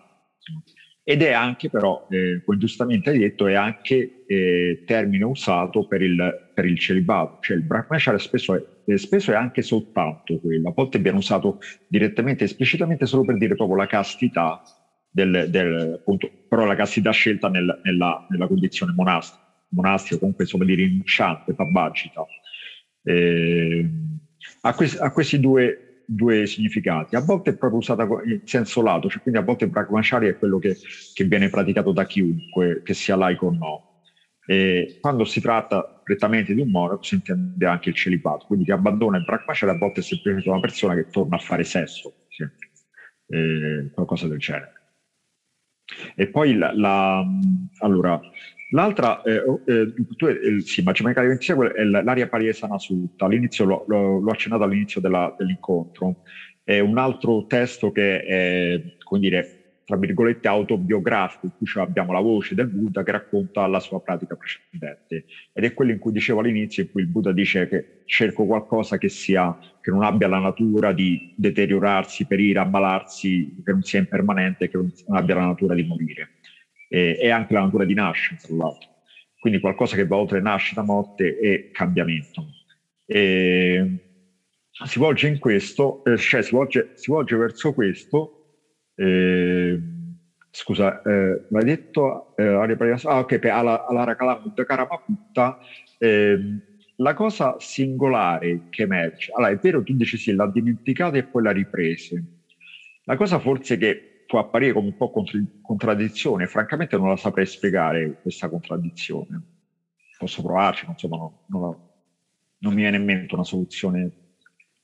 Ed 1.03 1.23
è 1.23 1.31
anche 1.31 1.69
però, 1.69 2.07
eh, 2.11 2.41
come 2.45 2.57
giustamente 2.57 3.09
hai 3.09 3.17
detto, 3.17 3.47
è 3.47 3.55
anche 3.55 4.25
eh, 4.27 4.83
termine 4.85 5.23
usato 5.23 5.87
per 5.87 6.01
il, 6.01 6.51
per 6.53 6.65
il 6.65 6.77
celibato, 6.77 7.39
cioel 7.41 7.59
il 7.59 7.65
brahmacharya 7.65 8.19
spesso 8.19 8.53
è 8.53 8.63
eh, 8.89 8.97
spesso 8.97 9.31
è 9.31 9.35
anche 9.35 9.61
soltanto 9.61 10.39
quello, 10.39 10.69
a 10.69 10.73
volte 10.73 10.99
viene 10.99 11.17
usato 11.17 11.59
direttamente, 11.87 12.43
esplicitamente 12.43 13.05
solo 13.05 13.23
per 13.23 13.37
dire 13.37 13.55
proprio 13.55 13.77
la 13.77 13.85
castità, 13.85 14.61
del, 15.11 15.47
del, 15.49 15.93
appunto, 15.99 16.29
però 16.47 16.65
la 16.65 16.75
castità 16.75 17.11
scelta 17.11 17.49
nel, 17.49 17.81
nella, 17.83 18.25
nella, 18.29 18.47
condizione 18.47 18.93
monastica, 18.93 19.43
monastica 19.69 20.17
comunque 20.17 20.43
insomma 20.43 20.65
di 20.65 20.73
rinunciante, 20.73 21.55
tabagita. 21.55 22.25
Eh, 23.03 23.89
ha, 24.61 24.73
questi, 24.73 24.97
ha, 24.97 25.11
questi 25.11 25.39
due, 25.39 26.03
due, 26.05 26.45
significati, 26.47 27.15
a 27.15 27.21
volte 27.21 27.51
è 27.51 27.57
proprio 27.57 27.79
usata 27.79 28.03
in 28.25 28.41
senso 28.45 28.81
lato, 28.81 29.09
cioè 29.09 29.21
quindi 29.21 29.39
a 29.39 29.43
volte 29.43 29.65
il 29.65 29.71
brahmacharya 29.71 30.29
è 30.29 30.37
quello 30.37 30.57
che, 30.59 30.77
che 31.13 31.23
viene 31.25 31.49
praticato 31.49 31.91
da 31.91 32.05
chiunque, 32.05 32.81
che 32.83 32.93
sia 32.93 33.15
laico 33.15 33.47
o 33.47 33.51
no. 33.51 33.88
E 34.49 34.97
quando 34.99 35.25
si 35.25 35.39
tratta 35.41 36.01
prettamente 36.03 36.55
di 36.55 36.61
un 36.61 36.71
monaco 36.71 37.03
si 37.03 37.13
intende 37.13 37.67
anche 37.67 37.89
il 37.89 37.95
celibato, 37.95 38.47
quindi 38.47 38.65
che 38.65 38.71
abbandona 38.71 39.17
il 39.17 39.23
brahmacharya 39.23 39.75
a 39.75 39.77
volte 39.77 39.99
è 39.99 40.03
semplicemente 40.03 40.49
una 40.49 40.59
persona 40.59 40.95
che 40.95 41.05
torna 41.07 41.35
a 41.35 41.39
fare 41.39 41.63
sesso, 41.63 42.15
eh, 43.27 43.91
qualcosa 43.93 44.27
del 44.27 44.39
genere. 44.39 44.73
E 46.15 46.29
poi 46.29 46.55
la, 46.55 46.73
la 46.73 47.23
allora, 47.81 48.19
l'altra, 48.71 49.21
eh, 49.21 49.43
eh, 49.67 49.93
eh, 50.17 50.61
sì, 50.61 50.81
Majjhima 50.81 51.13
26 51.13 51.71
è 51.75 51.83
l'aria 51.83 52.27
pariesana 52.27 52.79
sutta, 52.79 53.25
all'inizio 53.25 53.65
l'ho, 53.65 53.85
l'ho 53.87 54.31
accennato 54.31 54.63
all'inizio 54.63 54.99
della, 54.99 55.31
dell'incontro, 55.37 56.23
è 56.63 56.79
un 56.79 56.97
altro 56.97 57.45
testo 57.45 57.91
che 57.91 58.23
è, 58.23 58.95
come 59.03 59.19
dire, 59.19 59.58
tra 59.89 59.97
virgolette, 59.97 60.47
autobiografico, 60.47 61.47
in 61.47 61.51
cui 61.57 61.81
abbiamo 61.81 62.13
la 62.13 62.19
voce 62.19 62.53
del 62.53 62.67
Buddha 62.67 63.01
che 63.01 63.09
racconta 63.09 63.65
la 63.65 63.79
sua 63.79 63.99
pratica 63.99 64.35
precedente. 64.35 65.25
Ed 65.51 65.63
è 65.63 65.73
quello 65.73 65.89
in 65.89 65.97
cui 65.97 66.11
dicevo 66.11 66.41
all'inizio, 66.41 66.83
in 66.83 66.91
cui 66.91 67.01
il 67.01 67.07
Buddha 67.07 67.31
dice 67.31 67.67
che 67.67 68.01
cerco 68.05 68.45
qualcosa 68.45 68.99
che, 68.99 69.09
sia, 69.09 69.57
che 69.81 69.89
non 69.89 70.03
abbia 70.03 70.27
la 70.27 70.37
natura 70.37 70.93
di 70.93 71.33
deteriorarsi, 71.35 72.27
perire, 72.27 72.59
ammalarsi, 72.59 73.63
che 73.65 73.71
non 73.71 73.81
sia 73.81 73.97
impermanente, 73.97 74.69
che 74.69 74.77
non 74.77 74.91
abbia 75.07 75.33
la 75.33 75.45
natura 75.47 75.73
di 75.73 75.83
morire. 75.83 76.33
E, 76.87 77.17
e 77.19 77.29
anche 77.31 77.55
la 77.55 77.61
natura 77.61 77.83
di 77.83 77.95
nascita, 77.95 78.45
tra 78.45 78.55
l'altro. 78.55 78.89
Quindi 79.39 79.59
qualcosa 79.59 79.95
che 79.95 80.05
va 80.05 80.17
oltre 80.17 80.39
nascita, 80.39 80.83
morte 80.83 81.39
e 81.39 81.71
cambiamento. 81.71 82.45
E 83.07 84.03
si 84.85 84.99
volge 84.99 85.27
in 85.29 85.39
questo, 85.39 86.03
eh, 86.03 86.15
cioè 86.15 86.43
si 86.43 86.53
volge, 86.53 86.91
si 86.93 87.09
volge 87.09 87.35
verso 87.35 87.73
questo 87.73 88.38
eh, 88.99 89.79
scusa, 90.51 91.01
eh, 91.01 91.45
l'hai 91.47 91.63
detto? 91.63 92.31
Eh, 92.35 92.43
ah, 92.45 93.19
ok, 93.19 93.39
per 93.39 93.51
alla, 93.51 93.85
alla 93.85 94.03
Rakalamutta 94.03 94.63
Karamaputta. 94.65 95.57
Eh, 95.97 96.37
la 96.95 97.13
cosa 97.13 97.55
singolare 97.59 98.63
che 98.69 98.83
emerge, 98.83 99.31
allora 99.33 99.51
è 99.53 99.57
vero, 99.57 99.81
tu 99.83 99.93
dici 99.93 100.17
sì, 100.17 100.33
l'ha 100.33 100.49
dimenticata 100.49 101.17
e 101.17 101.25
poi 101.25 101.43
l'ha 101.43 101.51
ripresa. 101.51 102.21
La 103.03 103.15
cosa 103.15 103.39
forse 103.39 103.77
che 103.77 104.03
può 104.25 104.39
apparire 104.39 104.73
come 104.73 104.87
un 104.87 104.95
po' 104.95 105.09
contra- 105.09 105.39
contraddizione, 105.61 106.45
francamente 106.47 106.97
non 106.97 107.07
la 107.07 107.15
saprei 107.15 107.45
spiegare 107.45 108.17
questa 108.21 108.49
contraddizione. 108.49 109.43
Posso 110.17 110.41
provarci, 110.41 110.85
ma 110.85 110.91
insomma 110.91 111.15
no, 111.17 111.35
non, 111.45 111.61
la, 111.61 111.77
non, 112.59 112.73
mi 112.73 112.81
viene 112.81 112.97
in 112.97 113.05
mente 113.05 113.33
una 113.33 113.45
soluzione 113.45 114.11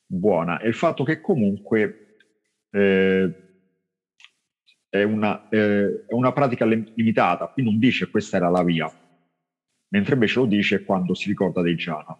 buona. 0.05 0.57
È 0.57 0.67
il 0.67 0.73
fatto 0.73 1.03
che 1.03 1.19
comunque 1.19 1.99
eh, 2.71 3.29
è 4.99 5.03
una, 5.03 5.47
eh, 5.49 6.05
è 6.07 6.13
una 6.13 6.31
pratica 6.31 6.65
limitata, 6.65 7.47
qui 7.47 7.63
non 7.63 7.77
dice 7.79 8.09
questa 8.09 8.37
era 8.37 8.49
la 8.49 8.63
via, 8.63 8.91
mentre 9.89 10.13
invece 10.13 10.39
lo 10.39 10.45
dice 10.45 10.83
quando 10.83 11.13
si 11.13 11.29
ricorda 11.29 11.61
dei 11.61 11.75
jhana. 11.75 12.17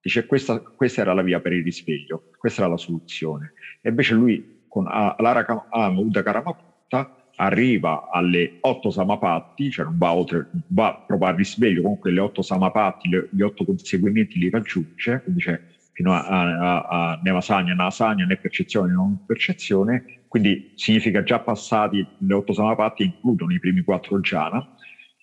Dice 0.00 0.26
questa, 0.26 0.60
questa 0.60 1.00
era 1.00 1.12
la 1.12 1.22
via 1.22 1.40
per 1.40 1.52
il 1.52 1.64
risveglio, 1.64 2.30
questa 2.38 2.62
era 2.62 2.70
la 2.70 2.76
soluzione. 2.76 3.52
E 3.82 3.88
invece 3.88 4.14
lui 4.14 4.64
con 4.68 4.86
Alara 4.86 5.44
Uda 5.70 6.22
Karamaputta 6.22 7.28
arriva 7.36 8.08
alle 8.10 8.58
otto 8.60 8.90
samapatti, 8.90 9.70
cioè 9.70 9.84
non 9.84 9.98
va 9.98 10.12
oltre, 10.12 10.48
va 10.68 11.04
proprio 11.06 11.28
al 11.28 11.36
risveglio, 11.36 11.82
comunque 11.82 12.10
le 12.10 12.20
otto 12.20 12.42
samapatti, 12.42 13.08
gli 13.30 13.42
otto 13.42 13.64
conseguimenti 13.64 14.38
li 14.38 14.50
raggiunge, 14.50 15.20
quindi 15.22 15.42
c'è 15.42 15.60
fino 15.98 16.12
a, 16.14 16.20
a, 16.20 16.80
a 16.82 17.20
Nevasagna, 17.24 17.74
Nasagna, 17.74 18.24
né 18.24 18.36
percezione 18.36 18.86
né 18.86 18.94
non 18.94 19.24
percezione, 19.26 20.22
quindi 20.28 20.74
significa 20.76 21.24
già 21.24 21.40
passati 21.40 22.06
le 22.18 22.34
otto 22.34 22.52
samapatti 22.52 23.02
includono 23.02 23.52
i 23.52 23.58
primi 23.58 23.82
quattro 23.82 24.20
jhana, 24.20 24.76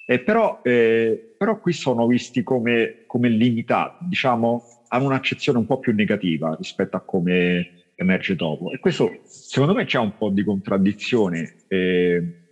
eh, 0.05 0.19
però, 0.19 0.59
eh, 0.63 1.33
però, 1.37 1.61
qui 1.61 1.71
sono 1.71 2.05
visti 2.07 2.43
come, 2.43 3.05
come 3.07 3.29
limitati, 3.29 4.03
diciamo, 4.09 4.63
hanno 4.89 5.05
un'accezione 5.05 5.59
un 5.59 5.65
po' 5.65 5.79
più 5.79 5.93
negativa 5.93 6.53
rispetto 6.57 6.97
a 6.97 7.05
come 7.05 7.93
emerge 7.95 8.35
dopo. 8.35 8.69
E 8.71 8.79
questo 8.79 9.21
secondo 9.23 9.73
me 9.73 9.85
c'è 9.85 9.97
un 9.97 10.17
po' 10.17 10.29
di 10.29 10.43
contraddizione, 10.43 11.55
eh, 11.69 12.49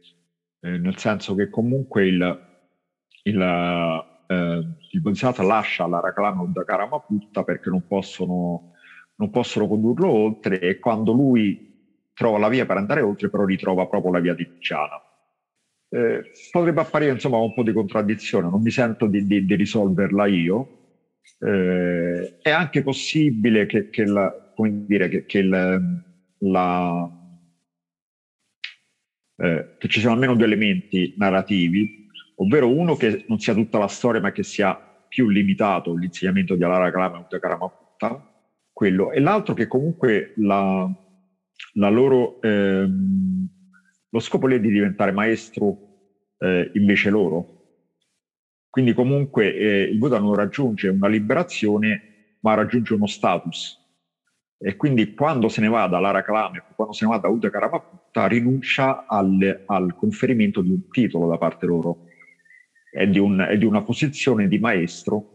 eh 0.61 0.77
nel 0.77 0.97
senso 0.97 1.35
che 1.35 1.49
comunque 1.49 2.07
il, 2.07 2.39
il, 3.23 4.05
eh, 4.27 4.99
Bodhisattva 4.99 5.43
lascia 5.43 5.87
la 5.87 5.99
Rakalana 5.99 6.43
da 6.47 6.63
Karamaputta 6.63 7.43
perché 7.43 7.69
non 7.69 7.85
possono, 7.87 8.73
non 9.15 9.29
possono 9.29 9.67
condurlo 9.67 10.09
oltre 10.09 10.59
e 10.59 10.79
quando 10.79 11.11
lui 11.13 11.71
trova 12.13 12.37
la 12.37 12.49
via 12.49 12.65
per 12.65 12.77
andare 12.77 13.01
oltre, 13.01 13.29
però 13.29 13.45
ritrova 13.45 13.87
proprio 13.87 14.11
la 14.11 14.19
via 14.19 14.33
di 14.33 14.47
Giana. 14.59 15.01
Eh, 15.89 16.31
potrebbe 16.51 16.81
apparire 16.81 17.11
insomma 17.11 17.37
un 17.37 17.53
po' 17.53 17.63
di 17.63 17.73
contraddizione, 17.73 18.49
non 18.49 18.61
mi 18.61 18.71
sento 18.71 19.07
di, 19.07 19.25
di, 19.25 19.45
di 19.45 19.55
risolverla 19.55 20.25
io. 20.25 20.79
Eh, 21.39 22.37
è 22.41 22.49
anche 22.49 22.83
possibile 22.83 23.65
che, 23.65 23.89
che, 23.89 24.05
la, 24.05 24.33
dire, 24.85 25.09
che, 25.09 25.25
che 25.25 25.39
il, 25.39 26.03
la, 26.39 27.11
eh, 29.37 29.75
che 29.77 29.87
ci 29.87 29.99
siano 29.99 30.15
almeno 30.15 30.35
due 30.35 30.45
elementi 30.45 31.13
narrativi, 31.17 32.02
ovvero 32.35 32.67
uno 32.67 32.95
che 32.95 33.25
non 33.27 33.39
sia 33.39 33.53
tutta 33.53 33.77
la 33.77 33.87
storia, 33.87 34.21
ma 34.21 34.31
che 34.31 34.43
sia 34.43 34.75
più 35.07 35.29
limitato 35.29 35.95
l'insegnamento 35.95 36.55
di 36.55 36.63
Alara 36.63 36.91
Kalama 36.91 37.27
e 37.29 37.39
Karamaputta, 37.39 38.33
quello, 38.71 39.11
e 39.11 39.19
l'altro 39.19 39.53
che 39.53 39.67
comunque 39.67 40.33
la, 40.37 40.89
loro, 41.73 42.41
ehm, 42.41 43.47
lo 44.09 44.19
scopo 44.19 44.47
lì 44.47 44.55
è 44.55 44.59
di 44.59 44.71
diventare 44.71 45.11
maestro 45.11 45.77
eh, 46.39 46.71
invece 46.73 47.09
loro. 47.09 47.53
Quindi 48.69 48.93
comunque 48.93 49.55
eh, 49.55 49.81
il 49.83 49.99
Buddha 49.99 50.17
non 50.17 50.33
raggiunge 50.33 50.89
una 50.89 51.07
liberazione, 51.07 52.37
ma 52.39 52.55
raggiunge 52.55 52.95
uno 52.95 53.05
status. 53.05 53.79
E 54.57 54.75
quindi 54.75 55.13
quando 55.13 55.49
se 55.49 55.61
ne 55.61 55.67
va 55.67 55.85
da 55.87 55.99
Lara 55.99 56.23
Kalame, 56.23 56.63
quando 56.75 56.93
se 56.93 57.05
ne 57.05 57.11
va 57.11 57.17
da 57.17 57.27
Uda 57.27 57.49
Karamaputta, 57.49 58.27
rinuncia 58.27 59.05
al, 59.05 59.63
al, 59.67 59.93
conferimento 59.93 60.61
di 60.61 60.71
un 60.71 60.87
titolo 60.89 61.27
da 61.27 61.37
parte 61.37 61.65
loro 61.65 62.05
e 62.93 63.09
di, 63.09 63.19
un, 63.19 63.41
e 63.41 63.57
di 63.57 63.65
una 63.65 63.81
posizione 63.81 64.47
di 64.47 64.59
maestro 64.59 65.33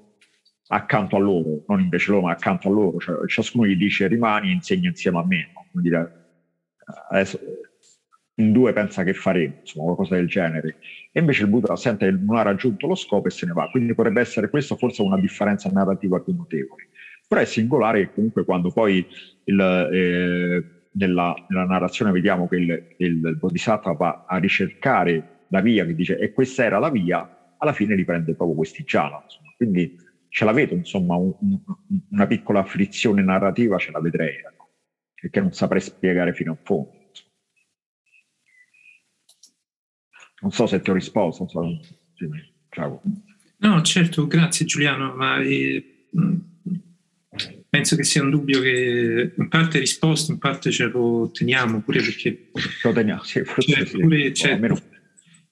accanto 0.68 1.16
a 1.16 1.18
loro, 1.18 1.64
non 1.66 1.80
invece 1.80 2.10
loro, 2.10 2.26
ma 2.26 2.32
accanto 2.32 2.68
a 2.68 2.70
loro. 2.70 2.98
Cioè, 2.98 3.26
ciascuno 3.26 3.66
gli 3.66 3.76
dice 3.76 4.06
rimani 4.06 4.50
e 4.50 4.52
insegna 4.52 4.88
insieme 4.88 5.18
a 5.18 5.26
me. 5.26 5.50
No? 5.54 5.66
Come 5.70 5.82
dire, 5.82 6.28
adesso 7.10 7.38
in 8.34 8.52
due 8.52 8.72
pensa 8.72 9.02
che 9.02 9.14
faremo, 9.14 9.56
insomma, 9.60 9.84
qualcosa 9.86 10.14
del 10.14 10.28
genere. 10.28 10.76
E 11.10 11.20
invece 11.20 11.42
il 11.42 11.48
Buddha 11.48 11.74
sente 11.74 12.06
che 12.06 12.16
non 12.16 12.36
ha 12.36 12.42
raggiunto 12.42 12.86
lo 12.86 12.94
scopo 12.94 13.26
e 13.26 13.30
se 13.30 13.46
ne 13.46 13.52
va. 13.52 13.68
Quindi 13.70 13.94
potrebbe 13.94 14.20
essere 14.20 14.48
questa 14.50 14.76
forse 14.76 15.02
una 15.02 15.18
differenza 15.18 15.68
narrativa 15.70 16.20
più 16.20 16.34
notevole. 16.34 16.88
Però 17.26 17.40
è 17.40 17.44
singolare 17.44 18.06
che 18.06 18.14
comunque 18.14 18.44
quando 18.44 18.70
poi 18.70 19.04
il, 19.44 19.60
eh, 19.60 20.64
nella, 20.92 21.34
nella, 21.48 21.64
narrazione 21.64 22.12
vediamo 22.12 22.46
che 22.48 22.56
il, 22.56 22.94
il 22.98 23.36
Bodhisattva 23.36 23.92
va 23.92 24.24
a 24.26 24.38
ricercare 24.38 25.44
la 25.48 25.60
via, 25.60 25.84
che 25.84 25.94
dice 25.94 26.18
e 26.18 26.32
questa 26.32 26.64
era 26.64 26.78
la 26.78 26.90
via, 26.90 27.37
alla 27.58 27.72
fine 27.72 27.94
riprende 27.94 28.34
proprio 28.34 28.56
questi 28.56 28.82
jhana. 28.84 29.20
Insomma. 29.22 29.52
Quindi 29.56 29.96
ce 30.28 30.44
la 30.44 30.52
vedo, 30.52 30.74
insomma, 30.74 31.16
un, 31.16 31.34
un, 31.40 31.60
una 32.10 32.26
piccola 32.26 32.64
frizione 32.64 33.22
narrativa 33.22 33.78
ce 33.78 33.90
la 33.90 34.00
vedrei, 34.00 34.36
ecco, 34.36 34.70
che 35.14 35.40
non 35.40 35.52
saprei 35.52 35.80
spiegare 35.80 36.34
fino 36.34 36.52
a 36.52 36.58
fondo. 36.62 36.96
Non 40.40 40.52
so 40.52 40.66
se 40.66 40.80
ti 40.80 40.90
ho 40.90 40.94
risposto. 40.94 41.48
So. 41.48 41.80
Ciao. 42.70 43.02
No, 43.56 43.82
certo, 43.82 44.28
grazie 44.28 44.66
Giuliano, 44.66 45.14
ma 45.16 45.40
eh, 45.40 46.06
penso 47.68 47.96
che 47.96 48.04
sia 48.04 48.22
un 48.22 48.30
dubbio 48.30 48.60
che 48.60 49.34
in 49.36 49.48
parte 49.48 49.80
risposto, 49.80 50.30
in 50.30 50.38
parte 50.38 50.70
ce 50.70 50.86
lo 50.86 51.30
teniamo 51.32 51.80
pure 51.80 52.00
perché... 52.00 52.50
Lo 52.84 52.92
teniamo, 52.92 53.24
sì, 53.24 53.42
forse 53.42 53.72
cioè, 53.72 53.84
sì. 53.84 53.98
Pure, 53.98 54.32
cioè, 54.32 54.60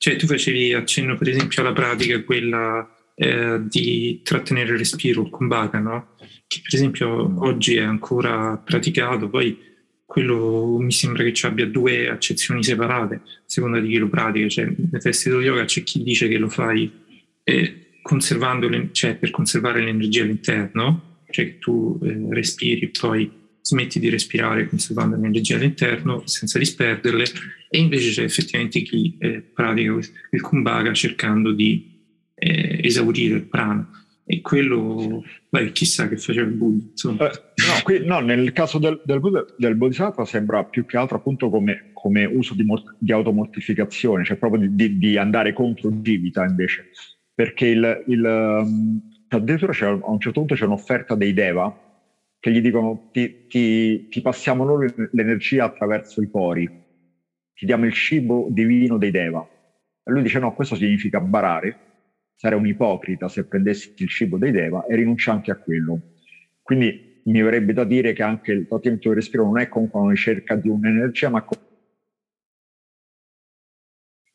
cioè, 0.06 0.14
tu 0.14 0.28
facevi 0.28 0.72
accenno 0.72 1.16
per 1.16 1.30
esempio 1.30 1.62
alla 1.62 1.72
pratica, 1.72 2.22
quella 2.22 2.88
eh, 3.16 3.60
di 3.64 4.20
trattenere 4.22 4.70
il 4.70 4.78
respiro 4.78 5.28
con 5.28 5.48
Baga, 5.48 5.80
no? 5.80 6.14
che 6.46 6.60
per 6.62 6.74
esempio 6.74 7.44
oggi 7.44 7.74
è 7.74 7.82
ancora 7.82 8.56
praticato, 8.56 9.28
poi 9.28 9.58
quello 10.04 10.78
mi 10.78 10.92
sembra 10.92 11.24
che 11.24 11.32
ci 11.32 11.44
abbia 11.46 11.66
due 11.66 12.08
accezioni 12.08 12.62
separate, 12.62 13.14
a 13.16 13.20
seconda 13.46 13.80
di 13.80 13.88
chi 13.88 13.96
lo 13.96 14.08
pratica. 14.08 14.48
Cioè, 14.48 14.66
nei 14.66 15.00
testi 15.00 15.28
dello 15.28 15.40
yoga 15.40 15.64
c'è 15.64 15.82
chi 15.82 16.04
dice 16.04 16.28
che 16.28 16.38
lo 16.38 16.48
fai 16.48 16.88
eh, 17.42 17.98
conservando, 18.00 18.70
cioè 18.92 19.16
per 19.16 19.32
conservare 19.32 19.82
l'energia 19.82 20.22
all'interno, 20.22 21.24
cioè 21.30 21.46
che 21.46 21.58
tu 21.58 21.98
eh, 22.04 22.26
respiri 22.30 22.92
poi 22.96 23.28
smetti 23.66 23.98
di 23.98 24.08
respirare 24.08 24.68
conservando 24.68 25.16
l'energia 25.16 25.56
all'interno 25.56 26.22
senza 26.24 26.56
disperderle 26.56 27.24
e 27.68 27.78
invece 27.78 28.10
c'è 28.12 28.22
effettivamente 28.22 28.80
chi 28.82 29.16
eh, 29.18 29.40
pratica 29.40 29.98
il 30.30 30.40
kumbhaka 30.40 30.94
cercando 30.94 31.50
di 31.50 32.04
eh, 32.36 32.80
esaurire 32.84 33.34
il 33.34 33.46
prana 33.46 33.90
e 34.24 34.40
quello, 34.40 35.24
beh, 35.48 35.72
chissà 35.72 36.08
che 36.08 36.16
faceva 36.16 36.46
il 36.46 36.54
Buddha. 36.54 36.84
Eh, 37.26 37.40
no, 37.66 37.82
qui, 37.82 38.04
no, 38.04 38.20
nel 38.20 38.52
caso 38.52 38.78
del, 38.78 39.00
del, 39.04 39.20
del, 39.56 39.74
Bodhisattva 39.74 40.24
sembra 40.24 40.64
più 40.64 40.84
che 40.84 40.96
altro 40.96 41.16
appunto 41.16 41.50
come, 41.50 41.90
come 41.92 42.24
uso 42.24 42.54
di, 42.54 42.64
di, 42.98 43.12
automortificazione, 43.12 44.24
cioè 44.24 44.36
proprio 44.36 44.68
di, 44.68 44.98
di, 44.98 45.16
andare 45.16 45.52
contro 45.52 45.90
Givita 46.02 46.44
invece, 46.44 46.90
perché 47.34 47.66
il, 47.66 48.04
il, 48.08 48.24
um, 48.24 49.00
addirittura 49.28 49.72
a 49.86 50.10
un 50.10 50.20
certo 50.20 50.40
punto 50.40 50.54
c'è 50.54 50.64
un'offerta 50.64 51.14
dei 51.14 51.32
Deva 51.32 51.85
che 52.38 52.50
gli 52.50 52.60
dicono 52.60 53.08
ti, 53.12 53.46
ti, 53.46 54.08
ti 54.08 54.20
passiamo 54.20 54.64
noi 54.64 54.92
l'energia 55.12 55.64
attraverso 55.64 56.22
i 56.22 56.28
pori, 56.28 56.66
ti 57.54 57.66
diamo 57.66 57.86
il 57.86 57.92
cibo 57.92 58.48
divino 58.50 58.98
dei 58.98 59.10
Deva. 59.10 59.46
E 60.02 60.10
lui 60.10 60.22
dice 60.22 60.38
no, 60.38 60.54
questo 60.54 60.76
significa 60.76 61.20
barare, 61.20 61.78
sarei 62.36 62.58
un 62.58 62.66
ipocrita 62.66 63.28
se 63.28 63.46
prendessi 63.46 63.94
il 63.96 64.08
cibo 64.08 64.38
dei 64.38 64.52
Deva 64.52 64.84
e 64.86 64.94
rinuncio 64.94 65.30
anche 65.30 65.50
a 65.50 65.56
quello. 65.56 66.14
Quindi 66.62 67.22
mi 67.24 67.42
verrebbe 67.42 67.72
da 67.72 67.84
dire 67.84 68.12
che 68.12 68.22
anche 68.22 68.52
il 68.52 68.68
trattamento 68.68 69.08
del 69.08 69.18
respiro 69.18 69.44
non 69.44 69.58
è 69.58 69.68
comunque 69.68 70.00
una 70.00 70.10
ricerca 70.10 70.54
di 70.54 70.68
un'energia, 70.68 71.28
ma 71.28 71.44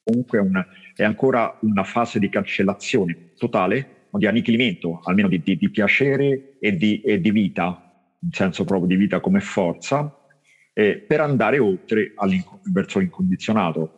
comunque 0.03 0.39
una, 0.39 0.65
è 0.95 1.03
ancora 1.03 1.57
una 1.61 1.83
fase 1.83 2.19
di 2.19 2.27
cancellazione 2.27 3.31
totale, 3.37 3.99
o 4.11 4.17
di 4.17 4.27
annichilimento, 4.27 4.99
almeno 5.03 5.27
di, 5.27 5.41
di, 5.41 5.57
di 5.57 5.69
piacere 5.69 6.57
e 6.59 6.75
di, 6.75 7.01
e 7.01 7.19
di, 7.19 7.31
vita, 7.31 7.90
in 8.23 8.31
senso 8.31 8.63
proprio 8.63 8.87
di 8.87 8.95
vita 8.95 9.19
come 9.19 9.39
forza, 9.39 10.15
eh, 10.73 10.97
per 10.97 11.21
andare 11.21 11.59
oltre 11.59 12.13
verso 12.71 12.99
l'incondizionato. 12.99 13.97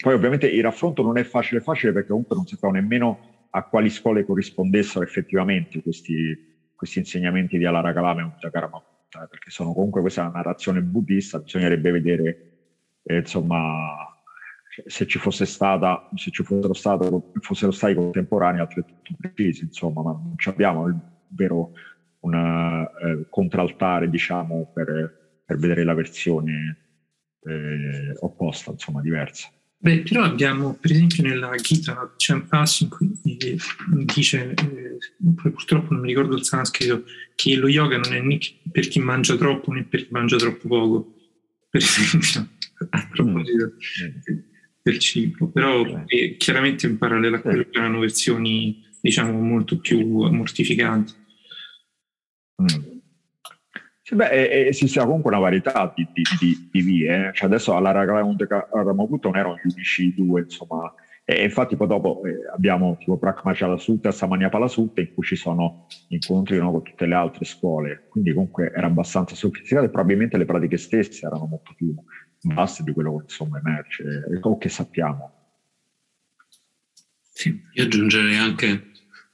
Poi 0.00 0.12
ovviamente 0.12 0.46
il 0.46 0.62
raffronto 0.62 1.02
non 1.02 1.16
è 1.16 1.24
facile 1.24 1.60
facile 1.60 1.92
perché 1.92 2.08
comunque 2.08 2.36
non 2.36 2.46
sappiamo 2.46 2.74
nemmeno 2.74 3.46
a 3.50 3.64
quali 3.64 3.88
scuole 3.88 4.24
corrispondessero 4.24 5.04
effettivamente 5.04 5.80
questi, 5.80 6.70
questi 6.74 6.98
insegnamenti 6.98 7.56
di 7.56 7.64
Alara 7.64 7.92
Kalame 7.92 8.20
e 8.20 8.24
Uttakaramatta, 8.24 9.26
perché 9.26 9.50
sono 9.50 9.72
comunque 9.72 10.00
questa 10.00 10.22
è 10.22 10.24
una 10.26 10.34
narrazione 10.34 10.82
buddista, 10.82 11.38
bisognerebbe 11.38 11.90
vedere 11.90 12.52
eh, 13.02 13.18
insomma 13.18 14.13
se 14.86 15.06
ci 15.06 15.18
fosse 15.18 15.46
stata, 15.46 16.08
se 16.14 16.30
ci 16.30 16.42
fossero, 16.42 16.74
stato, 16.74 17.32
fossero 17.40 17.70
stati 17.70 17.94
contemporanei 17.94 18.60
altrettanto 18.60 19.14
precisi, 19.18 19.64
insomma, 19.64 20.02
ma 20.02 20.10
non 20.12 20.34
abbiamo 20.44 20.86
il 20.88 20.96
vero 21.28 21.72
un 22.20 22.34
eh, 22.34 23.26
contraltare, 23.28 24.08
diciamo, 24.08 24.70
per, 24.74 25.42
per 25.44 25.58
vedere 25.58 25.84
la 25.84 25.94
versione 25.94 26.78
eh, 27.42 28.16
opposta, 28.20 28.72
insomma, 28.72 29.00
diversa. 29.00 29.48
Beh, 29.76 30.00
però 30.00 30.22
abbiamo, 30.22 30.78
per 30.80 30.92
esempio, 30.92 31.22
nella 31.22 31.54
Gita 31.56 32.14
c'è 32.16 32.32
un 32.32 32.46
passo 32.46 32.84
in 32.84 32.90
cui 32.90 33.20
dice, 34.14 34.54
eh, 34.54 34.96
purtroppo 35.34 35.92
non 35.92 36.00
mi 36.00 36.08
ricordo 36.08 36.36
il 36.36 36.44
sanscrito, 36.44 37.04
che 37.34 37.56
lo 37.56 37.68
yoga 37.68 37.98
non 37.98 38.14
è 38.14 38.20
né 38.20 38.38
per 38.72 38.88
chi 38.88 38.98
mangia 38.98 39.36
troppo 39.36 39.72
né 39.72 39.84
per 39.84 40.06
chi 40.06 40.12
mangia 40.12 40.36
troppo 40.36 40.68
poco, 40.68 41.14
per 41.68 41.82
esempio, 41.82 42.48
a 42.90 43.08
proposito 43.12 43.72
mm. 43.74 44.53
Del 44.84 44.98
cibo. 44.98 45.48
Però 45.48 45.82
eh, 46.06 46.36
chiaramente 46.36 46.86
in 46.86 46.98
parallelo 46.98 47.36
a 47.36 47.40
quello 47.40 47.66
erano 47.72 48.00
versioni, 48.00 48.84
diciamo, 49.00 49.32
molto 49.40 49.78
più 49.78 50.28
mortificanti. 50.28 51.14
Mm. 52.62 52.92
Sì, 54.02 54.14
beh, 54.14 54.66
esiste 54.68 55.00
comunque 55.00 55.30
una 55.30 55.40
varietà 55.40 55.90
di, 55.96 56.06
di, 56.12 56.22
di, 56.38 56.68
di 56.70 56.80
vie. 56.82 57.28
Eh. 57.28 57.32
Cioè 57.32 57.48
adesso 57.48 57.74
alla 57.74 57.90
Ramakuta 57.90 59.28
non 59.28 59.38
erano 59.38 59.56
gli 59.56 59.72
unici 59.72 60.12
due, 60.14 60.42
insomma. 60.42 60.92
E 61.26 61.42
infatti 61.42 61.74
poi 61.74 61.86
dopo 61.86 62.22
eh, 62.26 62.34
abbiamo 62.54 62.98
tipo 62.98 63.16
Prakmachala 63.16 63.78
Sutta 63.78 64.10
e 64.10 64.12
Samanyapala 64.12 64.68
Sutta 64.68 65.00
in 65.00 65.14
cui 65.14 65.24
ci 65.24 65.36
sono 65.36 65.86
incontri 66.08 66.58
no, 66.58 66.70
con 66.70 66.82
tutte 66.82 67.06
le 67.06 67.14
altre 67.14 67.46
scuole. 67.46 68.04
Quindi 68.10 68.34
comunque 68.34 68.70
era 68.74 68.88
abbastanza 68.88 69.34
sofisticato 69.34 69.86
e 69.86 69.88
probabilmente 69.88 70.36
le 70.36 70.44
pratiche 70.44 70.76
stesse 70.76 71.24
erano 71.24 71.46
molto 71.46 71.72
più 71.74 71.94
vaste 72.44 72.82
di 72.82 72.92
quello 72.92 73.16
che 73.16 73.22
insomma 73.24 73.58
emerge 73.58 74.24
o 74.40 74.58
che 74.58 74.68
sappiamo. 74.68 75.32
Sì, 77.20 77.60
io 77.72 77.82
aggiungerei 77.82 78.36
anche 78.36 78.66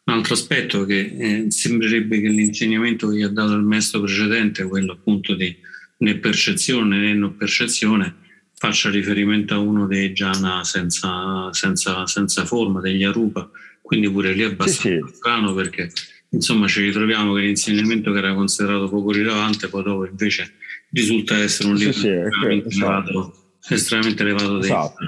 un 0.05 0.15
altro 0.15 0.35
aspetto 0.35 0.85
che 0.85 1.15
eh, 1.19 1.51
sembrerebbe 1.51 2.21
che 2.21 2.29
l'insegnamento 2.29 3.09
che 3.09 3.17
gli 3.17 3.23
ha 3.23 3.29
dato 3.29 3.53
il 3.53 3.63
maestro 3.63 4.01
precedente, 4.01 4.65
quello 4.65 4.93
appunto 4.93 5.35
di 5.35 5.55
né 5.99 6.17
percezione 6.17 6.99
né 6.99 7.13
non 7.13 7.37
percezione, 7.37 8.17
faccia 8.55 8.91
riferimento 8.91 9.55
a 9.55 9.59
uno 9.59 9.87
dei 9.87 10.13
jhana 10.13 10.65
senza, 10.65 11.53
senza, 11.53 12.07
senza 12.07 12.45
forma, 12.45 12.81
degli 12.81 13.05
arupa, 13.05 13.51
quindi 13.83 14.11
pure 14.11 14.33
lì 14.33 14.43
è 14.43 14.47
abbastanza 14.47 15.07
sì, 15.07 15.13
sì. 15.13 15.17
strano 15.17 15.55
perché 15.55 15.91
insomma 16.31 16.69
ci 16.69 16.81
ritroviamo 16.81 17.35
che 17.35 17.41
l'insegnamento 17.41 18.13
che 18.13 18.19
era 18.19 18.35
considerato 18.35 18.89
poco 18.89 19.13
rilevante 19.13 19.69
poi 19.69 19.83
dopo 19.83 20.07
invece 20.07 20.55
risulta 20.91 21.37
essere 21.37 21.69
un 21.69 21.75
livello 21.77 21.93
sì, 21.93 22.09
estremamente, 22.09 22.69
elevato, 22.75 23.35
estremamente 23.69 24.23
elevato 24.23 24.59
esatto, 24.59 25.05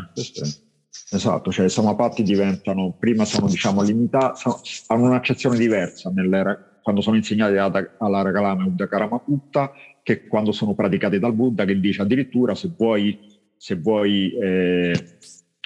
Esatto, 1.10 1.52
cioè 1.52 1.66
i 1.66 1.70
samapatti 1.70 2.22
diventano, 2.22 2.96
prima 2.98 3.26
sono 3.26 3.46
diciamo 3.46 3.82
limitati, 3.82 4.42
hanno 4.86 5.04
un'accezione 5.04 5.58
diversa 5.58 6.10
nelle, 6.10 6.78
quando 6.82 7.02
sono 7.02 7.16
insegnati 7.16 7.56
alla 7.56 8.22
Ragalama 8.22 8.64
e 8.64 8.68
Uddakaramaputta 8.68 9.72
che 10.02 10.26
quando 10.26 10.52
sono 10.52 10.74
praticati 10.74 11.18
dal 11.18 11.34
Buddha 11.34 11.64
che 11.64 11.78
dice 11.78 12.02
addirittura 12.02 12.54
se 12.54 12.72
vuoi, 12.76 13.18
se 13.56 13.76
vuoi, 13.76 14.32
eh, 14.32 15.18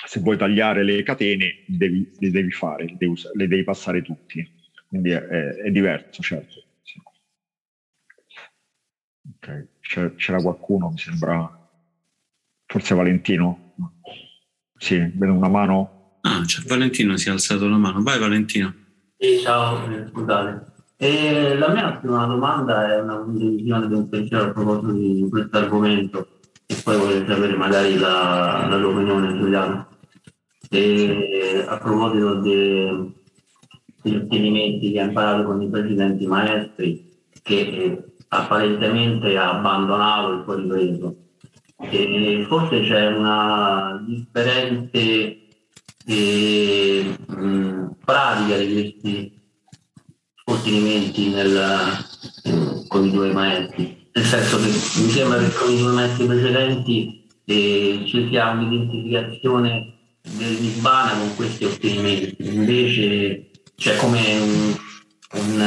se 0.07 0.21
vuoi 0.21 0.37
tagliare 0.37 0.85
le 0.85 1.03
catene 1.03 1.65
devi, 1.67 2.11
le 2.19 2.31
devi 2.31 2.51
fare, 2.51 2.85
le 2.85 2.97
devi, 2.99 3.15
le 3.35 3.47
devi 3.49 3.65
passare 3.65 4.03
tutti, 4.03 4.45
quindi 4.89 5.11
è, 5.11 5.21
è, 5.21 5.49
è 5.65 5.71
diverso 5.71 6.23
certo. 6.23 6.65
Ok, 9.29 9.67
c'era 9.87 10.41
qualcuno, 10.41 10.91
mi 10.91 10.99
sembra, 10.99 11.51
forse 12.67 12.95
Valentino? 12.95 13.73
Sì, 14.79 14.99
vedo 15.15 15.33
una 15.33 15.49
mano. 15.49 16.19
Ah, 16.23 16.43
c'è 16.45 16.63
Valentino, 16.67 17.17
si 17.17 17.29
è 17.29 17.33
alzato 17.33 17.69
la 17.69 17.77
mano. 17.77 18.03
Vai 18.03 18.19
Valentino. 18.19 18.75
Sì, 19.17 19.39
ciao, 19.41 19.91
eh, 19.91 20.07
scusate. 20.09 20.75
E 20.99 21.55
la 21.57 21.69
mia 21.69 21.93
prima 21.97 22.27
domanda 22.27 22.93
è 22.93 23.01
una 23.01 23.19
condivisione 23.19 23.87
di 23.87 23.95
un 23.95 24.09
pensiero 24.09 24.45
a 24.45 24.51
proposito 24.51 24.93
di 24.93 25.29
questo 25.31 25.57
argomento 25.59 26.29
e 26.67 26.75
poi 26.83 26.97
voglio 26.97 27.27
sapere 27.27 27.55
magari 27.55 27.99
la, 27.99 28.67
la 28.69 28.79
tua 28.79 28.89
opinione 28.89 29.39
Giuliano. 29.39 29.89
E 30.71 31.65
a 31.67 31.79
proposito 31.79 32.35
de, 32.41 33.13
degli 34.03 34.17
ottenimenti 34.17 34.93
che 34.93 35.01
ha 35.01 35.05
imparato 35.05 35.45
con 35.45 35.63
i 35.63 35.69
precedenti 35.69 36.27
maestri 36.27 37.15
che 37.43 38.16
apparentemente 38.29 39.37
ha 39.37 39.51
abbandonato 39.51 40.33
il 40.33 40.43
fuori 40.45 40.67
preso. 40.67 41.17
E 41.79 42.45
forse 42.49 42.83
c'è 42.83 43.09
una 43.09 44.03
differente 44.07 45.49
eh, 46.07 47.17
mh, 47.27 47.97
pratica 48.05 48.57
di 48.57 48.73
questi 48.73 49.41
ottenimenti 50.45 51.29
nel, 51.31 51.57
eh, 52.45 52.85
con 52.89 53.05
i 53.05 53.11
due 53.11 53.33
maestri. 53.33 54.09
Nel 54.13 54.25
senso 54.25 54.57
che 54.57 54.69
mi 54.69 55.11
sembra 55.11 55.39
che 55.39 55.53
con 55.53 55.71
i 55.71 55.79
due 55.79 55.93
maestri 55.93 56.27
precedenti 56.27 57.27
eh, 57.45 58.05
ci 58.07 58.29
sia 58.29 58.51
un'identificazione 58.51 59.95
del 60.23 60.57
Nibbana 60.59 61.19
con 61.19 61.37
questi 61.37 61.65
ottenimenti, 61.65 62.37
invece 62.39 63.51
c'è 63.77 63.97
come 63.97 64.19
un, 64.39 64.77
un 65.33 65.63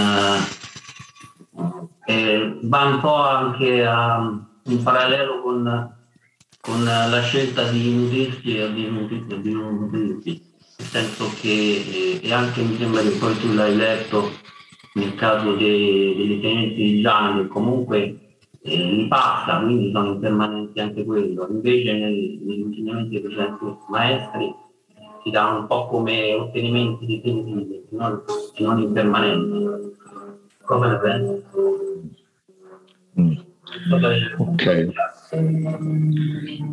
eh, 2.10 2.57
va 2.64 2.86
un 2.86 2.99
po' 3.02 3.22
anche 3.22 3.86
a, 3.86 4.36
in 4.64 4.81
parallelo 4.81 5.44
con, 5.44 5.95
con, 6.60 6.84
la 6.84 7.22
scelta 7.22 7.69
di 7.69 7.94
nutrirsi 7.94 8.57
e 8.57 8.73
di, 8.73 8.90
nutrirsi, 8.90 9.41
di 9.41 9.52
non 9.52 9.77
nutrirsi, 9.77 10.41
nel 10.77 10.88
senso 10.88 11.30
che, 11.40 11.49
eh, 11.49 12.19
e 12.23 12.34
anche 12.34 12.64
mi 12.64 12.77
sembra 12.77 13.02
che 13.02 13.11
poi 13.11 13.38
tu 13.38 13.53
l'hai 13.53 13.76
letto 13.76 14.31
nel 14.94 15.14
caso 15.14 15.53
dei, 15.53 16.15
degli 16.15 16.41
tenenti 16.41 16.76
di 16.81 17.02
Giana 17.02 17.41
che 17.41 17.48
comunque 17.48 18.38
eh, 18.64 18.76
li 18.76 19.07
passa, 19.07 19.60
quindi 19.60 19.91
sono 19.91 20.14
impermanenti 20.14 20.80
anche 20.80 21.06
quello, 21.06 21.48
invece 21.48 21.94
negli 21.94 22.60
insegnamenti 22.60 23.10
dei 23.10 23.22
precedenti 23.22 23.65
maestri 23.88 24.56
si 25.22 25.30
dà 25.30 25.45
un 25.45 25.68
po' 25.68 25.86
come 25.86 26.34
ottenimenti 26.34 27.06
definitivi 27.06 27.86
non, 27.90 28.23
non 28.57 28.81
impermanenti. 28.81 29.98
Come 30.65 30.88
ne 30.88 30.98
pensi? 30.98 31.89
Mm. 33.20 33.34
Ok. 34.38 34.88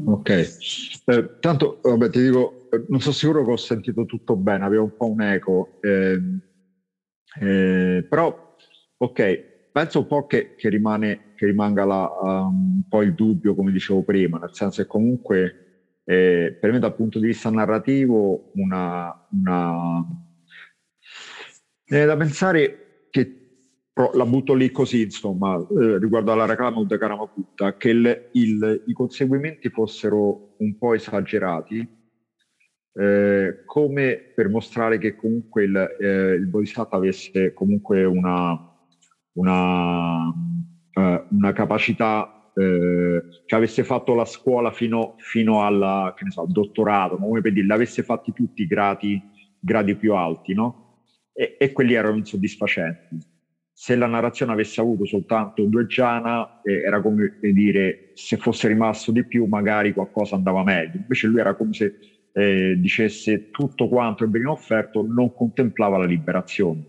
Ok. 0.06 0.30
Eh, 0.30 1.30
tanto, 1.38 1.78
vabbè, 1.82 2.08
ti 2.08 2.22
dico, 2.22 2.60
non 2.88 3.00
sono 3.00 3.14
sicuro 3.14 3.44
che 3.44 3.52
ho 3.52 3.56
sentito 3.56 4.04
tutto 4.04 4.36
bene, 4.36 4.64
avevo 4.64 4.84
un 4.84 4.92
po' 4.96 5.10
un 5.10 5.22
eco. 5.22 5.72
Eh, 5.80 6.20
eh, 7.40 8.04
però, 8.08 8.34
ok, 8.96 9.44
penso 9.70 9.98
un 10.00 10.06
po' 10.06 10.26
che, 10.26 10.52
che, 10.54 10.68
rimane, 10.68 11.26
che 11.34 11.46
rimanga 11.46 11.84
la, 11.84 12.08
um, 12.20 12.76
un 12.76 12.82
po' 12.88 13.02
il 13.02 13.14
dubbio, 13.14 13.54
come 13.54 13.72
dicevo 13.72 14.02
prima, 14.02 14.38
nel 14.38 14.52
senso 14.52 14.82
che 14.82 14.88
comunque 14.88 15.56
eh, 16.04 16.56
per 16.58 16.72
me 16.72 16.78
dal 16.78 16.94
punto 16.94 17.18
di 17.18 17.26
vista 17.26 17.50
narrativo 17.50 18.46
una, 18.52 19.12
una... 19.30 20.04
Da 21.88 22.16
pensare 22.16 22.85
la 24.12 24.26
butto 24.26 24.52
lì 24.52 24.70
così, 24.70 25.02
insomma, 25.02 25.56
eh, 25.56 25.98
riguardo 25.98 26.30
alla 26.30 26.44
Raklamud 26.44 26.98
Karamaputta, 26.98 27.76
che 27.78 27.90
il, 27.90 28.28
il, 28.32 28.82
i 28.86 28.92
conseguimenti 28.92 29.70
fossero 29.70 30.54
un 30.58 30.76
po' 30.76 30.92
esagerati, 30.92 31.88
eh, 32.92 33.62
come 33.64 34.32
per 34.34 34.50
mostrare 34.50 34.98
che 34.98 35.16
comunque 35.16 35.64
il, 35.64 35.96
eh, 35.98 36.34
il 36.34 36.46
Bodhisattva 36.46 36.98
avesse 36.98 37.54
comunque 37.54 38.04
una, 38.04 38.54
una, 39.32 40.30
eh, 40.92 41.24
una 41.30 41.52
capacità, 41.52 42.50
eh, 42.54 43.22
che 43.46 43.54
avesse 43.54 43.82
fatto 43.82 44.14
la 44.14 44.26
scuola 44.26 44.72
fino, 44.72 45.14
fino 45.18 45.64
alla, 45.64 46.14
so, 46.28 46.42
al 46.42 46.48
dottorato, 46.48 47.16
come 47.16 47.40
per 47.40 47.52
dire, 47.52 47.66
l'avesse 47.66 48.02
fatti 48.02 48.32
tutti 48.34 48.60
i 48.60 48.66
gradi, 48.66 49.22
gradi 49.58 49.96
più 49.96 50.14
alti, 50.14 50.52
no? 50.52 51.04
E, 51.32 51.56
e 51.58 51.72
quelli 51.72 51.94
erano 51.94 52.16
insoddisfacenti 52.16 53.34
se 53.78 53.94
la 53.94 54.06
narrazione 54.06 54.52
avesse 54.52 54.80
avuto 54.80 55.04
soltanto 55.04 55.62
due 55.66 55.84
giana, 55.84 56.50
eh, 56.62 56.80
era 56.80 57.02
come 57.02 57.36
dire 57.38 58.08
se 58.14 58.38
fosse 58.38 58.68
rimasto 58.68 59.12
di 59.12 59.26
più, 59.26 59.44
magari 59.44 59.92
qualcosa 59.92 60.34
andava 60.34 60.62
meglio. 60.62 60.96
Invece 60.96 61.26
lui 61.26 61.40
era 61.40 61.54
come 61.54 61.74
se 61.74 61.94
eh, 62.32 62.76
dicesse 62.78 63.50
tutto 63.50 63.86
quanto 63.86 64.24
è 64.24 64.28
ben 64.28 64.46
offerto, 64.46 65.04
non 65.06 65.30
contemplava 65.34 65.98
la 65.98 66.06
liberazione. 66.06 66.86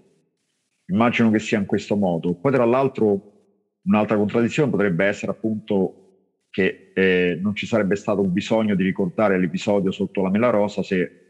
Immagino 0.85 1.30
che 1.30 1.39
sia 1.39 1.59
in 1.59 1.65
questo 1.65 1.97
modo. 1.97 2.35
Poi, 2.39 2.53
tra 2.53 2.64
l'altro, 2.64 3.22
un'altra 3.84 4.15
contraddizione 4.15 4.72
potrebbe 4.72 5.03
essere 5.03 5.34
appunto 5.34 6.03
che 6.49 6.93
eh, 6.93 7.38
non 7.41 7.53
ci 7.53 7.65
sarebbe 7.65 7.97
stato 7.97 8.23
bisogno 8.23 8.76
di 8.76 8.84
ricordare 8.84 9.38
l'episodio 9.38 9.91
sotto 9.91 10.22
la 10.22 10.30
mela 10.30 10.51
rosa 10.51 10.81
se 10.81 11.27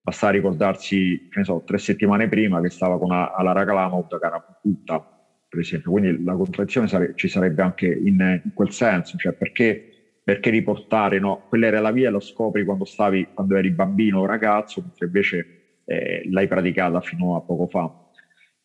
basta 0.00 0.30
ricordarsi, 0.30 1.26
che 1.28 1.38
ne 1.38 1.44
so, 1.44 1.62
tre 1.64 1.78
settimane 1.78 2.28
prima 2.28 2.60
che 2.60 2.70
stava 2.70 2.98
con 2.98 3.12
Alara 3.12 3.64
Kalamov 3.64 4.06
Karaputta, 4.18 5.04
per 5.48 5.60
esempio. 5.60 5.90
Quindi 5.90 6.22
la 6.22 6.34
contraddizione 6.34 6.88
sare- 6.88 7.12
ci 7.14 7.28
sarebbe 7.28 7.62
anche 7.62 7.86
in, 7.86 8.40
in, 8.42 8.52
quel 8.52 8.70
senso, 8.70 9.16
cioè 9.16 9.32
perché, 9.32 10.20
perché 10.22 10.50
riportare, 10.50 11.18
no? 11.18 11.44
Quella 11.48 11.66
era 11.66 11.80
la 11.80 11.90
via 11.90 12.10
lo 12.10 12.20
scopri 12.20 12.64
quando 12.64 12.84
stavi, 12.84 13.28
quando 13.32 13.56
eri 13.56 13.70
bambino 13.70 14.20
o 14.20 14.26
ragazzo, 14.26 14.80
mentre 14.80 15.06
invece 15.06 15.46
eh, 15.84 16.22
l'hai 16.30 16.48
praticata 16.48 17.00
fino 17.00 17.36
a 17.36 17.40
poco 17.40 17.66
fa. 17.66 17.90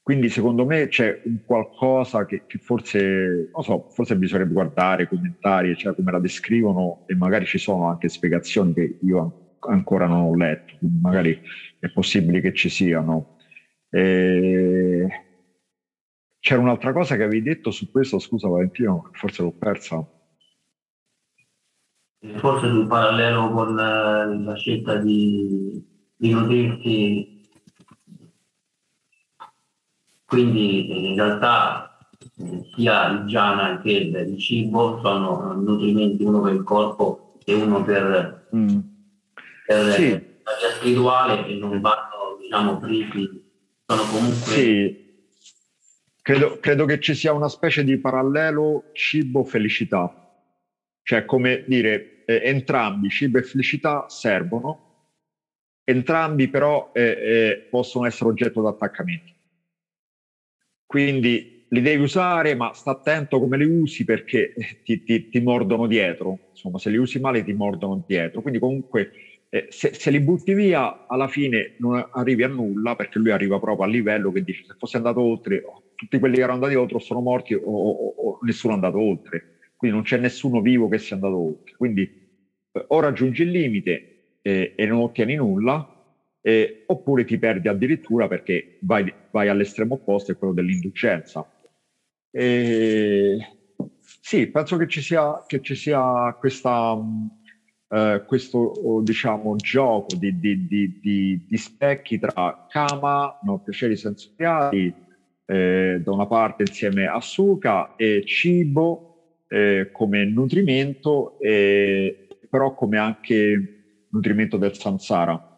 Quindi 0.02 0.28
secondo 0.28 0.66
me 0.66 0.90
c'è 0.90 1.22
un 1.24 1.44
qualcosa 1.46 2.26
che, 2.26 2.44
che 2.46 2.58
forse, 2.58 3.50
non 3.54 3.64
so, 3.64 3.88
forse 3.92 4.18
bisognerebbe 4.18 4.52
guardare, 4.52 5.08
commentari, 5.08 5.78
cioè 5.78 5.96
come 5.96 6.12
la 6.12 6.20
descrivono 6.20 7.06
e 7.08 7.16
magari 7.16 7.46
ci 7.46 7.58
sono 7.58 7.88
anche 7.88 8.10
spiegazioni 8.10 8.74
che 8.74 8.98
io 9.02 9.43
ancora 9.68 10.08
non 10.08 10.26
ho 10.26 10.36
letto, 10.36 10.78
magari 11.02 11.40
è 11.80 11.90
possibile 11.90 12.42
che 12.42 12.54
ci 12.54 12.70
siano. 12.70 13.38
E... 13.90 15.08
C'era 16.40 16.60
un'altra 16.60 16.92
cosa 16.92 17.16
che 17.16 17.24
avevi 17.24 17.42
detto 17.42 17.72
su 17.72 17.90
questo, 17.90 18.20
scusa 18.20 18.50
Valentino, 18.50 19.10
forse 19.14 19.44
l'ho 19.44 19.52
persa. 19.52 20.06
Forse 22.36 22.66
in 22.68 22.88
parallelo 22.88 23.50
con 23.52 23.80
eh, 23.80 24.44
la 24.44 24.56
scelta 24.56 24.98
di, 24.98 25.82
di 26.16 26.32
nutrirsi, 26.34 27.50
quindi 30.26 31.12
in 31.12 31.16
realtà 31.16 31.98
sia 32.76 33.08
il 33.08 33.26
giana 33.26 33.80
che 33.82 33.92
il 33.92 34.38
cibo 34.38 35.00
sono 35.02 35.54
nutrimenti 35.54 36.24
uno 36.24 36.42
per 36.42 36.54
il 36.54 36.64
corpo 36.64 37.36
e 37.46 37.54
uno 37.54 37.84
per, 37.84 38.50
mm 38.56 38.93
per 39.66 39.94
sì. 39.94 40.10
la 40.12 40.18
via 40.60 40.70
spirituale 40.76 41.48
e 41.48 41.54
non 41.56 41.80
vanno, 41.82 42.38
diciamo, 42.40 42.78
presi, 42.80 43.44
sono 43.86 44.04
comunque... 44.04 44.54
Sì. 44.54 45.02
Credo, 46.22 46.58
credo 46.60 46.86
che 46.86 47.02
ci 47.02 47.16
sia 47.16 47.34
una 47.34 47.50
specie 47.50 47.84
di 47.84 47.98
parallelo 47.98 48.92
cibo-felicità. 48.94 50.20
Cioè, 51.02 51.26
come 51.26 51.66
dire, 51.68 52.24
eh, 52.26 52.42
entrambi, 52.46 53.10
cibo 53.10 53.40
e 53.40 53.44
felicità, 53.44 54.08
servono, 54.08 55.10
entrambi 55.84 56.48
però 56.48 56.92
eh, 56.94 57.02
eh, 57.02 57.68
possono 57.70 58.06
essere 58.06 58.30
oggetto 58.30 58.62
di 58.62 58.68
attaccamento. 58.68 59.32
Quindi 60.86 61.66
li 61.68 61.82
devi 61.82 62.04
usare, 62.04 62.56
ma 62.56 62.72
sta 62.74 62.92
attento 62.92 63.40
come 63.40 63.58
li 63.58 63.66
usi 63.66 64.06
perché 64.06 64.54
ti, 64.84 65.04
ti, 65.04 65.28
ti 65.28 65.40
mordono 65.42 65.88
dietro. 65.88 66.40
Insomma, 66.52 66.78
se 66.78 66.90
li 66.90 66.98
usi 66.98 67.20
male 67.20 67.44
ti 67.44 67.52
mordono 67.54 68.04
dietro. 68.08 68.42
Quindi 68.42 68.60
comunque 68.60 69.12
eh, 69.54 69.68
se, 69.70 69.94
se, 69.94 70.10
li 70.10 70.20
butti 70.20 70.56
via 70.56 71.06
alla 71.06 71.28
fine 71.28 71.76
non 71.78 72.04
arrivi 72.14 72.42
a 72.42 72.48
nulla 72.48 72.96
perché 72.96 73.20
lui 73.20 73.30
arriva 73.30 73.60
proprio 73.60 73.86
al 73.86 73.92
livello 73.92 74.32
che 74.32 74.44
dice 74.44 74.64
se 74.66 74.74
fosse 74.80 74.98
andato 74.98 75.22
oltre 75.22 75.62
oh, 75.64 75.92
tutti 75.94 76.18
quelli 76.18 76.38
che 76.38 76.42
erano 76.42 76.56
andati 76.56 76.74
oltre 76.74 77.00
sono 77.00 77.22
morti 77.22 77.54
o, 77.54 77.62
o, 77.62 78.08
o, 78.18 78.40
nessuno 78.42 78.74
è 78.74 78.76
andato 78.78 78.98
oltre. 79.00 79.60
Quindi 79.76 79.96
non 79.96 80.06
c'è 80.06 80.18
nessuno 80.18 80.60
vivo 80.60 80.88
che 80.88 80.98
sia 80.98 81.18
andato 81.18 81.38
oltre. 81.38 81.76
Quindi 81.78 82.02
eh, 82.72 82.86
o 82.88 83.00
raggiungi 83.00 83.44
il 83.44 83.52
limite 83.52 84.38
eh, 84.42 84.74
e 84.76 84.86
non 84.88 85.02
ottieni 85.02 85.36
nulla 85.36 85.88
eh, 86.42 86.86
oppure 86.88 87.24
ti 87.24 87.38
perdi 87.38 87.68
addirittura 87.68 88.28
perché 88.28 88.80
vai, 88.82 89.14
vai 89.30 89.50
all'estremo 89.50 89.94
opposto 89.94 90.32
è 90.32 90.36
quello 90.36 90.54
dell'indulgenza 90.54 91.48
sì 94.20 94.48
penso 94.48 94.78
che 94.78 94.88
ci 94.88 95.02
sia, 95.02 95.44
che 95.46 95.62
ci 95.62 95.76
sia 95.76 96.36
questa 96.40 96.98
eh, 97.94 98.24
questo 98.26 99.02
diciamo, 99.04 99.56
gioco 99.56 100.16
di, 100.16 100.40
di, 100.40 100.68
di, 100.68 101.46
di, 101.48 101.58
specchi 101.58 102.18
tra 102.18 102.66
kama, 102.68 103.38
no, 103.44 103.60
piaceri 103.60 103.96
sensoriali, 103.96 104.92
eh, 105.46 106.02
da 106.04 106.12
una 106.12 106.26
parte 106.26 106.64
insieme 106.64 107.06
a 107.06 107.22
suka 107.22 107.96
e 107.96 108.24
cibo, 108.26 109.44
eh, 109.48 109.90
come 109.92 110.26
nutrimento, 110.26 111.38
però 112.50 112.74
come 112.74 112.98
anche 112.98 114.08
nutrimento 114.10 114.58
del 114.58 114.76
samsara, 114.76 115.54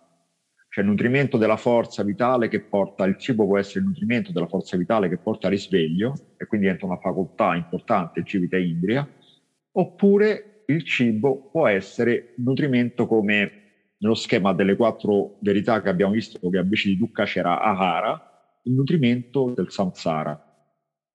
cioè 0.68 0.84
nutrimento 0.84 1.38
della 1.38 1.56
forza 1.56 2.04
vitale 2.04 2.50
che 2.50 2.60
porta, 2.60 3.06
il 3.06 3.18
cibo 3.18 3.46
può 3.46 3.58
essere 3.58 3.80
il 3.80 3.86
nutrimento 3.86 4.34
della 4.34 4.48
forza 4.48 4.76
vitale 4.76 5.08
che 5.08 5.18
porta 5.18 5.48
al 5.48 5.54
risveglio 5.54 6.14
e 6.36 6.46
quindi 6.48 6.66
diventa 6.66 6.86
una 6.86 6.98
facoltà 7.00 7.56
importante, 7.56 8.20
il 8.20 8.26
civita 8.26 8.58
indria, 8.58 9.08
oppure 9.72 10.55
il 10.68 10.84
cibo 10.84 11.50
può 11.52 11.68
essere 11.68 12.34
nutrimento 12.38 13.08
come 13.08 13.64
nello 13.98 14.14
schema 14.14 14.54
delle 14.54 14.76
quattro 14.76 15.38
verità 15.42 15.82
che 15.82 15.90
abbiamo 15.90 16.14
visto 16.14 16.40
che 16.50 16.58
invece 16.58 16.90
di 16.90 16.98
dukkha 16.98 17.26
c'era 17.26 17.62
ahara, 17.62 18.60
il 18.64 18.74
nutrimento 18.74 19.52
del 19.56 19.72
samsara, 19.72 20.40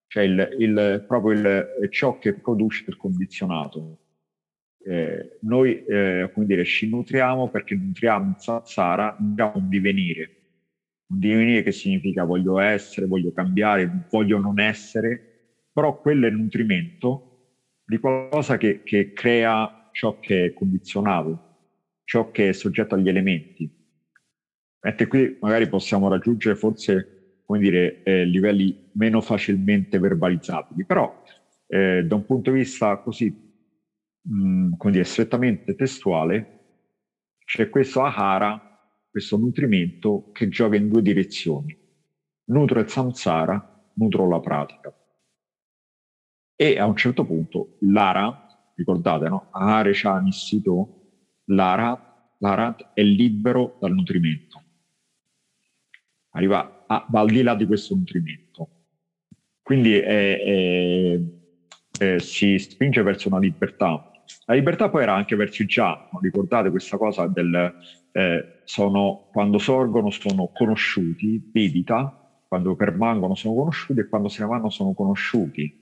cioè 0.06 0.22
il, 0.24 0.56
il, 0.58 1.04
proprio 1.06 1.38
il, 1.38 1.88
ciò 1.90 2.18
che 2.18 2.34
produce 2.34 2.84
il 2.88 2.96
condizionato. 2.96 3.98
Eh, 4.82 5.38
noi, 5.42 5.84
eh, 5.84 6.30
come 6.32 6.46
dire, 6.46 6.64
ci 6.64 6.88
nutriamo 6.88 7.48
perché 7.50 7.74
nutriamo 7.74 8.30
il 8.30 8.40
samsara, 8.40 9.16
nutriamo 9.18 9.52
un 9.56 9.68
divenire. 9.68 10.36
Un 11.10 11.18
divenire 11.18 11.62
che 11.62 11.72
significa 11.72 12.24
voglio 12.24 12.58
essere, 12.60 13.06
voglio 13.06 13.32
cambiare, 13.32 14.06
voglio 14.10 14.38
non 14.38 14.58
essere, 14.58 15.68
però 15.72 16.00
quello 16.00 16.26
è 16.26 16.30
il 16.30 16.36
nutrimento 16.36 17.29
di 17.90 17.98
qualcosa 17.98 18.56
che, 18.56 18.84
che 18.84 19.12
crea 19.12 19.88
ciò 19.90 20.20
che 20.20 20.44
è 20.44 20.52
condizionato, 20.52 21.56
ciò 22.04 22.30
che 22.30 22.50
è 22.50 22.52
soggetto 22.52 22.94
agli 22.94 23.08
elementi. 23.08 23.68
Mentre 24.82 25.06
qui 25.08 25.36
magari 25.40 25.68
possiamo 25.68 26.08
raggiungere 26.08 26.54
forse 26.54 27.40
come 27.44 27.58
dire, 27.58 28.04
eh, 28.04 28.24
livelli 28.24 28.90
meno 28.92 29.20
facilmente 29.20 29.98
verbalizzabili, 29.98 30.84
però 30.84 31.20
eh, 31.66 32.04
da 32.04 32.14
un 32.14 32.24
punto 32.24 32.52
di 32.52 32.58
vista 32.58 32.96
così, 32.98 33.28
mh, 34.22 34.32
mm, 34.32 34.72
come 34.76 34.92
dire, 34.92 35.02
strettamente 35.02 35.74
testuale, 35.74 36.58
c'è 37.44 37.68
questo 37.68 38.04
ahara, 38.04 38.68
questo 39.10 39.36
nutrimento 39.36 40.30
che 40.32 40.48
gioca 40.48 40.76
in 40.76 40.88
due 40.88 41.02
direzioni. 41.02 41.76
Nutro 42.44 42.78
il 42.78 42.88
samsara, 42.88 43.90
nutro 43.94 44.28
la 44.28 44.38
pratica. 44.38 44.94
E 46.62 46.78
a 46.78 46.84
un 46.84 46.94
certo 46.94 47.24
punto 47.24 47.78
l'ara, 47.80 48.46
ricordate, 48.74 49.30
no? 49.30 49.48
Chanissito, 49.50 51.04
l'ara, 51.46 52.34
l'arat 52.36 52.90
è 52.92 53.00
libero 53.00 53.78
dal 53.80 53.94
nutrimento. 53.94 54.62
Arriva 56.32 56.84
a, 56.86 57.06
va 57.08 57.20
al 57.20 57.30
di 57.30 57.40
là 57.40 57.54
di 57.54 57.64
questo 57.64 57.94
nutrimento. 57.94 58.68
Quindi 59.62 59.94
è, 59.94 60.38
è, 60.42 61.20
è, 61.98 62.18
si 62.18 62.58
spinge 62.58 63.00
verso 63.00 63.28
una 63.28 63.38
libertà. 63.38 64.10
La 64.44 64.52
libertà 64.52 64.90
poi 64.90 65.04
era 65.04 65.14
anche 65.14 65.36
verso 65.36 65.62
il 65.62 65.68
già, 65.68 66.10
ricordate 66.20 66.68
questa 66.68 66.98
cosa 66.98 67.26
del 67.26 67.74
eh, 68.12 68.60
sono, 68.64 69.30
quando 69.32 69.56
sorgono 69.56 70.10
sono 70.10 70.50
conosciuti, 70.52 71.42
vidita, 71.50 72.42
quando 72.46 72.76
permangono 72.76 73.34
sono 73.34 73.54
conosciuti 73.54 74.00
e 74.00 74.08
quando 74.08 74.28
se 74.28 74.42
ne 74.42 74.48
vanno 74.48 74.68
sono 74.68 74.92
conosciuti. 74.92 75.79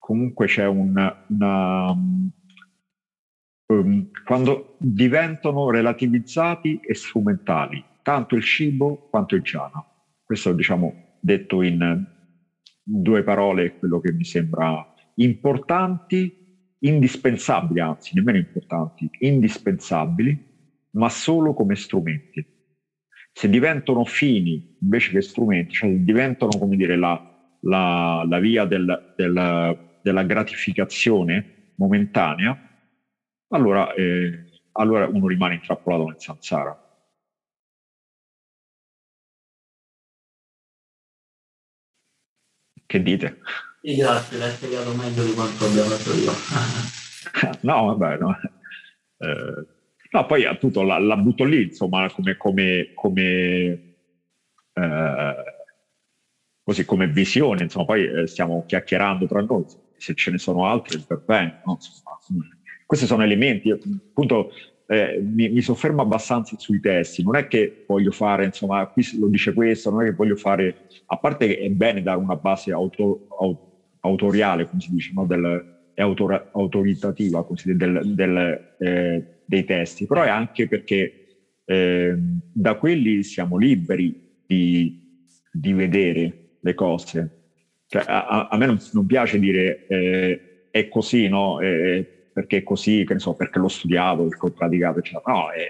Comunque 0.00 0.46
c'è 0.46 0.66
un, 0.66 1.14
una, 1.28 1.90
um, 3.66 4.10
quando 4.24 4.76
diventano 4.78 5.70
relativizzati 5.70 6.80
e 6.80 6.94
strumentali, 6.94 7.84
tanto 8.02 8.34
il 8.34 8.42
cibo 8.42 9.08
quanto 9.10 9.36
il 9.36 9.42
jhana. 9.42 9.84
Questo 10.24 10.52
diciamo 10.52 11.18
detto 11.20 11.62
in 11.62 12.04
due 12.82 13.22
parole 13.22 13.78
quello 13.78 14.00
che 14.00 14.12
mi 14.12 14.24
sembra 14.24 14.92
importanti, 15.16 16.74
indispensabili, 16.78 17.78
anzi 17.78 18.14
nemmeno 18.14 18.38
importanti, 18.38 19.08
indispensabili, 19.20 20.48
ma 20.92 21.08
solo 21.08 21.52
come 21.54 21.76
strumenti. 21.76 22.44
Se 23.32 23.48
diventano 23.48 24.04
fini 24.04 24.76
invece 24.80 25.12
che 25.12 25.20
strumenti, 25.20 25.74
cioè 25.74 25.90
diventano 25.90 26.50
come 26.58 26.76
dire 26.76 26.96
la, 26.96 27.22
la, 27.60 28.24
la 28.26 28.38
via 28.38 28.64
del, 28.64 29.14
del, 29.14 29.88
della 30.02 30.22
gratificazione 30.24 31.72
momentanea, 31.76 32.56
allora, 33.48 33.92
eh, 33.94 34.44
allora 34.72 35.06
uno 35.06 35.26
rimane 35.26 35.54
intrappolato 35.54 36.06
nel 36.06 36.20
samsara. 36.20 36.90
Che 42.86 43.02
dite? 43.02 43.38
Grazie, 43.82 44.36
l'hai 44.36 44.50
spiegato 44.50 44.92
meglio 44.94 45.24
di 45.24 45.32
quanto 45.32 45.64
abbia 45.64 45.84
fatto 45.84 46.12
io. 46.16 46.32
no, 47.62 47.94
vabbè, 47.94 48.18
no. 48.18 48.36
Eh, 49.18 49.66
no, 50.10 50.26
poi 50.26 50.44
appunto 50.44 50.82
la, 50.82 50.98
la, 50.98 51.16
butto 51.16 51.44
lì, 51.44 51.62
insomma, 51.62 52.10
come, 52.10 52.36
come, 52.36 52.90
come, 52.94 53.94
eh, 54.72 55.34
così, 56.62 56.84
come 56.84 57.06
visione, 57.06 57.62
insomma, 57.62 57.84
poi 57.84 58.04
eh, 58.06 58.26
stiamo 58.26 58.64
chiacchierando 58.66 59.26
tra 59.26 59.40
noi, 59.40 59.64
se 60.00 60.14
ce 60.14 60.30
ne 60.30 60.38
sono 60.38 60.66
altri 60.66 61.02
per 61.06 61.22
bene, 61.24 61.60
no? 61.64 61.74
insomma, 61.74 62.18
questi 62.86 63.06
sono 63.06 63.22
elementi, 63.22 63.70
appunto 63.70 64.50
eh, 64.86 65.20
mi, 65.22 65.48
mi, 65.50 65.60
soffermo 65.60 66.02
abbastanza 66.02 66.56
sui 66.58 66.80
testi, 66.80 67.22
non 67.22 67.36
è 67.36 67.46
che 67.46 67.84
voglio 67.86 68.10
fare, 68.10 68.46
insomma, 68.46 68.84
qui 68.86 69.06
lo 69.18 69.28
dice 69.28 69.52
questo, 69.52 69.90
non 69.90 70.02
è 70.02 70.06
che 70.06 70.14
voglio 70.14 70.36
fare, 70.36 70.86
a 71.06 71.16
parte 71.16 71.46
che 71.46 71.58
è 71.58 71.68
bene 71.68 72.02
dare 72.02 72.18
una 72.18 72.34
base 72.34 72.72
auto, 72.72 73.28
auto, 73.38 73.68
autoriale, 74.00 74.66
come 74.66 74.80
si 74.80 74.90
dice, 74.90 75.12
no? 75.14 75.26
del, 75.26 75.92
è 75.94 76.00
autor, 76.00 76.50
autoritativa 76.52 77.46
dice, 77.48 77.76
del, 77.76 78.00
del, 78.14 78.74
eh, 78.78 79.42
dei 79.44 79.64
testi, 79.64 80.06
però 80.06 80.22
è 80.22 80.28
anche 80.28 80.66
perché 80.66 81.20
eh, 81.64 82.14
da 82.52 82.74
quelli 82.74 83.22
siamo 83.22 83.56
liberi 83.56 84.42
di, 84.46 85.28
di 85.52 85.72
vedere 85.72 86.56
le 86.60 86.74
cose. 86.74 87.39
Cioè, 87.92 88.04
a, 88.06 88.46
a, 88.46 88.56
me 88.56 88.66
non, 88.66 88.78
non 88.92 89.04
piace 89.04 89.40
dire 89.40 89.84
eh, 89.88 90.68
è 90.70 90.86
così, 90.86 91.26
no? 91.26 91.58
Eh, 91.58 92.28
perché 92.32 92.58
è 92.58 92.62
così, 92.62 93.04
che 93.04 93.14
ne 93.14 93.18
so, 93.18 93.34
perché 93.34 93.58
l'ho 93.58 93.66
studiato, 93.66 94.28
perché 94.28 94.46
ho 94.46 94.50
praticato, 94.52 95.00
eccetera. 95.00 95.32
No, 95.32 95.50
è, 95.50 95.66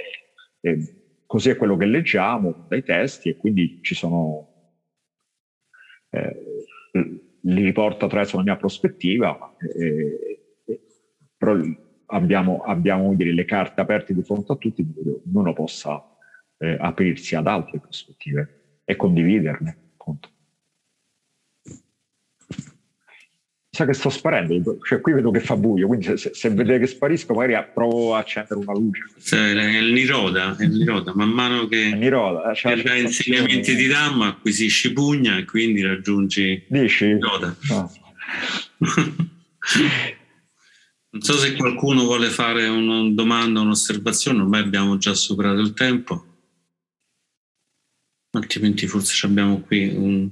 è, 0.61 0.77
così 1.25 1.49
è 1.49 1.57
quello 1.57 1.79
che 1.79 1.87
leggiamo 1.87 2.67
dai 2.69 2.83
testi 2.83 3.31
e 3.31 3.37
quindi 3.39 3.79
ci 3.81 3.95
sono... 3.95 4.49
Eh, 6.11 6.37
li 7.45 7.63
riporto 7.63 8.05
attraverso 8.05 8.37
la 8.37 8.43
mia 8.43 8.57
prospettiva, 8.57 9.57
eh, 9.79 10.41
però 11.39 11.57
abbiamo, 12.09 12.59
abbiamo 12.59 13.15
dire, 13.15 13.33
le 13.33 13.47
carte 13.47 13.81
aperte 13.81 14.13
di 14.13 14.23
fronte 14.23 14.53
a 14.53 14.57
tutti, 14.57 14.87
ognuno 15.25 15.55
possa 15.55 16.05
eh, 16.59 16.77
aprirsi 16.79 17.35
ad 17.35 17.47
altre 17.47 17.79
prospettive 17.79 18.83
e 18.85 18.95
condividerle. 18.95 19.79
Appunto. 19.97 20.29
Sa 23.81 23.87
che 23.87 23.95
sto 23.95 24.11
sparendo, 24.11 24.79
cioè 24.83 25.01
qui 25.01 25.13
vedo 25.13 25.31
che 25.31 25.41
fa 25.41 25.57
buio, 25.57 25.87
quindi 25.87 26.17
se, 26.19 26.31
se 26.35 26.51
vedete 26.51 26.81
che 26.81 26.87
sparisco 26.87 27.33
magari 27.35 27.67
provo 27.73 28.15
a 28.15 28.19
accendere 28.19 28.57
una 28.57 28.73
luce. 28.73 29.05
Sì, 29.17 29.37
è 29.37 29.79
il 29.79 29.93
Niroda, 29.93 30.57
è 30.57 30.65
il 30.65 30.77
Niroda. 30.77 31.13
man 31.15 31.31
mano 31.31 31.67
che, 31.67 31.95
Niroda, 31.95 32.53
cioè, 32.55 32.83
hai 32.85 33.03
insegnamenti 33.03 33.75
di 33.75 33.87
Dhamma 33.87 34.29
acquisisci 34.29 34.93
pugna 34.93 35.39
e 35.39 35.45
quindi 35.45 35.83
raggiungi 35.83 36.65
Dici? 36.69 37.07
Niroda. 37.07 37.57
No. 37.69 37.93
non 41.11 41.23
so 41.23 41.33
se 41.35 41.55
qualcuno 41.55 42.05
vuole 42.05 42.29
fare 42.29 42.67
una 42.69 43.09
domanda, 43.11 43.61
un'osservazione, 43.61 44.43
ormai 44.43 44.61
abbiamo 44.61 44.99
già 44.99 45.15
superato 45.15 45.61
il 45.61 45.73
tempo, 45.73 46.25
altrimenti 48.33 48.87
forse 48.87 49.27
abbiamo 49.27 49.61
qui 49.61 49.89
un, 49.89 50.29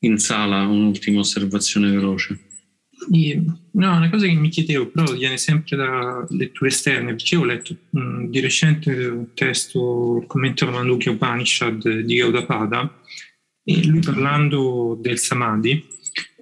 in 0.00 0.18
sala 0.18 0.66
un'ultima 0.66 1.18
osservazione 1.20 1.90
veloce. 1.90 2.52
No, 3.72 3.96
una 3.96 4.08
cosa 4.08 4.26
che 4.26 4.32
mi 4.34 4.48
chiedevo, 4.48 4.88
però 4.88 5.12
viene 5.12 5.36
sempre 5.36 5.76
da 5.76 6.24
letture 6.30 6.70
esterne, 6.70 7.14
perché 7.14 7.36
ho 7.36 7.44
letto 7.44 7.76
mh, 7.90 8.26
di 8.26 8.40
recente 8.40 9.06
un 9.06 9.34
testo, 9.34 10.18
il 10.20 10.26
commento 10.26 10.64
alla 10.64 10.78
Mandukya 10.78 11.12
Upanishad 11.12 12.00
di 12.00 12.16
Gaudapada, 12.16 13.00
e 13.64 13.86
lui 13.86 14.00
parlando 14.00 14.98
del 15.00 15.18
Samadhi, 15.18 15.84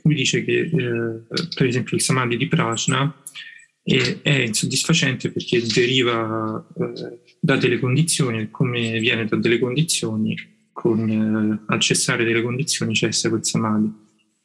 lui 0.02 0.14
dice 0.14 0.44
che 0.44 0.60
eh, 0.60 1.22
per 1.54 1.66
esempio 1.66 1.96
il 1.96 2.02
Samadhi 2.02 2.36
di 2.36 2.48
Prajna 2.48 3.14
è, 3.82 4.18
è 4.22 4.38
insoddisfacente 4.40 5.30
perché 5.30 5.62
deriva 5.62 6.64
eh, 6.76 7.18
da 7.38 7.56
delle 7.56 7.78
condizioni, 7.78 8.50
come 8.50 8.98
viene 8.98 9.26
da 9.26 9.36
delle 9.36 9.58
condizioni, 9.58 10.36
con, 10.72 11.08
eh, 11.08 11.72
al 11.72 11.80
cessare 11.80 12.24
delle 12.24 12.42
condizioni 12.42 12.94
cessa 12.94 13.28
quel 13.28 13.44
Samadhi 13.44 14.01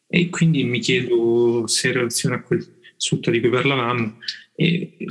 e 0.07 0.29
quindi 0.29 0.63
mi 0.63 0.79
chiedo 0.79 1.67
se 1.67 1.87
in 1.87 1.93
relazione 1.93 2.35
a 2.35 2.41
quel 2.41 2.75
sutta 2.97 3.29
di 3.29 3.39
cui 3.39 3.49
parlavamo 3.49 4.17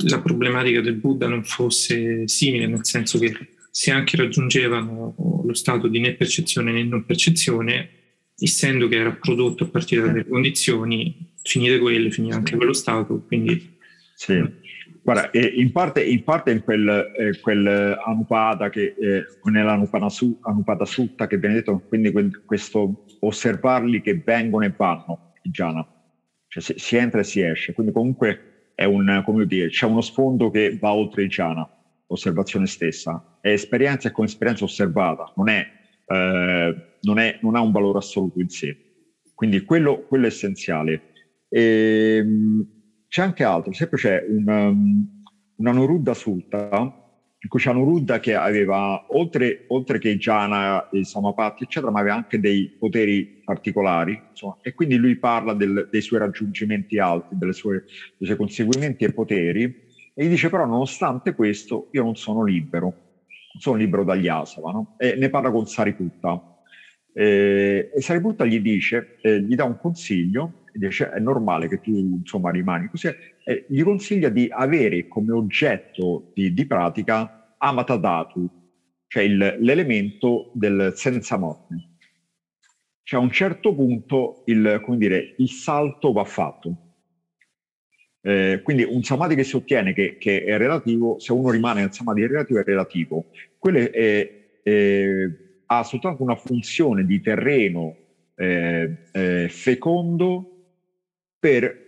la 0.09 0.19
problematica 0.19 0.81
del 0.81 0.95
Buddha 0.95 1.27
non 1.27 1.43
fosse 1.43 2.27
simile, 2.27 2.67
nel 2.67 2.85
senso 2.85 3.17
che 3.17 3.33
se 3.71 3.91
anche 3.91 4.17
raggiungevano 4.17 5.43
lo 5.45 5.53
stato 5.53 5.87
di 5.87 5.99
né 5.99 6.13
percezione 6.13 6.71
né 6.71 6.83
non 6.83 7.05
percezione, 7.05 7.89
essendo 8.37 8.87
che 8.87 8.97
era 8.97 9.13
prodotto 9.13 9.63
a 9.63 9.67
partire 9.67 10.01
da 10.01 10.07
delle 10.07 10.27
condizioni, 10.27 11.31
finite 11.43 11.79
quelle, 11.79 12.11
finire 12.11 12.35
anche 12.35 12.55
quello 12.55 12.73
stato, 12.73 13.23
quindi... 13.25 13.75
Sì. 14.15 14.65
Guarda, 15.03 15.29
eh, 15.31 15.53
in, 15.55 15.71
parte, 15.71 16.03
in 16.03 16.23
parte 16.23 16.51
in 16.51 16.63
quel, 16.63 17.13
eh, 17.17 17.39
quel 17.39 17.65
Anupada 18.03 18.69
che 18.69 18.95
eh, 18.99 19.23
nell'Anupada 19.43 20.09
Sutta 20.09 21.27
che 21.27 21.37
viene 21.37 21.55
detto, 21.55 21.81
quindi 21.87 22.11
questo 22.45 23.05
osservarli 23.19 24.01
che 24.01 24.21
vengono 24.23 24.65
e 24.65 24.73
vanno, 24.75 25.33
i 25.43 25.49
jhana, 25.49 25.85
cioè 26.47 26.63
si, 26.63 26.73
si, 26.77 26.95
entra 26.95 27.19
e 27.19 27.23
si 27.23 27.41
esce, 27.41 27.73
quindi 27.73 27.91
comunque 27.91 28.71
è 28.75 28.85
un, 28.85 29.21
come 29.25 29.45
dire, 29.45 29.69
c'è 29.69 29.85
uno 29.85 30.01
sfondo 30.01 30.49
che 30.49 30.77
va 30.77 30.93
oltre 30.93 31.23
il 31.23 31.29
jhana, 31.29 31.67
l'osservazione 32.07 32.67
stessa, 32.67 33.39
è 33.41 33.49
esperienza 33.49 34.07
e 34.07 34.11
con 34.11 34.25
esperienza 34.25 34.63
osservata, 34.63 35.31
non, 35.35 35.49
è, 35.49 35.67
eh, 36.05 36.75
non, 37.01 37.19
è, 37.19 37.39
non 37.41 37.55
ha 37.55 37.61
un 37.61 37.71
valore 37.71 37.99
assoluto 37.99 38.39
in 38.39 38.49
sé, 38.49 38.77
quindi 39.33 39.61
quello, 39.61 40.03
quello 40.03 40.25
è 40.25 40.27
essenziale. 40.27 41.13
E, 41.49 42.17
ehm, 42.17 42.75
c'è 43.07 43.21
anche 43.21 43.43
altro, 43.43 43.71
sempre 43.71 43.97
c'è 43.97 44.25
un, 44.27 44.47
um, 44.47 45.23
una 45.57 45.71
Nuruddha 45.71 46.13
Sutta, 46.13 47.06
c'è 47.39 47.71
Nuruddha 47.73 48.19
che 48.19 48.33
aveva, 48.33 49.05
oltre, 49.09 49.65
oltre 49.67 49.99
che 49.99 50.09
i 50.09 50.17
Jhana, 50.17 50.87
i 50.91 51.03
Samapati, 51.03 51.63
eccetera, 51.63 51.91
ma 51.91 51.99
aveva 51.99 52.15
anche 52.15 52.39
dei 52.39 52.75
poteri 52.77 53.41
particolari, 53.43 54.19
insomma, 54.29 54.57
e 54.61 54.73
quindi 54.73 54.95
lui 54.97 55.17
parla 55.17 55.53
del, 55.53 55.87
dei 55.91 56.01
suoi 56.01 56.19
raggiungimenti 56.19 56.97
alti, 56.97 57.35
sue, 57.51 57.85
dei 58.17 58.27
suoi 58.27 58.37
conseguimenti 58.37 59.05
e 59.05 59.13
poteri, 59.13 59.63
e 60.13 60.25
gli 60.25 60.29
dice 60.29 60.49
però, 60.49 60.65
nonostante 60.65 61.35
questo, 61.35 61.89
io 61.91 62.03
non 62.03 62.15
sono 62.15 62.43
libero, 62.43 62.85
non 62.85 63.61
sono 63.61 63.77
libero 63.77 64.03
dagli 64.03 64.27
asava, 64.27 64.71
no? 64.71 64.95
e 64.97 65.15
ne 65.15 65.29
parla 65.29 65.51
con 65.51 65.67
Sariputta. 65.67 66.55
Eh, 67.13 67.91
e 67.95 68.01
Sariputta 68.01 68.45
gli 68.45 68.59
dice, 68.59 69.17
eh, 69.21 69.41
gli 69.41 69.55
dà 69.55 69.63
un 69.63 69.77
consiglio, 69.77 70.65
dice 70.77 71.09
è 71.09 71.19
normale 71.19 71.67
che 71.67 71.79
tu 71.81 71.91
insomma 71.91 72.51
rimani 72.51 72.87
così, 72.89 73.09
eh, 73.47 73.65
gli 73.69 73.81
consiglia 73.81 74.27
di 74.27 74.49
avere 74.51 75.07
come 75.07 75.31
oggetto 75.31 76.31
di, 76.33 76.53
di 76.53 76.65
pratica 76.65 77.55
Amatadatu, 77.57 78.49
cioè 79.07 79.23
il, 79.23 79.57
l'elemento 79.61 80.51
del 80.53 80.91
senza 80.95 81.37
morte. 81.37 81.75
Cioè 83.03 83.21
a 83.21 83.23
un 83.23 83.31
certo 83.31 83.73
punto 83.73 84.43
il, 84.47 84.83
dire, 84.97 85.35
il 85.37 85.47
salto 85.47 86.11
va 86.11 86.25
fatto. 86.25 86.75
Eh, 88.19 88.59
quindi 88.63 88.83
un 88.83 89.01
samadhi 89.03 89.35
che 89.35 89.45
si 89.45 89.55
ottiene 89.55 89.93
che, 89.93 90.17
che, 90.17 90.43
è 90.43 90.57
relativo, 90.57 91.17
se 91.17 91.31
uno 91.31 91.49
rimane 91.49 91.79
nel 91.79 91.93
samadhi 91.93 92.27
relativo 92.27 92.59
è 92.59 92.63
relativo. 92.63 93.27
Quello 93.57 93.77
è, 93.77 94.59
è, 94.61 95.29
ha 95.67 95.83
soltanto 95.83 96.21
una 96.21 96.35
funzione 96.35 97.05
di 97.05 97.21
terreno 97.21 97.95
eh, 98.35 99.03
eh, 99.13 99.47
fecondo 99.47 100.65
per, 101.39 101.86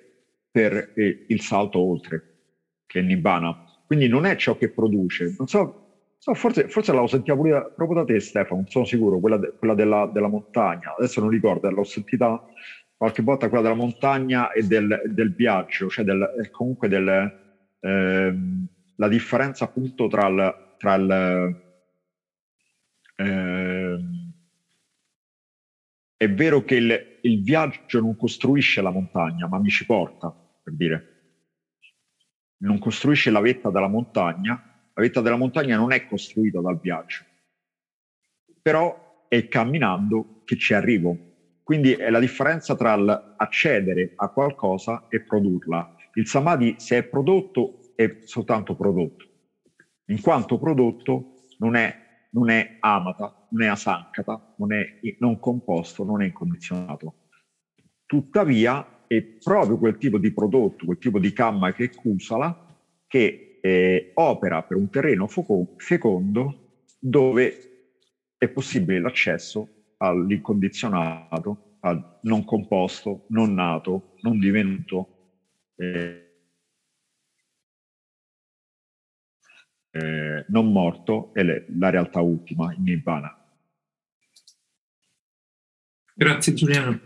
per 0.52 0.94
eh, 0.96 1.26
il 1.28 1.42
salto 1.42 1.80
oltre, 1.80 2.38
che 2.86 3.00
è 3.00 3.04
Nibbana. 3.04 3.66
Quindi 3.86 4.08
non 4.08 4.26
è 4.26 4.36
ciò 4.36 4.56
che 4.58 4.70
produce. 4.70 5.36
Non 5.38 5.48
so, 5.48 5.90
so 6.18 6.34
forse, 6.34 6.68
forse 6.68 6.92
l'avevo 6.92 7.08
sentita 7.08 7.36
pure 7.36 7.72
proprio 7.76 8.00
da 8.00 8.06
te 8.06 8.20
Stefano, 8.20 8.66
sono 8.68 8.86
sicuro, 8.86 9.20
quella, 9.20 9.38
de, 9.38 9.54
quella 9.58 9.74
della, 9.74 10.06
della, 10.06 10.28
montagna. 10.28 10.96
Adesso 10.98 11.22
non 11.22 11.30
ricordo, 11.30 11.70
l'ho 11.70 11.84
sentita 11.84 12.44
qualche 12.96 13.22
volta 13.22 13.48
quella 13.48 13.64
della 13.64 13.76
montagna 13.76 14.52
e 14.52 14.64
del, 14.64 15.02
del 15.06 15.34
viaggio, 15.34 15.90
cioè 15.90 16.04
del, 16.04 16.50
comunque 16.52 16.88
del, 16.90 17.08
eh, 17.80 18.36
la 18.96 19.08
differenza 19.08 19.64
appunto 19.64 20.08
tra 20.08 20.28
il, 20.28 20.76
tra 20.78 20.96
il 20.96 21.62
eh, 23.16 23.59
è 26.20 26.30
vero 26.30 26.66
che 26.66 26.76
il, 26.76 27.20
il 27.22 27.42
viaggio 27.42 28.02
non 28.02 28.18
costruisce 28.18 28.82
la 28.82 28.90
montagna, 28.92 29.48
ma 29.48 29.58
mi 29.58 29.70
ci 29.70 29.86
porta, 29.86 30.30
per 30.30 30.74
dire. 30.74 31.06
Non 32.58 32.78
costruisce 32.78 33.32
la 33.32 33.40
vetta 33.40 33.70
della 33.70 33.88
montagna, 33.88 34.52
la 34.94 35.02
vetta 35.02 35.22
della 35.22 35.38
montagna 35.38 35.78
non 35.78 35.94
è 35.94 36.06
costruita 36.08 36.60
dal 36.60 36.78
viaggio, 36.78 37.24
però 38.62 39.28
è 39.30 39.48
camminando 39.48 40.42
che 40.44 40.58
ci 40.58 40.74
arrivo. 40.74 41.18
Quindi 41.64 41.94
è 41.94 42.10
la 42.10 42.20
differenza 42.20 42.76
tra 42.76 42.98
l'accedere 42.98 44.12
a 44.18 44.28
qualcosa 44.28 45.06
e 45.08 45.22
produrla. 45.22 45.96
Il 46.16 46.28
samadhi, 46.28 46.76
se 46.80 46.98
è 46.98 47.04
prodotto, 47.04 47.94
è 47.96 48.18
soltanto 48.26 48.76
prodotto. 48.76 49.26
In 50.08 50.20
quanto 50.20 50.60
prodotto, 50.60 51.36
non 51.60 51.78
è 51.78 52.09
non 52.32 52.50
è 52.50 52.78
amata, 52.80 53.48
non 53.50 53.64
è 53.64 53.68
asankata, 53.68 54.54
non 54.58 54.74
è 54.74 55.00
non 55.20 55.40
composto, 55.40 56.04
non 56.04 56.22
è 56.22 56.26
incondizionato. 56.26 57.16
Tuttavia 58.06 59.04
è 59.08 59.22
proprio 59.22 59.78
quel 59.78 59.98
tipo 59.98 60.18
di 60.18 60.32
prodotto, 60.32 60.86
quel 60.86 60.98
tipo 60.98 61.20
di 61.20 61.34
kamma 61.34 61.74
che 61.74 61.86
è 61.86 61.90
kusala, 61.90 62.66
che 63.08 63.60
eh, 63.62 64.12
opera 64.14 64.64
per 64.64 64.78
un 64.78 64.90
terreno 64.90 65.28
fecondo 65.78 66.84
dove 67.00 67.58
è 68.38 68.48
possibile 68.50 69.00
l'accesso 69.00 69.68
all'incondizionato, 69.98 71.78
al 71.82 72.20
non 72.24 72.46
composto, 72.46 73.26
non 73.30 73.54
nato, 73.54 74.14
non 74.22 74.40
divenuto. 74.40 75.08
Eh, 75.76 76.29
eh, 79.92 80.46
non 80.48 80.72
morto 80.72 81.32
è 81.34 81.44
le, 81.44 81.66
la 81.78 81.90
realtà 81.90 82.22
ultima, 82.22 82.72
il 82.74 82.82
Nibbana. 82.82 83.36
Grazie 86.14 86.54
Giuliano. 86.54 87.00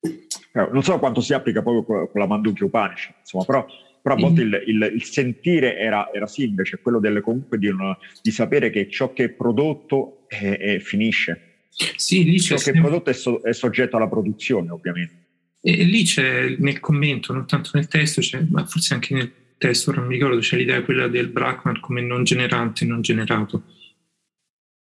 Eh, 0.00 0.68
non 0.72 0.82
so 0.82 0.98
quanto 0.98 1.20
si 1.20 1.32
applica 1.34 1.62
proprio 1.62 2.08
con 2.08 2.20
la 2.20 2.26
Mandukya 2.26 2.66
Upanishad, 2.66 3.14
insomma, 3.20 3.44
però, 3.44 3.66
però 4.02 4.14
a 4.14 4.18
volte 4.18 4.42
il, 4.42 4.62
il, 4.66 4.90
il 4.94 5.02
sentire 5.04 5.78
era, 5.78 6.12
era 6.12 6.26
simile, 6.26 6.64
cioè 6.64 6.80
quello 6.80 7.00
del, 7.00 7.20
comunque 7.22 7.58
di, 7.58 7.68
una, 7.68 7.96
di, 8.22 8.30
sapere 8.30 8.70
che 8.70 8.88
ciò 8.88 9.12
che 9.12 9.24
è 9.24 9.28
prodotto 9.30 10.26
è, 10.28 10.58
è, 10.58 10.78
finisce. 10.78 11.68
Sì, 11.96 12.24
lì 12.24 12.40
ciò 12.40 12.56
che 12.56 12.70
è 12.70 12.80
prodotto 12.80 13.10
è, 13.10 13.14
so, 13.14 13.40
è, 13.40 13.52
soggetto 13.52 13.96
alla 13.96 14.08
produzione, 14.08 14.70
ovviamente. 14.70 15.22
E 15.60 15.82
lì 15.82 16.04
c'è 16.04 16.56
nel 16.58 16.78
commento, 16.78 17.32
non 17.32 17.46
tanto 17.46 17.70
nel 17.74 17.88
testo, 17.88 18.20
ma 18.50 18.66
forse 18.66 18.94
anche 18.94 19.14
nel 19.14 19.32
testo, 19.64 19.92
non 19.92 20.06
mi 20.06 20.14
ricordo, 20.14 20.40
c'è 20.40 20.58
l'idea 20.58 20.82
quella 20.82 21.08
del 21.08 21.28
Brahman 21.28 21.80
come 21.80 22.02
non 22.02 22.22
generante, 22.22 22.84
non 22.84 23.00
generato. 23.00 23.64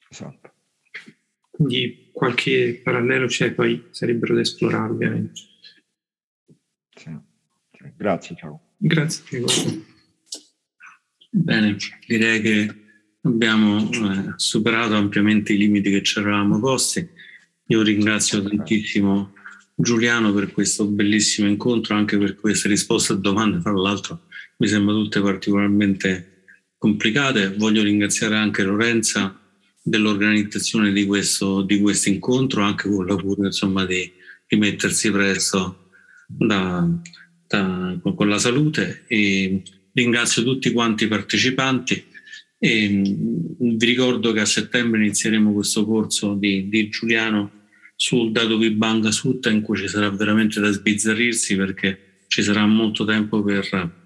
Esatto. 0.09 0.53
Quindi 1.51 2.09
qualche 2.11 2.81
parallelo 2.83 3.27
c'è, 3.27 3.53
poi 3.53 3.89
sarebbero 3.91 4.33
da 4.33 4.41
esplorare 4.41 4.91
ovviamente. 4.91 5.41
Sì. 6.95 7.15
Grazie, 7.95 8.35
ciao. 8.35 8.73
Grazie. 8.77 9.43
Bene, 11.29 11.77
direi 12.07 12.41
che 12.41 12.75
abbiamo 13.21 13.87
eh, 13.87 14.33
superato 14.37 14.95
ampiamente 14.95 15.53
i 15.53 15.57
limiti 15.57 15.91
che 15.91 16.01
ci 16.01 16.17
eravamo 16.17 16.59
posti. 16.59 17.07
Io 17.67 17.83
ringrazio 17.83 18.41
tantissimo 18.41 19.33
Giuliano 19.75 20.33
per 20.33 20.51
questo 20.51 20.87
bellissimo 20.87 21.47
incontro, 21.47 21.95
anche 21.95 22.17
per 22.17 22.35
queste 22.35 22.67
risposte 22.67 23.13
a 23.13 23.17
domande, 23.17 23.61
tra 23.61 23.71
l'altro 23.71 24.23
mi 24.61 24.67
sembrano 24.67 25.01
tutte 25.01 25.21
particolarmente 25.21 26.43
complicate. 26.77 27.55
Voglio 27.57 27.81
ringraziare 27.81 28.35
anche 28.35 28.61
Lorenza 28.61 29.35
dell'organizzazione 29.81 30.93
di 30.93 31.03
questo, 31.05 31.63
di 31.63 31.79
questo 31.81 32.09
incontro, 32.09 32.61
anche 32.61 32.87
con 32.87 33.07
l'augurio 33.07 33.45
insomma, 33.45 33.85
di 33.85 34.11
rimettersi 34.45 35.09
presto 35.09 35.89
da, 36.27 36.87
da, 37.47 37.99
con 38.03 38.29
la 38.29 38.37
salute. 38.37 39.05
E 39.07 39.63
ringrazio 39.93 40.43
tutti 40.43 40.71
quanti 40.71 41.05
i 41.05 41.07
partecipanti 41.07 42.05
e 42.59 43.01
vi 43.57 43.85
ricordo 43.85 44.31
che 44.31 44.41
a 44.41 44.45
settembre 44.45 44.99
inizieremo 45.03 45.53
questo 45.53 45.83
corso 45.85 46.35
di, 46.35 46.69
di 46.69 46.87
Giuliano 46.89 47.63
sul 47.95 48.31
dato 48.31 48.59
Vibanga 48.59 49.09
Sutta 49.09 49.49
in 49.49 49.61
cui 49.63 49.77
ci 49.77 49.87
sarà 49.87 50.11
veramente 50.11 50.59
da 50.59 50.69
sbizzarrirsi 50.69 51.55
perché 51.55 52.19
ci 52.27 52.43
sarà 52.43 52.63
molto 52.67 53.05
tempo 53.05 53.41
per 53.41 54.00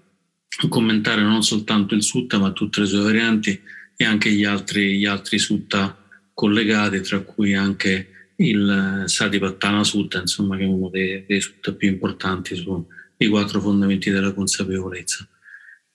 commentare 0.68 1.22
non 1.22 1.42
soltanto 1.42 1.94
il 1.94 2.02
sutta 2.02 2.38
ma 2.38 2.50
tutte 2.52 2.80
le 2.80 2.86
sue 2.86 3.02
varianti 3.02 3.60
e 3.96 4.04
anche 4.04 4.30
gli 4.30 4.44
altri, 4.44 4.98
gli 4.98 5.06
altri 5.06 5.38
sutta 5.38 5.96
collegati, 6.34 7.00
tra 7.00 7.20
cui 7.20 7.54
anche 7.54 8.08
il 8.36 9.04
Satipattana 9.06 9.82
Sutta, 9.84 10.20
insomma, 10.20 10.56
che 10.56 10.64
è 10.64 10.66
uno 10.66 10.90
dei, 10.90 11.24
dei 11.26 11.40
sutta 11.40 11.72
più 11.72 11.88
importanti 11.88 12.54
sui 12.54 13.28
quattro 13.28 13.60
fondamenti 13.60 14.10
della 14.10 14.32
consapevolezza. 14.32 15.26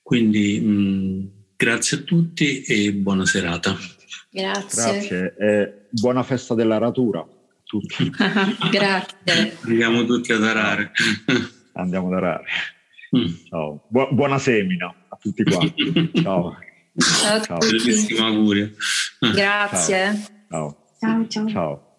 Quindi 0.01 0.59
mh, 0.59 1.31
grazie 1.55 1.97
a 1.97 2.01
tutti 2.01 2.63
e 2.63 2.91
buona 2.93 3.25
serata. 3.25 3.77
Grazie. 4.31 4.91
Grazie. 4.91 5.35
Eh, 5.38 5.73
buona 5.91 6.23
festa 6.23 6.55
della 6.55 6.79
ratura. 6.79 7.25
Tutti. 7.63 8.09
grazie. 8.71 9.57
Andiamo 9.61 10.05
tutti 10.05 10.33
ad 10.33 10.43
arare. 10.43 10.91
Andiamo 11.73 12.07
ad 12.07 12.13
arare. 12.13 12.45
Mm. 13.13 13.25
Ciao. 13.49 13.81
Bu- 13.89 14.13
buona 14.13 14.38
semina 14.39 14.93
a 15.09 15.15
tutti 15.17 15.43
quanti. 15.43 16.11
Ciao. 16.23 16.55
Ciao. 16.97 17.41
ciao. 17.41 17.57
Bellissimo 17.57 18.25
augurio. 18.25 18.71
Grazie. 19.33 20.27
Ciao. 20.49 20.75
Ciao. 20.99 21.27
ciao. 21.27 21.47
ciao. 21.47 21.90